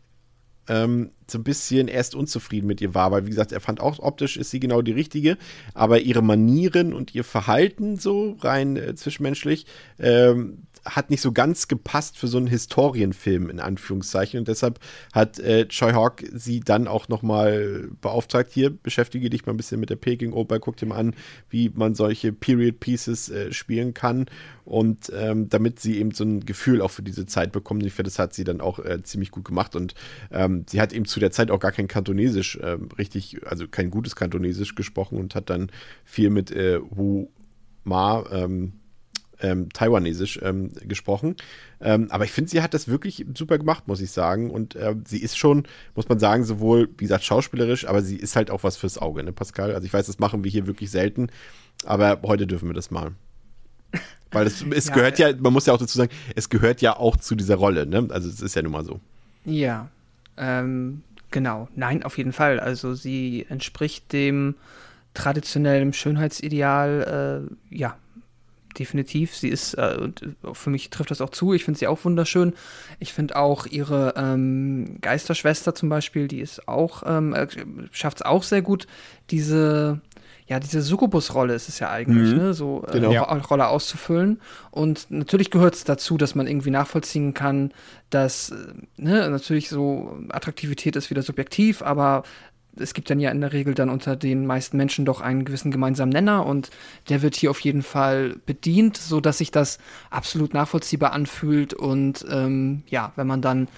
ähm, 0.69 1.11
so 1.31 1.39
ein 1.39 1.45
bisschen 1.45 1.89
erst 1.89 2.15
unzufrieden 2.15 2.67
mit 2.67 2.81
ihr 2.81 2.95
war, 2.95 3.11
weil 3.11 3.27
wie 3.27 3.31
gesagt, 3.31 3.53
er 3.53 3.61
fand 3.61 3.81
auch 3.81 3.99
optisch 3.99 4.37
ist 4.37 4.51
sie 4.51 4.61
genau 4.61 4.83
die 4.83 4.93
richtige, 4.93 5.37
aber 5.75 6.01
ihre 6.01 6.23
Manieren 6.23 6.93
und 6.93 7.15
ihr 7.15 7.25
Verhalten 7.25 7.97
so 7.97 8.37
rein 8.41 8.77
äh, 8.77 8.95
zwischenmenschlich 8.95 9.67
ähm, 9.99 10.67
hat 10.87 11.11
nicht 11.11 11.21
so 11.21 11.33
ganz 11.33 11.69
gepasst 11.69 12.17
für 12.17 12.29
so 12.29 12.39
einen 12.39 12.47
Historienfilm 12.47 13.51
in 13.51 13.61
Anführungszeichen 13.61 14.39
und 14.39 14.49
deshalb 14.49 14.79
hat 15.13 15.39
äh, 15.39 15.67
Choi 15.69 15.93
Hawk 15.93 16.25
sie 16.33 16.61
dann 16.61 16.89
auch 16.89 17.09
nochmal 17.09 17.89
beauftragt, 18.01 18.51
hier 18.53 18.71
beschäftige 18.71 19.29
dich 19.29 19.47
mal 19.47 19.53
ein 19.53 19.57
bisschen 19.57 19.81
mit 19.81 19.91
der 19.91 19.97
Peking 19.97 20.33
Oper, 20.33 20.61
guck 20.61 20.77
dir 20.77 20.87
mal 20.87 20.97
an, 20.97 21.15
wie 21.51 21.71
man 21.75 21.95
solche 21.95 22.33
Period 22.33 22.81
Pieces 22.81 23.29
äh, 23.29 23.53
spielen 23.53 23.95
kann 23.95 24.27
und 24.65 25.13
ähm, 25.15 25.49
damit 25.49 25.81
sie 25.81 25.99
eben 25.99 26.13
so 26.13 26.25
ein 26.25 26.45
Gefühl 26.45 26.81
auch 26.81 26.91
für 26.91 27.03
diese 27.03 27.27
Zeit 27.27 27.53
bekommt. 27.53 27.85
Ich 27.85 27.93
finde, 27.93 28.11
das 28.11 28.19
hat 28.19 28.35
sie 28.35 28.45
dann 28.45 28.61
auch 28.61 28.79
äh, 28.79 29.03
ziemlich 29.03 29.31
gut 29.31 29.45
gemacht 29.45 29.77
und 29.77 29.95
ähm, 30.31 30.65
sie 30.69 30.81
hat 30.81 30.93
eben 30.93 31.05
zu 31.05 31.21
der 31.21 31.31
Zeit 31.31 31.51
auch 31.51 31.61
gar 31.61 31.73
kein 31.73 31.89
Kantonesisch 31.89 32.57
äh, 32.57 32.79
richtig, 32.99 33.47
also 33.47 33.69
kein 33.69 33.91
gutes 33.91 34.17
Kantonesisch 34.17 34.75
gesprochen 34.75 35.19
und 35.19 35.35
hat 35.35 35.51
dann 35.51 35.71
viel 36.05 36.31
mit 36.31 36.51
äh, 36.51 36.81
Wu 36.91 37.29
Ma 37.85 38.25
ähm, 38.33 38.73
ähm, 39.41 39.69
Taiwanesisch 39.71 40.41
ähm, 40.43 40.71
gesprochen. 40.83 41.37
Ähm, 41.81 42.09
aber 42.11 42.25
ich 42.25 42.33
finde, 42.33 42.51
sie 42.51 42.63
hat 42.63 42.75
das 42.75 42.89
wirklich 42.89 43.27
super 43.37 43.59
gemacht, 43.59 43.87
muss 43.87 44.01
ich 44.01 44.11
sagen. 44.11 44.51
Und 44.51 44.75
äh, 44.77 44.95
sie 45.07 45.19
ist 45.19 45.37
schon, 45.37 45.67
muss 45.95 46.09
man 46.09 46.19
sagen, 46.19 46.45
sowohl, 46.45 46.89
wie 46.99 47.05
gesagt, 47.05 47.25
schauspielerisch, 47.25 47.87
aber 47.87 48.03
sie 48.03 48.17
ist 48.17 48.37
halt 48.37 48.51
auch 48.51 48.63
was 48.63 48.77
fürs 48.77 48.99
Auge, 48.99 49.23
ne, 49.23 49.33
Pascal? 49.33 49.75
Also 49.75 49.87
ich 49.87 49.93
weiß, 49.93 50.07
das 50.07 50.19
machen 50.19 50.45
wir 50.45 50.51
hier 50.51 50.67
wirklich 50.67 50.91
selten, 50.91 51.29
aber 51.85 52.21
heute 52.23 52.47
dürfen 52.47 52.69
wir 52.69 52.75
das 52.75 52.91
mal. 52.91 53.13
Weil 54.31 54.47
es, 54.47 54.65
es 54.71 54.89
ja, 54.89 54.95
gehört 54.95 55.19
ja, 55.19 55.33
man 55.37 55.53
muss 55.53 55.67
ja 55.67 55.73
auch 55.73 55.79
dazu 55.79 55.97
sagen, 55.97 56.11
es 56.35 56.49
gehört 56.49 56.81
ja 56.81 56.97
auch 56.97 57.17
zu 57.17 57.35
dieser 57.35 57.57
Rolle, 57.57 57.87
ne? 57.87 58.09
Also 58.11 58.29
es 58.29 58.41
ist 58.41 58.57
ja 58.57 58.63
nun 58.63 58.73
mal 58.73 58.85
so. 58.85 59.01
Ja, 59.45 59.89
ähm, 60.37 61.03
genau. 61.31 61.69
Nein, 61.77 62.03
auf 62.03 62.19
jeden 62.19 62.33
Fall. 62.33 62.59
Also 62.59 62.95
sie 62.95 63.47
entspricht 63.49 64.13
dem 64.13 64.57
traditionellen 65.15 65.93
Schönheitsideal, 65.93 67.49
äh, 67.71 67.75
ja, 67.75 67.97
definitiv. 68.79 69.35
Sie 69.35 69.49
ist, 69.49 69.75
äh, 69.75 69.97
und 70.01 70.23
für 70.53 70.71
mich 70.71 70.91
trifft 70.91 71.11
das 71.11 71.21
auch 71.21 71.31
zu, 71.31 71.53
ich 71.53 71.65
finde 71.65 71.79
sie 71.79 71.87
auch 71.87 72.05
wunderschön. 72.05 72.55
Ich 72.99 73.13
finde 73.13 73.37
auch 73.37 73.67
ihre 73.67 74.15
ähm, 74.17 74.99
Geisterschwester 75.01 75.75
zum 75.75 75.89
Beispiel, 75.89 76.29
die 76.29 76.41
ist 76.41 76.69
auch, 76.69 77.03
ähm, 77.07 77.35
äh, 77.35 77.47
schafft 77.93 78.19
es 78.19 78.23
auch 78.23 78.43
sehr 78.43 78.63
gut, 78.63 78.87
diese, 79.31 80.01
ja, 80.47 80.61
diese 80.61 80.81
Succubus-Rolle 80.81 81.55
ist 81.55 81.69
es 81.69 81.81
ja 81.81 81.91
eigentlich, 81.91 82.33
mhm. 82.33 82.39
ne, 82.39 82.55
so 82.55 82.85
äh, 82.89 82.93
genau. 83.01 83.23
Rolle 83.23 83.67
auszufüllen. 83.67 84.41
Und 84.71 85.11
natürlich 85.11 85.51
gehört 85.51 85.75
es 85.75 85.85
dazu, 85.85 86.17
dass 86.17 86.37
man 86.37 86.47
irgendwie 86.47 86.71
nachvollziehen 86.71 87.35
kann, 87.35 87.73
dass, 88.11 88.51
äh, 88.51 88.55
ne, 88.97 89.29
natürlich 89.29 89.69
so 89.69 90.17
Attraktivität 90.29 90.95
ist 90.95 91.11
wieder 91.11 91.23
subjektiv, 91.23 91.83
aber 91.83 92.23
es 92.79 92.95
gibt 92.95 93.11
dann 93.11 93.21
ja 93.21 93.31
in 93.31 93.41
der 93.41 93.53
Regel 93.53 93.75
dann 93.75 93.91
unter 93.91 94.17
den 94.17 94.47
meisten 94.47 94.77
Menschen 94.77 95.05
doch 95.05 95.21
einen 95.21 95.45
gewissen 95.45 95.71
gemeinsamen 95.71 96.13
Nenner 96.13 96.47
und 96.47 96.71
der 97.09 97.23
wird 97.23 97.35
hier 97.35 97.51
auf 97.51 97.61
jeden 97.61 97.83
Fall 97.83 98.37
bedient, 98.47 98.97
so 98.97 99.21
dass 99.21 99.39
sich 99.39 99.51
das 99.51 99.79
absolut 100.11 100.55
nachvollziehbar 100.55 101.13
anfühlt 101.13 101.75
und 101.75 102.25
ähm, 102.31 102.83
ja, 102.89 103.13
wenn 103.17 103.27
man 103.27 103.43
dann 103.43 103.69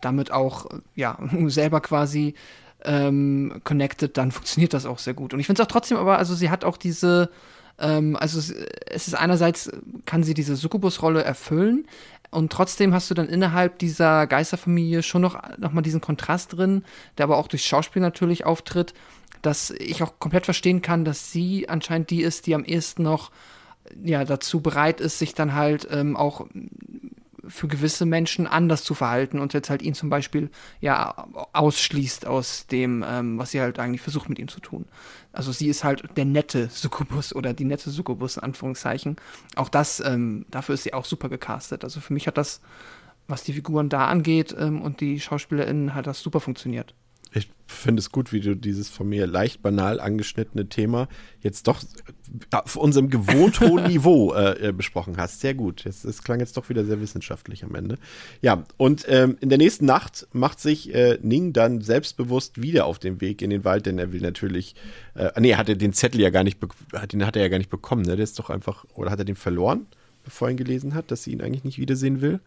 damit 0.00 0.30
auch 0.30 0.66
ja 0.94 1.18
selber 1.46 1.80
quasi 1.80 2.34
ähm, 2.84 3.60
connected, 3.64 4.16
dann 4.16 4.30
funktioniert 4.30 4.72
das 4.72 4.86
auch 4.86 4.98
sehr 4.98 5.14
gut. 5.14 5.34
Und 5.34 5.40
ich 5.40 5.46
finde 5.46 5.62
es 5.62 5.66
auch 5.66 5.72
trotzdem, 5.72 5.98
aber 5.98 6.18
also 6.18 6.34
sie 6.34 6.50
hat 6.50 6.64
auch 6.64 6.76
diese 6.76 7.30
ähm, 7.78 8.16
also 8.16 8.38
es, 8.38 8.50
ist 9.08 9.14
einerseits 9.14 9.70
kann 10.04 10.22
sie 10.22 10.34
diese 10.34 10.56
Succubus-Rolle 10.56 11.22
erfüllen, 11.22 11.86
und 12.30 12.52
trotzdem 12.52 12.92
hast 12.92 13.10
du 13.10 13.14
dann 13.14 13.28
innerhalb 13.28 13.78
dieser 13.78 14.26
Geisterfamilie 14.26 15.02
schon 15.02 15.22
noch, 15.22 15.40
noch 15.58 15.72
mal 15.72 15.82
diesen 15.82 16.00
Kontrast 16.00 16.56
drin, 16.56 16.84
der 17.16 17.24
aber 17.24 17.38
auch 17.38 17.48
durch 17.48 17.64
Schauspiel 17.64 18.02
natürlich 18.02 18.44
auftritt, 18.44 18.92
dass 19.42 19.70
ich 19.70 20.02
auch 20.02 20.18
komplett 20.18 20.44
verstehen 20.44 20.82
kann, 20.82 21.04
dass 21.04 21.32
sie 21.32 21.68
anscheinend 21.68 22.10
die 22.10 22.22
ist, 22.22 22.46
die 22.46 22.54
am 22.54 22.64
ehesten 22.64 23.02
noch 23.02 23.30
ja, 24.02 24.24
dazu 24.24 24.60
bereit 24.60 25.00
ist, 25.00 25.18
sich 25.18 25.34
dann 25.34 25.54
halt 25.54 25.88
ähm, 25.90 26.16
auch 26.16 26.46
für 27.48 27.68
gewisse 27.68 28.06
Menschen 28.06 28.46
anders 28.46 28.84
zu 28.84 28.94
verhalten 28.94 29.38
und 29.38 29.52
jetzt 29.54 29.70
halt 29.70 29.82
ihn 29.82 29.94
zum 29.94 30.10
Beispiel 30.10 30.50
ja 30.80 31.26
ausschließt 31.52 32.26
aus 32.26 32.66
dem, 32.66 33.04
ähm, 33.06 33.38
was 33.38 33.50
sie 33.50 33.60
halt 33.60 33.78
eigentlich 33.78 34.00
versucht 34.00 34.28
mit 34.28 34.38
ihm 34.38 34.48
zu 34.48 34.60
tun. 34.60 34.86
Also 35.32 35.52
sie 35.52 35.68
ist 35.68 35.84
halt 35.84 36.04
der 36.16 36.24
nette 36.24 36.68
Succubus 36.70 37.34
oder 37.34 37.52
die 37.54 37.64
nette 37.64 37.90
Succubus 37.90 38.36
in 38.36 38.42
Anführungszeichen. 38.42 39.16
Auch 39.56 39.68
das, 39.68 40.00
ähm, 40.00 40.46
dafür 40.50 40.74
ist 40.74 40.84
sie 40.84 40.94
auch 40.94 41.04
super 41.04 41.28
gecastet. 41.28 41.84
Also 41.84 42.00
für 42.00 42.12
mich 42.12 42.26
hat 42.26 42.38
das, 42.38 42.60
was 43.26 43.44
die 43.44 43.52
Figuren 43.52 43.88
da 43.88 44.06
angeht 44.06 44.54
ähm, 44.58 44.82
und 44.82 45.00
die 45.00 45.20
SchauspielerInnen, 45.20 45.94
hat 45.94 46.06
das 46.06 46.20
super 46.20 46.40
funktioniert 46.40 46.94
ich 47.34 47.50
finde 47.66 48.00
es 48.00 48.10
gut, 48.10 48.32
wie 48.32 48.40
du 48.40 48.56
dieses 48.56 48.88
von 48.88 49.08
mir 49.08 49.26
leicht 49.26 49.62
banal 49.62 50.00
angeschnittene 50.00 50.68
Thema 50.68 51.08
jetzt 51.40 51.68
doch 51.68 51.82
auf 52.50 52.76
unserem 52.76 53.10
gewohnt 53.10 53.60
hohen 53.60 53.84
Niveau 53.88 54.32
äh, 54.32 54.68
äh, 54.68 54.72
besprochen 54.72 55.16
hast. 55.18 55.40
Sehr 55.40 55.54
gut. 55.54 55.84
Es 55.86 56.22
klang 56.22 56.40
jetzt 56.40 56.56
doch 56.56 56.68
wieder 56.68 56.84
sehr 56.84 57.00
wissenschaftlich 57.00 57.64
am 57.64 57.74
Ende. 57.74 57.98
Ja, 58.40 58.64
und 58.76 59.04
ähm, 59.08 59.36
in 59.40 59.48
der 59.50 59.58
nächsten 59.58 59.84
Nacht 59.84 60.26
macht 60.32 60.60
sich 60.60 60.94
äh, 60.94 61.18
Ning 61.22 61.52
dann 61.52 61.80
selbstbewusst 61.80 62.60
wieder 62.60 62.86
auf 62.86 62.98
den 62.98 63.20
Weg 63.20 63.42
in 63.42 63.50
den 63.50 63.64
Wald, 63.64 63.86
denn 63.86 63.98
er 63.98 64.12
will 64.12 64.20
natürlich. 64.20 64.74
Äh, 65.14 65.30
nee, 65.40 65.54
hat 65.54 65.68
er 65.68 65.76
den 65.76 65.92
Zettel 65.92 66.20
ja 66.20 66.30
gar 66.30 66.44
nicht, 66.44 66.58
hat, 66.94 67.12
den 67.12 67.26
hat 67.26 67.36
er 67.36 67.42
ja 67.42 67.48
gar 67.48 67.58
nicht 67.58 67.70
bekommen, 67.70 68.02
ne? 68.02 68.16
Der 68.16 68.24
ist 68.24 68.38
doch 68.38 68.50
einfach. 68.50 68.84
Oder 68.94 69.10
hat 69.10 69.18
er 69.18 69.24
den 69.24 69.36
verloren, 69.36 69.86
bevor 70.24 70.48
er 70.48 70.52
ihn 70.52 70.56
gelesen 70.56 70.94
hat, 70.94 71.10
dass 71.10 71.22
sie 71.22 71.32
ihn 71.32 71.42
eigentlich 71.42 71.64
nicht 71.64 71.78
wiedersehen 71.78 72.20
will? 72.20 72.40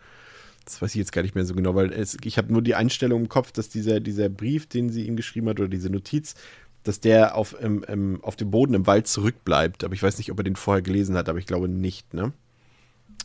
Das 0.65 0.81
weiß 0.81 0.91
ich 0.91 0.99
jetzt 0.99 1.11
gar 1.11 1.21
nicht 1.21 1.35
mehr 1.35 1.45
so 1.45 1.53
genau, 1.53 1.75
weil 1.75 1.91
es, 1.91 2.17
ich 2.23 2.37
habe 2.37 2.51
nur 2.51 2.61
die 2.61 2.75
Einstellung 2.75 3.21
im 3.21 3.29
Kopf, 3.29 3.51
dass 3.51 3.69
dieser, 3.69 3.99
dieser 3.99 4.29
Brief, 4.29 4.67
den 4.67 4.89
sie 4.89 5.05
ihm 5.05 5.15
geschrieben 5.15 5.49
hat, 5.49 5.59
oder 5.59 5.69
diese 5.69 5.89
Notiz, 5.89 6.35
dass 6.83 6.99
der 6.99 7.35
auf, 7.35 7.55
im, 7.59 7.83
im, 7.83 8.23
auf 8.23 8.35
dem 8.35 8.51
Boden 8.51 8.73
im 8.73 8.87
Wald 8.87 9.07
zurückbleibt. 9.07 9.83
Aber 9.83 9.93
ich 9.93 10.01
weiß 10.01 10.17
nicht, 10.17 10.31
ob 10.31 10.39
er 10.39 10.43
den 10.43 10.55
vorher 10.55 10.81
gelesen 10.81 11.15
hat, 11.15 11.29
aber 11.29 11.39
ich 11.39 11.45
glaube 11.45 11.67
nicht, 11.67 12.13
ne? 12.13 12.31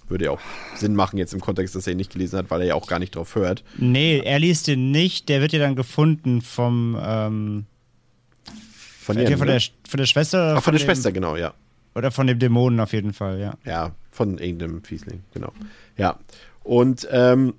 Würde 0.09 0.26
ja 0.26 0.30
auch 0.30 0.41
Sinn 0.76 0.95
machen 0.95 1.18
jetzt 1.18 1.34
im 1.34 1.41
Kontext, 1.41 1.74
dass 1.74 1.87
er 1.87 1.93
ihn 1.93 1.97
nicht 1.97 2.12
gelesen 2.12 2.39
hat, 2.39 2.51
weil 2.51 2.61
er 2.61 2.66
ja 2.68 2.74
auch 2.74 2.87
gar 2.87 3.01
nicht 3.01 3.16
drauf 3.16 3.34
hört. 3.34 3.64
Nee, 3.76 4.20
er 4.24 4.39
liest 4.39 4.68
den 4.68 4.93
nicht, 4.93 5.28
der 5.28 5.41
wird 5.41 5.53
ja 5.53 5.59
dann 5.59 5.74
gefunden 5.74 6.43
vom 6.43 6.97
ähm, 7.03 7.66
von, 9.07 9.18
ihr, 9.18 9.39
von, 9.39 9.47
der, 9.47 9.61
von 9.61 9.99
der 9.99 10.07
Schwester. 10.07 10.51
Ach, 10.51 10.55
von, 10.55 10.62
von 10.62 10.74
der 10.74 10.80
dem, 10.80 10.87
Schwester, 10.87 11.12
genau, 11.12 11.37
ja. 11.37 11.55
Oder 11.95 12.11
von 12.11 12.26
dem 12.26 12.39
Dämonen 12.39 12.78
auf 12.80 12.93
jeden 12.93 13.12
Fall, 13.12 13.41
ja. 13.41 13.55
Ja, 13.64 13.95
von 14.11 14.39
irgendeinem 14.39 14.82
Fiesling, 14.82 15.22
genau. 15.32 15.53
Ja. 15.97 16.18
Und 16.67 17.07
ähm, 17.12 17.55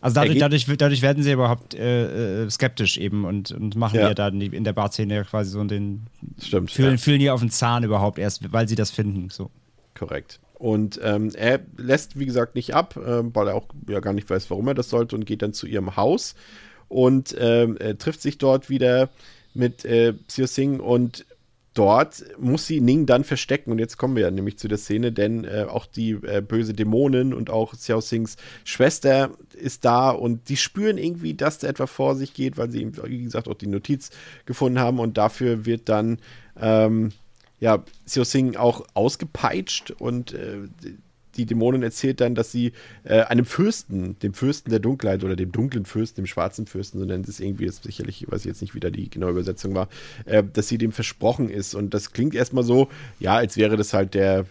also 0.00 0.14
dadurch, 0.14 0.38
dadurch, 0.38 0.66
dadurch, 0.76 1.02
werden 1.02 1.22
sie 1.22 1.32
überhaupt 1.32 1.74
äh, 1.74 2.44
äh, 2.44 2.50
skeptisch 2.50 2.98
eben 2.98 3.24
und, 3.24 3.50
und 3.50 3.74
machen 3.74 3.96
ja, 3.96 4.08
ja 4.08 4.14
dann 4.14 4.40
in 4.40 4.62
der 4.62 4.74
Barszene 4.74 5.24
quasi 5.24 5.50
so 5.50 5.64
den. 5.64 6.06
Stimmt. 6.40 6.70
Fühlen, 6.70 6.92
ja. 6.92 6.96
fühlen 6.98 7.18
die 7.18 7.30
auf 7.30 7.40
den 7.40 7.50
Zahn 7.50 7.82
überhaupt 7.82 8.18
erst, 8.18 8.52
weil 8.52 8.68
sie 8.68 8.76
das 8.76 8.90
finden. 8.90 9.30
So. 9.30 9.50
Korrekt. 9.94 10.40
Und 10.54 11.00
ähm, 11.02 11.30
er 11.34 11.60
lässt, 11.76 12.18
wie 12.18 12.26
gesagt, 12.26 12.54
nicht 12.54 12.74
ab, 12.74 12.96
äh, 12.96 13.22
weil 13.34 13.48
er 13.48 13.54
auch 13.54 13.66
ja 13.88 14.00
gar 14.00 14.12
nicht 14.12 14.28
weiß, 14.28 14.50
warum 14.50 14.68
er 14.68 14.74
das 14.74 14.90
sollte 14.90 15.16
und 15.16 15.24
geht 15.24 15.42
dann 15.42 15.52
zu 15.52 15.66
ihrem 15.66 15.96
Haus 15.96 16.34
und 16.88 17.34
ähm, 17.38 17.78
trifft 17.98 18.22
sich 18.22 18.38
dort 18.38 18.70
wieder 18.70 19.08
mit 19.54 19.84
äh, 19.84 20.14
Sio 20.28 20.46
Singh 20.46 20.82
und 20.82 21.24
dort 21.78 22.24
muss 22.38 22.66
sie 22.66 22.80
Ning 22.80 23.06
dann 23.06 23.22
verstecken. 23.22 23.70
Und 23.70 23.78
jetzt 23.78 23.98
kommen 23.98 24.16
wir 24.16 24.24
ja 24.24 24.30
nämlich 24.30 24.58
zu 24.58 24.66
der 24.66 24.78
Szene, 24.78 25.12
denn 25.12 25.44
äh, 25.44 25.66
auch 25.68 25.86
die 25.86 26.10
äh, 26.10 26.42
böse 26.46 26.74
Dämonin 26.74 27.32
und 27.32 27.50
auch 27.50 27.72
Xiao 27.72 28.00
Sings 28.00 28.36
Schwester 28.64 29.30
ist 29.54 29.84
da 29.84 30.10
und 30.10 30.48
die 30.48 30.56
spüren 30.56 30.98
irgendwie, 30.98 31.34
dass 31.34 31.58
da 31.58 31.68
etwa 31.68 31.86
vor 31.86 32.16
sich 32.16 32.34
geht, 32.34 32.58
weil 32.58 32.70
sie, 32.70 32.90
wie 33.04 33.22
gesagt, 33.22 33.48
auch 33.48 33.54
die 33.54 33.68
Notiz 33.68 34.10
gefunden 34.44 34.80
haben. 34.80 34.98
Und 34.98 35.18
dafür 35.18 35.66
wird 35.66 35.88
dann 35.88 36.18
ähm, 36.60 37.12
ja, 37.60 37.84
Xiao 38.06 38.24
Sing 38.24 38.56
auch 38.56 38.84
ausgepeitscht 38.94 39.92
und 39.92 40.32
äh, 40.32 40.68
die 41.38 41.46
Dämonin 41.46 41.82
erzählt 41.82 42.20
dann, 42.20 42.34
dass 42.34 42.52
sie 42.52 42.72
äh, 43.04 43.20
einem 43.22 43.44
Fürsten, 43.44 44.18
dem 44.20 44.34
Fürsten 44.34 44.70
der 44.70 44.80
Dunkelheit 44.80 45.24
oder 45.24 45.36
dem 45.36 45.52
dunklen 45.52 45.84
Fürsten, 45.84 46.22
dem 46.22 46.26
schwarzen 46.26 46.66
Fürsten, 46.66 46.98
so 46.98 47.04
nennt 47.04 47.28
es 47.28 47.40
irgendwie, 47.40 47.66
das 47.66 47.82
sicherlich, 47.82 48.22
ich 48.22 48.30
weiß 48.30 48.44
jetzt 48.44 48.60
nicht, 48.60 48.74
wie 48.74 48.80
da 48.80 48.90
die 48.90 49.08
genaue 49.08 49.30
Übersetzung 49.30 49.74
war, 49.74 49.88
äh, 50.24 50.42
dass 50.52 50.68
sie 50.68 50.78
dem 50.78 50.92
versprochen 50.92 51.48
ist. 51.48 51.74
Und 51.74 51.94
das 51.94 52.12
klingt 52.12 52.34
erstmal 52.34 52.64
so, 52.64 52.88
ja, 53.20 53.36
als 53.36 53.56
wäre 53.56 53.76
das 53.76 53.92
halt 53.92 54.14
der 54.14 54.46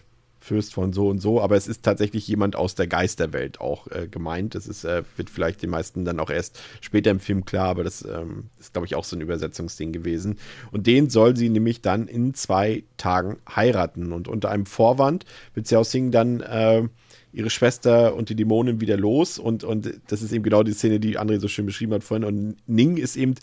Fürst 0.48 0.74
von 0.74 0.92
so 0.92 1.08
und 1.08 1.20
so, 1.20 1.40
aber 1.40 1.56
es 1.56 1.68
ist 1.68 1.82
tatsächlich 1.82 2.26
jemand 2.26 2.56
aus 2.56 2.74
der 2.74 2.86
Geisterwelt 2.86 3.60
auch 3.60 3.86
äh, 3.88 4.08
gemeint. 4.08 4.54
Das 4.54 4.66
ist, 4.66 4.84
äh, 4.84 5.02
wird 5.16 5.30
vielleicht 5.30 5.62
den 5.62 5.70
meisten 5.70 6.04
dann 6.04 6.18
auch 6.20 6.30
erst 6.30 6.58
später 6.80 7.10
im 7.10 7.20
Film 7.20 7.44
klar, 7.44 7.68
aber 7.68 7.84
das 7.84 8.02
ähm, 8.02 8.46
ist, 8.58 8.72
glaube 8.72 8.86
ich, 8.86 8.94
auch 8.94 9.04
so 9.04 9.16
ein 9.16 9.20
Übersetzungsding 9.20 9.92
gewesen. 9.92 10.38
Und 10.72 10.86
den 10.86 11.10
soll 11.10 11.36
sie 11.36 11.50
nämlich 11.50 11.82
dann 11.82 12.08
in 12.08 12.34
zwei 12.34 12.84
Tagen 12.96 13.36
heiraten. 13.54 14.12
Und 14.12 14.26
unter 14.26 14.50
einem 14.50 14.66
Vorwand 14.66 15.26
wird 15.54 15.66
Xiao 15.66 15.84
Sing 15.84 16.10
dann 16.10 16.40
äh, 16.40 16.88
ihre 17.32 17.50
Schwester 17.50 18.14
und 18.14 18.30
die 18.30 18.34
Dämonen 18.34 18.80
wieder 18.80 18.96
los. 18.96 19.38
Und, 19.38 19.64
und 19.64 20.00
das 20.08 20.22
ist 20.22 20.32
eben 20.32 20.44
genau 20.44 20.62
die 20.62 20.72
Szene, 20.72 20.98
die 20.98 21.18
André 21.18 21.38
so 21.38 21.48
schön 21.48 21.66
beschrieben 21.66 21.92
hat 21.92 22.04
vorhin. 22.04 22.24
Und 22.24 22.56
Ning 22.66 22.96
ist 22.96 23.16
eben, 23.16 23.34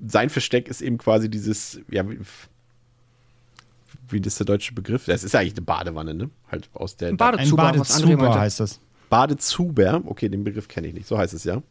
sein 0.00 0.30
Versteck 0.30 0.68
ist 0.68 0.80
eben 0.80 0.98
quasi 0.98 1.30
dieses, 1.30 1.80
ja, 1.90 2.04
wie 4.10 4.20
das 4.20 4.36
der 4.36 4.46
deutsche 4.46 4.74
Begriff? 4.74 5.06
Das 5.06 5.24
ist 5.24 5.34
eigentlich 5.34 5.54
eine 5.54 5.62
Badewanne, 5.62 6.14
ne? 6.14 6.30
Halt 6.50 6.68
aus 6.74 6.96
der. 6.96 7.08
Ein 7.08 7.16
Badezuber, 7.16 7.68
ein 7.68 7.78
Badezuber 7.78 8.40
heißt 8.40 8.60
das. 8.60 8.80
Badezuber. 9.08 10.02
Okay, 10.04 10.28
den 10.28 10.44
Begriff 10.44 10.68
kenne 10.68 10.88
ich 10.88 10.94
nicht. 10.94 11.06
So 11.06 11.18
heißt 11.18 11.34
es 11.34 11.44
ja. 11.44 11.62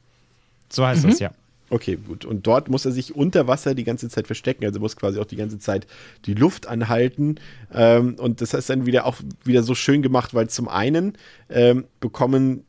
So 0.69 0.85
heißt 0.85 1.05
mhm. 1.05 1.09
das, 1.09 1.19
ja. 1.19 1.31
Okay, 1.69 1.97
gut. 1.97 2.23
Und 2.23 2.47
dort 2.47 2.69
muss 2.69 2.85
er 2.85 2.91
sich 2.91 3.15
unter 3.15 3.47
Wasser 3.47 3.75
die 3.75 3.83
ganze 3.83 4.07
Zeit 4.09 4.25
verstecken. 4.25 4.63
Also 4.63 4.79
muss 4.79 4.95
quasi 4.95 5.19
auch 5.19 5.25
die 5.25 5.35
ganze 5.35 5.59
Zeit 5.59 5.85
die 6.25 6.33
Luft 6.33 6.67
anhalten. 6.67 7.35
Ähm, 7.73 8.15
und 8.15 8.41
das 8.41 8.53
ist 8.53 8.69
dann 8.69 8.85
wieder 8.85 9.05
auch 9.05 9.17
wieder 9.43 9.63
so 9.63 9.75
schön 9.75 10.01
gemacht, 10.01 10.33
weil 10.33 10.49
zum 10.49 10.69
einen 10.69 11.17
ähm, 11.49 11.85
bekommen 11.99 12.63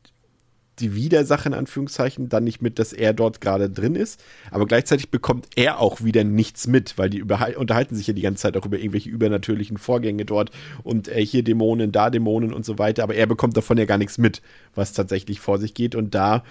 die 0.80 0.94
Widersacher 0.94 1.46
in 1.46 1.54
Anführungszeichen 1.54 2.28
dann 2.28 2.44
nicht 2.44 2.62
mit, 2.62 2.78
dass 2.78 2.92
er 2.92 3.12
dort 3.12 3.40
gerade 3.40 3.70
drin 3.70 3.94
ist, 3.94 4.22
aber 4.50 4.66
gleichzeitig 4.66 5.10
bekommt 5.10 5.46
er 5.56 5.80
auch 5.80 6.02
wieder 6.02 6.24
nichts 6.24 6.66
mit, 6.66 6.98
weil 6.98 7.10
die 7.10 7.22
unterhalten 7.22 7.94
sich 7.94 8.06
ja 8.06 8.14
die 8.14 8.22
ganze 8.22 8.42
Zeit 8.42 8.56
auch 8.56 8.66
über 8.66 8.78
irgendwelche 8.78 9.10
übernatürlichen 9.10 9.78
Vorgänge 9.78 10.24
dort 10.24 10.50
und 10.82 11.08
äh, 11.08 11.24
hier 11.24 11.42
Dämonen, 11.42 11.92
da 11.92 12.10
Dämonen 12.10 12.52
und 12.52 12.64
so 12.64 12.78
weiter, 12.78 13.02
aber 13.02 13.14
er 13.14 13.26
bekommt 13.26 13.56
davon 13.56 13.78
ja 13.78 13.84
gar 13.84 13.98
nichts 13.98 14.18
mit, 14.18 14.42
was 14.74 14.92
tatsächlich 14.92 15.40
vor 15.40 15.58
sich 15.58 15.74
geht. 15.74 15.94
Und 15.94 16.14
da 16.14 16.44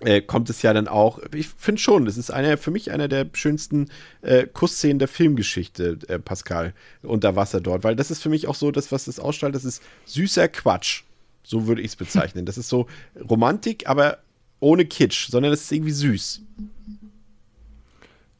äh, 0.00 0.20
kommt 0.20 0.50
es 0.50 0.62
ja 0.62 0.72
dann 0.72 0.88
auch, 0.88 1.20
ich 1.34 1.48
finde 1.48 1.80
schon, 1.80 2.04
das 2.04 2.16
ist 2.16 2.30
einer, 2.30 2.58
für 2.58 2.70
mich 2.70 2.90
einer 2.90 3.08
der 3.08 3.26
schönsten 3.32 3.88
äh, 4.22 4.46
Kussszenen 4.46 4.98
der 4.98 5.08
Filmgeschichte, 5.08 5.98
äh, 6.08 6.18
Pascal, 6.18 6.74
unter 7.02 7.36
Wasser 7.36 7.60
dort, 7.60 7.84
weil 7.84 7.96
das 7.96 8.10
ist 8.10 8.22
für 8.22 8.28
mich 8.28 8.48
auch 8.48 8.54
so, 8.54 8.70
das, 8.70 8.92
was 8.92 9.04
das 9.04 9.20
ausstrahlt, 9.20 9.54
das 9.54 9.64
ist 9.64 9.82
süßer 10.06 10.48
Quatsch. 10.48 11.04
So 11.42 11.66
würde 11.66 11.80
ich 11.80 11.88
es 11.88 11.96
bezeichnen. 11.96 12.46
Das 12.46 12.58
ist 12.58 12.68
so 12.68 12.86
Romantik, 13.28 13.88
aber 13.88 14.18
ohne 14.60 14.84
Kitsch, 14.84 15.28
sondern 15.30 15.52
es 15.52 15.62
ist 15.62 15.72
irgendwie 15.72 15.92
süß. 15.92 16.42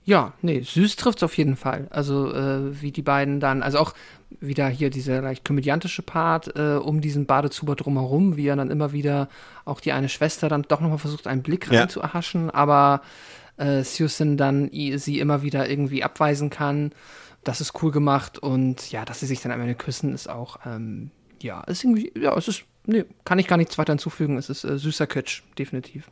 Ja, 0.04 0.32
nee, 0.42 0.60
süß 0.60 0.96
trifft 0.96 1.18
es 1.18 1.22
auf 1.22 1.36
jeden 1.36 1.56
Fall. 1.56 1.86
Also, 1.90 2.32
äh, 2.34 2.80
wie 2.80 2.90
die 2.90 3.02
beiden 3.02 3.38
dann, 3.38 3.62
also 3.62 3.78
auch 3.78 3.94
wieder 4.40 4.68
hier 4.68 4.90
dieser 4.90 5.22
leicht 5.22 5.44
komödiantische 5.44 6.02
Part 6.02 6.56
äh, 6.56 6.76
um 6.76 7.00
diesen 7.00 7.26
Badezuber 7.26 7.76
drumherum, 7.76 8.36
wie 8.36 8.46
er 8.46 8.56
dann 8.56 8.70
immer 8.70 8.92
wieder 8.92 9.28
auch 9.64 9.80
die 9.80 9.92
eine 9.92 10.08
Schwester 10.08 10.48
dann 10.48 10.62
doch 10.62 10.80
nochmal 10.80 10.98
versucht, 10.98 11.26
einen 11.26 11.42
Blick 11.42 11.68
rein 11.68 11.74
ja. 11.74 11.88
zu 11.88 12.00
erhaschen, 12.00 12.50
aber 12.50 13.02
äh, 13.58 13.84
Susan 13.84 14.36
dann 14.36 14.70
sie 14.72 15.20
immer 15.20 15.42
wieder 15.42 15.68
irgendwie 15.68 16.02
abweisen 16.02 16.50
kann. 16.50 16.92
Das 17.44 17.60
ist 17.60 17.82
cool 17.82 17.92
gemacht 17.92 18.38
und 18.38 18.90
ja, 18.90 19.04
dass 19.04 19.20
sie 19.20 19.26
sich 19.26 19.40
dann 19.40 19.52
am 19.52 19.60
Ende 19.60 19.74
küssen, 19.74 20.14
ist 20.14 20.28
auch, 20.28 20.58
ähm, 20.66 21.10
ja, 21.40 21.60
ist 21.62 21.84
irgendwie, 21.84 22.12
ja, 22.18 22.36
es 22.36 22.48
ist, 22.48 22.64
nee, 22.86 23.04
kann 23.24 23.38
ich 23.38 23.46
gar 23.46 23.56
nichts 23.56 23.78
weiter 23.78 23.92
hinzufügen. 23.92 24.38
Es 24.38 24.50
ist 24.50 24.64
äh, 24.64 24.78
süßer 24.78 25.06
Kitsch, 25.06 25.42
definitiv. 25.58 26.10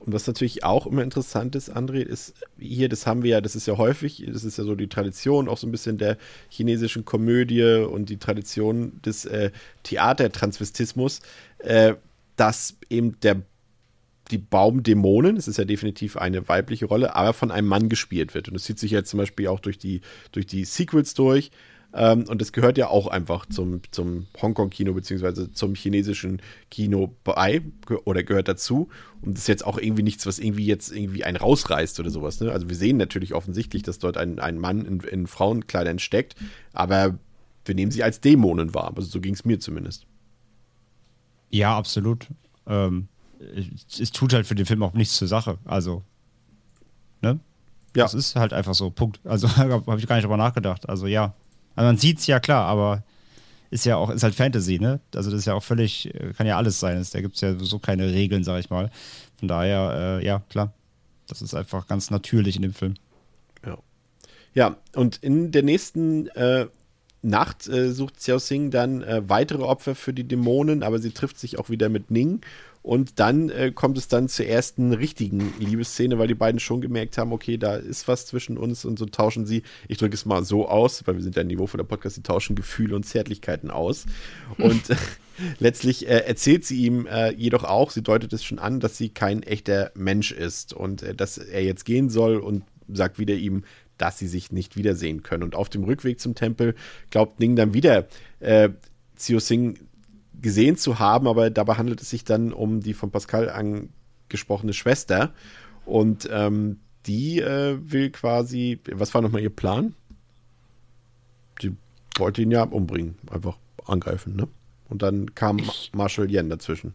Und 0.00 0.14
was 0.14 0.26
natürlich 0.26 0.64
auch 0.64 0.86
immer 0.86 1.02
interessant 1.02 1.54
ist, 1.54 1.76
André, 1.76 2.00
ist 2.00 2.34
hier, 2.58 2.88
das 2.88 3.06
haben 3.06 3.22
wir 3.22 3.32
ja, 3.32 3.40
das 3.42 3.54
ist 3.54 3.66
ja 3.66 3.76
häufig, 3.76 4.24
das 4.26 4.44
ist 4.44 4.56
ja 4.56 4.64
so 4.64 4.74
die 4.74 4.88
Tradition, 4.88 5.46
auch 5.46 5.58
so 5.58 5.66
ein 5.66 5.72
bisschen 5.72 5.98
der 5.98 6.16
chinesischen 6.48 7.04
Komödie 7.04 7.84
und 7.86 8.08
die 8.08 8.16
Tradition 8.16 9.00
des 9.04 9.26
äh, 9.26 9.50
Theatertransvestismus, 9.82 11.20
äh, 11.58 11.94
dass 12.36 12.76
eben 12.88 13.20
der 13.20 13.42
die 14.30 14.38
Baumdämonen, 14.38 15.36
es 15.36 15.48
ist 15.48 15.58
ja 15.58 15.64
definitiv 15.64 16.16
eine 16.16 16.48
weibliche 16.48 16.86
Rolle, 16.86 17.16
aber 17.16 17.32
von 17.32 17.50
einem 17.50 17.68
Mann 17.68 17.88
gespielt 17.88 18.34
wird. 18.34 18.48
Und 18.48 18.54
das 18.54 18.64
zieht 18.64 18.78
sich 18.78 18.92
jetzt 18.92 19.10
zum 19.10 19.18
Beispiel 19.18 19.48
auch 19.48 19.60
durch 19.60 19.78
die, 19.78 20.00
durch 20.32 20.46
die 20.46 20.64
Sequels 20.64 21.14
durch. 21.14 21.50
Ähm, 21.92 22.24
und 22.28 22.40
das 22.40 22.52
gehört 22.52 22.78
ja 22.78 22.88
auch 22.88 23.08
einfach 23.08 23.46
zum, 23.46 23.80
zum 23.90 24.26
Hongkong-Kino 24.40 24.92
beziehungsweise 24.92 25.52
zum 25.52 25.74
chinesischen 25.74 26.40
Kino 26.70 27.14
bei 27.24 27.62
oder 28.04 28.22
gehört 28.22 28.48
dazu. 28.48 28.88
Und 29.22 29.34
das 29.34 29.42
ist 29.42 29.48
jetzt 29.48 29.66
auch 29.66 29.78
irgendwie 29.78 30.02
nichts, 30.02 30.26
was 30.26 30.38
irgendwie 30.38 30.66
jetzt 30.66 30.92
irgendwie 30.92 31.24
einen 31.24 31.36
rausreißt 31.36 31.98
oder 31.98 32.10
sowas. 32.10 32.40
Ne? 32.40 32.52
Also 32.52 32.68
wir 32.68 32.76
sehen 32.76 32.96
natürlich 32.96 33.34
offensichtlich, 33.34 33.82
dass 33.82 33.98
dort 33.98 34.16
ein, 34.16 34.38
ein 34.38 34.58
Mann 34.58 34.84
in, 34.84 35.00
in 35.00 35.26
Frauenkleidern 35.26 35.98
steckt, 35.98 36.36
aber 36.72 37.18
wir 37.64 37.74
nehmen 37.74 37.90
sie 37.90 38.02
als 38.02 38.20
Dämonen 38.20 38.72
wahr. 38.72 38.92
Also 38.96 39.08
so 39.08 39.20
ging 39.20 39.34
es 39.34 39.44
mir 39.44 39.58
zumindest. 39.58 40.06
Ja, 41.50 41.76
absolut. 41.76 42.28
Ähm, 42.66 43.08
es, 43.40 43.98
es 43.98 44.12
tut 44.12 44.32
halt 44.32 44.46
für 44.46 44.54
den 44.54 44.66
Film 44.66 44.82
auch 44.84 44.92
nichts 44.92 45.16
zur 45.16 45.26
Sache. 45.28 45.58
Also, 45.64 46.04
ne? 47.20 47.40
Ja. 47.96 48.04
Das 48.04 48.14
ist 48.14 48.36
halt 48.36 48.52
einfach 48.52 48.74
so, 48.74 48.90
Punkt. 48.90 49.20
Also 49.24 49.48
habe 49.56 49.96
ich 49.98 50.06
gar 50.06 50.14
nicht 50.14 50.24
drüber 50.24 50.36
nachgedacht. 50.36 50.88
Also 50.88 51.08
ja, 51.08 51.34
also 51.76 51.86
man 51.86 51.96
sieht 51.96 52.18
es 52.18 52.26
ja 52.26 52.40
klar, 52.40 52.66
aber 52.66 53.02
ist 53.70 53.86
ja 53.86 53.96
auch, 53.96 54.10
ist 54.10 54.22
halt 54.22 54.34
Fantasy, 54.34 54.78
ne? 54.78 55.00
Also 55.14 55.30
das 55.30 55.40
ist 55.40 55.46
ja 55.46 55.54
auch 55.54 55.62
völlig, 55.62 56.12
kann 56.36 56.46
ja 56.46 56.56
alles 56.56 56.80
sein. 56.80 57.04
Da 57.12 57.20
gibt 57.20 57.36
es 57.36 57.40
ja 57.40 57.56
so 57.58 57.78
keine 57.78 58.12
Regeln, 58.12 58.42
sag 58.42 58.58
ich 58.58 58.70
mal. 58.70 58.90
Von 59.38 59.48
daher, 59.48 60.18
äh, 60.20 60.26
ja, 60.26 60.42
klar. 60.48 60.72
Das 61.28 61.40
ist 61.40 61.54
einfach 61.54 61.86
ganz 61.86 62.10
natürlich 62.10 62.56
in 62.56 62.62
dem 62.62 62.74
Film. 62.74 62.94
Ja. 63.64 63.78
Ja, 64.54 64.76
und 64.96 65.18
in 65.18 65.52
der 65.52 65.62
nächsten 65.62 66.26
äh, 66.28 66.66
Nacht 67.22 67.68
äh, 67.68 67.92
sucht 67.92 68.16
Xiao 68.16 68.38
Xing 68.38 68.70
dann 68.70 69.02
äh, 69.02 69.22
weitere 69.28 69.62
Opfer 69.62 69.94
für 69.94 70.12
die 70.12 70.24
Dämonen, 70.24 70.82
aber 70.82 70.98
sie 70.98 71.12
trifft 71.12 71.38
sich 71.38 71.58
auch 71.58 71.70
wieder 71.70 71.88
mit 71.88 72.10
Ning 72.10 72.40
und 72.82 73.20
dann 73.20 73.50
äh, 73.50 73.72
kommt 73.74 73.98
es 73.98 74.08
dann 74.08 74.28
zur 74.28 74.46
ersten 74.46 74.92
richtigen 74.94 75.52
Liebesszene, 75.58 76.18
weil 76.18 76.28
die 76.28 76.34
beiden 76.34 76.60
schon 76.60 76.80
gemerkt 76.80 77.18
haben, 77.18 77.32
okay, 77.32 77.58
da 77.58 77.76
ist 77.76 78.08
was 78.08 78.26
zwischen 78.26 78.56
uns 78.56 78.86
und 78.86 78.98
so 78.98 79.04
tauschen 79.04 79.44
sie, 79.44 79.62
ich 79.86 79.98
drücke 79.98 80.14
es 80.14 80.24
mal 80.24 80.44
so 80.44 80.66
aus, 80.66 81.06
weil 81.06 81.16
wir 81.16 81.22
sind 81.22 81.36
ja 81.36 81.42
ein 81.42 81.48
Niveau 81.48 81.66
von 81.66 81.78
der 81.78 81.84
Podcast, 81.84 82.16
sie 82.16 82.22
tauschen 82.22 82.56
Gefühle 82.56 82.96
und 82.96 83.04
Zärtlichkeiten 83.04 83.70
aus. 83.70 84.06
Und 84.56 84.88
äh, 84.88 84.96
letztlich 85.58 86.08
äh, 86.08 86.20
erzählt 86.20 86.64
sie 86.64 86.86
ihm 86.86 87.06
äh, 87.06 87.32
jedoch 87.32 87.64
auch, 87.64 87.90
sie 87.90 88.02
deutet 88.02 88.32
es 88.32 88.42
schon 88.44 88.58
an, 88.58 88.80
dass 88.80 88.96
sie 88.96 89.10
kein 89.10 89.42
echter 89.42 89.92
Mensch 89.94 90.32
ist 90.32 90.72
und 90.72 91.02
äh, 91.02 91.14
dass 91.14 91.36
er 91.36 91.62
jetzt 91.62 91.84
gehen 91.84 92.08
soll 92.08 92.36
und 92.36 92.64
sagt 92.88 93.18
wieder 93.18 93.34
ihm, 93.34 93.64
dass 93.98 94.18
sie 94.18 94.26
sich 94.26 94.52
nicht 94.52 94.76
wiedersehen 94.76 95.22
können. 95.22 95.42
Und 95.42 95.54
auf 95.54 95.68
dem 95.68 95.84
Rückweg 95.84 96.18
zum 96.18 96.34
Tempel 96.34 96.74
glaubt 97.10 97.40
Ning 97.40 97.56
dann 97.56 97.74
wieder, 97.74 98.08
äh, 98.40 98.70
Xiu 99.16 99.38
Sing 99.38 99.78
gesehen 100.40 100.76
zu 100.76 100.98
haben, 100.98 101.26
aber 101.26 101.50
dabei 101.50 101.74
handelt 101.74 102.00
es 102.00 102.10
sich 102.10 102.24
dann 102.24 102.52
um 102.52 102.80
die 102.80 102.94
von 102.94 103.10
Pascal 103.10 103.48
angesprochene 103.48 104.72
Schwester. 104.72 105.32
Und 105.84 106.28
ähm, 106.30 106.80
die 107.06 107.40
äh, 107.40 107.78
will 107.80 108.10
quasi, 108.10 108.80
was 108.92 109.14
war 109.14 109.22
nochmal 109.22 109.42
ihr 109.42 109.50
Plan? 109.50 109.94
Sie 111.60 111.76
wollte 112.16 112.42
ihn 112.42 112.50
ja 112.50 112.62
umbringen, 112.62 113.16
einfach 113.30 113.58
angreifen, 113.86 114.36
ne? 114.36 114.48
Und 114.88 115.02
dann 115.02 115.34
kam 115.34 115.58
ich 115.58 115.92
Marshall 115.94 116.30
Yen 116.30 116.50
dazwischen. 116.50 116.94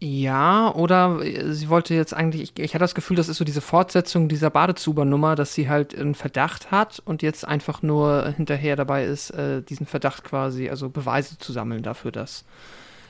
Ja, 0.00 0.72
oder 0.74 1.20
äh, 1.24 1.52
sie 1.52 1.68
wollte 1.68 1.94
jetzt 1.94 2.14
eigentlich, 2.14 2.42
ich, 2.42 2.58
ich 2.58 2.74
hatte 2.74 2.84
das 2.84 2.94
Gefühl, 2.94 3.16
das 3.16 3.28
ist 3.28 3.38
so 3.38 3.44
diese 3.44 3.60
Fortsetzung 3.60 4.28
dieser 4.28 4.48
Badezuber-Nummer, 4.50 5.34
dass 5.34 5.54
sie 5.54 5.68
halt 5.68 5.96
einen 5.96 6.14
Verdacht 6.14 6.70
hat 6.70 7.02
und 7.04 7.22
jetzt 7.22 7.46
einfach 7.46 7.82
nur 7.82 8.32
hinterher 8.36 8.76
dabei 8.76 9.04
ist, 9.04 9.30
äh, 9.30 9.60
diesen 9.62 9.86
Verdacht 9.86 10.22
quasi, 10.22 10.68
also 10.68 10.88
Beweise 10.88 11.38
zu 11.38 11.52
sammeln 11.52 11.82
dafür, 11.82 12.12
dass. 12.12 12.44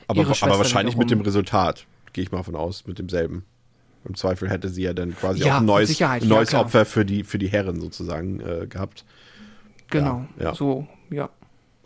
Aber, 0.07 0.21
aber 0.21 0.57
wahrscheinlich 0.57 0.97
mit 0.97 1.11
dem 1.11 1.21
Resultat, 1.21 1.85
gehe 2.13 2.23
ich 2.23 2.31
mal 2.31 2.41
von 2.41 2.55
aus, 2.55 2.87
mit 2.87 2.97
demselben. 2.97 3.45
Im 4.05 4.15
Zweifel 4.15 4.49
hätte 4.49 4.69
sie 4.69 4.81
ja 4.81 4.93
dann 4.93 5.15
quasi 5.15 5.43
ja, 5.43 5.55
auch 5.55 5.59
ein 5.59 5.65
neues, 5.65 6.01
ein 6.01 6.27
neues 6.27 6.53
ja, 6.53 6.61
Opfer 6.61 6.85
für 6.85 7.05
die, 7.05 7.23
für 7.23 7.37
die 7.37 7.49
Herren 7.49 7.79
sozusagen 7.79 8.39
äh, 8.39 8.65
gehabt. 8.65 9.05
Genau, 9.89 10.25
ja, 10.39 10.55
so, 10.55 10.87
ja 11.11 11.29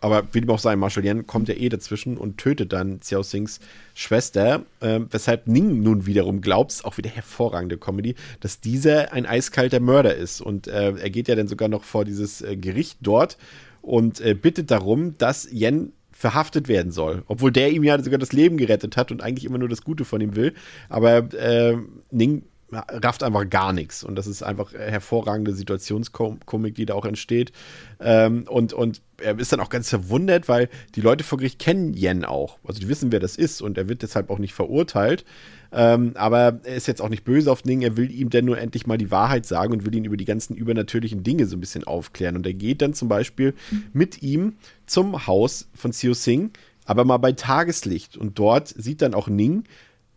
aber 0.04 0.22
wie 0.32 0.42
dem 0.42 0.50
auch 0.50 0.58
sei, 0.58 0.76
Marshall 0.76 1.06
Yan 1.06 1.26
kommt 1.26 1.48
ja 1.48 1.54
eh 1.54 1.70
dazwischen 1.70 2.18
und 2.18 2.36
tötet 2.36 2.74
dann 2.74 3.00
Xiao 3.00 3.22
Sings 3.22 3.58
Schwester, 3.94 4.62
äh, 4.80 5.00
weshalb 5.10 5.46
Ning 5.46 5.82
nun 5.82 6.04
wiederum 6.04 6.42
glaubt, 6.42 6.84
auch 6.84 6.98
wieder 6.98 7.08
hervorragende 7.08 7.78
Comedy, 7.78 8.14
dass 8.40 8.60
dieser 8.60 9.14
ein 9.14 9.24
eiskalter 9.24 9.80
Mörder 9.80 10.14
ist. 10.14 10.42
Und 10.42 10.68
äh, 10.68 10.92
er 10.92 11.08
geht 11.08 11.26
ja 11.28 11.34
dann 11.36 11.48
sogar 11.48 11.70
noch 11.70 11.84
vor 11.84 12.04
dieses 12.04 12.42
äh, 12.42 12.54
Gericht 12.54 12.98
dort 13.00 13.38
und 13.80 14.20
äh, 14.20 14.34
bittet 14.34 14.70
darum, 14.70 15.16
dass 15.16 15.50
Yen 15.50 15.94
verhaftet 16.12 16.68
werden 16.68 16.92
soll. 16.92 17.22
Obwohl 17.26 17.50
der 17.50 17.72
ihm 17.72 17.82
ja 17.82 17.98
sogar 18.02 18.18
das 18.18 18.32
Leben 18.32 18.58
gerettet 18.58 18.98
hat 18.98 19.10
und 19.10 19.22
eigentlich 19.22 19.46
immer 19.46 19.56
nur 19.56 19.70
das 19.70 19.84
Gute 19.84 20.04
von 20.04 20.20
ihm 20.20 20.36
will. 20.36 20.52
Aber 20.90 21.32
äh, 21.32 21.78
Ning 22.10 22.42
rafft 22.74 23.22
einfach 23.22 23.48
gar 23.48 23.72
nichts. 23.72 24.04
Und 24.04 24.16
das 24.16 24.26
ist 24.26 24.42
einfach 24.42 24.72
hervorragende 24.72 25.52
Situationskomik, 25.52 26.74
die 26.74 26.86
da 26.86 26.94
auch 26.94 27.04
entsteht. 27.04 27.52
Ähm, 28.00 28.44
und, 28.48 28.72
und 28.72 29.00
er 29.18 29.38
ist 29.38 29.52
dann 29.52 29.60
auch 29.60 29.68
ganz 29.68 29.88
verwundert, 29.88 30.48
weil 30.48 30.68
die 30.94 31.00
Leute 31.00 31.24
vor 31.24 31.38
Gericht 31.38 31.58
kennen 31.58 31.94
Yen 31.94 32.24
auch. 32.24 32.58
Also 32.64 32.80
die 32.80 32.88
wissen, 32.88 33.12
wer 33.12 33.20
das 33.20 33.36
ist 33.36 33.62
und 33.62 33.78
er 33.78 33.88
wird 33.88 34.02
deshalb 34.02 34.30
auch 34.30 34.38
nicht 34.38 34.54
verurteilt. 34.54 35.24
Ähm, 35.72 36.12
aber 36.14 36.60
er 36.62 36.76
ist 36.76 36.86
jetzt 36.86 37.02
auch 37.02 37.08
nicht 37.08 37.24
böse 37.24 37.50
auf 37.50 37.64
Ning, 37.64 37.82
er 37.82 37.96
will 37.96 38.10
ihm 38.10 38.30
denn 38.30 38.44
nur 38.44 38.58
endlich 38.58 38.86
mal 38.86 38.96
die 38.98 39.10
Wahrheit 39.10 39.44
sagen 39.44 39.72
und 39.72 39.84
will 39.84 39.94
ihn 39.94 40.04
über 40.04 40.16
die 40.16 40.24
ganzen 40.24 40.54
übernatürlichen 40.54 41.24
Dinge 41.24 41.46
so 41.46 41.56
ein 41.56 41.60
bisschen 41.60 41.84
aufklären. 41.84 42.36
Und 42.36 42.46
er 42.46 42.54
geht 42.54 42.80
dann 42.80 42.94
zum 42.94 43.08
Beispiel 43.08 43.54
mit 43.92 44.22
ihm 44.22 44.54
zum 44.86 45.26
Haus 45.26 45.68
von 45.74 45.90
Xiu 45.90 46.14
Sing, 46.14 46.52
aber 46.84 47.04
mal 47.04 47.18
bei 47.18 47.32
Tageslicht. 47.32 48.16
Und 48.16 48.38
dort 48.38 48.68
sieht 48.68 49.02
dann 49.02 49.14
auch 49.14 49.26
Ning, 49.26 49.64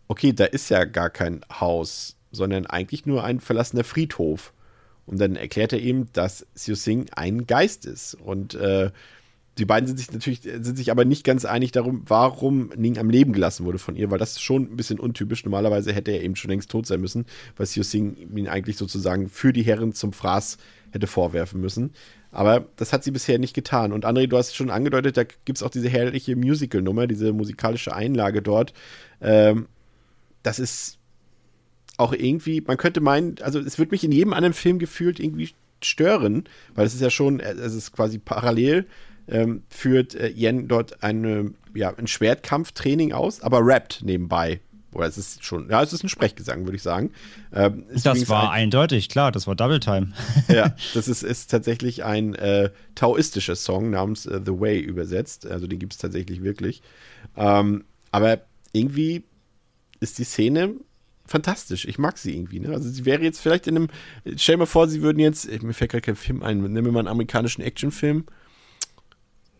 okay, 0.06 0.32
da 0.32 0.44
ist 0.44 0.70
ja 0.70 0.84
gar 0.84 1.10
kein 1.10 1.40
Haus 1.60 2.17
sondern 2.30 2.66
eigentlich 2.66 3.06
nur 3.06 3.24
ein 3.24 3.40
verlassener 3.40 3.84
Friedhof. 3.84 4.52
Und 5.06 5.20
dann 5.20 5.36
erklärt 5.36 5.72
er 5.72 5.80
ihm, 5.80 6.08
dass 6.12 6.46
Xiu 6.54 6.74
Sing 6.74 7.06
ein 7.12 7.46
Geist 7.46 7.86
ist. 7.86 8.14
Und 8.14 8.54
äh, 8.54 8.90
die 9.56 9.64
beiden 9.64 9.86
sind 9.86 9.98
sich 9.98 10.12
natürlich, 10.12 10.42
sind 10.42 10.76
sich 10.76 10.90
aber 10.90 11.04
nicht 11.04 11.24
ganz 11.24 11.44
einig 11.44 11.72
darum, 11.72 12.02
warum 12.06 12.70
Ning 12.76 12.98
am 12.98 13.10
Leben 13.10 13.32
gelassen 13.32 13.64
wurde 13.64 13.78
von 13.78 13.96
ihr, 13.96 14.10
weil 14.10 14.18
das 14.18 14.32
ist 14.32 14.42
schon 14.42 14.64
ein 14.64 14.76
bisschen 14.76 15.00
untypisch. 15.00 15.44
Normalerweise 15.44 15.92
hätte 15.92 16.12
er 16.12 16.22
eben 16.22 16.36
schon 16.36 16.50
längst 16.50 16.70
tot 16.70 16.86
sein 16.86 17.00
müssen, 17.00 17.26
weil 17.56 17.66
Seo 17.66 17.82
Sing 17.82 18.16
ihn 18.36 18.48
eigentlich 18.48 18.76
sozusagen 18.76 19.28
für 19.28 19.52
die 19.52 19.62
Herren 19.62 19.94
zum 19.94 20.12
Fraß 20.12 20.58
hätte 20.92 21.06
vorwerfen 21.06 21.60
müssen. 21.60 21.92
Aber 22.30 22.66
das 22.76 22.92
hat 22.92 23.02
sie 23.02 23.10
bisher 23.10 23.38
nicht 23.38 23.54
getan. 23.54 23.92
Und 23.92 24.04
André, 24.04 24.26
du 24.26 24.36
hast 24.36 24.54
schon 24.54 24.70
angedeutet, 24.70 25.16
da 25.16 25.24
gibt 25.24 25.56
es 25.58 25.62
auch 25.62 25.70
diese 25.70 25.88
herrliche 25.88 26.36
Musical-Nummer, 26.36 27.06
diese 27.06 27.32
musikalische 27.32 27.94
Einlage 27.94 28.42
dort. 28.42 28.74
Ähm, 29.20 29.66
das 30.42 30.58
ist 30.58 30.97
auch 31.98 32.12
irgendwie, 32.12 32.62
man 32.62 32.76
könnte 32.76 33.00
meinen, 33.00 33.36
also 33.42 33.58
es 33.58 33.78
wird 33.78 33.90
mich 33.90 34.04
in 34.04 34.12
jedem 34.12 34.32
anderen 34.32 34.54
Film 34.54 34.78
gefühlt 34.78 35.20
irgendwie 35.20 35.50
stören, 35.82 36.44
weil 36.74 36.86
es 36.86 36.94
ist 36.94 37.02
ja 37.02 37.10
schon, 37.10 37.40
es 37.40 37.74
ist 37.74 37.92
quasi 37.92 38.18
parallel, 38.18 38.86
ähm, 39.28 39.62
führt 39.68 40.14
äh, 40.14 40.28
Yen 40.28 40.68
dort 40.68 41.02
eine, 41.02 41.52
ja, 41.74 41.92
ein 41.94 42.06
Schwertkampftraining 42.06 43.12
aus, 43.12 43.42
aber 43.42 43.60
rappt 43.64 44.02
nebenbei. 44.02 44.60
Oder 44.92 45.06
es 45.06 45.18
ist 45.18 45.44
schon, 45.44 45.68
ja, 45.68 45.82
es 45.82 45.92
ist 45.92 46.02
ein 46.02 46.08
Sprechgesang, 46.08 46.64
würde 46.64 46.76
ich 46.76 46.82
sagen. 46.82 47.12
Ähm, 47.52 47.84
das 47.92 48.28
war 48.28 48.50
ein, 48.52 48.62
eindeutig, 48.64 49.10
klar, 49.10 49.30
das 49.32 49.46
war 49.46 49.54
Double 49.54 49.80
Time. 49.80 50.12
ja, 50.48 50.74
das 50.94 51.08
ist, 51.08 51.22
ist 51.22 51.50
tatsächlich 51.50 52.04
ein 52.04 52.34
äh, 52.36 52.70
taoistischer 52.94 53.54
Song 53.54 53.90
namens 53.90 54.24
äh, 54.24 54.40
The 54.44 54.58
Way 54.58 54.80
übersetzt. 54.80 55.46
Also 55.46 55.66
den 55.66 55.78
gibt 55.78 55.92
es 55.92 55.98
tatsächlich 55.98 56.42
wirklich. 56.42 56.80
Ähm, 57.36 57.84
aber 58.12 58.40
irgendwie 58.72 59.24
ist 60.00 60.18
die 60.18 60.24
Szene 60.24 60.74
fantastisch. 61.28 61.84
Ich 61.84 61.98
mag 61.98 62.18
sie 62.18 62.34
irgendwie. 62.34 62.60
Ne? 62.60 62.70
Also 62.70 62.88
sie 62.88 63.04
wäre 63.04 63.22
jetzt 63.22 63.40
vielleicht 63.40 63.66
in 63.66 63.76
einem, 63.76 63.88
stell 64.36 64.54
dir 64.54 64.60
mal 64.60 64.66
vor, 64.66 64.88
sie 64.88 65.02
würden 65.02 65.20
jetzt, 65.20 65.62
mir 65.62 65.74
fällt 65.74 65.92
gerade 65.92 66.02
kein 66.02 66.16
Film 66.16 66.42
ein, 66.42 66.58
nehmen 66.58 66.86
wir 66.86 66.92
mal 66.92 67.00
einen 67.00 67.08
amerikanischen 67.08 67.62
Actionfilm. 67.62 68.24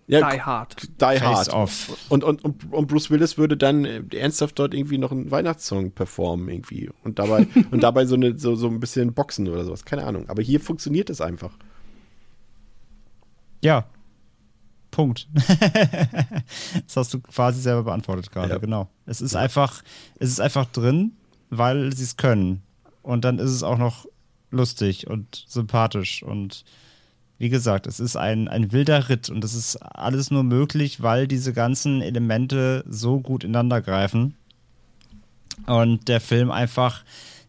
Ja, 0.08 0.30
Die 0.30 0.40
Hard. 0.40 0.88
Die 1.00 1.04
Hard. 1.04 1.50
Off. 1.50 1.94
Und, 2.08 2.24
und, 2.24 2.42
und, 2.42 2.86
Bruce 2.86 3.10
Willis 3.10 3.36
würde 3.36 3.58
dann 3.58 3.84
äh, 3.84 4.02
ernsthaft 4.16 4.58
dort 4.58 4.72
irgendwie 4.72 4.96
noch 4.96 5.12
einen 5.12 5.30
Weihnachtssong 5.30 5.90
performen 5.90 6.48
irgendwie. 6.48 6.88
Und 7.04 7.18
dabei, 7.18 7.46
und 7.70 7.82
dabei 7.82 8.06
so, 8.06 8.14
eine, 8.14 8.38
so, 8.38 8.54
so 8.56 8.68
ein 8.68 8.80
bisschen 8.80 9.12
boxen 9.12 9.46
oder 9.48 9.64
sowas. 9.66 9.84
Keine 9.84 10.04
Ahnung. 10.04 10.26
Aber 10.30 10.42
hier 10.42 10.60
funktioniert 10.60 11.10
es 11.10 11.20
einfach. 11.20 11.52
Ja. 13.62 13.84
Punkt. 14.90 15.28
das 16.86 16.96
hast 16.96 17.12
du 17.12 17.20
quasi 17.20 17.60
selber 17.60 17.82
beantwortet 17.82 18.30
gerade, 18.30 18.54
ja. 18.54 18.58
genau. 18.58 18.88
Es 19.04 19.20
ist 19.20 19.34
ja. 19.34 19.40
einfach, 19.40 19.82
es 20.18 20.30
ist 20.30 20.40
einfach 20.40 20.64
drin, 20.64 21.17
weil 21.50 21.92
sie 21.94 22.04
es 22.04 22.16
können. 22.16 22.62
Und 23.02 23.24
dann 23.24 23.38
ist 23.38 23.50
es 23.50 23.62
auch 23.62 23.78
noch 23.78 24.06
lustig 24.50 25.06
und 25.06 25.44
sympathisch 25.48 26.22
und 26.22 26.64
wie 27.38 27.48
gesagt, 27.48 27.86
es 27.86 28.00
ist 28.00 28.16
ein, 28.16 28.48
ein 28.48 28.72
wilder 28.72 29.08
Ritt 29.08 29.30
und 29.30 29.44
es 29.44 29.54
ist 29.54 29.76
alles 29.76 30.32
nur 30.32 30.42
möglich, 30.42 31.02
weil 31.02 31.28
diese 31.28 31.52
ganzen 31.52 32.02
Elemente 32.02 32.84
so 32.88 33.20
gut 33.20 33.44
ineinander 33.44 33.80
greifen 33.80 34.34
und 35.66 36.08
der 36.08 36.20
Film 36.20 36.50
einfach 36.50 37.04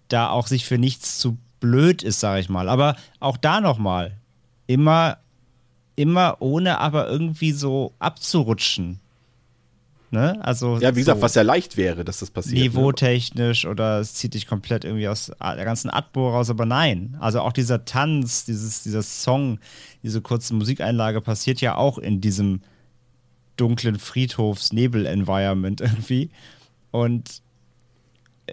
da 0.07 0.29
auch 0.29 0.45
sich 0.45 0.65
für 0.65 0.77
nichts 0.77 1.17
zu 1.17 1.37
blöd 1.59 2.03
ist, 2.03 2.19
sage 2.19 2.39
ich 2.39 2.49
mal. 2.49 2.69
Aber 2.69 2.95
auch 3.19 3.37
da 3.37 3.61
nochmal, 3.61 4.17
immer, 4.67 5.17
immer 5.95 6.37
ohne 6.39 6.77
aber 6.77 7.07
irgendwie 7.07 7.51
so 7.51 7.93
abzurutschen. 7.97 8.99
Ne? 10.11 10.43
Also 10.43 10.79
ja, 10.79 10.95
wie 10.95 11.01
gesagt, 11.01 11.21
was 11.21 11.35
ja 11.35 11.43
leicht 11.43 11.77
wäre, 11.77 12.03
dass 12.03 12.19
das 12.19 12.31
passiert. 12.31 12.55
Ne? 12.55 12.63
Niveautechnisch 12.63 13.65
ne? 13.65 13.69
oder 13.69 13.99
es 13.99 14.15
zieht 14.15 14.33
dich 14.33 14.47
komplett 14.47 14.83
irgendwie 14.83 15.07
aus 15.07 15.31
der 15.39 15.65
ganzen 15.65 15.91
Atmo 15.91 16.29
raus, 16.29 16.49
aber 16.49 16.65
nein. 16.65 17.15
Also 17.19 17.41
auch 17.41 17.53
dieser 17.53 17.85
Tanz, 17.85 18.45
dieses, 18.45 18.81
dieser 18.81 19.03
Song, 19.03 19.59
diese 20.01 20.21
kurze 20.21 20.55
Musikeinlage 20.55 21.21
passiert 21.21 21.61
ja 21.61 21.75
auch 21.75 21.99
in 21.99 22.21
diesem 22.21 22.61
dunklen 23.55 23.99
Friedhofs-Nebel-Environment 23.99 25.81
irgendwie. 25.81 26.31
Und 26.89 27.43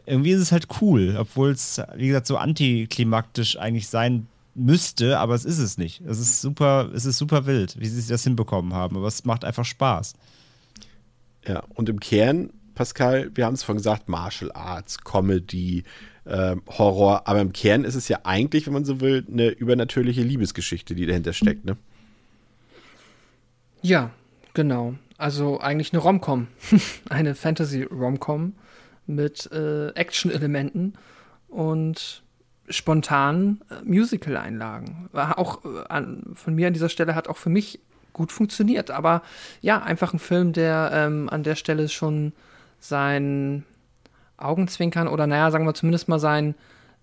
irgendwie 0.04 0.32
ist 0.32 0.42
es 0.42 0.52
halt 0.52 0.66
cool, 0.82 1.16
obwohl 1.18 1.52
es, 1.52 1.80
wie 1.94 2.08
gesagt, 2.08 2.26
so 2.26 2.36
antiklimaktisch 2.36 3.58
eigentlich 3.58 3.88
sein 3.88 4.26
müsste, 4.54 5.18
aber 5.18 5.34
es 5.34 5.46
ist 5.46 5.58
es 5.58 5.78
nicht. 5.78 6.02
Es 6.02 6.18
ist 6.18 6.42
super, 6.42 6.90
es 6.94 7.06
ist 7.06 7.16
super 7.16 7.46
wild, 7.46 7.78
wie 7.78 7.86
sie 7.86 8.06
das 8.06 8.24
hinbekommen 8.24 8.74
haben, 8.74 8.96
aber 8.96 9.06
es 9.06 9.24
macht 9.24 9.44
einfach 9.44 9.64
Spaß. 9.64 10.14
Ja, 11.46 11.62
und 11.74 11.88
im 11.88 12.00
Kern, 12.00 12.50
Pascal, 12.74 13.30
wir 13.34 13.46
haben 13.46 13.54
es 13.54 13.62
vorhin 13.62 13.78
gesagt, 13.78 14.08
Martial 14.08 14.50
Arts, 14.52 14.98
Comedy, 15.04 15.84
äh, 16.24 16.56
Horror, 16.66 17.26
aber 17.26 17.40
im 17.40 17.52
Kern 17.52 17.84
ist 17.84 17.94
es 17.94 18.08
ja 18.08 18.20
eigentlich, 18.24 18.66
wenn 18.66 18.74
man 18.74 18.84
so 18.84 19.00
will, 19.00 19.24
eine 19.30 19.48
übernatürliche 19.48 20.22
Liebesgeschichte, 20.22 20.94
die 20.94 21.06
dahinter 21.06 21.32
steckt, 21.32 21.64
ne? 21.64 21.76
Ja, 23.82 24.10
genau. 24.54 24.94
Also 25.18 25.60
eigentlich 25.60 25.92
eine 25.92 26.02
Romcom, 26.02 26.48
eine 27.08 27.34
Fantasy-Romcom 27.34 28.54
mit 29.06 29.50
äh, 29.52 29.90
Action-Elementen 29.90 30.94
und 31.48 32.22
spontanen 32.68 33.60
äh, 33.70 33.84
Musical-Einlagen. 33.84 35.08
Auch 35.12 35.64
äh, 35.64 35.84
an, 35.88 36.24
von 36.34 36.54
mir 36.54 36.66
an 36.66 36.72
dieser 36.72 36.88
Stelle 36.88 37.14
hat 37.14 37.28
auch 37.28 37.36
für 37.36 37.50
mich 37.50 37.80
gut 38.16 38.32
funktioniert. 38.32 38.90
Aber 38.90 39.22
ja, 39.60 39.82
einfach 39.82 40.12
ein 40.12 40.18
Film, 40.18 40.52
der 40.52 40.90
ähm, 40.92 41.28
an 41.28 41.42
der 41.42 41.54
Stelle 41.54 41.88
schon 41.88 42.32
sein 42.80 43.64
Augenzwinkern 44.38 45.06
oder 45.06 45.26
naja, 45.26 45.50
sagen 45.50 45.66
wir 45.66 45.74
zumindest 45.74 46.08
mal 46.08 46.18
sein 46.18 46.54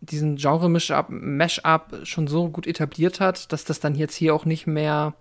diesen 0.02 0.36
Genre-Mash-up 0.36 2.00
schon 2.04 2.28
so 2.28 2.50
gut 2.50 2.68
etabliert 2.68 3.22
hat, 3.22 3.54
dass 3.54 3.64
das 3.64 3.80
dann 3.80 3.96
jetzt 3.96 4.16
hier 4.16 4.36
auch 4.36 4.44
nicht 4.44 4.68
mehr 4.68 5.14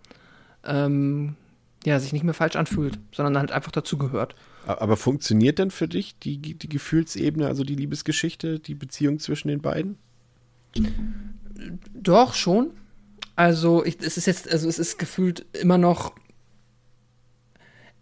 ähm, 0.64 1.36
ja, 1.84 2.00
sich 2.00 2.12
nicht 2.12 2.24
mehr 2.24 2.34
falsch 2.34 2.56
anfühlt, 2.56 2.98
sondern 3.12 3.38
halt 3.38 3.52
einfach 3.52 3.70
dazugehört. 3.72 4.34
Aber 4.66 4.96
funktioniert 4.96 5.58
denn 5.58 5.70
für 5.70 5.88
dich 5.88 6.18
die, 6.18 6.38
die 6.38 6.68
Gefühlsebene, 6.68 7.46
also 7.46 7.64
die 7.64 7.74
Liebesgeschichte, 7.74 8.60
die 8.60 8.74
Beziehung 8.74 9.18
zwischen 9.18 9.48
den 9.48 9.60
beiden? 9.60 9.98
Doch, 11.94 12.34
schon. 12.34 12.70
Also, 13.36 13.84
ich, 13.84 13.98
es 14.00 14.16
ist 14.16 14.26
jetzt, 14.26 14.50
also 14.50 14.68
es 14.68 14.78
ist 14.78 14.98
gefühlt 14.98 15.44
immer 15.52 15.78
noch. 15.78 16.12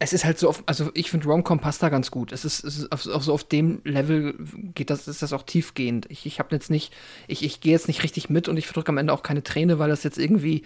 Es 0.03 0.15
ist 0.15 0.25
halt 0.25 0.39
so 0.39 0.49
oft, 0.49 0.63
also 0.65 0.91
ich 0.95 1.11
finde 1.11 1.27
Romcom 1.27 1.61
passt 1.61 1.83
da 1.83 1.91
ganz 1.91 2.11
gut. 2.11 2.33
Es 2.33 2.47
ist, 2.47 2.65
es 2.65 2.79
ist 2.79 2.93
auf, 2.93 3.07
auf, 3.07 3.23
so 3.23 3.35
auf 3.35 3.45
dem 3.45 3.83
Level 3.85 4.35
geht 4.75 4.89
das, 4.89 5.07
ist 5.07 5.21
das 5.21 5.35
auch 5.35 5.43
tiefgehend. 5.43 6.07
Ich, 6.09 6.25
ich 6.25 6.39
habe 6.39 6.55
jetzt 6.55 6.71
nicht, 6.71 6.95
ich, 7.29 7.45
ich 7.45 7.61
gehe 7.61 7.73
jetzt 7.73 7.87
nicht 7.87 8.03
richtig 8.03 8.31
mit 8.31 8.49
und 8.49 8.57
ich 8.57 8.67
verdrücke 8.67 8.89
am 8.89 8.97
Ende 8.97 9.13
auch 9.13 9.23
keine 9.23 9.43
Träne, 9.43 9.79
weil 9.79 9.91
das 9.91 10.03
jetzt 10.03 10.19
irgendwie 10.19 10.63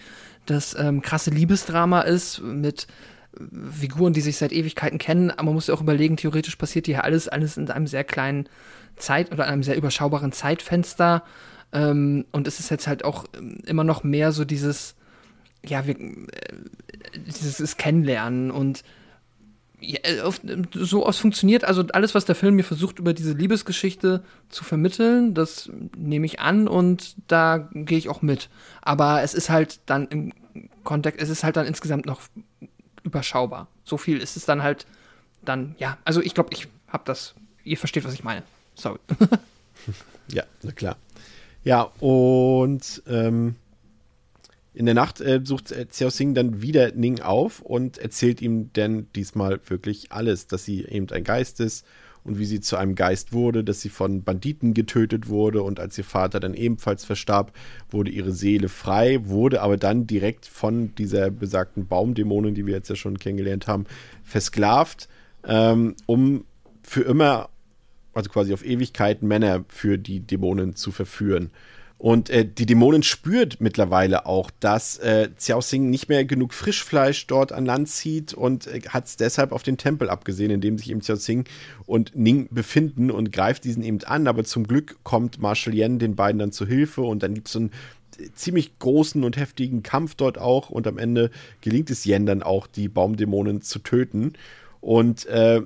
das 0.46 0.76
ähm, 0.78 1.02
krasse 1.02 1.30
Liebesdrama 1.30 2.02
ist 2.02 2.42
mit 2.42 2.86
Figuren, 3.80 4.12
die 4.12 4.20
sich 4.20 4.36
seit 4.36 4.52
Ewigkeiten 4.52 4.98
kennen. 4.98 5.30
Aber 5.30 5.44
man 5.44 5.54
muss 5.54 5.66
ja 5.66 5.74
auch 5.74 5.80
überlegen, 5.80 6.16
theoretisch 6.16 6.56
passiert 6.56 6.86
hier 6.86 7.04
alles, 7.04 7.28
alles 7.28 7.56
in 7.56 7.68
einem 7.70 7.88
sehr 7.88 8.04
kleinen 8.04 8.48
Zeit- 8.96 9.32
oder 9.32 9.46
einem 9.46 9.62
sehr 9.62 9.76
überschaubaren 9.76 10.32
Zeitfenster. 10.32 11.24
Ähm, 11.74 12.24
und 12.32 12.46
es 12.46 12.60
ist 12.60 12.70
jetzt 12.70 12.86
halt 12.86 13.04
auch 13.04 13.26
ähm, 13.36 13.58
immer 13.66 13.84
noch 13.84 14.04
mehr 14.04 14.32
so 14.32 14.44
dieses, 14.44 14.94
ja, 15.64 15.86
wir, 15.86 15.98
äh, 15.98 16.24
dieses 17.26 17.76
Kennenlernen 17.76 18.50
und 18.50 18.84
ja, 19.80 19.98
äh, 20.04 20.20
auf, 20.20 20.40
so 20.72 21.04
aus 21.04 21.18
funktioniert, 21.18 21.64
also 21.64 21.84
alles, 21.92 22.14
was 22.14 22.24
der 22.24 22.36
Film 22.36 22.54
mir 22.54 22.64
versucht, 22.64 23.00
über 23.00 23.12
diese 23.12 23.32
Liebesgeschichte 23.32 24.22
zu 24.48 24.64
vermitteln, 24.64 25.34
das 25.34 25.68
nehme 25.96 26.26
ich 26.26 26.40
an 26.40 26.68
und 26.68 27.16
da 27.26 27.68
gehe 27.72 27.98
ich 27.98 28.08
auch 28.08 28.22
mit. 28.22 28.48
Aber 28.80 29.22
es 29.22 29.34
ist 29.34 29.50
halt 29.50 29.80
dann 29.86 30.06
im 30.08 30.32
Kontext, 30.84 31.20
es 31.20 31.28
ist 31.28 31.42
halt 31.42 31.56
dann 31.56 31.66
insgesamt 31.66 32.06
noch 32.06 32.20
überschaubar. 33.02 33.66
So 33.84 33.96
viel 33.96 34.18
ist 34.18 34.36
es 34.36 34.46
dann 34.46 34.62
halt 34.62 34.86
dann, 35.42 35.74
ja, 35.78 35.98
also 36.04 36.22
ich 36.22 36.34
glaube, 36.34 36.50
ich 36.52 36.68
habe 36.88 37.02
das, 37.04 37.34
ihr 37.64 37.76
versteht, 37.76 38.04
was 38.04 38.14
ich 38.14 38.24
meine. 38.24 38.44
Sorry. 38.76 38.98
ja, 40.28 40.44
na 40.62 40.72
klar. 40.72 40.96
Ja, 41.64 41.90
und 42.00 43.02
ähm, 43.08 43.56
in 44.74 44.86
der 44.86 44.94
Nacht 44.94 45.20
äh, 45.20 45.40
sucht 45.42 45.72
äh, 45.72 45.86
Xiao 45.86 46.10
Xing 46.10 46.34
dann 46.34 46.60
wieder 46.60 46.92
Ning 46.92 47.20
auf 47.20 47.60
und 47.62 47.96
erzählt 47.98 48.42
ihm 48.42 48.70
dann 48.74 49.06
diesmal 49.14 49.60
wirklich 49.68 50.12
alles, 50.12 50.46
dass 50.46 50.64
sie 50.64 50.84
eben 50.84 51.08
ein 51.10 51.24
Geist 51.24 51.60
ist 51.60 51.86
und 52.24 52.38
wie 52.38 52.44
sie 52.44 52.60
zu 52.60 52.76
einem 52.76 52.94
Geist 52.94 53.32
wurde, 53.32 53.64
dass 53.64 53.80
sie 53.80 53.88
von 53.88 54.24
Banditen 54.24 54.74
getötet 54.74 55.28
wurde 55.28 55.62
und 55.62 55.78
als 55.78 55.96
ihr 55.96 56.04
Vater 56.04 56.40
dann 56.40 56.54
ebenfalls 56.54 57.04
verstarb, 57.04 57.52
wurde 57.90 58.10
ihre 58.10 58.32
Seele 58.32 58.68
frei, 58.68 59.20
wurde 59.24 59.62
aber 59.62 59.76
dann 59.76 60.06
direkt 60.06 60.46
von 60.46 60.94
dieser 60.96 61.30
besagten 61.30 61.86
Baumdämonin, 61.86 62.54
die 62.54 62.66
wir 62.66 62.74
jetzt 62.74 62.90
ja 62.90 62.96
schon 62.96 63.18
kennengelernt 63.18 63.66
haben, 63.66 63.86
versklavt, 64.22 65.08
ähm, 65.46 65.94
um 66.06 66.44
für 66.82 67.02
immer 67.02 67.48
also 68.14 68.30
quasi 68.30 68.52
auf 68.52 68.64
Ewigkeit 68.64 69.22
Männer 69.22 69.64
für 69.68 69.98
die 69.98 70.20
Dämonen 70.20 70.74
zu 70.74 70.92
verführen. 70.92 71.50
Und 71.96 72.28
äh, 72.28 72.44
die 72.44 72.66
Dämonin 72.66 73.02
spürt 73.02 73.60
mittlerweile 73.60 74.26
auch, 74.26 74.50
dass 74.60 74.98
äh, 74.98 75.30
Xiao 75.36 75.60
Xing 75.60 75.88
nicht 75.88 76.08
mehr 76.08 76.24
genug 76.24 76.52
Frischfleisch 76.52 77.26
dort 77.26 77.52
an 77.52 77.64
Land 77.64 77.88
zieht 77.88 78.34
und 78.34 78.66
äh, 78.66 78.80
hat 78.88 79.06
es 79.06 79.16
deshalb 79.16 79.52
auf 79.52 79.62
den 79.62 79.78
Tempel 79.78 80.10
abgesehen, 80.10 80.50
in 80.50 80.60
dem 80.60 80.76
sich 80.76 80.90
eben 80.90 81.00
Xiao 81.00 81.16
Xing 81.16 81.44
und 81.86 82.14
Ning 82.14 82.48
befinden 82.50 83.10
und 83.10 83.32
greift 83.32 83.64
diesen 83.64 83.82
eben 83.84 84.02
an. 84.04 84.26
Aber 84.26 84.44
zum 84.44 84.66
Glück 84.66 84.96
kommt 85.02 85.40
Marshal 85.40 85.74
Yen 85.74 85.98
den 85.98 86.16
beiden 86.16 86.40
dann 86.40 86.52
zu 86.52 86.66
Hilfe 86.66 87.00
und 87.02 87.22
dann 87.22 87.32
gibt 87.32 87.46
es 87.46 87.54
so 87.54 87.60
ein 87.60 87.70
ziemlich 88.34 88.78
großen 88.78 89.24
und 89.24 89.36
heftigen 89.36 89.82
Kampf 89.82 90.14
dort 90.14 90.36
auch 90.36 90.70
und 90.70 90.86
am 90.86 90.98
Ende 90.98 91.30
gelingt 91.62 91.90
es 91.90 92.04
Yen 92.04 92.26
dann 92.26 92.42
auch, 92.42 92.66
die 92.66 92.88
Baumdämonen 92.88 93.62
zu 93.62 93.78
töten. 93.78 94.34
Und 94.80 95.24
äh, 95.26 95.62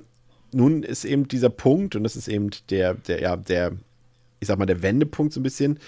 nun 0.51 0.83
ist 0.83 1.05
eben 1.05 1.27
dieser 1.27 1.49
Punkt, 1.49 1.95
und 1.95 2.03
das 2.03 2.15
ist 2.15 2.27
eben 2.27 2.49
der, 2.69 2.93
der, 2.93 3.21
ja, 3.21 3.35
der, 3.35 3.73
ich 4.39 4.47
sag 4.47 4.57
mal, 4.57 4.65
der 4.65 4.81
Wendepunkt 4.81 5.33
so 5.33 5.39
ein 5.39 5.43
bisschen, 5.43 5.79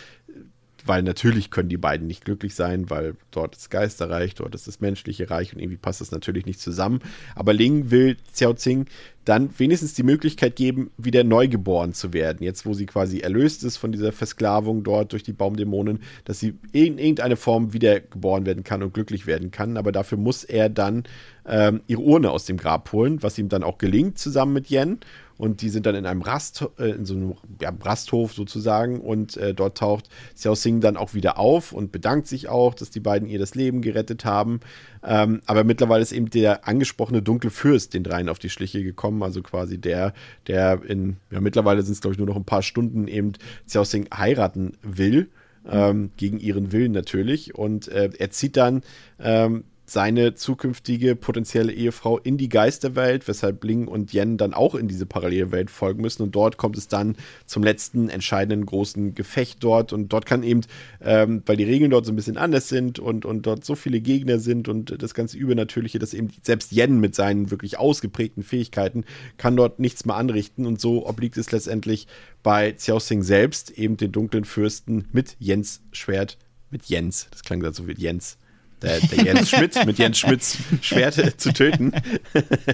weil 0.85 1.03
natürlich 1.03 1.51
können 1.51 1.69
die 1.69 1.77
beiden 1.77 2.07
nicht 2.07 2.25
glücklich 2.25 2.55
sein, 2.55 2.89
weil 2.89 3.15
dort 3.31 3.55
ist 3.55 3.69
Geisterreich, 3.69 4.35
dort 4.35 4.55
ist 4.55 4.67
das 4.67 4.79
menschliche 4.79 5.29
Reich 5.29 5.53
und 5.53 5.59
irgendwie 5.59 5.77
passt 5.77 6.01
das 6.01 6.11
natürlich 6.11 6.45
nicht 6.45 6.59
zusammen. 6.59 7.01
Aber 7.35 7.53
Ling 7.53 7.91
will 7.91 8.17
Xiao 8.33 8.53
Xing 8.53 8.85
dann 9.25 9.51
wenigstens 9.59 9.93
die 9.93 10.03
Möglichkeit 10.03 10.55
geben, 10.55 10.91
wieder 10.97 11.23
neugeboren 11.23 11.93
zu 11.93 12.13
werden. 12.13 12.43
Jetzt, 12.43 12.65
wo 12.65 12.73
sie 12.73 12.87
quasi 12.87 13.19
erlöst 13.19 13.63
ist 13.63 13.77
von 13.77 13.91
dieser 13.91 14.11
Versklavung 14.11 14.83
dort 14.83 15.11
durch 15.11 15.23
die 15.23 15.33
Baumdämonen, 15.33 15.99
dass 16.25 16.39
sie 16.39 16.55
in 16.71 16.97
irgendeine 16.97 17.35
Form 17.35 17.73
wiedergeboren 17.73 18.45
werden 18.45 18.63
kann 18.63 18.81
und 18.81 18.93
glücklich 18.93 19.27
werden 19.27 19.51
kann. 19.51 19.77
Aber 19.77 19.91
dafür 19.91 20.17
muss 20.17 20.43
er 20.43 20.69
dann 20.69 21.03
ähm, 21.45 21.81
ihre 21.87 22.01
Urne 22.01 22.31
aus 22.31 22.45
dem 22.45 22.57
Grab 22.57 22.91
holen, 22.91 23.23
was 23.23 23.37
ihm 23.37 23.49
dann 23.49 23.63
auch 23.63 23.77
gelingt, 23.77 24.17
zusammen 24.17 24.53
mit 24.53 24.69
Yen 24.69 24.99
und 25.41 25.63
die 25.63 25.69
sind 25.69 25.87
dann 25.87 25.95
in 25.95 26.05
einem 26.05 26.21
Rast, 26.21 26.63
äh, 26.77 26.91
in 26.91 27.03
so 27.03 27.15
einem 27.15 27.33
ja, 27.59 27.73
Rasthof 27.81 28.31
sozusagen 28.31 29.01
und 29.01 29.37
äh, 29.37 29.55
dort 29.55 29.79
taucht 29.79 30.07
Xiao 30.35 30.53
Xing 30.53 30.81
dann 30.81 30.97
auch 30.97 31.15
wieder 31.15 31.39
auf 31.39 31.71
und 31.71 31.91
bedankt 31.91 32.27
sich 32.27 32.47
auch, 32.47 32.75
dass 32.75 32.91
die 32.91 32.99
beiden 32.99 33.27
ihr 33.27 33.39
das 33.39 33.55
Leben 33.55 33.81
gerettet 33.81 34.23
haben. 34.23 34.59
Ähm, 35.03 35.41
aber 35.47 35.63
mittlerweile 35.63 36.03
ist 36.03 36.11
eben 36.11 36.29
der 36.29 36.67
angesprochene 36.67 37.23
dunkle 37.23 37.49
Fürst 37.49 37.95
den 37.95 38.03
dreien 38.03 38.29
auf 38.29 38.37
die 38.37 38.51
Schliche 38.51 38.83
gekommen, 38.83 39.23
also 39.23 39.41
quasi 39.41 39.79
der, 39.79 40.13
der 40.45 40.83
in, 40.87 41.17
ja, 41.31 41.41
mittlerweile 41.41 41.81
sind 41.81 41.93
es 41.93 42.01
glaube 42.01 42.13
ich 42.13 42.19
nur 42.19 42.27
noch 42.27 42.35
ein 42.35 42.45
paar 42.45 42.61
Stunden 42.61 43.07
eben 43.07 43.31
Xiao 43.65 43.81
Xing 43.81 44.09
heiraten 44.15 44.77
will. 44.83 45.31
Ähm, 45.69 46.09
gegen 46.17 46.39
ihren 46.39 46.71
Willen 46.71 46.91
natürlich. 46.91 47.53
Und 47.53 47.87
äh, 47.87 48.09
er 48.17 48.31
zieht 48.31 48.57
dann 48.57 48.81
ähm, 49.19 49.63
seine 49.91 50.35
zukünftige 50.35 51.17
potenzielle 51.17 51.73
Ehefrau 51.73 52.17
in 52.17 52.37
die 52.37 52.47
Geisterwelt, 52.47 53.27
weshalb 53.27 53.61
Ling 53.63 53.87
und 53.87 54.13
Yen 54.13 54.37
dann 54.37 54.53
auch 54.53 54.73
in 54.75 54.87
diese 54.87 55.05
Parallelwelt 55.05 55.69
folgen 55.69 56.01
müssen. 56.01 56.23
Und 56.23 56.33
dort 56.33 56.55
kommt 56.55 56.77
es 56.77 56.87
dann 56.87 57.17
zum 57.45 57.61
letzten 57.61 58.07
entscheidenden 58.07 58.65
großen 58.65 59.15
Gefecht 59.15 59.61
dort. 59.61 59.91
Und 59.91 60.13
dort 60.13 60.25
kann 60.25 60.43
eben, 60.43 60.61
ähm, 61.01 61.43
weil 61.45 61.57
die 61.57 61.65
Regeln 61.65 61.91
dort 61.91 62.05
so 62.05 62.13
ein 62.13 62.15
bisschen 62.15 62.37
anders 62.37 62.69
sind 62.69 62.99
und, 62.99 63.25
und 63.25 63.45
dort 63.45 63.65
so 63.65 63.75
viele 63.75 63.99
Gegner 63.99 64.39
sind 64.39 64.69
und 64.69 65.01
das 65.01 65.13
ganze 65.13 65.37
Übernatürliche, 65.37 65.99
dass 65.99 66.13
eben 66.13 66.29
selbst 66.41 66.71
Yen 66.71 67.01
mit 67.01 67.13
seinen 67.13 67.51
wirklich 67.51 67.77
ausgeprägten 67.77 68.43
Fähigkeiten 68.43 69.03
kann 69.37 69.57
dort 69.57 69.79
nichts 69.79 70.05
mehr 70.05 70.15
anrichten. 70.15 70.65
Und 70.65 70.79
so 70.79 71.05
obliegt 71.05 71.35
es 71.35 71.51
letztendlich 71.51 72.07
bei 72.43 72.71
Xiao 72.71 72.99
Xing 72.99 73.23
selbst, 73.23 73.71
eben 73.71 73.97
den 73.97 74.13
dunklen 74.13 74.45
Fürsten 74.45 75.09
mit 75.11 75.35
Jens 75.39 75.81
Schwert, 75.91 76.37
mit 76.69 76.85
Jens, 76.85 77.27
das 77.31 77.43
klang 77.43 77.59
gerade 77.59 77.75
so 77.75 77.87
wie 77.87 77.93
Jens, 77.93 78.37
der, 78.81 78.99
der 78.99 79.23
Jens 79.23 79.49
Schmidt 79.49 79.85
mit 79.85 79.97
Jens 79.97 80.19
Schmidts 80.19 80.57
Schwert 80.81 81.15
zu 81.39 81.53
töten. 81.53 81.91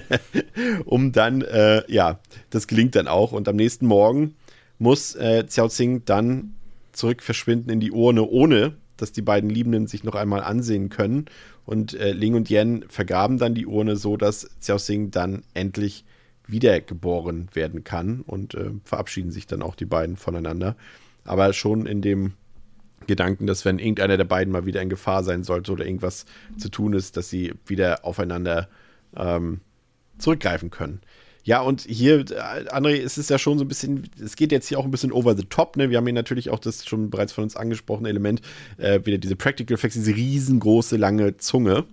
um 0.84 1.12
dann, 1.12 1.42
äh, 1.42 1.82
ja, 1.90 2.20
das 2.50 2.66
gelingt 2.66 2.94
dann 2.94 3.08
auch. 3.08 3.32
Und 3.32 3.48
am 3.48 3.56
nächsten 3.56 3.86
Morgen 3.86 4.34
muss 4.78 5.14
äh, 5.14 5.44
Xiao 5.44 5.68
Xing 5.68 6.04
dann 6.04 6.54
zurück 6.92 7.22
verschwinden 7.22 7.70
in 7.70 7.80
die 7.80 7.92
Urne, 7.92 8.22
ohne 8.22 8.74
dass 8.96 9.12
die 9.12 9.22
beiden 9.22 9.48
Liebenden 9.48 9.86
sich 9.86 10.04
noch 10.04 10.14
einmal 10.14 10.42
ansehen 10.42 10.88
können. 10.88 11.26
Und 11.64 11.94
äh, 11.94 12.12
Ling 12.12 12.34
und 12.34 12.50
Yen 12.50 12.84
vergraben 12.88 13.38
dann 13.38 13.54
die 13.54 13.66
Urne 13.66 13.96
so, 13.96 14.16
dass 14.16 14.48
Xiao 14.60 14.78
Xing 14.78 15.10
dann 15.10 15.42
endlich 15.54 16.04
wiedergeboren 16.46 17.48
werden 17.52 17.84
kann 17.84 18.22
und 18.22 18.54
äh, 18.54 18.70
verabschieden 18.84 19.30
sich 19.30 19.46
dann 19.46 19.62
auch 19.62 19.74
die 19.74 19.84
beiden 19.84 20.16
voneinander. 20.16 20.76
Aber 21.24 21.52
schon 21.52 21.86
in 21.86 22.00
dem 22.00 22.32
Gedanken, 23.08 23.46
dass 23.46 23.64
wenn 23.64 23.80
irgendeiner 23.80 24.16
der 24.16 24.24
beiden 24.24 24.52
mal 24.52 24.66
wieder 24.66 24.80
in 24.80 24.88
Gefahr 24.88 25.24
sein 25.24 25.42
sollte 25.42 25.72
oder 25.72 25.84
irgendwas 25.84 26.26
zu 26.56 26.68
tun 26.68 26.92
ist, 26.92 27.16
dass 27.16 27.28
sie 27.28 27.54
wieder 27.66 28.04
aufeinander 28.04 28.68
ähm, 29.16 29.60
zurückgreifen 30.18 30.70
können. 30.70 31.00
Ja, 31.44 31.62
und 31.62 31.80
hier, 31.80 32.20
äh, 32.20 32.68
André, 32.68 32.96
ist 32.96 33.16
es 33.16 33.30
ja 33.30 33.38
schon 33.38 33.58
so 33.58 33.64
ein 33.64 33.68
bisschen, 33.68 34.08
es 34.22 34.36
geht 34.36 34.52
jetzt 34.52 34.68
hier 34.68 34.78
auch 34.78 34.84
ein 34.84 34.90
bisschen 34.90 35.12
over 35.12 35.34
the 35.34 35.44
top, 35.44 35.76
ne? 35.76 35.88
Wir 35.88 35.96
haben 35.96 36.04
hier 36.04 36.12
natürlich 36.12 36.50
auch 36.50 36.58
das 36.58 36.86
schon 36.86 37.08
bereits 37.08 37.32
von 37.32 37.44
uns 37.44 37.56
angesprochene 37.56 38.10
Element, 38.10 38.42
äh, 38.76 39.00
wieder 39.04 39.16
diese 39.16 39.34
Practical 39.34 39.74
Effects, 39.74 39.94
diese 39.94 40.14
riesengroße, 40.14 40.98
lange 40.98 41.38
Zunge, 41.38 41.86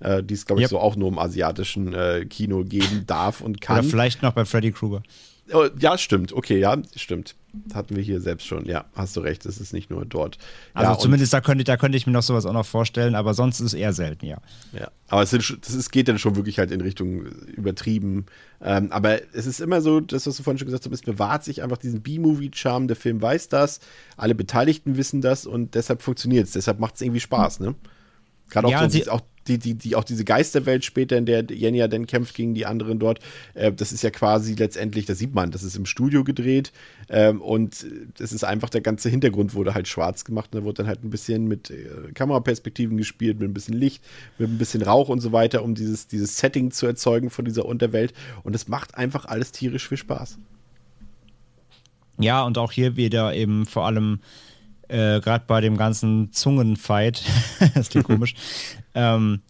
äh, 0.00 0.24
die 0.24 0.34
es, 0.34 0.44
glaube 0.44 0.60
ich, 0.60 0.64
yep. 0.64 0.70
so 0.70 0.80
auch 0.80 0.96
nur 0.96 1.08
im 1.08 1.20
asiatischen 1.20 1.94
äh, 1.94 2.26
Kino 2.28 2.64
geben 2.64 3.04
darf 3.06 3.40
und 3.40 3.60
kann. 3.60 3.78
Oder 3.78 3.88
vielleicht 3.88 4.22
noch 4.22 4.32
bei 4.32 4.44
Freddy 4.44 4.72
Krueger. 4.72 5.02
Oh, 5.52 5.66
ja, 5.78 5.96
stimmt. 5.96 6.32
Okay, 6.32 6.58
ja, 6.58 6.76
stimmt. 6.96 7.36
Hatten 7.72 7.96
wir 7.96 8.02
hier 8.02 8.20
selbst 8.20 8.46
schon. 8.46 8.66
Ja, 8.66 8.84
hast 8.94 9.16
du 9.16 9.20
recht. 9.20 9.46
Es 9.46 9.60
ist 9.60 9.72
nicht 9.72 9.90
nur 9.90 10.04
dort. 10.04 10.38
Also 10.74 10.90
ja, 10.90 10.98
zumindest 10.98 11.32
da 11.32 11.40
könnte, 11.40 11.64
da 11.64 11.76
könnte 11.76 11.96
ich 11.96 12.06
mir 12.06 12.12
noch 12.12 12.22
sowas 12.22 12.44
auch 12.46 12.52
noch 12.52 12.66
vorstellen, 12.66 13.14
aber 13.14 13.32
sonst 13.32 13.60
ist 13.60 13.66
es 13.66 13.74
eher 13.74 13.92
selten, 13.92 14.26
ja. 14.26 14.38
Ja, 14.72 14.90
aber 15.08 15.22
es, 15.22 15.30
sind, 15.30 15.58
das 15.64 15.74
ist, 15.74 15.90
geht 15.90 16.08
dann 16.08 16.18
schon 16.18 16.36
wirklich 16.36 16.58
halt 16.58 16.70
in 16.70 16.80
Richtung 16.80 17.24
übertrieben. 17.24 18.26
Ähm, 18.60 18.90
aber 18.90 19.20
es 19.34 19.46
ist 19.46 19.60
immer 19.60 19.80
so, 19.80 20.00
das, 20.00 20.26
was 20.26 20.36
du 20.36 20.42
vorhin 20.42 20.58
schon 20.58 20.66
gesagt 20.66 20.84
hast, 20.84 20.92
es 20.92 21.02
bewahrt 21.02 21.44
sich 21.44 21.62
einfach 21.62 21.78
diesen 21.78 22.02
B-Movie-Charme. 22.02 22.88
Der 22.88 22.96
Film 22.96 23.22
weiß 23.22 23.48
das, 23.48 23.80
alle 24.16 24.34
Beteiligten 24.34 24.96
wissen 24.96 25.20
das 25.20 25.46
und 25.46 25.74
deshalb 25.74 26.02
funktioniert 26.02 26.46
es. 26.46 26.52
Deshalb 26.52 26.80
macht 26.80 26.96
es 26.96 27.00
irgendwie 27.00 27.20
Spaß, 27.20 27.60
ne? 27.60 27.74
Gerade 28.50 28.68
auch, 28.68 28.70
ja, 28.70 28.88
so, 28.88 29.10
auch 29.10 29.22
die, 29.48 29.58
die, 29.58 29.74
die, 29.74 29.96
auch 29.96 30.04
diese 30.04 30.24
Geisterwelt 30.24 30.84
später, 30.84 31.16
in 31.16 31.26
der 31.26 31.44
Jenja 31.44 31.88
dann 31.88 32.06
kämpft 32.06 32.34
gegen 32.34 32.54
die 32.54 32.66
anderen 32.66 32.98
dort, 32.98 33.20
äh, 33.54 33.72
das 33.72 33.92
ist 33.92 34.02
ja 34.02 34.10
quasi 34.10 34.54
letztendlich, 34.54 35.06
das 35.06 35.18
sieht 35.18 35.34
man, 35.34 35.50
das 35.50 35.62
ist 35.62 35.76
im 35.76 35.86
Studio 35.86 36.24
gedreht 36.24 36.72
ähm, 37.08 37.40
und 37.40 37.86
das 38.18 38.32
ist 38.32 38.44
einfach 38.44 38.70
der 38.70 38.80
ganze 38.80 39.08
Hintergrund 39.08 39.54
wurde 39.54 39.74
halt 39.74 39.88
schwarz 39.88 40.24
gemacht 40.24 40.50
und 40.52 40.60
da 40.60 40.64
wurde 40.64 40.78
dann 40.78 40.86
halt 40.86 41.04
ein 41.04 41.10
bisschen 41.10 41.46
mit 41.46 41.70
äh, 41.70 42.12
Kameraperspektiven 42.14 42.96
gespielt, 42.96 43.38
mit 43.40 43.48
ein 43.48 43.54
bisschen 43.54 43.74
Licht, 43.74 44.02
mit 44.38 44.50
ein 44.50 44.58
bisschen 44.58 44.82
Rauch 44.82 45.08
und 45.08 45.20
so 45.20 45.32
weiter, 45.32 45.62
um 45.62 45.74
dieses, 45.74 46.06
dieses 46.06 46.38
Setting 46.38 46.70
zu 46.70 46.86
erzeugen 46.86 47.30
von 47.30 47.44
dieser 47.44 47.66
Unterwelt 47.66 48.12
und 48.42 48.54
es 48.54 48.68
macht 48.68 48.96
einfach 48.96 49.26
alles 49.26 49.52
tierisch 49.52 49.88
viel 49.88 49.98
Spaß. 49.98 50.38
Ja, 52.18 52.42
und 52.44 52.56
auch 52.56 52.72
hier 52.72 52.96
wieder 52.96 53.34
eben 53.34 53.66
vor 53.66 53.84
allem 53.84 54.20
äh, 54.88 55.20
gerade 55.20 55.44
bei 55.46 55.60
dem 55.60 55.76
ganzen 55.76 56.32
Zungenfight, 56.32 57.22
das 57.74 57.88
klingt 57.88 58.06
komisch, 58.06 58.34
ähm, 58.94 59.40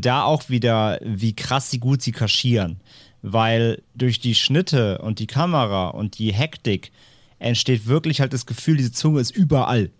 da 0.00 0.24
auch 0.24 0.48
wieder, 0.48 0.98
wie 1.02 1.34
krass 1.34 1.70
sie 1.70 1.78
gut 1.78 2.02
sie 2.02 2.12
kaschieren. 2.12 2.80
Weil 3.22 3.82
durch 3.94 4.20
die 4.20 4.34
Schnitte 4.34 4.98
und 4.98 5.18
die 5.18 5.26
Kamera 5.26 5.88
und 5.88 6.18
die 6.18 6.32
Hektik 6.32 6.92
entsteht 7.38 7.86
wirklich 7.86 8.20
halt 8.20 8.32
das 8.32 8.46
Gefühl, 8.46 8.76
diese 8.76 8.92
Zunge 8.92 9.20
ist 9.20 9.34
überall 9.34 9.90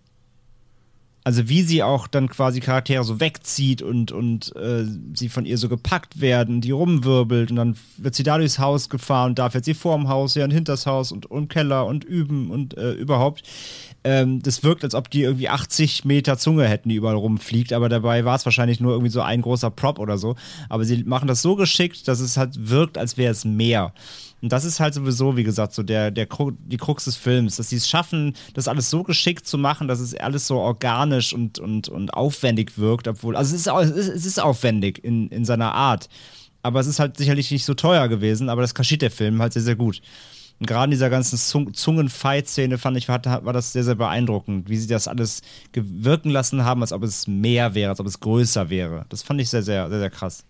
also 1.27 1.49
wie 1.49 1.61
sie 1.61 1.83
auch 1.83 2.07
dann 2.07 2.29
quasi 2.29 2.61
Charaktere 2.61 3.03
so 3.03 3.19
wegzieht 3.19 3.81
und, 3.81 4.13
und 4.13 4.55
äh, 4.55 4.85
sie 5.13 5.27
von 5.27 5.45
ihr 5.45 5.57
so 5.57 5.67
gepackt 5.67 6.21
werden, 6.21 6.61
die 6.61 6.71
rumwirbelt 6.71 7.49
und 7.49 7.57
dann 7.57 7.75
wird 7.97 8.15
sie 8.15 8.23
da 8.23 8.37
durchs 8.37 8.59
Haus 8.59 8.87
gefahren 8.87 9.31
und 9.31 9.39
da 9.39 9.49
fährt 9.49 9.65
sie 9.65 9.73
vorm 9.73 10.07
Haus 10.07 10.35
ja 10.35 10.45
und 10.45 10.51
hinters 10.51 10.85
Haus 10.85 11.11
und 11.11 11.29
im 11.29 11.49
Keller 11.49 11.85
und 11.85 12.05
üben 12.05 12.49
und 12.49 12.77
äh, 12.77 12.93
überhaupt. 12.93 13.43
Ähm, 14.07 14.41
das 14.41 14.63
wirkt, 14.63 14.85
als 14.85 14.95
ob 14.95 15.11
die 15.11 15.23
irgendwie 15.23 15.49
80 15.49 16.05
Meter 16.05 16.37
Zunge 16.37 16.65
hätten, 16.65 16.87
die 16.87 16.95
überall 16.95 17.17
rumfliegt, 17.17 17.73
aber 17.73 17.89
dabei 17.89 18.23
war 18.23 18.37
es 18.37 18.45
wahrscheinlich 18.45 18.79
nur 18.79 18.93
irgendwie 18.93 19.11
so 19.11 19.19
ein 19.19 19.41
großer 19.41 19.69
Prop 19.69 19.99
oder 19.99 20.17
so. 20.17 20.37
Aber 20.69 20.85
sie 20.85 21.03
machen 21.03 21.27
das 21.27 21.41
so 21.41 21.57
geschickt, 21.57 22.07
dass 22.07 22.21
es 22.21 22.37
halt 22.37 22.69
wirkt, 22.69 22.97
als 22.97 23.17
wäre 23.17 23.33
es 23.33 23.43
mehr. 23.43 23.93
Und 24.41 24.53
das 24.53 24.63
ist 24.63 24.79
halt 24.79 24.93
sowieso, 24.93 25.35
wie 25.35 25.43
gesagt, 25.43 25.73
so 25.73 25.83
der, 25.83 26.11
der 26.11 26.25
die 26.25 26.77
Krux 26.77 27.03
des 27.03 27.17
Films, 27.17 27.57
dass 27.57 27.67
sie 27.67 27.75
es 27.75 27.89
schaffen, 27.89 28.33
das 28.53 28.69
alles 28.69 28.89
so 28.89 29.03
geschickt 29.03 29.45
zu 29.45 29.57
machen, 29.57 29.89
dass 29.89 29.99
es 29.99 30.15
alles 30.15 30.47
so 30.47 30.55
organisch 30.55 31.33
und, 31.33 31.59
und, 31.59 31.89
und 31.89 32.13
aufwendig 32.13 32.77
wirkt, 32.77 33.09
obwohl, 33.09 33.35
also 33.35 33.53
es 33.53 33.67
ist, 33.67 34.07
es 34.07 34.25
ist 34.25 34.41
aufwendig 34.41 35.03
in, 35.03 35.27
in 35.31 35.43
seiner 35.43 35.73
Art. 35.73 36.07
Aber 36.63 36.79
es 36.79 36.87
ist 36.87 36.99
halt 37.01 37.17
sicherlich 37.17 37.51
nicht 37.51 37.65
so 37.65 37.73
teuer 37.73 38.07
gewesen, 38.07 38.47
aber 38.47 38.61
das 38.61 38.73
kaschiert 38.73 39.01
der 39.01 39.11
Film 39.11 39.41
halt 39.41 39.51
sehr, 39.51 39.63
sehr 39.63 39.75
gut. 39.75 40.01
Und 40.59 40.65
gerade 40.65 40.85
in 40.85 40.91
dieser 40.91 41.09
ganzen 41.09 41.37
Zungen-Fight-Szene 41.73 42.77
fand 42.77 42.97
ich, 42.97 43.07
war, 43.07 43.21
war 43.23 43.53
das 43.53 43.73
sehr, 43.73 43.83
sehr 43.83 43.95
beeindruckend, 43.95 44.69
wie 44.69 44.77
sie 44.77 44.87
das 44.87 45.07
alles 45.07 45.41
wirken 45.73 46.31
lassen 46.31 46.65
haben, 46.65 46.81
als 46.81 46.93
ob 46.93 47.03
es 47.03 47.27
mehr 47.27 47.75
wäre, 47.75 47.91
als 47.91 47.99
ob 47.99 48.07
es 48.07 48.19
größer 48.19 48.69
wäre. 48.69 49.05
Das 49.09 49.21
fand 49.21 49.39
ich 49.39 49.49
sehr, 49.49 49.61
sehr, 49.61 49.89
sehr, 49.89 49.99
sehr 49.99 50.09
krass. 50.09 50.43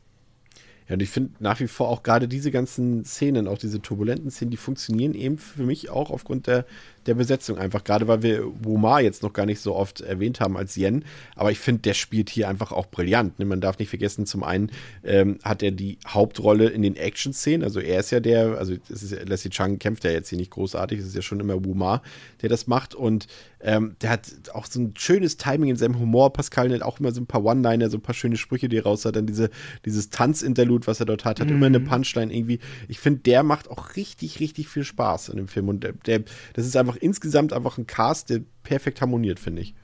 Ja, 0.88 0.94
und 0.94 1.02
ich 1.02 1.10
finde 1.10 1.32
nach 1.40 1.60
wie 1.60 1.68
vor 1.68 1.90
auch 1.90 2.02
gerade 2.02 2.30
diese 2.30 2.50
ganzen 2.50 3.04
Szenen, 3.04 3.48
auch 3.48 3.58
diese 3.58 3.82
turbulenten 3.82 4.32
Szenen, 4.32 4.52
die 4.52 4.58
funktionieren 4.58 5.14
eben 5.14 5.38
für 5.38 5.64
mich 5.64 5.90
auch 5.90 6.10
aufgrund 6.10 6.48
der, 6.48 6.66
der 7.08 7.16
Besetzung 7.16 7.58
einfach. 7.58 7.84
Gerade 7.84 8.08
weil 8.08 8.22
wir 8.22 8.44
Wumar 8.64 9.02
jetzt 9.02 9.24
noch 9.24 9.34
gar 9.34 9.46
nicht 9.46 9.60
so 9.60 9.76
oft 9.76 10.02
erwähnt 10.02 10.40
haben 10.40 10.58
als 10.58 10.76
Yen. 10.76 11.04
Aber 11.36 11.52
ich 11.52 11.60
finde, 11.60 11.82
der 11.82 11.94
spielt 11.94 12.30
hier 12.30 12.50
einfach 12.50 12.72
auch 12.72 12.88
brillant. 12.88 13.40
Ne? 13.40 13.46
Man 13.46 13.62
darf 13.62 13.80
nicht 13.80 13.90
vergessen, 13.90 14.26
zum 14.26 14.44
einen 14.44 14.72
ähm, 15.04 15.40
hat 15.44 15.64
er 15.64 15.72
die 15.72 15.98
Hauptrolle 16.08 16.68
in 16.70 16.82
den 16.82 16.96
Action-Szenen. 16.96 17.64
Also 17.64 17.80
er 17.80 18.00
ist 18.00 18.12
ja 18.12 18.20
der, 18.20 18.58
also 18.58 18.74
ist, 18.90 19.12
Leslie 19.28 19.52
Chang 19.52 19.80
kämpft 19.80 20.04
ja 20.04 20.12
jetzt 20.12 20.30
hier 20.30 20.38
nicht 20.38 20.52
großartig. 20.52 21.00
Es 21.00 21.08
ist 21.08 21.16
ja 21.16 21.22
schon 21.22 21.40
immer 21.40 21.64
Wumar, 21.64 22.02
der 22.42 22.50
das 22.50 22.68
macht. 22.68 22.94
Und 22.94 23.28
ähm, 23.60 23.96
der 24.02 24.12
hat 24.12 24.32
auch 24.54 24.68
so 24.68 24.80
ein 24.80 24.94
schönes 24.98 25.38
Timing 25.38 25.72
in 25.72 25.78
seinem 25.78 26.00
Humor. 26.00 26.32
Pascal 26.32 26.72
hat 26.72 26.84
auch 26.84 27.00
immer 27.00 27.12
so 27.12 27.22
ein 27.22 27.26
paar 27.26 27.44
One-Liner, 27.44 27.90
so 27.90 27.98
ein 27.98 28.02
paar 28.02 28.14
schöne 28.14 28.38
Sprüche, 28.38 28.70
die 28.70 28.78
er 28.78 28.84
raus 28.84 29.06
hat. 29.06 29.16
Dann 29.16 29.26
diese, 29.26 29.50
dieses 29.86 30.10
Tanzinterlude, 30.10 30.86
was 30.86 31.00
er 31.00 31.08
dort 31.08 31.26
hat, 31.26 31.40
hat 31.40 31.48
mhm. 31.48 31.56
immer 31.56 31.66
eine 31.66 31.80
Punchline 31.80 32.34
irgendwie. 32.34 32.60
Ich 32.88 33.00
finde, 33.00 33.22
der 33.22 33.44
macht 33.44 33.70
auch 33.70 33.96
richtig, 33.96 34.40
richtig 34.40 34.68
viel 34.68 34.84
Spaß 34.84 35.30
in 35.30 35.38
dem 35.38 35.48
Film. 35.48 35.70
Und 35.70 35.84
der, 35.84 35.94
der 35.94 36.24
das 36.54 36.66
ist 36.66 36.78
einfach 36.78 36.97
insgesamt 36.98 37.54
einfach 37.54 37.78
ein 37.78 37.88
Cast, 37.88 38.30
der 38.30 38.42
perfekt 38.64 39.02
harmoniert, 39.02 39.40
finde 39.40 39.62
ich. 39.62 39.76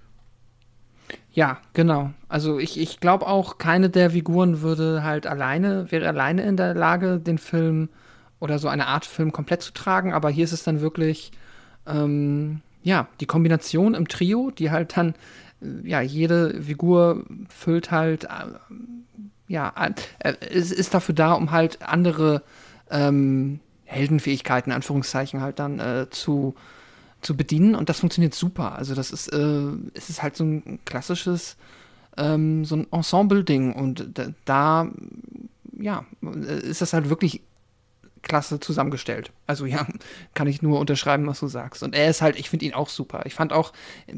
Ja, 1.31 1.57
genau. 1.73 2.11
Also 2.27 2.59
ich, 2.59 2.79
ich 2.79 2.99
glaube 2.99 3.27
auch, 3.27 3.57
keine 3.57 3.89
der 3.89 4.11
Figuren 4.11 4.61
würde 4.61 5.03
halt 5.03 5.25
alleine, 5.25 5.91
wäre 5.91 6.07
alleine 6.07 6.43
in 6.43 6.57
der 6.57 6.75
Lage, 6.75 7.19
den 7.19 7.39
Film 7.39 7.89
oder 8.39 8.59
so 8.59 8.67
eine 8.67 8.87
Art 8.87 9.05
Film 9.05 9.31
komplett 9.31 9.61
zu 9.61 9.73
tragen, 9.73 10.13
aber 10.13 10.29
hier 10.29 10.43
ist 10.43 10.51
es 10.51 10.63
dann 10.63 10.81
wirklich, 10.81 11.31
ähm, 11.87 12.61
ja, 12.83 13.07
die 13.19 13.25
Kombination 13.25 13.93
im 13.95 14.07
Trio, 14.07 14.51
die 14.51 14.69
halt 14.69 14.95
dann, 14.97 15.15
äh, 15.61 15.89
ja, 15.89 16.01
jede 16.01 16.61
Figur 16.61 17.25
füllt 17.49 17.89
halt, 17.89 18.25
äh, 18.25 18.27
ja, 19.47 19.73
äh, 20.19 20.33
ist, 20.49 20.71
ist 20.71 20.93
dafür 20.93 21.15
da, 21.15 21.33
um 21.33 21.51
halt 21.51 21.81
andere 21.81 22.43
ähm, 22.91 23.59
Heldenfähigkeiten, 23.85 24.71
Anführungszeichen, 24.71 25.41
halt 25.41 25.59
dann 25.59 25.79
äh, 25.79 26.07
zu, 26.09 26.55
zu 27.23 27.35
bedienen 27.35 27.75
und 27.75 27.89
das 27.89 27.99
funktioniert 27.99 28.33
super. 28.33 28.75
Also 28.75 28.95
das 28.95 29.11
ist, 29.11 29.27
äh, 29.29 29.71
es 29.93 30.09
ist 30.09 30.21
halt 30.21 30.35
so 30.35 30.43
ein 30.43 30.79
klassisches, 30.85 31.57
ähm, 32.17 32.65
so 32.65 32.75
ein 32.75 32.87
Ensemble-Ding 32.91 33.73
und 33.73 34.09
da, 34.45 34.87
ja, 35.79 36.05
ist 36.61 36.81
das 36.81 36.93
halt 36.93 37.09
wirklich 37.09 37.41
klasse 38.23 38.59
zusammengestellt. 38.59 39.31
Also 39.45 39.65
ja, 39.65 39.85
kann 40.33 40.47
ich 40.47 40.61
nur 40.61 40.79
unterschreiben, 40.79 41.27
was 41.27 41.39
du 41.39 41.47
sagst. 41.47 41.83
Und 41.83 41.93
er 41.93 42.09
ist 42.09 42.21
halt, 42.21 42.37
ich 42.39 42.49
finde 42.49 42.65
ihn 42.65 42.73
auch 42.73 42.89
super. 42.89 43.21
Ich 43.25 43.35
fand 43.35 43.53
auch 43.53 43.73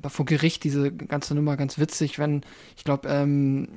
vor 0.07 0.25
Gericht 0.25 0.63
diese 0.63 0.91
ganze 0.91 1.35
Nummer 1.35 1.57
ganz 1.57 1.77
witzig, 1.77 2.17
wenn, 2.17 2.41
ich 2.77 2.83
glaube, 2.83 3.09
ähm, 3.09 3.67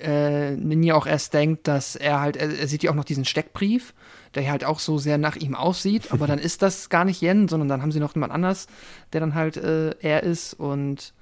äh, 0.00 0.52
Ninja 0.52 0.94
auch 0.94 1.06
erst 1.06 1.34
denkt, 1.34 1.66
dass 1.66 1.96
er 1.96 2.20
halt, 2.20 2.36
er, 2.36 2.56
er 2.58 2.68
sieht 2.68 2.82
ja 2.82 2.90
auch 2.90 2.94
noch 2.94 3.04
diesen 3.04 3.24
Steckbrief 3.24 3.94
der 4.34 4.50
halt 4.50 4.64
auch 4.64 4.78
so 4.78 4.98
sehr 4.98 5.18
nach 5.18 5.36
ihm 5.36 5.54
aussieht, 5.54 6.12
aber 6.12 6.26
dann 6.26 6.38
ist 6.38 6.62
das 6.62 6.88
gar 6.88 7.04
nicht 7.04 7.22
Yen, 7.22 7.48
sondern 7.48 7.68
dann 7.68 7.82
haben 7.82 7.92
sie 7.92 8.00
noch 8.00 8.14
jemand 8.14 8.32
anders, 8.32 8.68
der 9.12 9.20
dann 9.20 9.34
halt 9.34 9.56
äh, 9.56 9.90
er 10.00 10.22
ist 10.22 10.54
und 10.54 11.14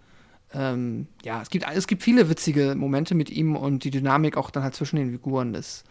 ähm, 0.54 1.08
ja, 1.24 1.42
es 1.42 1.50
gibt, 1.50 1.66
es 1.74 1.86
gibt 1.86 2.02
viele 2.02 2.28
witzige 2.30 2.74
Momente 2.74 3.14
mit 3.14 3.30
ihm 3.30 3.56
und 3.56 3.84
die 3.84 3.90
Dynamik 3.90 4.36
auch 4.36 4.50
dann 4.50 4.62
halt 4.62 4.74
zwischen 4.74 4.96
den 4.96 5.10
Figuren 5.10 5.54
ist 5.54 5.84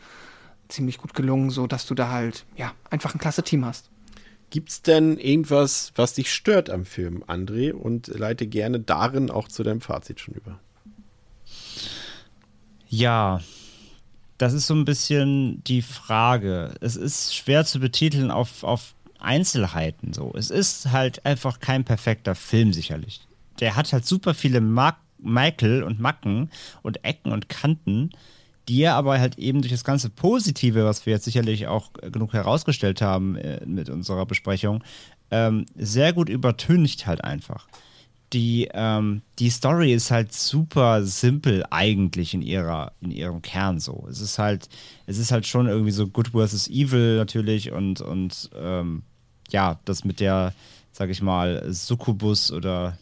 ziemlich 0.69 0.97
gut 0.97 1.13
gelungen, 1.13 1.49
so 1.49 1.67
dass 1.67 1.85
du 1.85 1.95
da 1.95 2.09
halt, 2.09 2.45
ja, 2.55 2.73
einfach 2.89 3.13
ein 3.13 3.19
klasse 3.19 3.43
Team 3.43 3.65
hast. 3.65 3.89
Gibt 4.49 4.69
es 4.69 4.81
denn 4.81 5.17
irgendwas, 5.17 5.91
was 5.95 6.13
dich 6.13 6.31
stört 6.31 6.69
am 6.69 6.85
Film, 6.85 7.23
André? 7.27 7.73
Und 7.73 8.07
leite 8.07 8.47
gerne 8.47 8.79
darin 8.79 9.29
auch 9.29 9.49
zu 9.49 9.63
deinem 9.63 9.81
Fazit 9.81 10.21
schon 10.21 10.35
über. 10.35 10.59
Ja, 12.87 13.41
das 14.37 14.53
ist 14.53 14.67
so 14.67 14.73
ein 14.73 14.85
bisschen 14.85 15.63
die 15.65 15.81
Frage. 15.81 16.75
Es 16.79 16.95
ist 16.95 17.35
schwer 17.35 17.65
zu 17.65 17.79
betiteln 17.79 18.31
auf, 18.31 18.63
auf 18.63 18.93
Einzelheiten 19.19 20.13
so. 20.13 20.31
Es 20.35 20.49
ist 20.49 20.91
halt 20.91 21.25
einfach 21.25 21.59
kein 21.59 21.83
perfekter 21.83 22.35
Film 22.35 22.71
sicherlich. 22.71 23.21
Der 23.59 23.75
hat 23.75 23.91
halt 23.91 24.05
super 24.05 24.33
viele 24.33 24.61
Mark 24.61 24.97
Michael 25.19 25.83
und 25.83 25.99
Macken 25.99 26.51
und 26.83 27.03
Ecken 27.03 27.31
und 27.31 27.49
Kanten, 27.49 28.11
die 28.67 28.81
er 28.81 28.95
aber 28.95 29.19
halt 29.19 29.37
eben 29.37 29.61
durch 29.61 29.71
das 29.71 29.83
ganze 29.83 30.09
Positive, 30.09 30.85
was 30.85 31.05
wir 31.05 31.13
jetzt 31.13 31.25
sicherlich 31.25 31.67
auch 31.67 31.91
genug 31.93 32.33
herausgestellt 32.33 33.01
haben 33.01 33.35
äh, 33.35 33.65
mit 33.65 33.89
unserer 33.89 34.25
Besprechung, 34.25 34.83
ähm, 35.31 35.65
sehr 35.75 36.13
gut 36.13 36.29
übertüncht 36.29 37.07
halt 37.07 37.23
einfach 37.23 37.67
die, 38.33 38.67
ähm, 38.73 39.21
die 39.39 39.49
Story 39.49 39.93
ist 39.93 40.11
halt 40.11 40.33
super 40.33 41.03
simpel 41.03 41.63
eigentlich 41.69 42.33
in 42.33 42.41
ihrer, 42.41 42.91
in 42.99 43.11
ihrem 43.11 43.41
Kern 43.41 43.79
so. 43.79 44.05
Es 44.09 44.19
ist 44.19 44.37
halt, 44.37 44.67
es 45.05 45.17
ist 45.17 45.31
halt 45.31 45.47
schon 45.47 45.67
irgendwie 45.67 45.91
so 45.91 46.07
Good 46.07 46.29
versus 46.29 46.67
Evil 46.69 47.17
natürlich 47.17 47.71
und, 47.71 48.01
und 48.01 48.49
ähm, 48.55 49.03
ja, 49.49 49.79
das 49.85 50.03
mit 50.03 50.19
der, 50.19 50.53
sag 50.91 51.09
ich 51.09 51.21
mal, 51.21 51.71
Succubus 51.71 52.51
oder 52.51 52.97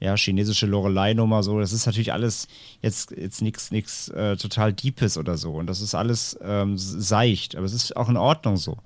ja, 0.00 0.16
chinesische 0.16 0.66
Lorelei-Nummer 0.66 1.42
so, 1.42 1.58
das 1.60 1.72
ist 1.72 1.86
natürlich 1.86 2.12
alles 2.12 2.46
jetzt, 2.82 3.10
jetzt 3.10 3.42
nichts 3.42 3.70
nix, 3.70 4.08
äh, 4.08 4.36
total 4.36 4.72
Deepes 4.72 5.18
oder 5.18 5.36
so. 5.36 5.52
Und 5.52 5.66
das 5.66 5.80
ist 5.80 5.94
alles 5.94 6.38
ähm, 6.42 6.78
seicht, 6.78 7.56
aber 7.56 7.66
es 7.66 7.72
ist 7.72 7.96
auch 7.96 8.08
in 8.08 8.16
Ordnung 8.16 8.56
so. 8.56 8.76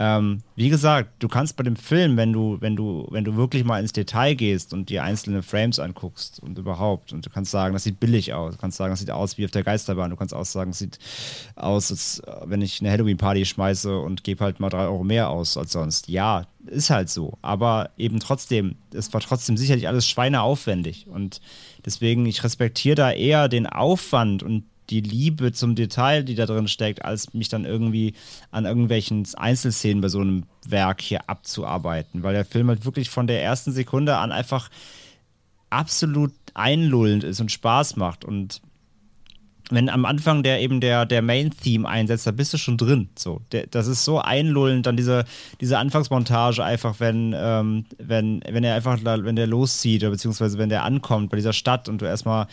Ähm, 0.00 0.42
wie 0.54 0.68
gesagt, 0.68 1.10
du 1.18 1.26
kannst 1.26 1.56
bei 1.56 1.64
dem 1.64 1.74
Film, 1.74 2.16
wenn 2.16 2.32
du, 2.32 2.58
wenn 2.60 2.76
du, 2.76 3.08
wenn 3.10 3.24
du 3.24 3.34
wirklich 3.36 3.64
mal 3.64 3.80
ins 3.80 3.92
Detail 3.92 4.34
gehst 4.34 4.72
und 4.72 4.90
dir 4.90 5.02
einzelne 5.02 5.42
Frames 5.42 5.80
anguckst 5.80 6.40
und 6.40 6.56
überhaupt, 6.56 7.12
und 7.12 7.26
du 7.26 7.30
kannst 7.30 7.50
sagen, 7.50 7.72
das 7.72 7.82
sieht 7.82 7.98
billig 7.98 8.32
aus, 8.32 8.54
du 8.54 8.60
kannst 8.60 8.76
sagen, 8.76 8.92
das 8.92 9.00
sieht 9.00 9.10
aus 9.10 9.38
wie 9.38 9.44
auf 9.44 9.50
der 9.50 9.64
Geisterbahn, 9.64 10.10
du 10.10 10.16
kannst 10.16 10.34
auch 10.34 10.44
sagen, 10.44 10.70
es 10.70 10.78
sieht 10.78 10.98
aus, 11.56 11.90
als 11.90 12.22
wenn 12.44 12.62
ich 12.62 12.80
eine 12.80 12.90
Halloween-Party 12.92 13.44
schmeiße 13.44 13.98
und 13.98 14.22
gebe 14.22 14.44
halt 14.44 14.60
mal 14.60 14.68
drei 14.68 14.84
Euro 14.84 15.02
mehr 15.02 15.30
aus 15.30 15.56
als 15.56 15.72
sonst. 15.72 16.08
Ja, 16.08 16.46
ist 16.66 16.90
halt 16.90 17.10
so. 17.10 17.36
Aber 17.42 17.90
eben 17.96 18.20
trotzdem, 18.20 18.76
es 18.92 19.12
war 19.12 19.20
trotzdem 19.20 19.56
sicherlich 19.56 19.88
alles 19.88 20.06
schweineaufwendig. 20.06 21.08
Und 21.08 21.40
deswegen, 21.84 22.26
ich 22.26 22.44
respektiere 22.44 22.94
da 22.94 23.10
eher 23.10 23.48
den 23.48 23.66
Aufwand 23.66 24.42
und 24.42 24.64
die 24.90 25.00
Liebe 25.00 25.52
zum 25.52 25.74
Detail, 25.74 26.22
die 26.22 26.34
da 26.34 26.46
drin 26.46 26.68
steckt, 26.68 27.04
als 27.04 27.34
mich 27.34 27.48
dann 27.48 27.64
irgendwie 27.64 28.14
an 28.50 28.64
irgendwelchen 28.64 29.26
Einzelszenen 29.36 30.00
bei 30.00 30.08
so 30.08 30.20
einem 30.20 30.44
Werk 30.66 31.00
hier 31.00 31.28
abzuarbeiten, 31.28 32.22
weil 32.22 32.34
der 32.34 32.44
Film 32.44 32.68
halt 32.68 32.84
wirklich 32.84 33.10
von 33.10 33.26
der 33.26 33.42
ersten 33.42 33.72
Sekunde 33.72 34.16
an 34.16 34.32
einfach 34.32 34.70
absolut 35.70 36.32
einlullend 36.54 37.24
ist 37.24 37.40
und 37.40 37.52
Spaß 37.52 37.96
macht 37.96 38.24
und 38.24 38.62
wenn 39.70 39.88
am 39.88 40.04
Anfang 40.04 40.42
der 40.42 40.60
eben 40.60 40.80
der, 40.80 41.04
der 41.04 41.22
Main-Theme 41.22 41.86
einsetzt, 41.86 42.26
da 42.26 42.30
bist 42.30 42.52
du 42.52 42.58
schon 42.58 42.76
drin. 42.76 43.08
So, 43.16 43.42
der, 43.52 43.66
das 43.66 43.86
ist 43.86 44.04
so 44.04 44.18
einlullend, 44.18 44.86
dann 44.86 44.96
diese, 44.96 45.24
diese 45.60 45.78
Anfangsmontage 45.78 46.64
einfach, 46.64 47.00
wenn, 47.00 47.34
ähm, 47.36 47.84
wenn, 47.98 48.42
wenn 48.48 48.64
er 48.64 48.74
einfach, 48.74 48.98
wenn 49.02 49.36
der 49.36 49.46
loszieht, 49.46 50.02
oder 50.02 50.12
beziehungsweise 50.12 50.58
wenn 50.58 50.68
der 50.68 50.84
ankommt 50.84 51.30
bei 51.30 51.36
dieser 51.36 51.52
Stadt 51.52 51.88
und 51.88 52.00
du 52.00 52.06
erstmal 52.06 52.46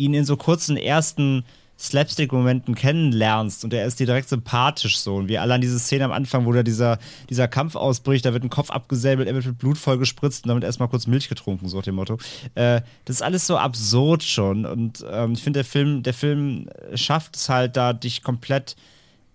ihn 0.00 0.14
in 0.14 0.24
so 0.24 0.36
kurzen 0.36 0.76
ersten 0.76 1.44
Slapstick-Momenten 1.78 2.74
kennenlernst 2.74 3.64
und 3.64 3.72
er 3.72 3.86
ist 3.86 4.00
dir 4.00 4.06
direkt 4.06 4.28
sympathisch 4.28 4.98
so. 4.98 5.16
Und 5.16 5.28
wir 5.28 5.40
alle 5.40 5.54
an 5.54 5.60
diese 5.62 5.78
Szene 5.78 6.04
am 6.04 6.12
Anfang, 6.12 6.44
wo 6.44 6.52
da 6.52 6.62
dieser, 6.62 6.98
dieser 7.30 7.48
Kampf 7.48 7.74
ausbricht, 7.74 8.26
da 8.26 8.34
wird 8.34 8.44
ein 8.44 8.50
Kopf 8.50 8.70
abgesäbelt, 8.70 9.28
er 9.28 9.34
wird 9.34 9.46
mit 9.46 9.58
Blut 9.58 9.78
voll 9.78 9.96
gespritzt 9.96 10.44
und 10.44 10.48
damit 10.48 10.64
erstmal 10.64 10.88
kurz 10.88 11.06
Milch 11.06 11.28
getrunken, 11.28 11.68
so 11.68 11.78
nach 11.78 11.84
dem 11.84 11.94
Motto. 11.94 12.18
Äh, 12.54 12.82
das 13.06 13.16
ist 13.16 13.22
alles 13.22 13.46
so 13.46 13.56
absurd 13.56 14.22
schon. 14.22 14.66
Und 14.66 15.04
ähm, 15.10 15.32
ich 15.32 15.42
finde, 15.42 15.58
der 15.58 15.64
Film, 15.64 16.02
der 16.02 16.14
Film 16.14 16.68
schafft 16.94 17.36
es 17.36 17.48
halt 17.48 17.76
da, 17.76 17.94
dich 17.94 18.22
komplett 18.22 18.76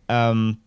ähm, 0.07 0.57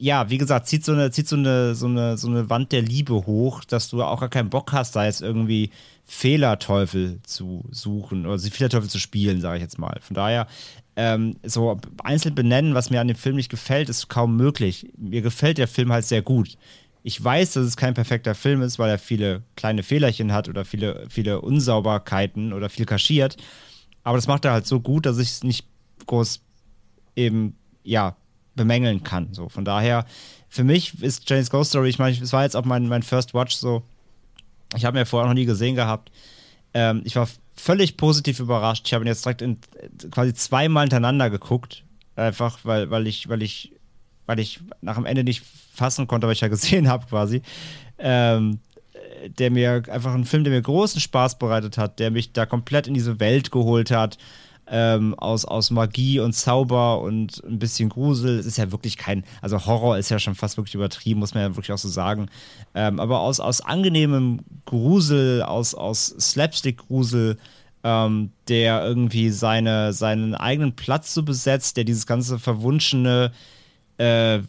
ja, 0.00 0.30
wie 0.30 0.38
gesagt, 0.38 0.66
zieht 0.66 0.82
so 0.82 0.92
eine, 0.92 1.10
zieht 1.10 1.28
so 1.28 1.36
eine, 1.36 1.74
so 1.74 1.86
eine, 1.86 2.16
so 2.16 2.26
eine 2.28 2.48
Wand 2.48 2.72
der 2.72 2.80
Liebe 2.80 3.26
hoch, 3.26 3.64
dass 3.64 3.90
du 3.90 4.02
auch 4.02 4.20
gar 4.20 4.30
keinen 4.30 4.48
Bock 4.48 4.72
hast, 4.72 4.96
da 4.96 5.04
jetzt 5.04 5.20
irgendwie 5.20 5.70
Fehlerteufel 6.12 7.20
zu 7.22 7.64
suchen 7.70 8.26
oder 8.26 8.36
Fehlerteufel 8.36 8.90
zu 8.90 8.98
spielen, 8.98 9.40
sage 9.40 9.58
ich 9.58 9.62
jetzt 9.62 9.78
mal. 9.78 9.96
Von 10.02 10.14
daher, 10.14 10.48
ähm, 10.96 11.36
so 11.44 11.80
einzeln 12.02 12.34
benennen, 12.34 12.74
was 12.74 12.90
mir 12.90 13.00
an 13.00 13.06
dem 13.06 13.16
Film 13.16 13.36
nicht 13.36 13.48
gefällt, 13.48 13.88
ist 13.88 14.08
kaum 14.08 14.36
möglich. 14.36 14.90
Mir 14.98 15.22
gefällt 15.22 15.56
der 15.56 15.68
Film 15.68 15.92
halt 15.92 16.04
sehr 16.04 16.20
gut. 16.20 16.58
Ich 17.04 17.22
weiß, 17.22 17.52
dass 17.52 17.64
es 17.64 17.76
kein 17.76 17.94
perfekter 17.94 18.34
Film 18.34 18.60
ist, 18.60 18.80
weil 18.80 18.90
er 18.90 18.98
viele 18.98 19.44
kleine 19.54 19.84
Fehlerchen 19.84 20.32
hat 20.32 20.48
oder 20.48 20.64
viele, 20.64 21.06
viele 21.08 21.40
Unsauberkeiten 21.42 22.52
oder 22.52 22.68
viel 22.68 22.86
kaschiert. 22.86 23.36
Aber 24.02 24.18
das 24.18 24.26
macht 24.26 24.44
er 24.44 24.52
halt 24.52 24.66
so 24.66 24.80
gut, 24.80 25.06
dass 25.06 25.18
ich 25.18 25.28
es 25.28 25.44
nicht 25.44 25.64
groß 26.06 26.42
eben, 27.14 27.56
ja, 27.84 28.16
bemängeln 28.56 29.04
kann. 29.04 29.32
So, 29.32 29.48
von 29.48 29.64
daher, 29.64 30.04
für 30.48 30.64
mich 30.64 31.00
ist 31.02 31.30
Jane's 31.30 31.50
Ghost 31.50 31.70
Story, 31.70 31.88
ich 31.88 32.00
meine, 32.00 32.20
es 32.20 32.32
war 32.32 32.42
jetzt 32.42 32.56
auch 32.56 32.64
mein, 32.64 32.88
mein 32.88 33.04
First 33.04 33.32
Watch 33.32 33.54
so. 33.54 33.84
Ich 34.76 34.84
habe 34.84 34.96
ihn 34.96 35.00
ja 35.00 35.04
vorher 35.04 35.28
noch 35.28 35.34
nie 35.34 35.46
gesehen 35.46 35.76
gehabt. 35.76 36.10
Ähm, 36.74 37.02
ich 37.04 37.16
war 37.16 37.28
völlig 37.56 37.96
positiv 37.96 38.40
überrascht. 38.40 38.86
Ich 38.86 38.94
habe 38.94 39.04
ihn 39.04 39.08
jetzt 39.08 39.24
direkt 39.24 39.42
in, 39.42 39.58
quasi 40.10 40.34
zweimal 40.34 40.84
hintereinander 40.84 41.30
geguckt. 41.30 41.84
Einfach, 42.16 42.60
weil, 42.64 42.90
weil 42.90 43.06
ich, 43.06 43.28
weil 43.28 43.42
ich, 43.42 43.72
weil 44.26 44.38
ich 44.38 44.60
nach 44.80 44.96
dem 44.96 45.06
Ende 45.06 45.24
nicht 45.24 45.42
fassen 45.74 46.06
konnte, 46.06 46.26
was 46.26 46.34
ich 46.34 46.40
ja 46.40 46.48
gesehen 46.48 46.88
habe, 46.88 47.06
quasi. 47.06 47.42
Ähm, 47.98 48.60
der 49.38 49.50
mir 49.50 49.82
einfach 49.90 50.14
ein 50.14 50.24
Film, 50.24 50.44
der 50.44 50.52
mir 50.52 50.62
großen 50.62 51.00
Spaß 51.00 51.38
bereitet 51.38 51.76
hat, 51.76 51.98
der 51.98 52.10
mich 52.10 52.32
da 52.32 52.46
komplett 52.46 52.86
in 52.86 52.94
diese 52.94 53.20
Welt 53.20 53.50
geholt 53.50 53.90
hat 53.90 54.16
ähm, 54.70 55.14
aus, 55.18 55.44
aus 55.44 55.70
Magie 55.70 56.20
und 56.20 56.32
Zauber 56.32 57.00
und 57.00 57.42
ein 57.44 57.58
bisschen 57.58 57.88
Grusel. 57.88 58.38
Es 58.38 58.46
ist 58.46 58.56
ja 58.56 58.70
wirklich 58.70 58.96
kein, 58.96 59.24
also 59.42 59.66
Horror 59.66 59.98
ist 59.98 60.10
ja 60.10 60.18
schon 60.18 60.36
fast 60.36 60.56
wirklich 60.56 60.74
übertrieben, 60.74 61.20
muss 61.20 61.34
man 61.34 61.42
ja 61.42 61.56
wirklich 61.56 61.72
auch 61.72 61.78
so 61.78 61.88
sagen. 61.88 62.28
Ähm, 62.74 63.00
aber 63.00 63.20
aus, 63.20 63.40
aus 63.40 63.60
angenehmem 63.60 64.40
Grusel, 64.66 65.42
aus, 65.42 65.74
aus 65.74 66.06
Slapstick-Grusel, 66.06 67.36
ähm, 67.82 68.30
der 68.48 68.84
irgendwie 68.84 69.30
seine, 69.30 69.92
seinen 69.92 70.34
eigenen 70.34 70.76
Platz 70.76 71.14
so 71.14 71.24
besetzt, 71.24 71.76
der 71.76 71.84
dieses 71.84 72.06
ganze 72.06 72.38
verwunschene, 72.38 73.32
äh, 73.98 74.40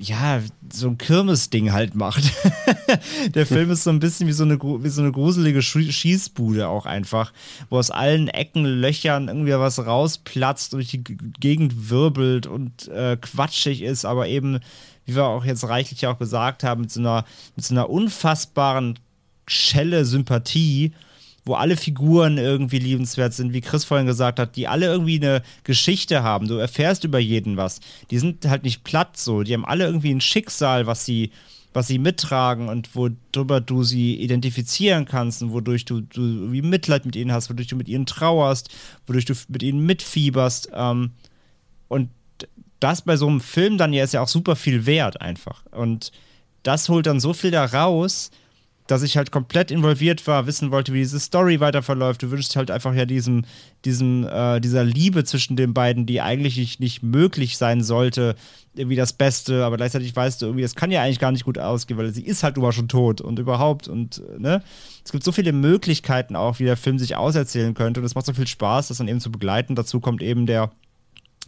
ja, 0.00 0.40
so 0.72 0.88
ein 0.88 0.98
Kirmesding 0.98 1.72
halt 1.72 1.94
macht. 1.94 2.24
der 3.34 3.46
Film 3.46 3.70
ist 3.70 3.84
so 3.84 3.90
ein 3.90 3.98
bisschen 3.98 4.28
wie 4.28 4.32
so 4.32 4.44
eine, 4.44 4.58
wie 4.58 4.88
so 4.88 5.02
eine 5.02 5.12
gruselige 5.12 5.62
Schießbude 5.62 6.68
auch 6.68 6.86
einfach, 6.86 7.32
wo 7.68 7.78
aus 7.78 7.90
allen 7.90 8.28
Ecken, 8.28 8.64
Löchern 8.64 9.28
irgendwie 9.28 9.52
was 9.52 9.84
rausplatzt, 9.84 10.72
durch 10.72 10.88
die 10.88 11.02
Gegend 11.02 11.90
wirbelt 11.90 12.46
und 12.46 12.88
äh, 12.88 13.16
quatschig 13.16 13.82
ist, 13.82 14.04
aber 14.04 14.28
eben, 14.28 14.60
wie 15.04 15.16
wir 15.16 15.24
auch 15.24 15.44
jetzt 15.44 15.68
reichlich 15.68 16.06
auch 16.06 16.18
gesagt 16.18 16.64
haben, 16.64 16.82
mit 16.82 16.92
so 16.92 17.00
einer, 17.00 17.24
mit 17.56 17.64
so 17.64 17.74
einer 17.74 17.90
unfassbaren 17.90 18.98
Schelle 19.46 20.04
Sympathie 20.04 20.92
wo 21.44 21.54
alle 21.54 21.76
Figuren 21.76 22.36
irgendwie 22.38 22.78
liebenswert 22.78 23.32
sind, 23.32 23.52
wie 23.52 23.60
Chris 23.60 23.84
vorhin 23.84 24.06
gesagt 24.06 24.38
hat, 24.38 24.56
die 24.56 24.68
alle 24.68 24.86
irgendwie 24.86 25.16
eine 25.16 25.42
Geschichte 25.64 26.22
haben. 26.22 26.46
Du 26.46 26.56
erfährst 26.56 27.04
über 27.04 27.18
jeden 27.18 27.56
was. 27.56 27.80
Die 28.10 28.18
sind 28.18 28.44
halt 28.46 28.64
nicht 28.64 28.84
platt 28.84 29.16
so, 29.16 29.42
die 29.42 29.54
haben 29.54 29.64
alle 29.64 29.86
irgendwie 29.86 30.14
ein 30.14 30.20
Schicksal, 30.20 30.86
was 30.86 31.04
sie 31.04 31.30
was 31.72 31.86
sie 31.86 31.98
mittragen 31.98 32.68
und 32.68 32.94
worüber 32.96 33.60
du 33.60 33.82
sie 33.82 34.16
identifizieren 34.16 35.04
kannst 35.04 35.42
und 35.42 35.52
wodurch 35.52 35.84
du, 35.84 36.00
du 36.00 36.50
wie 36.50 36.62
Mitleid 36.62 37.04
mit 37.04 37.14
ihnen 37.14 37.30
hast, 37.30 37.50
wodurch 37.50 37.68
du 37.68 37.76
mit 37.76 37.88
ihnen 37.88 38.06
trauerst, 38.06 38.70
wodurch 39.06 39.26
du 39.26 39.34
mit 39.48 39.62
ihnen 39.62 39.84
mitfieberst. 39.84 40.70
Ähm, 40.72 41.12
und 41.88 42.10
das 42.80 43.02
bei 43.02 43.16
so 43.16 43.26
einem 43.26 43.40
Film 43.40 43.78
dann 43.78 43.92
ja 43.92 44.04
ist 44.04 44.14
ja 44.14 44.22
auch 44.22 44.28
super 44.28 44.56
viel 44.56 44.86
wert 44.86 45.20
einfach. 45.20 45.64
Und 45.70 46.10
das 46.62 46.88
holt 46.88 47.06
dann 47.06 47.20
so 47.20 47.32
viel 47.32 47.50
da 47.50 47.64
raus, 47.64 48.30
dass 48.88 49.02
ich 49.02 49.16
halt 49.16 49.30
komplett 49.30 49.70
involviert 49.70 50.26
war, 50.26 50.46
wissen 50.46 50.70
wollte, 50.70 50.92
wie 50.92 50.98
diese 50.98 51.20
Story 51.20 51.60
weiter 51.60 51.82
verläuft. 51.82 52.22
Du 52.22 52.30
wünschst 52.30 52.56
halt 52.56 52.70
einfach 52.70 52.94
ja 52.94 53.04
diesem, 53.04 53.44
diesem, 53.84 54.26
äh, 54.26 54.60
dieser 54.60 54.82
Liebe 54.82 55.24
zwischen 55.24 55.56
den 55.56 55.74
beiden, 55.74 56.06
die 56.06 56.20
eigentlich 56.20 56.56
nicht, 56.56 56.80
nicht 56.80 57.02
möglich 57.02 57.58
sein 57.58 57.82
sollte, 57.82 58.34
irgendwie 58.74 58.96
das 58.96 59.12
Beste, 59.12 59.64
aber 59.64 59.76
gleichzeitig 59.76 60.16
weißt 60.16 60.40
du 60.40 60.46
irgendwie, 60.46 60.64
es 60.64 60.74
kann 60.74 60.90
ja 60.90 61.02
eigentlich 61.02 61.18
gar 61.18 61.32
nicht 61.32 61.44
gut 61.44 61.58
ausgehen, 61.58 61.98
weil 61.98 62.12
sie 62.12 62.22
ist 62.24 62.42
halt 62.42 62.56
immer 62.56 62.72
schon 62.72 62.88
tot 62.88 63.20
und 63.20 63.38
überhaupt 63.38 63.88
und 63.88 64.22
ne? 64.38 64.62
Es 65.04 65.12
gibt 65.12 65.24
so 65.24 65.32
viele 65.32 65.52
Möglichkeiten 65.52 66.36
auch, 66.36 66.58
wie 66.58 66.64
der 66.64 66.76
Film 66.76 66.98
sich 66.98 67.16
auserzählen 67.16 67.74
könnte 67.74 68.00
und 68.00 68.06
es 68.06 68.14
macht 68.14 68.26
so 68.26 68.34
viel 68.34 68.46
Spaß, 68.46 68.88
das 68.88 68.98
dann 68.98 69.08
eben 69.08 69.20
zu 69.20 69.32
begleiten. 69.32 69.74
Dazu 69.74 70.00
kommt 70.00 70.22
eben 70.22 70.46
der 70.46 70.70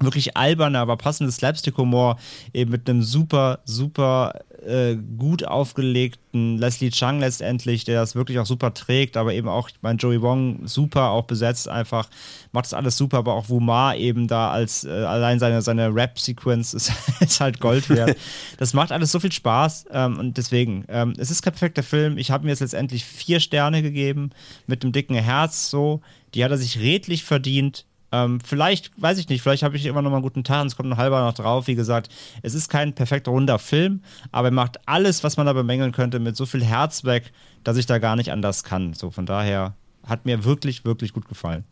wirklich 0.01 0.36
alberne, 0.36 0.78
aber 0.78 0.97
passende 0.97 1.32
Slapstick-Humor, 1.32 2.18
eben 2.52 2.70
mit 2.70 2.89
einem 2.89 3.02
super, 3.02 3.60
super 3.64 4.32
äh, 4.66 4.97
gut 5.18 5.44
aufgelegten 5.44 6.59
Leslie 6.59 6.90
Chung 6.90 7.20
letztendlich, 7.20 7.85
der 7.85 8.01
das 8.01 8.14
wirklich 8.14 8.39
auch 8.39 8.47
super 8.47 8.74
trägt, 8.74 9.16
aber 9.16 9.35
eben 9.35 9.48
auch, 9.48 9.70
mein 9.81 9.97
Joey 9.97 10.20
Wong 10.20 10.66
super 10.66 11.10
auch 11.10 11.24
besetzt 11.24 11.68
einfach, 11.68 12.09
macht 12.52 12.66
das 12.66 12.74
alles 12.74 12.97
super, 12.97 13.18
aber 13.18 13.35
auch 13.35 13.48
Wumar 13.48 13.97
eben 13.97 14.28
da 14.28 14.51
als, 14.51 14.85
äh, 14.85 14.90
allein 14.90 15.39
seine, 15.39 15.62
seine 15.62 15.94
Rap-Sequence 15.94 16.74
ist, 16.74 16.93
ist, 17.20 17.40
halt 17.40 17.60
Gold 17.60 17.89
wert. 17.89 18.16
das 18.59 18.74
macht 18.74 18.93
alles 18.93 19.12
so 19.12 19.20
viel 19.20 19.32
Spaß 19.32 19.86
ähm, 19.93 20.18
und 20.18 20.36
deswegen, 20.36 20.85
ähm, 20.89 21.14
es 21.16 21.31
ist 21.31 21.43
kein 21.43 21.52
perfekter 21.52 21.82
Film, 21.82 22.18
ich 22.18 22.31
habe 22.31 22.44
mir 22.44 22.51
jetzt 22.51 22.60
letztendlich 22.60 23.05
vier 23.05 23.40
Sterne 23.40 23.82
gegeben, 23.82 24.31
mit 24.66 24.82
einem 24.82 24.93
dicken 24.93 25.14
Herz 25.14 25.70
so, 25.70 26.01
die 26.35 26.44
hat 26.44 26.51
er 26.51 26.59
sich 26.59 26.78
redlich 26.78 27.24
verdient, 27.24 27.86
ähm, 28.12 28.41
vielleicht, 28.41 29.01
weiß 29.01 29.19
ich 29.19 29.28
nicht, 29.28 29.43
vielleicht 29.43 29.62
habe 29.62 29.77
ich 29.77 29.87
immer 29.87 30.03
noch 30.03 30.11
mal 30.11 30.16
einen 30.16 30.24
guten 30.24 30.45
Tag 30.45 30.62
und 30.62 30.66
es 30.69 30.77
kommt 30.77 30.91
ein 30.91 30.97
halber 30.97 31.23
noch 31.23 31.35
drauf. 31.35 31.66
Wie 31.66 31.74
gesagt, 31.74 32.09
es 32.43 32.55
ist 32.55 32.69
kein 32.69 32.95
perfekt 32.95 33.28
runder 33.28 33.59
Film, 33.59 34.03
aber 34.32 34.49
er 34.49 34.55
macht 34.55 34.87
alles, 34.89 35.23
was 35.23 35.37
man 35.37 35.47
da 35.47 35.53
bemängeln 35.53 35.93
könnte, 35.93 36.19
mit 36.19 36.37
so 36.37 36.47
viel 36.47 36.65
Herz 36.65 37.05
weg, 37.05 37.32
dass 37.62 37.77
ich 37.77 37.87
da 37.87 37.99
gar 37.99 38.16
nicht 38.16 38.32
anders 38.32 38.65
kann. 38.65 38.95
So, 38.95 39.11
von 39.11 39.27
daher 39.27 39.74
hat 40.05 40.27
mir 40.27 40.45
wirklich, 40.45 40.85
wirklich 40.85 41.12
gut 41.12 41.28
gefallen. 41.28 41.65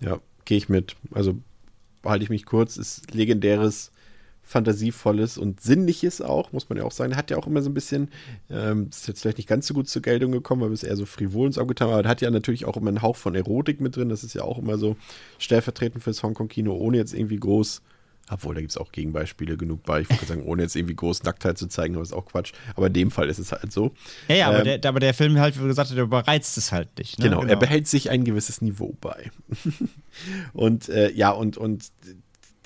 Ja, 0.00 0.18
gehe 0.44 0.58
ich 0.58 0.68
mit. 0.68 0.96
Also 1.12 1.38
halte 2.04 2.24
ich 2.24 2.30
mich 2.30 2.44
kurz. 2.44 2.76
Ist 2.76 3.14
legendäres 3.14 3.90
fantasievolles 4.44 5.38
und 5.38 5.60
sinnliches 5.60 6.20
auch, 6.20 6.52
muss 6.52 6.68
man 6.68 6.78
ja 6.78 6.84
auch 6.84 6.92
sagen. 6.92 7.16
Hat 7.16 7.30
ja 7.30 7.36
auch 7.36 7.46
immer 7.46 7.62
so 7.62 7.70
ein 7.70 7.74
bisschen, 7.74 8.10
ähm, 8.50 8.88
ist 8.90 9.08
jetzt 9.08 9.22
vielleicht 9.22 9.38
nicht 9.38 9.48
ganz 9.48 9.66
so 9.66 9.74
gut 9.74 9.88
zur 9.88 10.02
Geltung 10.02 10.32
gekommen, 10.32 10.62
weil 10.62 10.72
es 10.72 10.82
eher 10.82 10.96
so 10.96 11.06
frivol 11.06 11.46
ins 11.46 11.58
Auge 11.58 11.68
getan, 11.68 11.90
aber 11.90 12.08
hat 12.08 12.20
ja 12.20 12.30
natürlich 12.30 12.64
auch 12.64 12.76
immer 12.76 12.88
einen 12.88 13.02
Hauch 13.02 13.16
von 13.16 13.34
Erotik 13.34 13.80
mit 13.80 13.96
drin. 13.96 14.08
Das 14.08 14.22
ist 14.22 14.34
ja 14.34 14.42
auch 14.42 14.58
immer 14.58 14.78
so 14.78 14.96
stellvertretend 15.38 16.02
fürs 16.02 16.22
Hongkong-Kino, 16.22 16.72
ohne 16.72 16.98
jetzt 16.98 17.14
irgendwie 17.14 17.38
groß 17.38 17.82
obwohl, 18.30 18.54
da 18.54 18.60
gibt 18.62 18.70
es 18.70 18.78
auch 18.78 18.90
Gegenbeispiele 18.90 19.56
genug 19.56 19.82
bei. 19.82 20.00
Ich 20.00 20.08
würde 20.08 20.24
sagen, 20.24 20.44
ohne 20.44 20.62
jetzt 20.62 20.76
irgendwie 20.76 20.94
groß 20.94 21.24
Nacktheit 21.24 21.58
zu 21.58 21.66
zeigen, 21.66 21.94
aber 21.94 22.02
ist 22.02 22.14
auch 22.14 22.24
Quatsch. 22.24 22.52
Aber 22.74 22.86
in 22.86 22.94
dem 22.94 23.10
Fall 23.10 23.28
ist 23.28 23.38
es 23.38 23.52
halt 23.52 23.70
so. 23.70 23.92
Ja, 24.28 24.36
ja, 24.36 24.48
ähm, 24.48 24.54
aber, 24.54 24.64
der, 24.64 24.88
aber 24.88 25.00
der 25.00 25.14
Film 25.14 25.38
halt, 25.38 25.62
wie 25.62 25.66
gesagt, 25.66 25.90
der 25.90 26.04
überreizt 26.04 26.56
es 26.56 26.72
halt 26.72 26.96
nicht. 26.98 27.18
Ne? 27.18 27.26
Genau, 27.26 27.40
genau, 27.40 27.50
er 27.50 27.56
behält 27.56 27.86
sich 27.86 28.08
ein 28.08 28.24
gewisses 28.24 28.62
Niveau 28.62 28.96
bei. 29.00 29.30
und 30.54 30.88
äh, 30.88 31.12
ja, 31.12 31.30
und, 31.30 31.58
und 31.58 31.92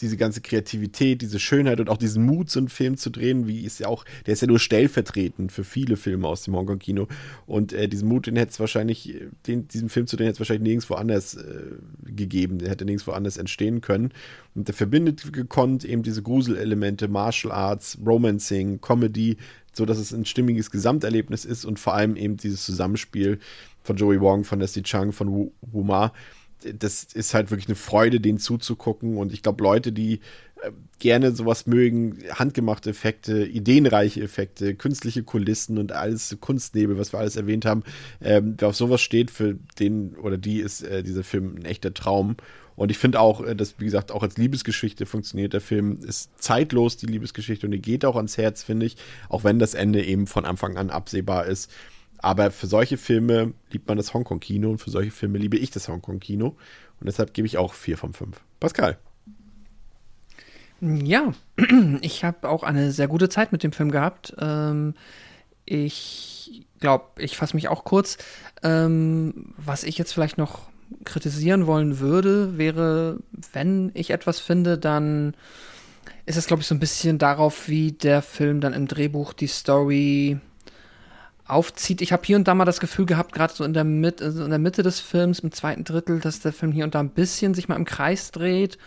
diese 0.00 0.16
ganze 0.16 0.40
Kreativität, 0.40 1.22
diese 1.22 1.40
Schönheit 1.40 1.80
und 1.80 1.88
auch 1.88 1.96
diesen 1.96 2.24
Mut, 2.24 2.50
so 2.50 2.60
einen 2.60 2.68
Film 2.68 2.96
zu 2.96 3.10
drehen, 3.10 3.46
wie 3.46 3.64
ist 3.64 3.80
ja 3.80 3.88
auch, 3.88 4.04
der 4.26 4.34
ist 4.34 4.40
ja 4.40 4.46
nur 4.46 4.58
stellvertretend 4.58 5.50
für 5.50 5.64
viele 5.64 5.96
Filme 5.96 6.28
aus 6.28 6.44
dem 6.44 6.54
Hongkong-Kino. 6.54 7.08
Und 7.46 7.72
äh, 7.72 7.88
diesen 7.88 8.08
Mut, 8.08 8.26
den 8.26 8.36
hätte 8.36 8.52
es 8.52 8.60
wahrscheinlich, 8.60 9.16
den, 9.46 9.66
diesen 9.68 9.88
Film 9.88 10.06
zu 10.06 10.16
drehen, 10.16 10.26
hätte 10.26 10.36
es 10.36 10.40
wahrscheinlich 10.40 10.68
nirgendwo 10.68 10.94
anders 10.94 11.34
äh, 11.34 11.62
gegeben. 12.04 12.58
Der 12.58 12.70
hätte 12.70 12.84
nirgendwo 12.84 13.12
anders 13.12 13.36
entstehen 13.36 13.80
können. 13.80 14.12
Und 14.54 14.68
der 14.68 14.74
verbindet 14.74 15.32
gekonnt 15.32 15.84
eben 15.84 16.02
diese 16.02 16.22
Gruselelemente, 16.22 17.08
Martial 17.08 17.52
Arts, 17.52 17.98
Romancing, 18.04 18.80
Comedy, 18.80 19.36
so 19.72 19.84
dass 19.84 19.98
es 19.98 20.12
ein 20.12 20.24
stimmiges 20.24 20.70
Gesamterlebnis 20.70 21.44
ist 21.44 21.64
und 21.64 21.78
vor 21.78 21.94
allem 21.94 22.16
eben 22.16 22.36
dieses 22.36 22.64
Zusammenspiel 22.64 23.38
von 23.82 23.96
Joey 23.96 24.20
Wong, 24.20 24.44
von 24.44 24.60
Leslie 24.60 24.82
Chung, 24.82 25.12
von 25.12 25.30
Wu, 25.30 25.52
Wu 25.62 25.82
Ma 25.82 26.12
das 26.74 27.04
ist 27.04 27.34
halt 27.34 27.50
wirklich 27.50 27.68
eine 27.68 27.76
Freude, 27.76 28.20
denen 28.20 28.38
zuzugucken. 28.38 29.16
Und 29.16 29.32
ich 29.32 29.42
glaube, 29.42 29.62
Leute, 29.62 29.92
die 29.92 30.20
äh, 30.62 30.70
gerne 30.98 31.32
sowas 31.32 31.66
mögen, 31.66 32.18
handgemachte 32.30 32.90
Effekte, 32.90 33.44
ideenreiche 33.44 34.22
Effekte, 34.22 34.74
künstliche 34.74 35.22
Kulissen 35.22 35.78
und 35.78 35.92
alles 35.92 36.36
Kunstnebel, 36.40 36.98
was 36.98 37.12
wir 37.12 37.20
alles 37.20 37.36
erwähnt 37.36 37.64
haben, 37.64 37.84
ähm, 38.20 38.54
wer 38.58 38.68
auf 38.68 38.76
sowas 38.76 39.00
steht, 39.00 39.30
für 39.30 39.56
den 39.78 40.16
oder 40.16 40.38
die 40.38 40.60
ist 40.60 40.82
äh, 40.82 41.02
dieser 41.02 41.24
Film 41.24 41.56
ein 41.56 41.64
echter 41.64 41.94
Traum. 41.94 42.36
Und 42.78 42.92
ich 42.92 42.98
finde 42.98 43.18
auch, 43.20 43.44
äh, 43.44 43.56
dass, 43.56 43.78
wie 43.78 43.84
gesagt, 43.84 44.12
auch 44.12 44.22
als 44.22 44.36
Liebesgeschichte 44.36 45.04
funktioniert 45.04 45.52
der 45.52 45.60
Film, 45.60 45.98
ist 46.06 46.30
zeitlos, 46.40 46.96
die 46.96 47.06
Liebesgeschichte, 47.06 47.66
und 47.66 47.72
die 47.72 47.80
geht 47.82 48.04
auch 48.04 48.16
ans 48.16 48.38
Herz, 48.38 48.62
finde 48.62 48.86
ich, 48.86 48.96
auch 49.28 49.44
wenn 49.44 49.58
das 49.58 49.74
Ende 49.74 50.04
eben 50.04 50.26
von 50.26 50.44
Anfang 50.44 50.76
an 50.76 50.90
absehbar 50.90 51.46
ist. 51.46 51.70
Aber 52.18 52.50
für 52.50 52.66
solche 52.66 52.98
Filme 52.98 53.54
liebt 53.70 53.88
man 53.88 53.96
das 53.96 54.12
Hongkong-Kino 54.12 54.70
und 54.70 54.78
für 54.78 54.90
solche 54.90 55.10
Filme 55.10 55.38
liebe 55.38 55.56
ich 55.56 55.70
das 55.70 55.88
Hongkong-Kino. 55.88 56.48
Und 56.48 57.06
deshalb 57.06 57.32
gebe 57.32 57.46
ich 57.46 57.58
auch 57.58 57.74
4 57.74 57.96
von 57.96 58.12
5. 58.12 58.40
Pascal. 58.58 58.98
Ja, 60.80 61.32
ich 62.00 62.24
habe 62.24 62.48
auch 62.48 62.62
eine 62.62 62.92
sehr 62.92 63.08
gute 63.08 63.28
Zeit 63.28 63.52
mit 63.52 63.62
dem 63.62 63.72
Film 63.72 63.90
gehabt. 63.90 64.34
Ähm, 64.38 64.94
ich 65.64 66.64
glaube, 66.80 67.04
ich 67.18 67.36
fasse 67.36 67.56
mich 67.56 67.68
auch 67.68 67.84
kurz. 67.84 68.18
Ähm, 68.62 69.52
was 69.56 69.84
ich 69.84 69.98
jetzt 69.98 70.12
vielleicht 70.12 70.38
noch 70.38 70.68
kritisieren 71.04 71.66
wollen 71.66 71.98
würde, 71.98 72.58
wäre, 72.58 73.18
wenn 73.52 73.90
ich 73.94 74.10
etwas 74.10 74.40
finde, 74.40 74.78
dann 74.78 75.34
ist 76.26 76.36
es, 76.36 76.46
glaube 76.46 76.62
ich, 76.62 76.68
so 76.68 76.74
ein 76.74 76.80
bisschen 76.80 77.18
darauf, 77.18 77.68
wie 77.68 77.92
der 77.92 78.22
Film 78.22 78.60
dann 78.60 78.72
im 78.72 78.88
Drehbuch 78.88 79.32
die 79.32 79.46
Story 79.46 80.38
aufzieht. 81.48 82.00
Ich 82.02 82.12
habe 82.12 82.22
hier 82.24 82.36
und 82.36 82.46
da 82.46 82.54
mal 82.54 82.64
das 82.64 82.80
Gefühl 82.80 83.06
gehabt, 83.06 83.32
gerade 83.32 83.52
so 83.52 83.64
in 83.64 83.72
der, 83.72 83.84
Mit 83.84 84.22
also 84.22 84.44
in 84.44 84.50
der 84.50 84.58
Mitte 84.58 84.82
des 84.82 85.00
Films, 85.00 85.40
im 85.40 85.52
zweiten 85.52 85.84
Drittel, 85.84 86.20
dass 86.20 86.40
der 86.40 86.52
Film 86.52 86.72
hier 86.72 86.84
und 86.84 86.94
da 86.94 87.00
ein 87.00 87.10
bisschen 87.10 87.54
sich 87.54 87.68
mal 87.68 87.76
im 87.76 87.84
Kreis 87.84 88.30
dreht 88.30 88.78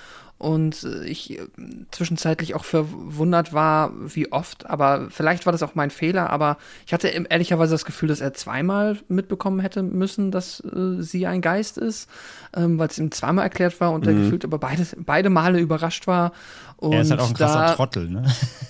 und 0.42 0.84
äh, 0.84 1.06
ich 1.06 1.38
äh, 1.38 1.48
zwischenzeitlich 1.92 2.56
auch 2.56 2.66
verwundert 2.66 3.54
war, 3.54 3.92
wie 3.96 4.32
oft, 4.32 4.68
aber 4.68 5.08
vielleicht 5.12 5.46
war 5.46 5.52
das 5.52 5.62
auch 5.62 5.76
mein 5.76 5.92
Fehler, 5.92 6.32
aber 6.32 6.58
ich 6.86 6.94
hatte 6.94 7.08
ehrlicherweise 7.08 7.76
das 7.76 7.86
Gefühl, 7.86 8.10
dass 8.10 8.22
er 8.22 8.34
zweimal 8.34 8.98
mitbekommen 9.08 9.60
hätte 9.60 9.84
müssen, 9.84 10.32
dass 10.32 10.60
äh, 10.62 11.02
sie 11.02 11.28
ein 11.28 11.42
Geist 11.42 11.78
ist, 11.78 12.10
ähm, 12.56 12.80
weil 12.80 12.88
es 12.88 12.98
ihm 12.98 13.12
zweimal 13.12 13.44
erklärt 13.44 13.80
war 13.80 13.92
und 13.92 14.06
mhm. 14.06 14.10
er 14.10 14.16
gefühlt 14.16 14.44
aber 14.44 14.58
beide, 14.58 14.88
beide 14.98 15.30
Male 15.30 15.60
überrascht 15.60 16.08
war 16.08 16.32
und 16.82 16.94
er 16.94 17.02
ist 17.02 17.12
halt 17.12 17.22
auch 17.22 17.28
ein 17.28 17.36
krasser 17.36 17.60
da, 17.60 17.74
Trottel, 17.76 18.10
ne? 18.10 18.24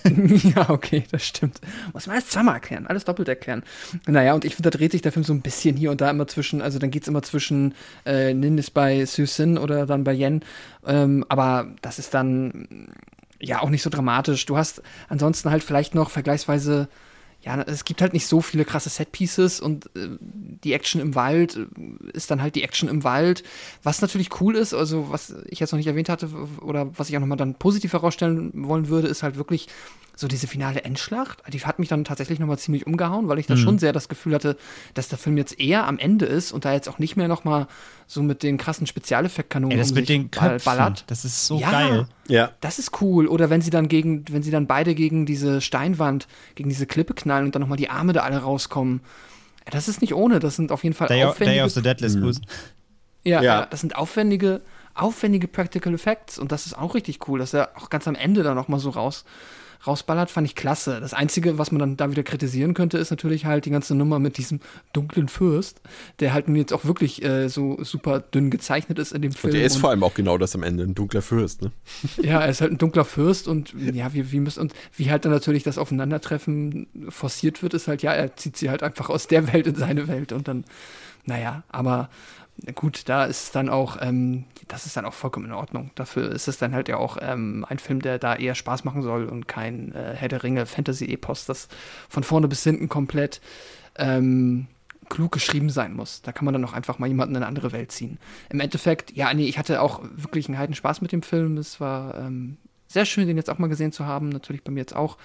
ja, 0.54 0.68
okay, 0.68 1.04
das 1.10 1.24
stimmt. 1.24 1.62
Muss 1.94 2.06
man 2.06 2.16
alles 2.16 2.28
zweimal 2.28 2.56
erklären, 2.56 2.86
alles 2.86 3.06
doppelt 3.06 3.26
erklären. 3.26 3.62
Naja, 4.06 4.34
und 4.34 4.44
ich 4.44 4.54
finde, 4.54 4.70
da 4.70 4.76
dreht 4.76 4.92
sich 4.92 5.00
der 5.00 5.12
Film 5.12 5.24
so 5.24 5.32
ein 5.32 5.40
bisschen 5.40 5.78
hier 5.78 5.90
und 5.90 6.02
da 6.02 6.10
immer 6.10 6.28
zwischen, 6.28 6.60
also 6.60 6.78
dann 6.78 6.90
geht's 6.90 7.08
immer 7.08 7.22
zwischen 7.22 7.74
äh, 8.04 8.34
Nindis 8.34 8.70
bei 8.70 9.06
Susin 9.06 9.56
oder 9.56 9.86
dann 9.86 10.04
bei 10.04 10.12
Yen. 10.12 10.42
Ähm, 10.86 11.24
aber 11.30 11.68
das 11.80 11.98
ist 11.98 12.12
dann 12.12 12.88
ja 13.40 13.62
auch 13.62 13.70
nicht 13.70 13.82
so 13.82 13.88
dramatisch. 13.88 14.44
Du 14.44 14.58
hast 14.58 14.82
ansonsten 15.08 15.50
halt 15.50 15.64
vielleicht 15.64 15.94
noch 15.94 16.10
vergleichsweise 16.10 16.88
ja, 17.42 17.60
es 17.62 17.84
gibt 17.84 18.00
halt 18.00 18.12
nicht 18.12 18.26
so 18.26 18.40
viele 18.40 18.64
krasse 18.64 18.88
Setpieces 18.88 19.60
und 19.60 19.86
äh, 19.96 20.16
die 20.20 20.72
Action 20.72 21.00
im 21.00 21.14
Wald 21.14 21.56
äh, 21.56 21.66
ist 22.12 22.30
dann 22.30 22.40
halt 22.40 22.54
die 22.54 22.62
Action 22.62 22.88
im 22.88 23.02
Wald. 23.02 23.42
Was 23.82 24.00
natürlich 24.00 24.40
cool 24.40 24.54
ist, 24.54 24.74
also 24.74 25.10
was 25.10 25.34
ich 25.46 25.58
jetzt 25.58 25.72
noch 25.72 25.78
nicht 25.78 25.88
erwähnt 25.88 26.08
hatte 26.08 26.28
oder 26.60 26.96
was 26.96 27.08
ich 27.08 27.16
auch 27.16 27.20
nochmal 27.20 27.38
dann 27.38 27.54
positiv 27.54 27.92
herausstellen 27.92 28.52
wollen 28.54 28.88
würde, 28.88 29.08
ist 29.08 29.24
halt 29.24 29.36
wirklich 29.36 29.68
so 30.14 30.28
diese 30.28 30.46
finale 30.46 30.84
Endschlacht, 30.84 31.42
die 31.48 31.60
hat 31.60 31.78
mich 31.78 31.88
dann 31.88 32.04
tatsächlich 32.04 32.38
nochmal 32.38 32.58
ziemlich 32.58 32.86
umgehauen, 32.86 33.28
weil 33.28 33.38
ich 33.38 33.46
da 33.46 33.54
mhm. 33.54 33.60
schon 33.60 33.78
sehr 33.78 33.92
das 33.92 34.08
Gefühl 34.08 34.34
hatte, 34.34 34.56
dass 34.94 35.08
der 35.08 35.18
Film 35.18 35.36
jetzt 35.36 35.58
eher 35.58 35.86
am 35.86 35.98
Ende 35.98 36.26
ist 36.26 36.52
und 36.52 36.64
da 36.64 36.72
jetzt 36.72 36.88
auch 36.88 36.98
nicht 36.98 37.16
mehr 37.16 37.28
nochmal 37.28 37.66
so 38.12 38.22
mit 38.22 38.42
den 38.42 38.58
krassen 38.58 38.86
Spezialeffektkanonen 38.86 39.78
das 39.78 39.90
um 39.90 39.94
mit 39.94 40.08
den 40.10 40.30
Köpfen, 40.30 40.64
ballert. 40.64 41.04
Das 41.06 41.24
ist 41.24 41.46
so 41.46 41.58
ja, 41.58 41.70
geil. 41.70 42.06
Ja. 42.28 42.50
Das 42.60 42.78
ist 42.78 43.00
cool. 43.00 43.26
Oder 43.26 43.48
wenn 43.48 43.62
sie 43.62 43.70
dann 43.70 43.88
gegen, 43.88 44.26
wenn 44.30 44.42
sie 44.42 44.50
dann 44.50 44.66
beide 44.66 44.94
gegen 44.94 45.24
diese 45.24 45.62
Steinwand, 45.62 46.28
gegen 46.54 46.68
diese 46.68 46.84
Klippe 46.84 47.14
knallen 47.14 47.46
und 47.46 47.54
dann 47.54 47.62
nochmal 47.62 47.78
die 47.78 47.88
Arme 47.88 48.12
da 48.12 48.20
alle 48.20 48.36
rauskommen. 48.36 49.00
Das 49.70 49.88
ist 49.88 50.02
nicht 50.02 50.12
ohne. 50.12 50.40
Das 50.40 50.56
sind 50.56 50.72
auf 50.72 50.84
jeden 50.84 50.94
Fall 50.94 51.08
Day 51.08 51.24
aufwendige. 51.24 51.60
Day 51.60 51.64
of 51.64 51.72
the 51.72 51.80
Dead 51.80 52.00
lässt 52.02 52.16
mhm. 52.16 52.32
Ja, 53.24 53.40
ja, 53.40 53.64
das 53.66 53.80
sind 53.80 53.96
aufwendige 53.96 54.60
aufwendige 54.94 55.48
Practical 55.48 55.94
Effects 55.94 56.38
und 56.38 56.52
das 56.52 56.66
ist 56.66 56.76
auch 56.76 56.94
richtig 56.94 57.26
cool, 57.26 57.38
dass 57.38 57.54
er 57.54 57.70
auch 57.76 57.88
ganz 57.88 58.06
am 58.06 58.14
Ende 58.14 58.42
da 58.42 58.54
nochmal 58.54 58.78
so 58.78 58.90
raus 58.90 59.24
rausballert, 59.86 60.30
fand 60.30 60.46
ich 60.46 60.54
klasse. 60.54 61.00
Das 61.00 61.14
Einzige, 61.14 61.58
was 61.58 61.72
man 61.72 61.78
dann 61.80 61.96
da 61.96 62.10
wieder 62.10 62.22
kritisieren 62.22 62.74
könnte, 62.74 62.98
ist 62.98 63.10
natürlich 63.10 63.46
halt 63.46 63.64
die 63.64 63.70
ganze 63.70 63.94
Nummer 63.94 64.18
mit 64.18 64.38
diesem 64.38 64.60
dunklen 64.92 65.28
Fürst, 65.28 65.80
der 66.20 66.32
halt 66.32 66.48
nun 66.48 66.56
jetzt 66.56 66.72
auch 66.72 66.84
wirklich 66.84 67.24
äh, 67.24 67.48
so 67.48 67.82
super 67.82 68.20
dünn 68.20 68.50
gezeichnet 68.50 68.98
ist 68.98 69.12
in 69.12 69.22
dem 69.22 69.32
Film. 69.32 69.52
Und 69.52 69.58
der 69.58 69.66
ist 69.66 69.76
vor 69.76 69.90
allem 69.90 70.02
auch 70.04 70.14
genau 70.14 70.38
das 70.38 70.54
am 70.54 70.62
Ende, 70.62 70.84
ein 70.84 70.94
dunkler 70.94 71.22
Fürst, 71.22 71.62
ne? 71.62 71.72
Ja, 72.22 72.40
er 72.40 72.48
ist 72.48 72.60
halt 72.60 72.72
ein 72.72 72.78
dunkler 72.78 73.04
Fürst 73.04 73.48
und 73.48 73.74
ja, 73.92 74.12
wie, 74.14 74.32
wie 74.32 74.40
müssen, 74.40 74.60
und 74.60 74.74
wie 74.96 75.10
halt 75.10 75.24
dann 75.24 75.32
natürlich 75.32 75.62
das 75.62 75.78
Aufeinandertreffen 75.78 76.86
forciert 77.08 77.62
wird, 77.62 77.74
ist 77.74 77.88
halt, 77.88 78.02
ja, 78.02 78.12
er 78.12 78.36
zieht 78.36 78.56
sie 78.56 78.70
halt 78.70 78.82
einfach 78.82 79.10
aus 79.10 79.26
der 79.26 79.52
Welt 79.52 79.66
in 79.66 79.74
seine 79.74 80.08
Welt 80.08 80.32
und 80.32 80.48
dann, 80.48 80.64
naja, 81.24 81.62
aber 81.68 82.08
gut, 82.74 83.08
da 83.08 83.24
ist 83.24 83.54
dann 83.54 83.68
auch, 83.68 83.96
ähm, 84.00 84.44
das 84.68 84.86
ist 84.86 84.96
dann 84.96 85.04
auch 85.04 85.14
vollkommen 85.14 85.46
in 85.46 85.52
Ordnung. 85.52 85.90
Dafür 85.94 86.30
ist 86.30 86.48
es 86.48 86.58
dann 86.58 86.74
halt 86.74 86.88
ja 86.88 86.96
auch 86.96 87.16
ähm, 87.20 87.66
ein 87.68 87.78
Film, 87.78 88.00
der 88.00 88.18
da 88.18 88.36
eher 88.36 88.54
Spaß 88.54 88.84
machen 88.84 89.02
soll 89.02 89.26
und 89.26 89.48
kein 89.48 89.92
äh, 89.92 90.14
Herr 90.14 90.28
der 90.28 90.42
Ringe 90.42 90.66
Fantasy-Epos, 90.66 91.46
das 91.46 91.68
von 92.08 92.22
vorne 92.22 92.48
bis 92.48 92.62
hinten 92.62 92.88
komplett 92.88 93.40
ähm, 93.96 94.68
klug 95.08 95.32
geschrieben 95.32 95.70
sein 95.70 95.94
muss. 95.94 96.22
Da 96.22 96.32
kann 96.32 96.44
man 96.44 96.54
dann 96.54 96.64
auch 96.64 96.72
einfach 96.72 96.98
mal 96.98 97.06
jemanden 97.06 97.34
in 97.34 97.42
eine 97.42 97.46
andere 97.46 97.72
Welt 97.72 97.92
ziehen. 97.92 98.18
Im 98.48 98.60
Endeffekt, 98.60 99.14
ja, 99.16 99.32
nee, 99.34 99.46
ich 99.46 99.58
hatte 99.58 99.82
auch 99.82 100.00
wirklich 100.16 100.48
einen 100.48 100.58
heiden 100.58 100.74
Spaß 100.74 101.00
mit 101.00 101.12
dem 101.12 101.22
Film. 101.22 101.58
Es 101.58 101.80
war 101.80 102.16
ähm, 102.16 102.56
sehr 102.92 103.06
schön, 103.06 103.26
den 103.26 103.36
jetzt 103.36 103.50
auch 103.50 103.58
mal 103.58 103.68
gesehen 103.68 103.92
zu 103.92 104.06
haben. 104.06 104.28
Natürlich 104.28 104.62
bei 104.62 104.70
mir 104.70 104.80
jetzt 104.80 104.94
auch 104.94 105.16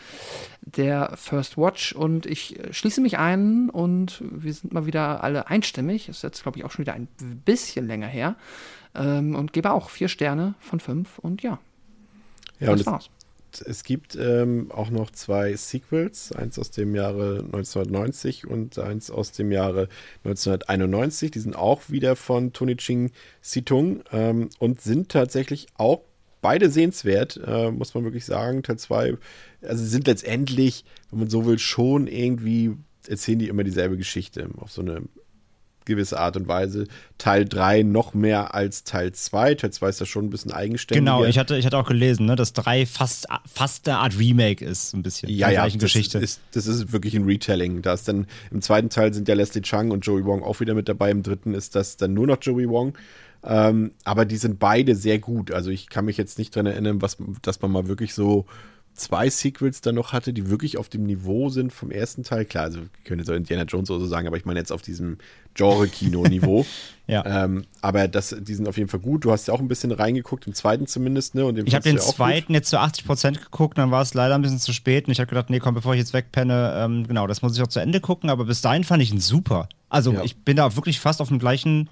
der 0.61 1.13
First 1.15 1.57
Watch. 1.57 1.93
Und 1.93 2.25
ich 2.25 2.59
äh, 2.59 2.73
schließe 2.73 3.01
mich 3.01 3.17
ein 3.17 3.69
und 3.69 4.23
wir 4.29 4.53
sind 4.53 4.73
mal 4.73 4.85
wieder 4.85 5.23
alle 5.23 5.47
einstimmig. 5.47 6.09
Ist 6.09 6.23
jetzt, 6.23 6.43
glaube 6.43 6.57
ich, 6.57 6.65
auch 6.65 6.71
schon 6.71 6.83
wieder 6.85 6.93
ein 6.93 7.07
bisschen 7.45 7.87
länger 7.87 8.07
her. 8.07 8.35
Ähm, 8.95 9.35
und 9.35 9.53
gebe 9.53 9.71
auch 9.71 9.89
vier 9.89 10.07
Sterne 10.07 10.55
von 10.59 10.79
fünf. 10.79 11.19
Und 11.19 11.43
ja, 11.43 11.59
ja 12.59 12.73
das 12.73 12.85
war's. 12.85 13.09
Es, 13.53 13.61
es 13.61 13.83
gibt 13.83 14.15
ähm, 14.15 14.71
auch 14.71 14.89
noch 14.89 15.11
zwei 15.11 15.55
Sequels, 15.55 16.31
eins 16.31 16.59
aus 16.59 16.71
dem 16.71 16.95
Jahre 16.95 17.39
1990 17.45 18.47
und 18.47 18.77
eins 18.79 19.11
aus 19.11 19.31
dem 19.31 19.51
Jahre 19.51 19.89
1991. 20.23 21.31
Die 21.31 21.39
sind 21.39 21.55
auch 21.55 21.81
wieder 21.89 22.15
von 22.15 22.53
Tony 22.53 22.77
Ching 22.77 23.11
Situng 23.41 24.03
ähm, 24.11 24.49
und 24.59 24.81
sind 24.81 25.09
tatsächlich 25.09 25.67
auch 25.75 26.01
beide 26.41 26.69
sehenswert, 26.69 27.39
äh, 27.45 27.71
muss 27.71 27.93
man 27.93 28.03
wirklich 28.03 28.25
sagen. 28.25 28.63
Teil 28.63 28.77
2, 28.77 29.17
also 29.61 29.83
sind 29.83 30.07
letztendlich, 30.07 30.85
wenn 31.09 31.19
man 31.19 31.29
so 31.29 31.45
will, 31.45 31.59
schon 31.59 32.07
irgendwie 32.07 32.73
erzählen 33.07 33.39
die 33.39 33.47
immer 33.47 33.63
dieselbe 33.63 33.97
Geschichte 33.97 34.49
auf 34.57 34.71
so 34.71 34.81
eine 34.81 35.03
gewisse 35.87 36.19
Art 36.19 36.37
und 36.37 36.47
Weise. 36.47 36.85
Teil 37.17 37.45
3 37.45 37.81
noch 37.81 38.13
mehr 38.13 38.53
als 38.53 38.83
Teil 38.83 39.13
2. 39.13 39.55
Teil 39.55 39.71
2 39.71 39.89
ist 39.89 39.99
ja 39.99 40.05
schon 40.05 40.25
ein 40.25 40.29
bisschen 40.29 40.51
eigenständiger. 40.51 41.17
Genau, 41.17 41.25
ich 41.25 41.39
hatte, 41.39 41.57
ich 41.57 41.65
hatte 41.65 41.77
auch 41.77 41.87
gelesen, 41.87 42.27
ne, 42.27 42.35
dass 42.35 42.53
3 42.53 42.85
fast, 42.85 43.25
fast 43.51 43.87
eine 43.87 43.97
Art 43.97 44.19
Remake 44.19 44.63
ist, 44.63 44.93
ein 44.93 45.01
bisschen. 45.01 45.29
Ja, 45.29 45.49
ja, 45.49 45.65
das 45.65 45.77
Geschichte. 45.79 46.19
Ist, 46.19 46.41
das 46.51 46.67
ist 46.67 46.91
wirklich 46.91 47.15
ein 47.15 47.23
Retelling. 47.23 47.81
Da 47.81 47.93
ist 47.93 48.07
dann, 48.07 48.27
im 48.51 48.61
zweiten 48.61 48.89
Teil 48.89 49.13
sind 49.13 49.27
ja 49.27 49.33
Leslie 49.33 49.61
Chung 49.61 49.89
und 49.89 50.05
Joey 50.05 50.25
Wong 50.25 50.43
auch 50.43 50.59
wieder 50.59 50.75
mit 50.75 50.87
dabei. 50.87 51.09
Im 51.09 51.23
dritten 51.23 51.55
ist 51.55 51.75
das 51.75 51.97
dann 51.97 52.13
nur 52.13 52.27
noch 52.27 52.37
Joey 52.41 52.69
Wong. 52.69 52.93
Ähm, 53.43 53.91
aber 54.03 54.25
die 54.25 54.37
sind 54.37 54.59
beide 54.59 54.95
sehr 54.95 55.19
gut. 55.19 55.51
Also 55.51 55.69
ich 55.69 55.89
kann 55.89 56.05
mich 56.05 56.17
jetzt 56.17 56.37
nicht 56.37 56.55
dran 56.55 56.65
erinnern, 56.65 57.01
was, 57.01 57.17
dass 57.41 57.61
man 57.61 57.71
mal 57.71 57.87
wirklich 57.87 58.13
so 58.13 58.45
zwei 58.97 59.29
Sequels 59.29 59.81
dann 59.81 59.95
noch 59.95 60.11
hatte, 60.11 60.33
die 60.33 60.49
wirklich 60.49 60.77
auf 60.77 60.89
dem 60.89 61.03
Niveau 61.03 61.49
sind 61.49 61.71
vom 61.71 61.91
ersten 61.91 62.23
Teil. 62.23 62.45
Klar, 62.45 62.65
also 62.65 62.81
könnte 63.03 63.23
so 63.23 63.33
Indiana 63.33 63.63
Jones 63.63 63.89
oder 63.89 63.99
so 63.99 64.07
sagen, 64.07 64.27
aber 64.27 64.37
ich 64.37 64.45
meine 64.45 64.59
jetzt 64.59 64.71
auf 64.71 64.81
diesem 64.81 65.17
Genre-Kino-Niveau. 65.53 66.65
ja. 67.07 67.43
Ähm, 67.45 67.65
aber 67.81 68.07
das, 68.07 68.35
die 68.39 68.53
sind 68.53 68.67
auf 68.67 68.77
jeden 68.77 68.89
Fall 68.89 68.99
gut. 68.99 69.23
Du 69.23 69.31
hast 69.31 69.47
ja 69.47 69.53
auch 69.53 69.59
ein 69.59 69.67
bisschen 69.67 69.91
reingeguckt, 69.91 70.47
im 70.47 70.53
zweiten 70.53 70.87
zumindest, 70.87 71.35
ne? 71.35 71.45
Und 71.45 71.57
ich 71.59 71.75
habe 71.75 71.83
den 71.83 71.99
zweiten 71.99 72.53
jetzt 72.53 72.69
zu 72.69 72.79
80 72.79 73.05
Prozent 73.05 73.41
geguckt, 73.41 73.77
dann 73.77 73.91
war 73.91 74.01
es 74.01 74.13
leider 74.13 74.35
ein 74.35 74.41
bisschen 74.41 74.59
zu 74.59 74.73
spät 74.73 75.05
und 75.05 75.11
ich 75.11 75.19
habe 75.19 75.29
gedacht, 75.29 75.49
nee, 75.49 75.59
komm, 75.59 75.75
bevor 75.75 75.93
ich 75.93 75.99
jetzt 75.99 76.13
wegpenne, 76.13 76.73
ähm, 76.77 77.07
genau, 77.07 77.27
das 77.27 77.41
muss 77.41 77.55
ich 77.55 77.61
auch 77.61 77.67
zu 77.67 77.79
Ende 77.79 78.01
gucken, 78.01 78.29
aber 78.29 78.45
bis 78.45 78.61
dahin 78.61 78.83
fand 78.83 79.01
ich 79.03 79.11
ihn 79.11 79.21
super. 79.21 79.69
Also 79.89 80.11
ja. 80.11 80.23
ich 80.23 80.37
bin 80.37 80.57
da 80.57 80.75
wirklich 80.75 80.99
fast 80.99 81.21
auf 81.21 81.29
dem 81.29 81.39
gleichen 81.39 81.89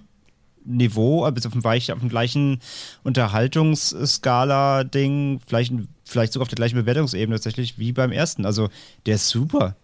Niveau, 0.66 1.30
bis 1.32 1.46
auf 1.46 1.54
dem, 1.54 1.66
auf 1.66 2.00
dem 2.00 2.10
gleichen 2.10 2.60
Unterhaltungsskala-Ding, 3.04 5.40
vielleicht, 5.46 5.74
vielleicht 6.04 6.34
sogar 6.34 6.44
auf 6.44 6.50
der 6.50 6.58
gleichen 6.58 6.76
Bewertungsebene 6.76 7.38
tatsächlich 7.38 7.80
wie 7.80 7.92
beim 7.92 8.12
ersten. 8.12 8.46
Also 8.46 8.70
der 9.06 9.16
ist 9.16 9.30
super. 9.30 9.76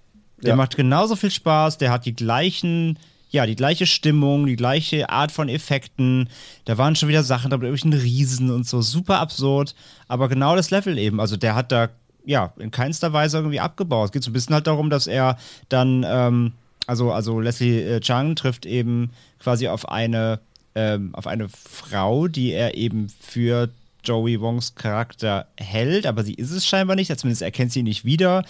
Der 0.42 0.50
ja. 0.50 0.56
macht 0.56 0.76
genauso 0.76 1.16
viel 1.16 1.32
Spaß, 1.32 1.78
der 1.78 1.92
hat 1.92 2.06
die 2.06 2.16
gleichen, 2.16 2.98
ja, 3.30 3.46
die 3.46 3.56
gleiche 3.56 3.86
Stimmung, 3.86 4.48
die 4.48 4.56
gleiche 4.56 5.10
Art 5.10 5.32
von 5.32 5.50
Effekten. 5.50 6.30
Da 6.66 6.78
waren 6.78 6.96
schon 6.96 7.10
wieder 7.10 7.24
Sachen 7.24 7.52
da 7.52 7.58
mit 7.58 7.68
irgendwelchen 7.68 8.02
Riesen 8.02 8.50
und 8.50 8.68
so, 8.68 8.82
super 8.82 9.20
absurd, 9.20 9.76
aber 10.08 10.30
genau 10.30 10.56
das 10.56 10.72
Level 10.72 10.98
eben. 10.98 11.20
Also 11.20 11.38
der 11.38 11.56
hat 11.56 11.72
da, 11.72 11.90
ja, 12.26 12.54
in 12.58 12.72
keinster 12.72 13.14
Weise 13.14 13.38
irgendwie 13.38 13.60
abgebaut. 13.60 14.06
Es 14.06 14.12
geht 14.12 14.24
so 14.24 14.32
ein 14.32 14.34
bisschen 14.34 14.56
halt 14.56 14.68
darum, 14.68 14.90
dass 14.90 15.08
er 15.08 15.38
dann, 15.70 16.04
ähm, 16.08 16.54
also, 16.88 17.12
also 17.12 17.40
Leslie 17.40 17.82
äh, 17.82 18.00
Chang 18.00 18.36
trifft 18.36 18.66
eben 18.66 19.12
quasi 19.40 19.68
auf 19.68 19.90
eine 19.90 20.40
ähm, 20.76 21.14
auf 21.14 21.28
eine 21.28 21.50
Frau, 21.50 22.28
die 22.28 22.52
er 22.52 22.76
eben 22.76 23.10
für 23.10 23.70
Joey 24.04 24.42
Wongs 24.42 24.76
Charakter 24.76 25.48
hält, 25.58 26.06
aber 26.06 26.24
sie 26.24 26.34
ist 26.34 26.52
es 26.52 26.66
scheinbar 26.66 26.96
nicht, 26.96 27.18
zumindest 27.20 27.42
erkennt 27.42 27.72
sie 27.72 27.80
ihn 27.80 27.86
nicht 27.86 28.06
wieder. 28.06 28.44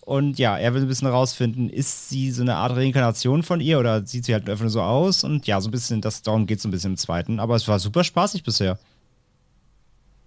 Und 0.00 0.38
ja, 0.38 0.56
er 0.56 0.72
will 0.72 0.82
ein 0.82 0.88
bisschen 0.88 1.08
rausfinden, 1.08 1.68
ist 1.68 2.08
sie 2.08 2.30
so 2.30 2.40
eine 2.40 2.54
Art 2.54 2.74
Reinkarnation 2.74 3.42
von 3.42 3.60
ihr 3.60 3.78
oder 3.78 4.06
sieht 4.06 4.24
sie 4.24 4.32
halt 4.32 4.48
einfach 4.48 4.62
nur 4.62 4.70
so 4.70 4.80
aus? 4.80 5.22
Und 5.22 5.46
ja, 5.46 5.60
so 5.60 5.68
ein 5.68 5.70
bisschen, 5.70 6.00
das 6.00 6.22
darum 6.22 6.46
geht 6.46 6.56
es 6.56 6.62
so 6.62 6.68
ein 6.68 6.72
bisschen 6.72 6.92
im 6.92 6.96
zweiten. 6.96 7.38
Aber 7.38 7.56
es 7.56 7.68
war 7.68 7.78
super 7.78 8.04
spaßig 8.04 8.42
bisher. 8.42 8.78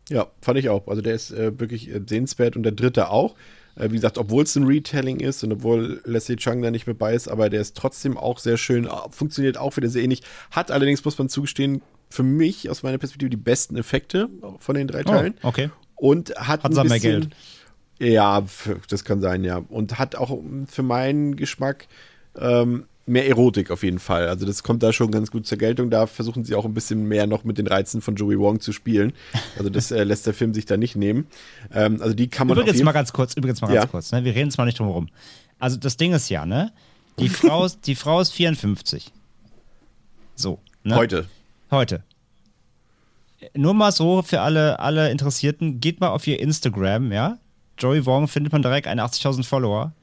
Ja, 0.09 0.27
fand 0.41 0.59
ich 0.59 0.69
auch. 0.69 0.87
Also 0.87 1.01
der 1.01 1.15
ist 1.15 1.31
äh, 1.31 1.59
wirklich 1.59 1.89
äh, 1.89 1.99
sehenswert 2.05 2.55
und 2.55 2.61
der 2.61 2.73
dritte 2.73 3.09
auch. 3.09 3.33
Äh, 3.81 3.91
wie 3.91 3.95
gesagt, 3.95 4.17
obwohl 4.17 4.43
es 4.43 4.55
ein 4.55 4.65
Retelling 4.65 5.19
ist 5.19 5.43
und 5.43 5.51
obwohl 5.51 6.01
Leslie 6.05 6.35
Chung 6.35 6.61
da 6.61 6.69
nicht 6.69 6.85
mit 6.85 6.99
bei 6.99 7.13
ist, 7.13 7.27
aber 7.27 7.49
der 7.49 7.61
ist 7.61 7.75
trotzdem 7.75 8.17
auch 8.17 8.37
sehr 8.37 8.57
schön, 8.57 8.85
äh, 8.85 8.89
funktioniert 9.09 9.57
auch 9.57 9.75
wieder 9.75 9.89
sehr 9.89 10.03
ähnlich. 10.03 10.21
Hat 10.51 10.71
allerdings, 10.71 11.03
muss 11.03 11.17
man 11.17 11.29
zugestehen, 11.29 11.81
für 12.09 12.23
mich 12.23 12.69
aus 12.69 12.83
meiner 12.83 12.97
Perspektive 12.97 13.29
die 13.29 13.37
besten 13.37 13.77
Effekte 13.77 14.29
von 14.59 14.75
den 14.75 14.87
drei 14.87 15.01
oh, 15.01 15.03
Teilen. 15.03 15.33
Oh, 15.41 15.47
okay. 15.47 15.69
Und 15.95 16.31
hat, 16.35 16.63
hat 16.63 16.65
ein 16.65 16.69
bisschen, 16.71 16.87
mehr 16.89 16.99
Geld. 16.99 17.29
Ja, 17.99 18.43
das 18.89 19.03
kann 19.03 19.21
sein, 19.21 19.43
ja. 19.43 19.57
Und 19.69 19.97
hat 19.97 20.15
auch 20.15 20.37
für 20.67 20.83
meinen 20.83 21.35
Geschmack 21.35 21.87
ähm, 22.37 22.85
mehr 23.05 23.27
Erotik 23.27 23.71
auf 23.71 23.83
jeden 23.83 23.99
Fall. 23.99 24.27
Also 24.27 24.45
das 24.45 24.63
kommt 24.63 24.83
da 24.83 24.93
schon 24.93 25.11
ganz 25.11 25.31
gut 25.31 25.45
zur 25.45 25.57
Geltung. 25.57 25.89
Da 25.89 26.07
versuchen 26.07 26.43
sie 26.43 26.55
auch 26.55 26.65
ein 26.65 26.73
bisschen 26.73 27.07
mehr 27.07 27.27
noch 27.27 27.43
mit 27.43 27.57
den 27.57 27.67
Reizen 27.67 28.01
von 28.01 28.15
Joey 28.15 28.39
Wong 28.39 28.59
zu 28.59 28.71
spielen. 28.71 29.13
Also 29.57 29.69
das 29.69 29.91
äh, 29.91 30.03
lässt 30.03 30.27
der 30.27 30.33
Film 30.33 30.53
sich 30.53 30.65
da 30.65 30.77
nicht 30.77 30.95
nehmen. 30.95 31.27
Ähm, 31.73 32.01
also 32.01 32.13
die 32.13 32.29
kann 32.29 32.47
man 32.47 32.57
übrigens 32.57 32.81
mal 32.83 32.91
ganz 32.91 33.13
kurz, 33.13 33.33
übrigens 33.33 33.61
mal 33.61 33.67
ganz 33.67 33.75
ja. 33.83 33.85
kurz. 33.87 34.11
Ne? 34.11 34.23
Wir 34.23 34.33
reden 34.35 34.49
jetzt 34.49 34.57
mal 34.57 34.65
nicht 34.65 34.79
drum 34.79 34.87
herum. 34.87 35.09
Also 35.59 35.77
das 35.77 35.97
Ding 35.97 36.13
ist 36.13 36.29
ja, 36.29 36.45
ne? 36.45 36.71
Die 37.19 37.29
Frau, 37.29 37.67
die 37.67 37.95
Frau 37.95 38.19
ist 38.21 38.31
54. 38.31 39.11
So. 40.35 40.59
Ne? 40.83 40.95
Heute. 40.95 41.27
Heute. 41.69 42.03
Nur 43.55 43.73
mal 43.73 43.91
so 43.91 44.21
für 44.21 44.41
alle, 44.41 44.79
alle 44.79 45.11
Interessierten, 45.11 45.79
geht 45.79 45.99
mal 45.99 46.09
auf 46.09 46.25
ihr 46.27 46.39
Instagram, 46.39 47.11
ja? 47.11 47.37
Joey 47.77 48.05
Wong 48.05 48.27
findet 48.27 48.53
man 48.53 48.61
direkt 48.61 48.87
81.000 48.87 49.43
Follower 49.43 49.93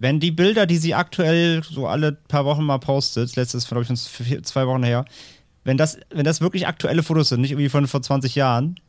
wenn 0.00 0.18
die 0.18 0.30
Bilder, 0.30 0.64
die 0.64 0.78
sie 0.78 0.94
aktuell 0.94 1.62
so 1.62 1.86
alle 1.86 2.12
paar 2.12 2.46
Wochen 2.46 2.64
mal 2.64 2.78
postet, 2.78 3.36
letztes, 3.36 3.68
glaube 3.68 3.84
ich, 3.84 4.44
zwei 4.44 4.66
Wochen 4.66 4.82
her, 4.82 5.04
wenn 5.62 5.76
das, 5.76 5.98
wenn 6.08 6.24
das 6.24 6.40
wirklich 6.40 6.66
aktuelle 6.66 7.02
Fotos 7.02 7.28
sind, 7.28 7.42
nicht 7.42 7.50
irgendwie 7.50 7.68
von 7.68 7.86
vor 7.86 8.00
20 8.00 8.34
Jahren, 8.34 8.80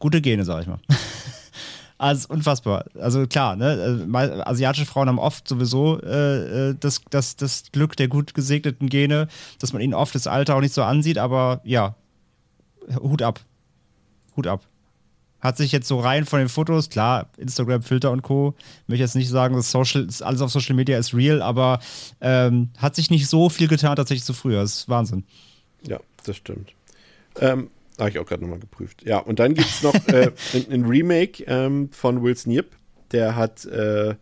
gute 0.00 0.20
Gene, 0.20 0.44
sag 0.44 0.62
ich 0.62 0.66
mal. 0.66 0.80
also 1.98 2.28
unfassbar. 2.30 2.86
Also 2.98 3.28
klar, 3.28 3.54
ne? 3.54 4.08
Also, 4.12 4.42
asiatische 4.42 4.86
Frauen 4.86 5.06
haben 5.06 5.20
oft 5.20 5.46
sowieso 5.46 6.00
äh, 6.02 6.70
äh, 6.70 6.76
das, 6.78 7.00
das, 7.10 7.36
das 7.36 7.70
Glück 7.70 7.96
der 7.96 8.08
gut 8.08 8.34
gesegneten 8.34 8.88
Gene, 8.88 9.28
dass 9.60 9.72
man 9.72 9.80
ihnen 9.80 9.94
oft 9.94 10.16
das 10.16 10.26
Alter 10.26 10.56
auch 10.56 10.60
nicht 10.60 10.74
so 10.74 10.82
ansieht, 10.82 11.18
aber 11.18 11.60
ja, 11.62 11.94
Hut 13.00 13.22
ab. 13.22 13.38
Hut 14.36 14.48
ab 14.48 14.66
hat 15.40 15.56
sich 15.56 15.72
jetzt 15.72 15.86
so 15.86 16.00
rein 16.00 16.24
von 16.24 16.40
den 16.40 16.48
Fotos, 16.48 16.90
klar, 16.90 17.30
Instagram-Filter 17.36 18.10
und 18.10 18.22
Co. 18.22 18.54
Möchte 18.86 19.02
jetzt 19.02 19.14
nicht 19.14 19.28
sagen, 19.28 19.54
dass 19.54 19.70
Social, 19.70 20.08
alles 20.20 20.40
auf 20.40 20.50
Social 20.50 20.74
Media 20.74 20.98
ist 20.98 21.14
real, 21.14 21.42
aber 21.42 21.80
ähm, 22.20 22.70
hat 22.78 22.96
sich 22.96 23.10
nicht 23.10 23.28
so 23.28 23.48
viel 23.48 23.68
getan 23.68 23.96
tatsächlich 23.96 24.24
zu 24.24 24.32
früher. 24.32 24.60
Das 24.60 24.74
ist 24.74 24.88
Wahnsinn. 24.88 25.24
Ja, 25.86 26.00
das 26.24 26.36
stimmt. 26.36 26.72
Ähm, 27.40 27.70
habe 27.98 28.10
ich 28.10 28.18
auch 28.18 28.26
gerade 28.26 28.42
nochmal 28.42 28.58
geprüft. 28.58 29.04
Ja, 29.04 29.18
und 29.18 29.38
dann 29.38 29.54
gibt 29.54 29.68
es 29.68 29.82
noch 29.82 29.94
äh, 30.08 30.30
ein, 30.70 30.84
Remake 30.84 31.44
ähm, 31.46 31.90
von 31.92 32.22
Will 32.22 32.36
Sneap. 32.36 32.66
Der 33.12 33.36
hat 33.36 33.64
äh, 33.64 34.14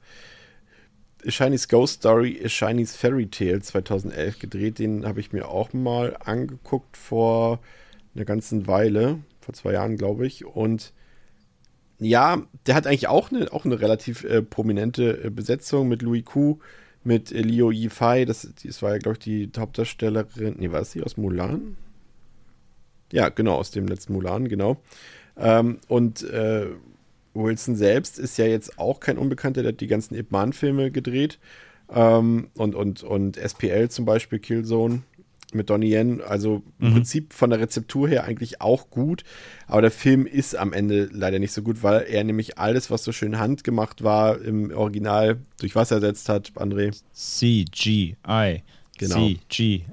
A 1.27 1.31
Shiny's 1.31 1.69
Ghost 1.69 2.01
Story, 2.01 2.41
A 2.45 2.49
Shiny's 2.49 2.95
Fairy 2.95 3.27
Tale 3.27 3.61
2011 3.61 4.39
gedreht. 4.39 4.79
Den 4.79 5.07
habe 5.07 5.21
ich 5.21 5.33
mir 5.33 5.49
auch 5.49 5.73
mal 5.73 6.17
angeguckt 6.25 6.97
vor 6.97 7.61
einer 8.15 8.25
ganzen 8.25 8.67
Weile, 8.67 9.19
vor 9.41 9.55
zwei 9.55 9.73
Jahren, 9.73 9.97
glaube 9.97 10.27
ich. 10.27 10.45
Und 10.45 10.93
ja, 11.99 12.43
der 12.67 12.75
hat 12.75 12.87
eigentlich 12.87 13.09
auch 13.09 13.31
eine, 13.31 13.53
auch 13.53 13.65
eine 13.65 13.81
relativ 13.81 14.25
äh, 14.25 14.43
prominente 14.43 15.25
äh, 15.25 15.31
Besetzung 15.31 15.89
mit 15.89 16.03
Louis 16.03 16.25
Ku, 16.25 16.59
mit 17.05 17.33
äh, 17.33 17.41
Liu 17.41 17.71
Yifei. 17.71 18.25
Das, 18.25 18.49
das 18.63 18.83
war 18.83 18.93
ja, 18.93 18.99
glaube 18.99 19.19
ich, 19.19 19.19
die 19.21 19.51
Hauptdarstellerin. 19.57 20.57
Nee, 20.59 20.73
war 20.73 20.81
es 20.81 20.91
die 20.91 21.03
aus 21.03 21.17
Mulan? 21.17 21.77
Ja, 23.13 23.29
genau, 23.29 23.55
aus 23.57 23.71
dem 23.71 23.87
letzten 23.87 24.13
Mulan, 24.13 24.49
genau. 24.49 24.79
Ähm, 25.37 25.79
und 25.89 26.23
äh, 26.25 26.67
Wilson 27.35 27.77
selbst 27.77 28.19
ist 28.19 28.39
ja 28.39 28.47
jetzt 28.47 28.79
auch 28.79 29.01
kein 29.01 29.19
Unbekannter, 29.19 29.63
der 29.63 29.73
hat 29.73 29.81
die 29.81 29.87
ganzen 29.87 30.15
Ip 30.17 30.33
Man-Filme 30.33 30.91
gedreht. 30.91 31.39
Ähm, 31.89 32.49
und, 32.57 32.75
und, 32.75 33.03
und 33.05 33.37
SPL 33.37 33.89
zum 33.91 34.05
Beispiel, 34.05 34.39
Killzone 34.39 35.03
mit 35.53 35.71
Donnie 35.71 35.93
Yen. 35.93 36.21
Also 36.21 36.63
im 36.79 36.89
Mhm. 36.89 36.93
Prinzip 36.95 37.33
von 37.33 37.51
der 37.51 37.61
Rezeptur 37.61 38.09
her 38.09 38.25
eigentlich 38.25 38.61
auch 38.61 38.91
gut. 38.91 39.23
Aber 39.67 39.81
der 39.83 39.91
Film 39.91 40.27
ist 40.27 40.57
am 40.57 40.73
Ende 40.73 41.09
leider 41.13 41.39
nicht 41.39 41.53
so 41.53 41.63
gut, 41.63 41.83
weil 41.83 42.07
er 42.09 42.25
nämlich 42.25 42.59
alles, 42.59 42.91
was 42.91 43.05
so 43.05 43.13
schön 43.13 43.39
handgemacht 43.39 44.03
war, 44.03 44.41
im 44.41 44.71
Original 44.77 45.39
durch 45.61 45.75
Wasser 45.75 45.97
ersetzt 45.97 46.29
hat, 46.29 46.53
André. 46.57 46.95
CGI. 47.13 48.63
Genau. 48.99 49.29
CGI. 49.51 49.85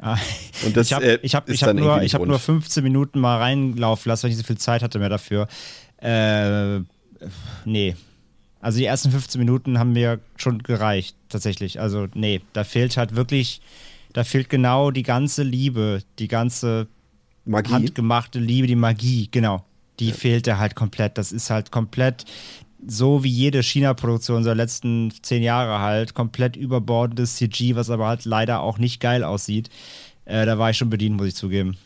Und 0.66 0.78
das, 0.78 0.88
ich 0.88 0.94
habe 0.94 1.06
äh, 1.06 1.20
ich 1.22 1.36
hab, 1.36 1.50
ich 1.50 1.62
hab 1.64 1.76
nur, 1.76 2.02
ich 2.02 2.14
hab 2.16 2.22
nur 2.22 2.36
rund. 2.36 2.42
15 2.42 2.84
Minuten 2.84 3.20
mal 3.20 3.38
reinlaufen 3.38 4.10
lassen, 4.10 4.24
weil 4.24 4.32
ich 4.32 4.38
nicht 4.38 4.46
so 4.46 4.54
viel 4.54 4.58
Zeit 4.60 4.82
hatte 4.82 4.98
mehr 5.00 5.10
dafür. 5.10 5.48
Äh, 6.02 6.80
nee. 7.66 7.96
Also 8.62 8.78
die 8.78 8.86
ersten 8.86 9.12
15 9.12 9.40
Minuten 9.40 9.78
haben 9.78 9.92
mir 9.92 10.20
schon 10.38 10.64
gereicht, 10.64 11.18
tatsächlich. 11.28 11.82
Also 11.82 12.08
nee, 12.14 12.42
da 12.54 12.64
fehlt 12.64 12.96
halt 12.96 13.14
wirklich, 13.14 13.60
da 14.14 14.24
fehlt 14.24 14.50
genau 14.50 14.92
die 14.92 15.04
ganze 15.04 15.44
Liebe, 15.44 16.04
die 16.20 16.28
ganze 16.28 16.88
Magie. 17.46 17.74
handgemachte 17.74 18.40
Liebe, 18.40 18.68
die 18.68 18.76
Magie, 18.76 19.28
genau. 19.32 19.66
Die 20.00 20.12
fehlt 20.12 20.48
da 20.48 20.58
halt 20.58 20.76
komplett. 20.76 21.18
Das 21.18 21.32
ist 21.32 21.50
halt 21.50 21.72
komplett 21.72 22.26
so 22.86 23.24
wie 23.24 23.30
jede 23.30 23.64
China-Produktion 23.64 24.44
der 24.44 24.56
letzten 24.56 25.12
zehn 25.22 25.44
Jahre 25.44 25.80
halt, 25.80 26.14
komplett 26.14 26.56
überbordendes 26.56 27.36
CG, 27.36 27.76
was 27.76 27.90
aber 27.90 28.08
halt 28.08 28.26
leider 28.26 28.62
auch 28.62 28.78
nicht 28.78 29.00
geil 29.00 29.24
aussieht. 29.24 29.70
Äh, 30.26 30.46
da 30.46 30.58
war 30.58 30.70
ich 30.70 30.78
schon 30.78 30.90
bedient, 30.90 31.16
muss 31.16 31.28
ich 31.28 31.36
zugeben. 31.36 31.78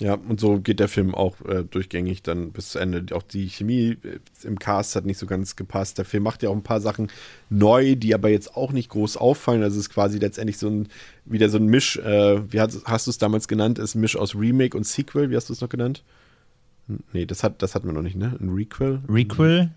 Ja, 0.00 0.14
und 0.14 0.40
so 0.40 0.60
geht 0.60 0.80
der 0.80 0.88
Film 0.88 1.14
auch 1.14 1.40
äh, 1.42 1.62
durchgängig 1.62 2.22
dann 2.22 2.52
bis 2.52 2.70
zu 2.70 2.78
Ende. 2.78 3.14
Auch 3.14 3.22
die 3.22 3.48
Chemie 3.48 3.98
äh, 4.02 4.18
im 4.44 4.58
Cast 4.58 4.96
hat 4.96 5.04
nicht 5.04 5.18
so 5.18 5.26
ganz 5.26 5.56
gepasst. 5.56 5.98
Der 5.98 6.06
Film 6.06 6.22
macht 6.22 6.42
ja 6.42 6.48
auch 6.48 6.54
ein 6.54 6.62
paar 6.62 6.80
Sachen 6.80 7.08
neu, 7.50 7.96
die 7.96 8.14
aber 8.14 8.30
jetzt 8.30 8.56
auch 8.56 8.72
nicht 8.72 8.88
groß 8.88 9.18
auffallen. 9.18 9.62
Also 9.62 9.78
es 9.78 9.86
ist 9.86 9.90
quasi 9.90 10.18
letztendlich 10.18 10.56
so 10.56 10.68
ein, 10.68 10.88
wieder 11.26 11.50
so 11.50 11.58
ein 11.58 11.66
Misch, 11.66 11.98
äh, 11.98 12.50
wie 12.50 12.60
hast, 12.60 12.82
hast 12.86 13.06
du 13.06 13.10
es 13.10 13.18
damals 13.18 13.46
genannt? 13.46 13.78
Ist 13.78 13.94
ein 13.94 14.00
Misch 14.00 14.16
aus 14.16 14.34
Remake 14.34 14.76
und 14.76 14.84
Sequel, 14.84 15.30
wie 15.30 15.36
hast 15.36 15.50
du 15.50 15.52
es 15.52 15.60
noch 15.60 15.68
genannt? 15.68 16.02
Nee, 17.12 17.26
das, 17.26 17.44
hat, 17.44 17.62
das 17.62 17.74
hatten 17.74 17.86
wir 17.86 17.92
noch 17.92 18.02
nicht, 18.02 18.16
ne? 18.16 18.36
Ein 18.40 18.48
Requel? 18.48 19.00
Requel, 19.08 19.70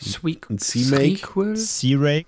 Sweet. 0.00 0.48
Ein 0.50 0.58
C-Make? 0.58 1.16
Sequel? 1.16 1.56
C-Ray, 1.56 2.26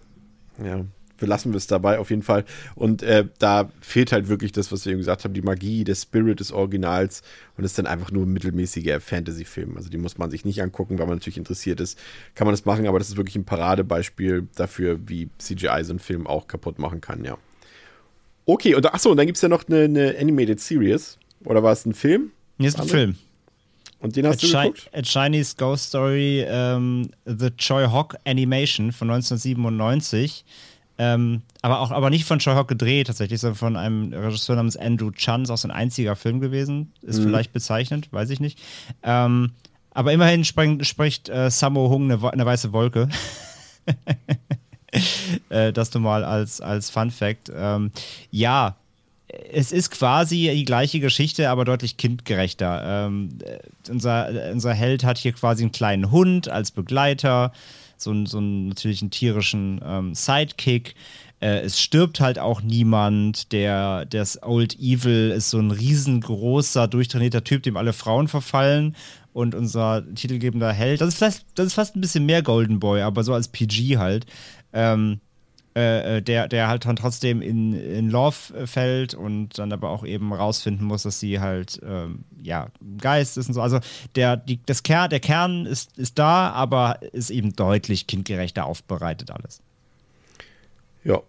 Ja, 0.64 0.84
belassen 1.22 1.52
wir 1.52 1.56
es 1.56 1.68
dabei 1.68 2.00
auf 2.00 2.10
jeden 2.10 2.22
Fall. 2.22 2.44
Und 2.74 3.04
äh, 3.04 3.26
da 3.38 3.70
fehlt 3.80 4.10
halt 4.10 4.28
wirklich 4.28 4.50
das, 4.50 4.72
was 4.72 4.84
wir 4.84 4.90
eben 4.90 4.98
gesagt 4.98 5.22
haben, 5.22 5.32
die 5.34 5.40
Magie, 5.40 5.84
der 5.84 5.94
Spirit 5.94 6.40
des 6.40 6.50
Originals 6.50 7.22
und 7.56 7.62
ist 7.62 7.78
dann 7.78 7.86
einfach 7.86 8.10
nur 8.10 8.26
ein 8.26 8.32
mittelmäßiger 8.32 9.00
Fantasy-Film. 9.00 9.76
Also 9.76 9.88
die 9.88 9.98
muss 9.98 10.18
man 10.18 10.32
sich 10.32 10.44
nicht 10.44 10.60
angucken, 10.60 10.98
weil 10.98 11.06
man 11.06 11.18
natürlich 11.18 11.38
interessiert 11.38 11.80
ist. 11.80 11.96
Kann 12.34 12.48
man 12.48 12.52
das 12.52 12.64
machen, 12.64 12.88
aber 12.88 12.98
das 12.98 13.08
ist 13.08 13.16
wirklich 13.16 13.36
ein 13.36 13.44
Paradebeispiel 13.44 14.48
dafür, 14.56 14.98
wie 15.06 15.30
CGI 15.38 15.84
so 15.84 15.92
einen 15.92 16.00
Film 16.00 16.26
auch 16.26 16.48
kaputt 16.48 16.80
machen 16.80 17.00
kann, 17.00 17.24
ja. 17.24 17.38
Okay, 18.44 18.74
und 18.74 18.92
achso, 18.92 19.12
und 19.12 19.16
dann 19.16 19.26
gibt 19.26 19.36
es 19.36 19.42
ja 19.42 19.48
noch 19.48 19.68
eine, 19.68 19.82
eine 19.82 20.16
Animated 20.18 20.58
Series. 20.58 21.18
Oder 21.44 21.62
war 21.62 21.72
es 21.72 21.86
ein 21.86 21.94
Film? 21.94 22.32
hier 22.58 22.68
ist 22.68 22.80
ein? 22.80 22.88
Film. 22.88 23.16
Und 24.00 24.16
den 24.16 24.26
A, 24.26 24.30
hast 24.30 24.42
du 24.42 24.48
Chi 24.48 24.56
geguckt? 24.56 24.90
A 24.92 25.02
Chinese 25.02 25.54
Ghost 25.56 25.90
Story, 25.90 26.44
ähm, 26.48 27.10
The 27.24 27.50
Choi 27.56 27.86
Hock 27.86 28.16
Animation 28.24 28.90
von 28.90 29.08
1997. 29.08 30.44
Ähm, 31.04 31.42
aber 31.62 31.80
auch 31.80 31.90
aber 31.90 32.10
nicht 32.10 32.24
von 32.26 32.38
Choi 32.38 32.54
Hock 32.54 32.68
gedreht 32.68 33.08
tatsächlich, 33.08 33.40
sondern 33.40 33.56
von 33.56 33.76
einem 33.76 34.12
Regisseur 34.12 34.54
namens 34.54 34.76
Andrew 34.76 35.10
Chan. 35.10 35.42
Ist 35.42 35.50
auch 35.50 35.56
sein 35.56 35.70
einziger 35.72 36.14
Film 36.14 36.38
gewesen. 36.40 36.92
Ist 37.02 37.18
Mhm. 37.18 37.24
vielleicht 37.24 37.52
bezeichnend, 37.52 38.12
weiß 38.12 38.30
ich 38.30 38.38
nicht. 38.40 38.58
Ähm, 39.02 39.50
aber 39.90 40.12
immerhin 40.12 40.44
spring, 40.44 40.84
spricht 40.84 41.28
äh, 41.28 41.50
Sammo 41.50 41.88
Hung 41.88 42.10
eine, 42.10 42.32
eine 42.32 42.46
weiße 42.46 42.72
Wolke. 42.72 43.08
äh, 45.48 45.72
das 45.72 45.92
nur 45.94 46.02
mal 46.02 46.24
als, 46.24 46.60
als 46.60 46.90
Fun 46.90 47.10
Fact. 47.10 47.50
Ähm, 47.54 47.90
ja, 48.30 48.76
es 49.50 49.72
ist 49.72 49.90
quasi 49.90 50.50
die 50.54 50.64
gleiche 50.64 51.00
Geschichte, 51.00 51.48
aber 51.50 51.64
deutlich 51.64 51.96
kindgerechter. 51.96 53.06
Ähm, 53.06 53.30
äh, 53.44 53.58
unser, 53.90 54.48
äh, 54.48 54.52
unser 54.52 54.74
Held 54.74 55.04
hat 55.04 55.18
hier 55.18 55.32
quasi 55.32 55.62
einen 55.62 55.72
kleinen 55.72 56.10
Hund 56.10 56.48
als 56.48 56.70
Begleiter, 56.70 57.52
so, 58.02 58.26
so 58.26 58.38
einen 58.38 58.68
natürlichen 58.68 59.10
tierischen 59.10 59.80
ähm, 59.84 60.14
Sidekick. 60.14 60.94
Äh, 61.40 61.60
es 61.60 61.80
stirbt 61.80 62.20
halt 62.20 62.38
auch 62.38 62.62
niemand. 62.62 63.52
Der, 63.52 64.04
das 64.06 64.42
Old 64.42 64.78
Evil 64.78 65.32
ist 65.36 65.50
so 65.50 65.58
ein 65.58 65.70
riesengroßer, 65.70 66.88
durchtrainierter 66.88 67.44
Typ, 67.44 67.62
dem 67.62 67.76
alle 67.76 67.92
Frauen 67.92 68.28
verfallen. 68.28 68.96
Und 69.32 69.54
unser 69.54 70.04
titelgebender 70.14 70.72
Held, 70.72 71.00
das 71.00 71.08
ist, 71.08 71.14
vielleicht, 71.16 71.46
das 71.54 71.66
ist 71.68 71.74
fast 71.74 71.96
ein 71.96 72.02
bisschen 72.02 72.26
mehr 72.26 72.42
Golden 72.42 72.80
Boy, 72.80 73.00
aber 73.00 73.24
so 73.24 73.32
als 73.32 73.48
PG 73.48 73.96
halt. 73.96 74.26
Ähm, 74.72 75.20
äh, 75.74 76.18
äh, 76.18 76.22
der, 76.22 76.48
der 76.48 76.68
halt 76.68 76.84
dann 76.84 76.96
trotzdem 76.96 77.40
in, 77.40 77.72
in 77.72 78.10
Love 78.10 78.66
fällt 78.66 79.14
und 79.14 79.58
dann 79.58 79.72
aber 79.72 79.88
auch 79.88 80.04
eben 80.04 80.32
rausfinden 80.32 80.86
muss, 80.86 81.04
dass 81.04 81.18
sie 81.18 81.40
halt, 81.40 81.80
ähm, 81.82 82.24
ja, 82.42 82.68
Geist 82.98 83.38
ist 83.38 83.48
und 83.48 83.54
so. 83.54 83.62
Also 83.62 83.80
der, 84.14 84.36
die, 84.36 84.60
das 84.66 84.82
Ker 84.82 85.08
der 85.08 85.20
Kern 85.20 85.64
ist, 85.64 85.96
ist 85.96 86.18
da, 86.18 86.50
aber 86.50 87.00
ist 87.12 87.30
eben 87.30 87.56
deutlich 87.56 88.06
kindgerechter 88.06 88.66
aufbereitet 88.66 89.30
alles. 89.30 89.62
Ja. 91.04 91.22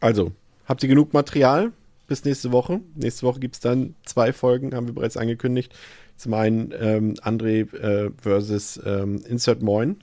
Also, 0.00 0.32
habt 0.66 0.82
ihr 0.82 0.88
genug 0.88 1.12
Material 1.12 1.72
bis 2.06 2.24
nächste 2.24 2.52
Woche? 2.52 2.80
Nächste 2.94 3.26
Woche 3.26 3.40
gibt 3.40 3.56
es 3.56 3.60
dann 3.60 3.94
zwei 4.04 4.32
Folgen, 4.32 4.74
haben 4.74 4.86
wir 4.86 4.94
bereits 4.94 5.16
angekündigt. 5.16 5.74
Zum 6.16 6.34
einen 6.34 6.72
ähm, 6.78 7.14
André 7.22 7.74
äh, 7.74 8.10
versus 8.22 8.80
ähm, 8.84 9.22
Insert 9.28 9.62
Moin 9.62 9.96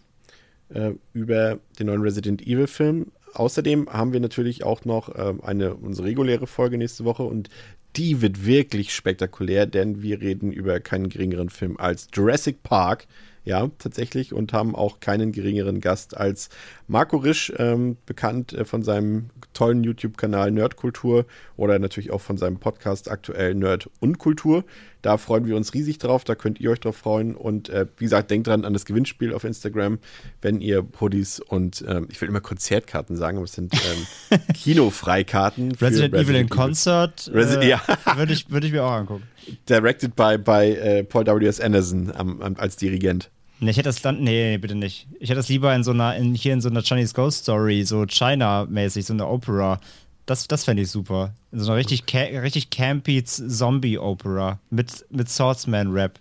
äh, 0.70 0.92
über 1.14 1.60
den 1.80 1.88
neuen 1.88 2.02
Resident 2.02 2.42
Evil 2.42 2.68
Film. 2.68 3.12
Außerdem 3.38 3.88
haben 3.90 4.14
wir 4.14 4.20
natürlich 4.20 4.64
auch 4.64 4.84
noch 4.84 5.14
ähm, 5.16 5.42
eine 5.44 5.76
unsere 5.76 6.08
reguläre 6.08 6.48
Folge 6.48 6.80
nächste 6.80 7.06
Woche 7.06 7.22
und 7.22 7.50
die 7.96 8.22
wird 8.22 8.46
wirklich 8.48 8.96
spektakulär, 8.96 9.68
denn 9.68 10.02
wir 10.02 10.22
reden 10.22 10.52
über 10.52 10.80
keinen 10.80 11.10
geringeren 11.10 11.50
Film 11.50 11.78
als 11.78 12.08
Jurassic 12.14 12.64
Park. 12.64 13.06
Ja, 13.46 13.70
tatsächlich 13.78 14.34
und 14.34 14.54
haben 14.54 14.76
auch 14.76 15.00
keinen 15.00 15.32
geringeren 15.32 15.82
Gast 15.82 16.18
als 16.18 16.50
Marco 16.88 17.18
Risch, 17.18 17.54
ähm, 17.58 17.96
bekannt 18.08 18.54
äh, 18.54 18.66
von 18.66 18.82
seinem 18.82 19.30
tollen 19.58 19.84
YouTube-Kanal 19.84 20.52
Nerdkultur 20.52 21.26
oder 21.56 21.80
natürlich 21.80 22.12
auch 22.12 22.22
von 22.22 22.38
seinem 22.38 22.60
Podcast 22.60 23.10
aktuell 23.10 23.56
Nerd 23.56 23.90
und 24.00 24.20
Kultur. 24.20 24.64
Da 25.02 25.18
freuen 25.18 25.48
wir 25.48 25.56
uns 25.56 25.74
riesig 25.74 25.98
drauf, 25.98 26.24
da 26.24 26.36
könnt 26.36 26.60
ihr 26.60 26.70
euch 26.70 26.80
drauf 26.80 26.98
freuen. 26.98 27.36
Und 27.36 27.70
äh, 27.70 27.88
wie 27.98 28.04
gesagt, 28.04 28.30
denkt 28.30 28.46
dran 28.48 28.66
an 28.66 28.74
das 28.74 28.86
Gewinnspiel 28.86 29.34
auf 29.34 29.44
Instagram, 29.44 29.98
wenn 30.44 30.62
ihr 30.62 30.86
Hoodies 31.00 31.40
und 31.40 31.84
ähm, 31.88 32.08
ich 32.12 32.22
will 32.22 32.30
immer 32.30 32.40
Konzertkarten 32.42 33.16
sagen, 33.16 33.38
aber 33.38 33.46
es 33.46 33.54
sind 33.54 33.74
ähm, 33.74 34.40
Kinofreikarten. 34.54 35.74
für 35.74 35.86
Resident, 35.88 36.14
Evil 36.14 36.36
in 36.36 36.50
Concert 36.50 37.32
Resi- 37.34 37.62
äh, 37.62 37.70
ja. 37.70 37.82
würde 38.16 38.34
ich, 38.34 38.52
würd 38.52 38.64
ich 38.64 38.72
mir 38.72 38.84
auch 38.84 38.92
angucken. 38.92 39.24
Directed 39.68 40.16
by, 40.16 40.38
by 40.38 40.76
äh, 40.78 41.04
Paul 41.04 41.26
W.S. 41.26 41.60
Anderson 41.60 42.12
am, 42.16 42.42
am, 42.44 42.56
als 42.58 42.76
Dirigent. 42.76 43.32
Nee, 43.60 43.72
ich 43.72 43.78
hätte 43.78 43.90
das 43.90 44.02
dann, 44.02 44.24
nee, 44.24 44.52
nee, 44.52 44.58
bitte 44.58 44.76
nicht. 44.76 45.08
Ich 45.20 45.30
hätte 45.30 45.40
das 45.40 45.50
lieber 45.50 45.74
in 45.74 45.84
so 45.84 45.92
einer, 45.92 46.16
in, 46.16 46.36
hier 46.36 46.54
in 46.54 46.62
so 46.62 46.70
einer 46.70 46.84
Chinese 46.84 47.14
Ghost 47.14 47.44
Story, 47.44 47.84
so 47.84 48.06
China-mäßig, 48.06 49.06
so 49.06 49.14
eine 49.14 49.28
Opera. 49.28 49.80
Das, 50.28 50.48
das 50.48 50.66
fände 50.66 50.84
ich 50.84 50.92
super. 50.92 51.34
In 51.52 51.60
so 51.62 51.72
einer 51.72 51.80
richtig, 51.80 52.06
ca 52.06 52.20
richtig 52.20 52.70
campy 52.70 53.24
Zombie-Opera 53.24 54.60
mit, 54.70 55.06
mit 55.10 55.30
Swordsman-Rap. 55.30 56.20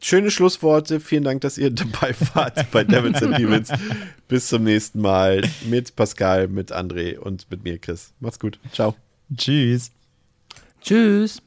Schöne 0.00 0.30
Schlussworte. 0.30 1.00
Vielen 1.00 1.24
Dank, 1.24 1.40
dass 1.42 1.56
ihr 1.56 1.70
dabei 1.70 2.14
wart 2.34 2.70
bei 2.72 2.82
Devils 2.84 3.22
and 3.22 3.38
Demons. 3.38 3.70
Bis 4.26 4.48
zum 4.48 4.64
nächsten 4.64 5.00
Mal 5.00 5.42
mit 5.66 5.94
Pascal, 5.96 6.48
mit 6.48 6.72
André 6.72 7.16
und 7.16 7.50
mit 7.50 7.62
mir, 7.62 7.78
Chris. 7.78 8.12
Macht's 8.20 8.38
gut. 8.38 8.58
Ciao. 8.72 8.94
Tschüss. 9.34 9.92
Tschüss. 10.82 11.43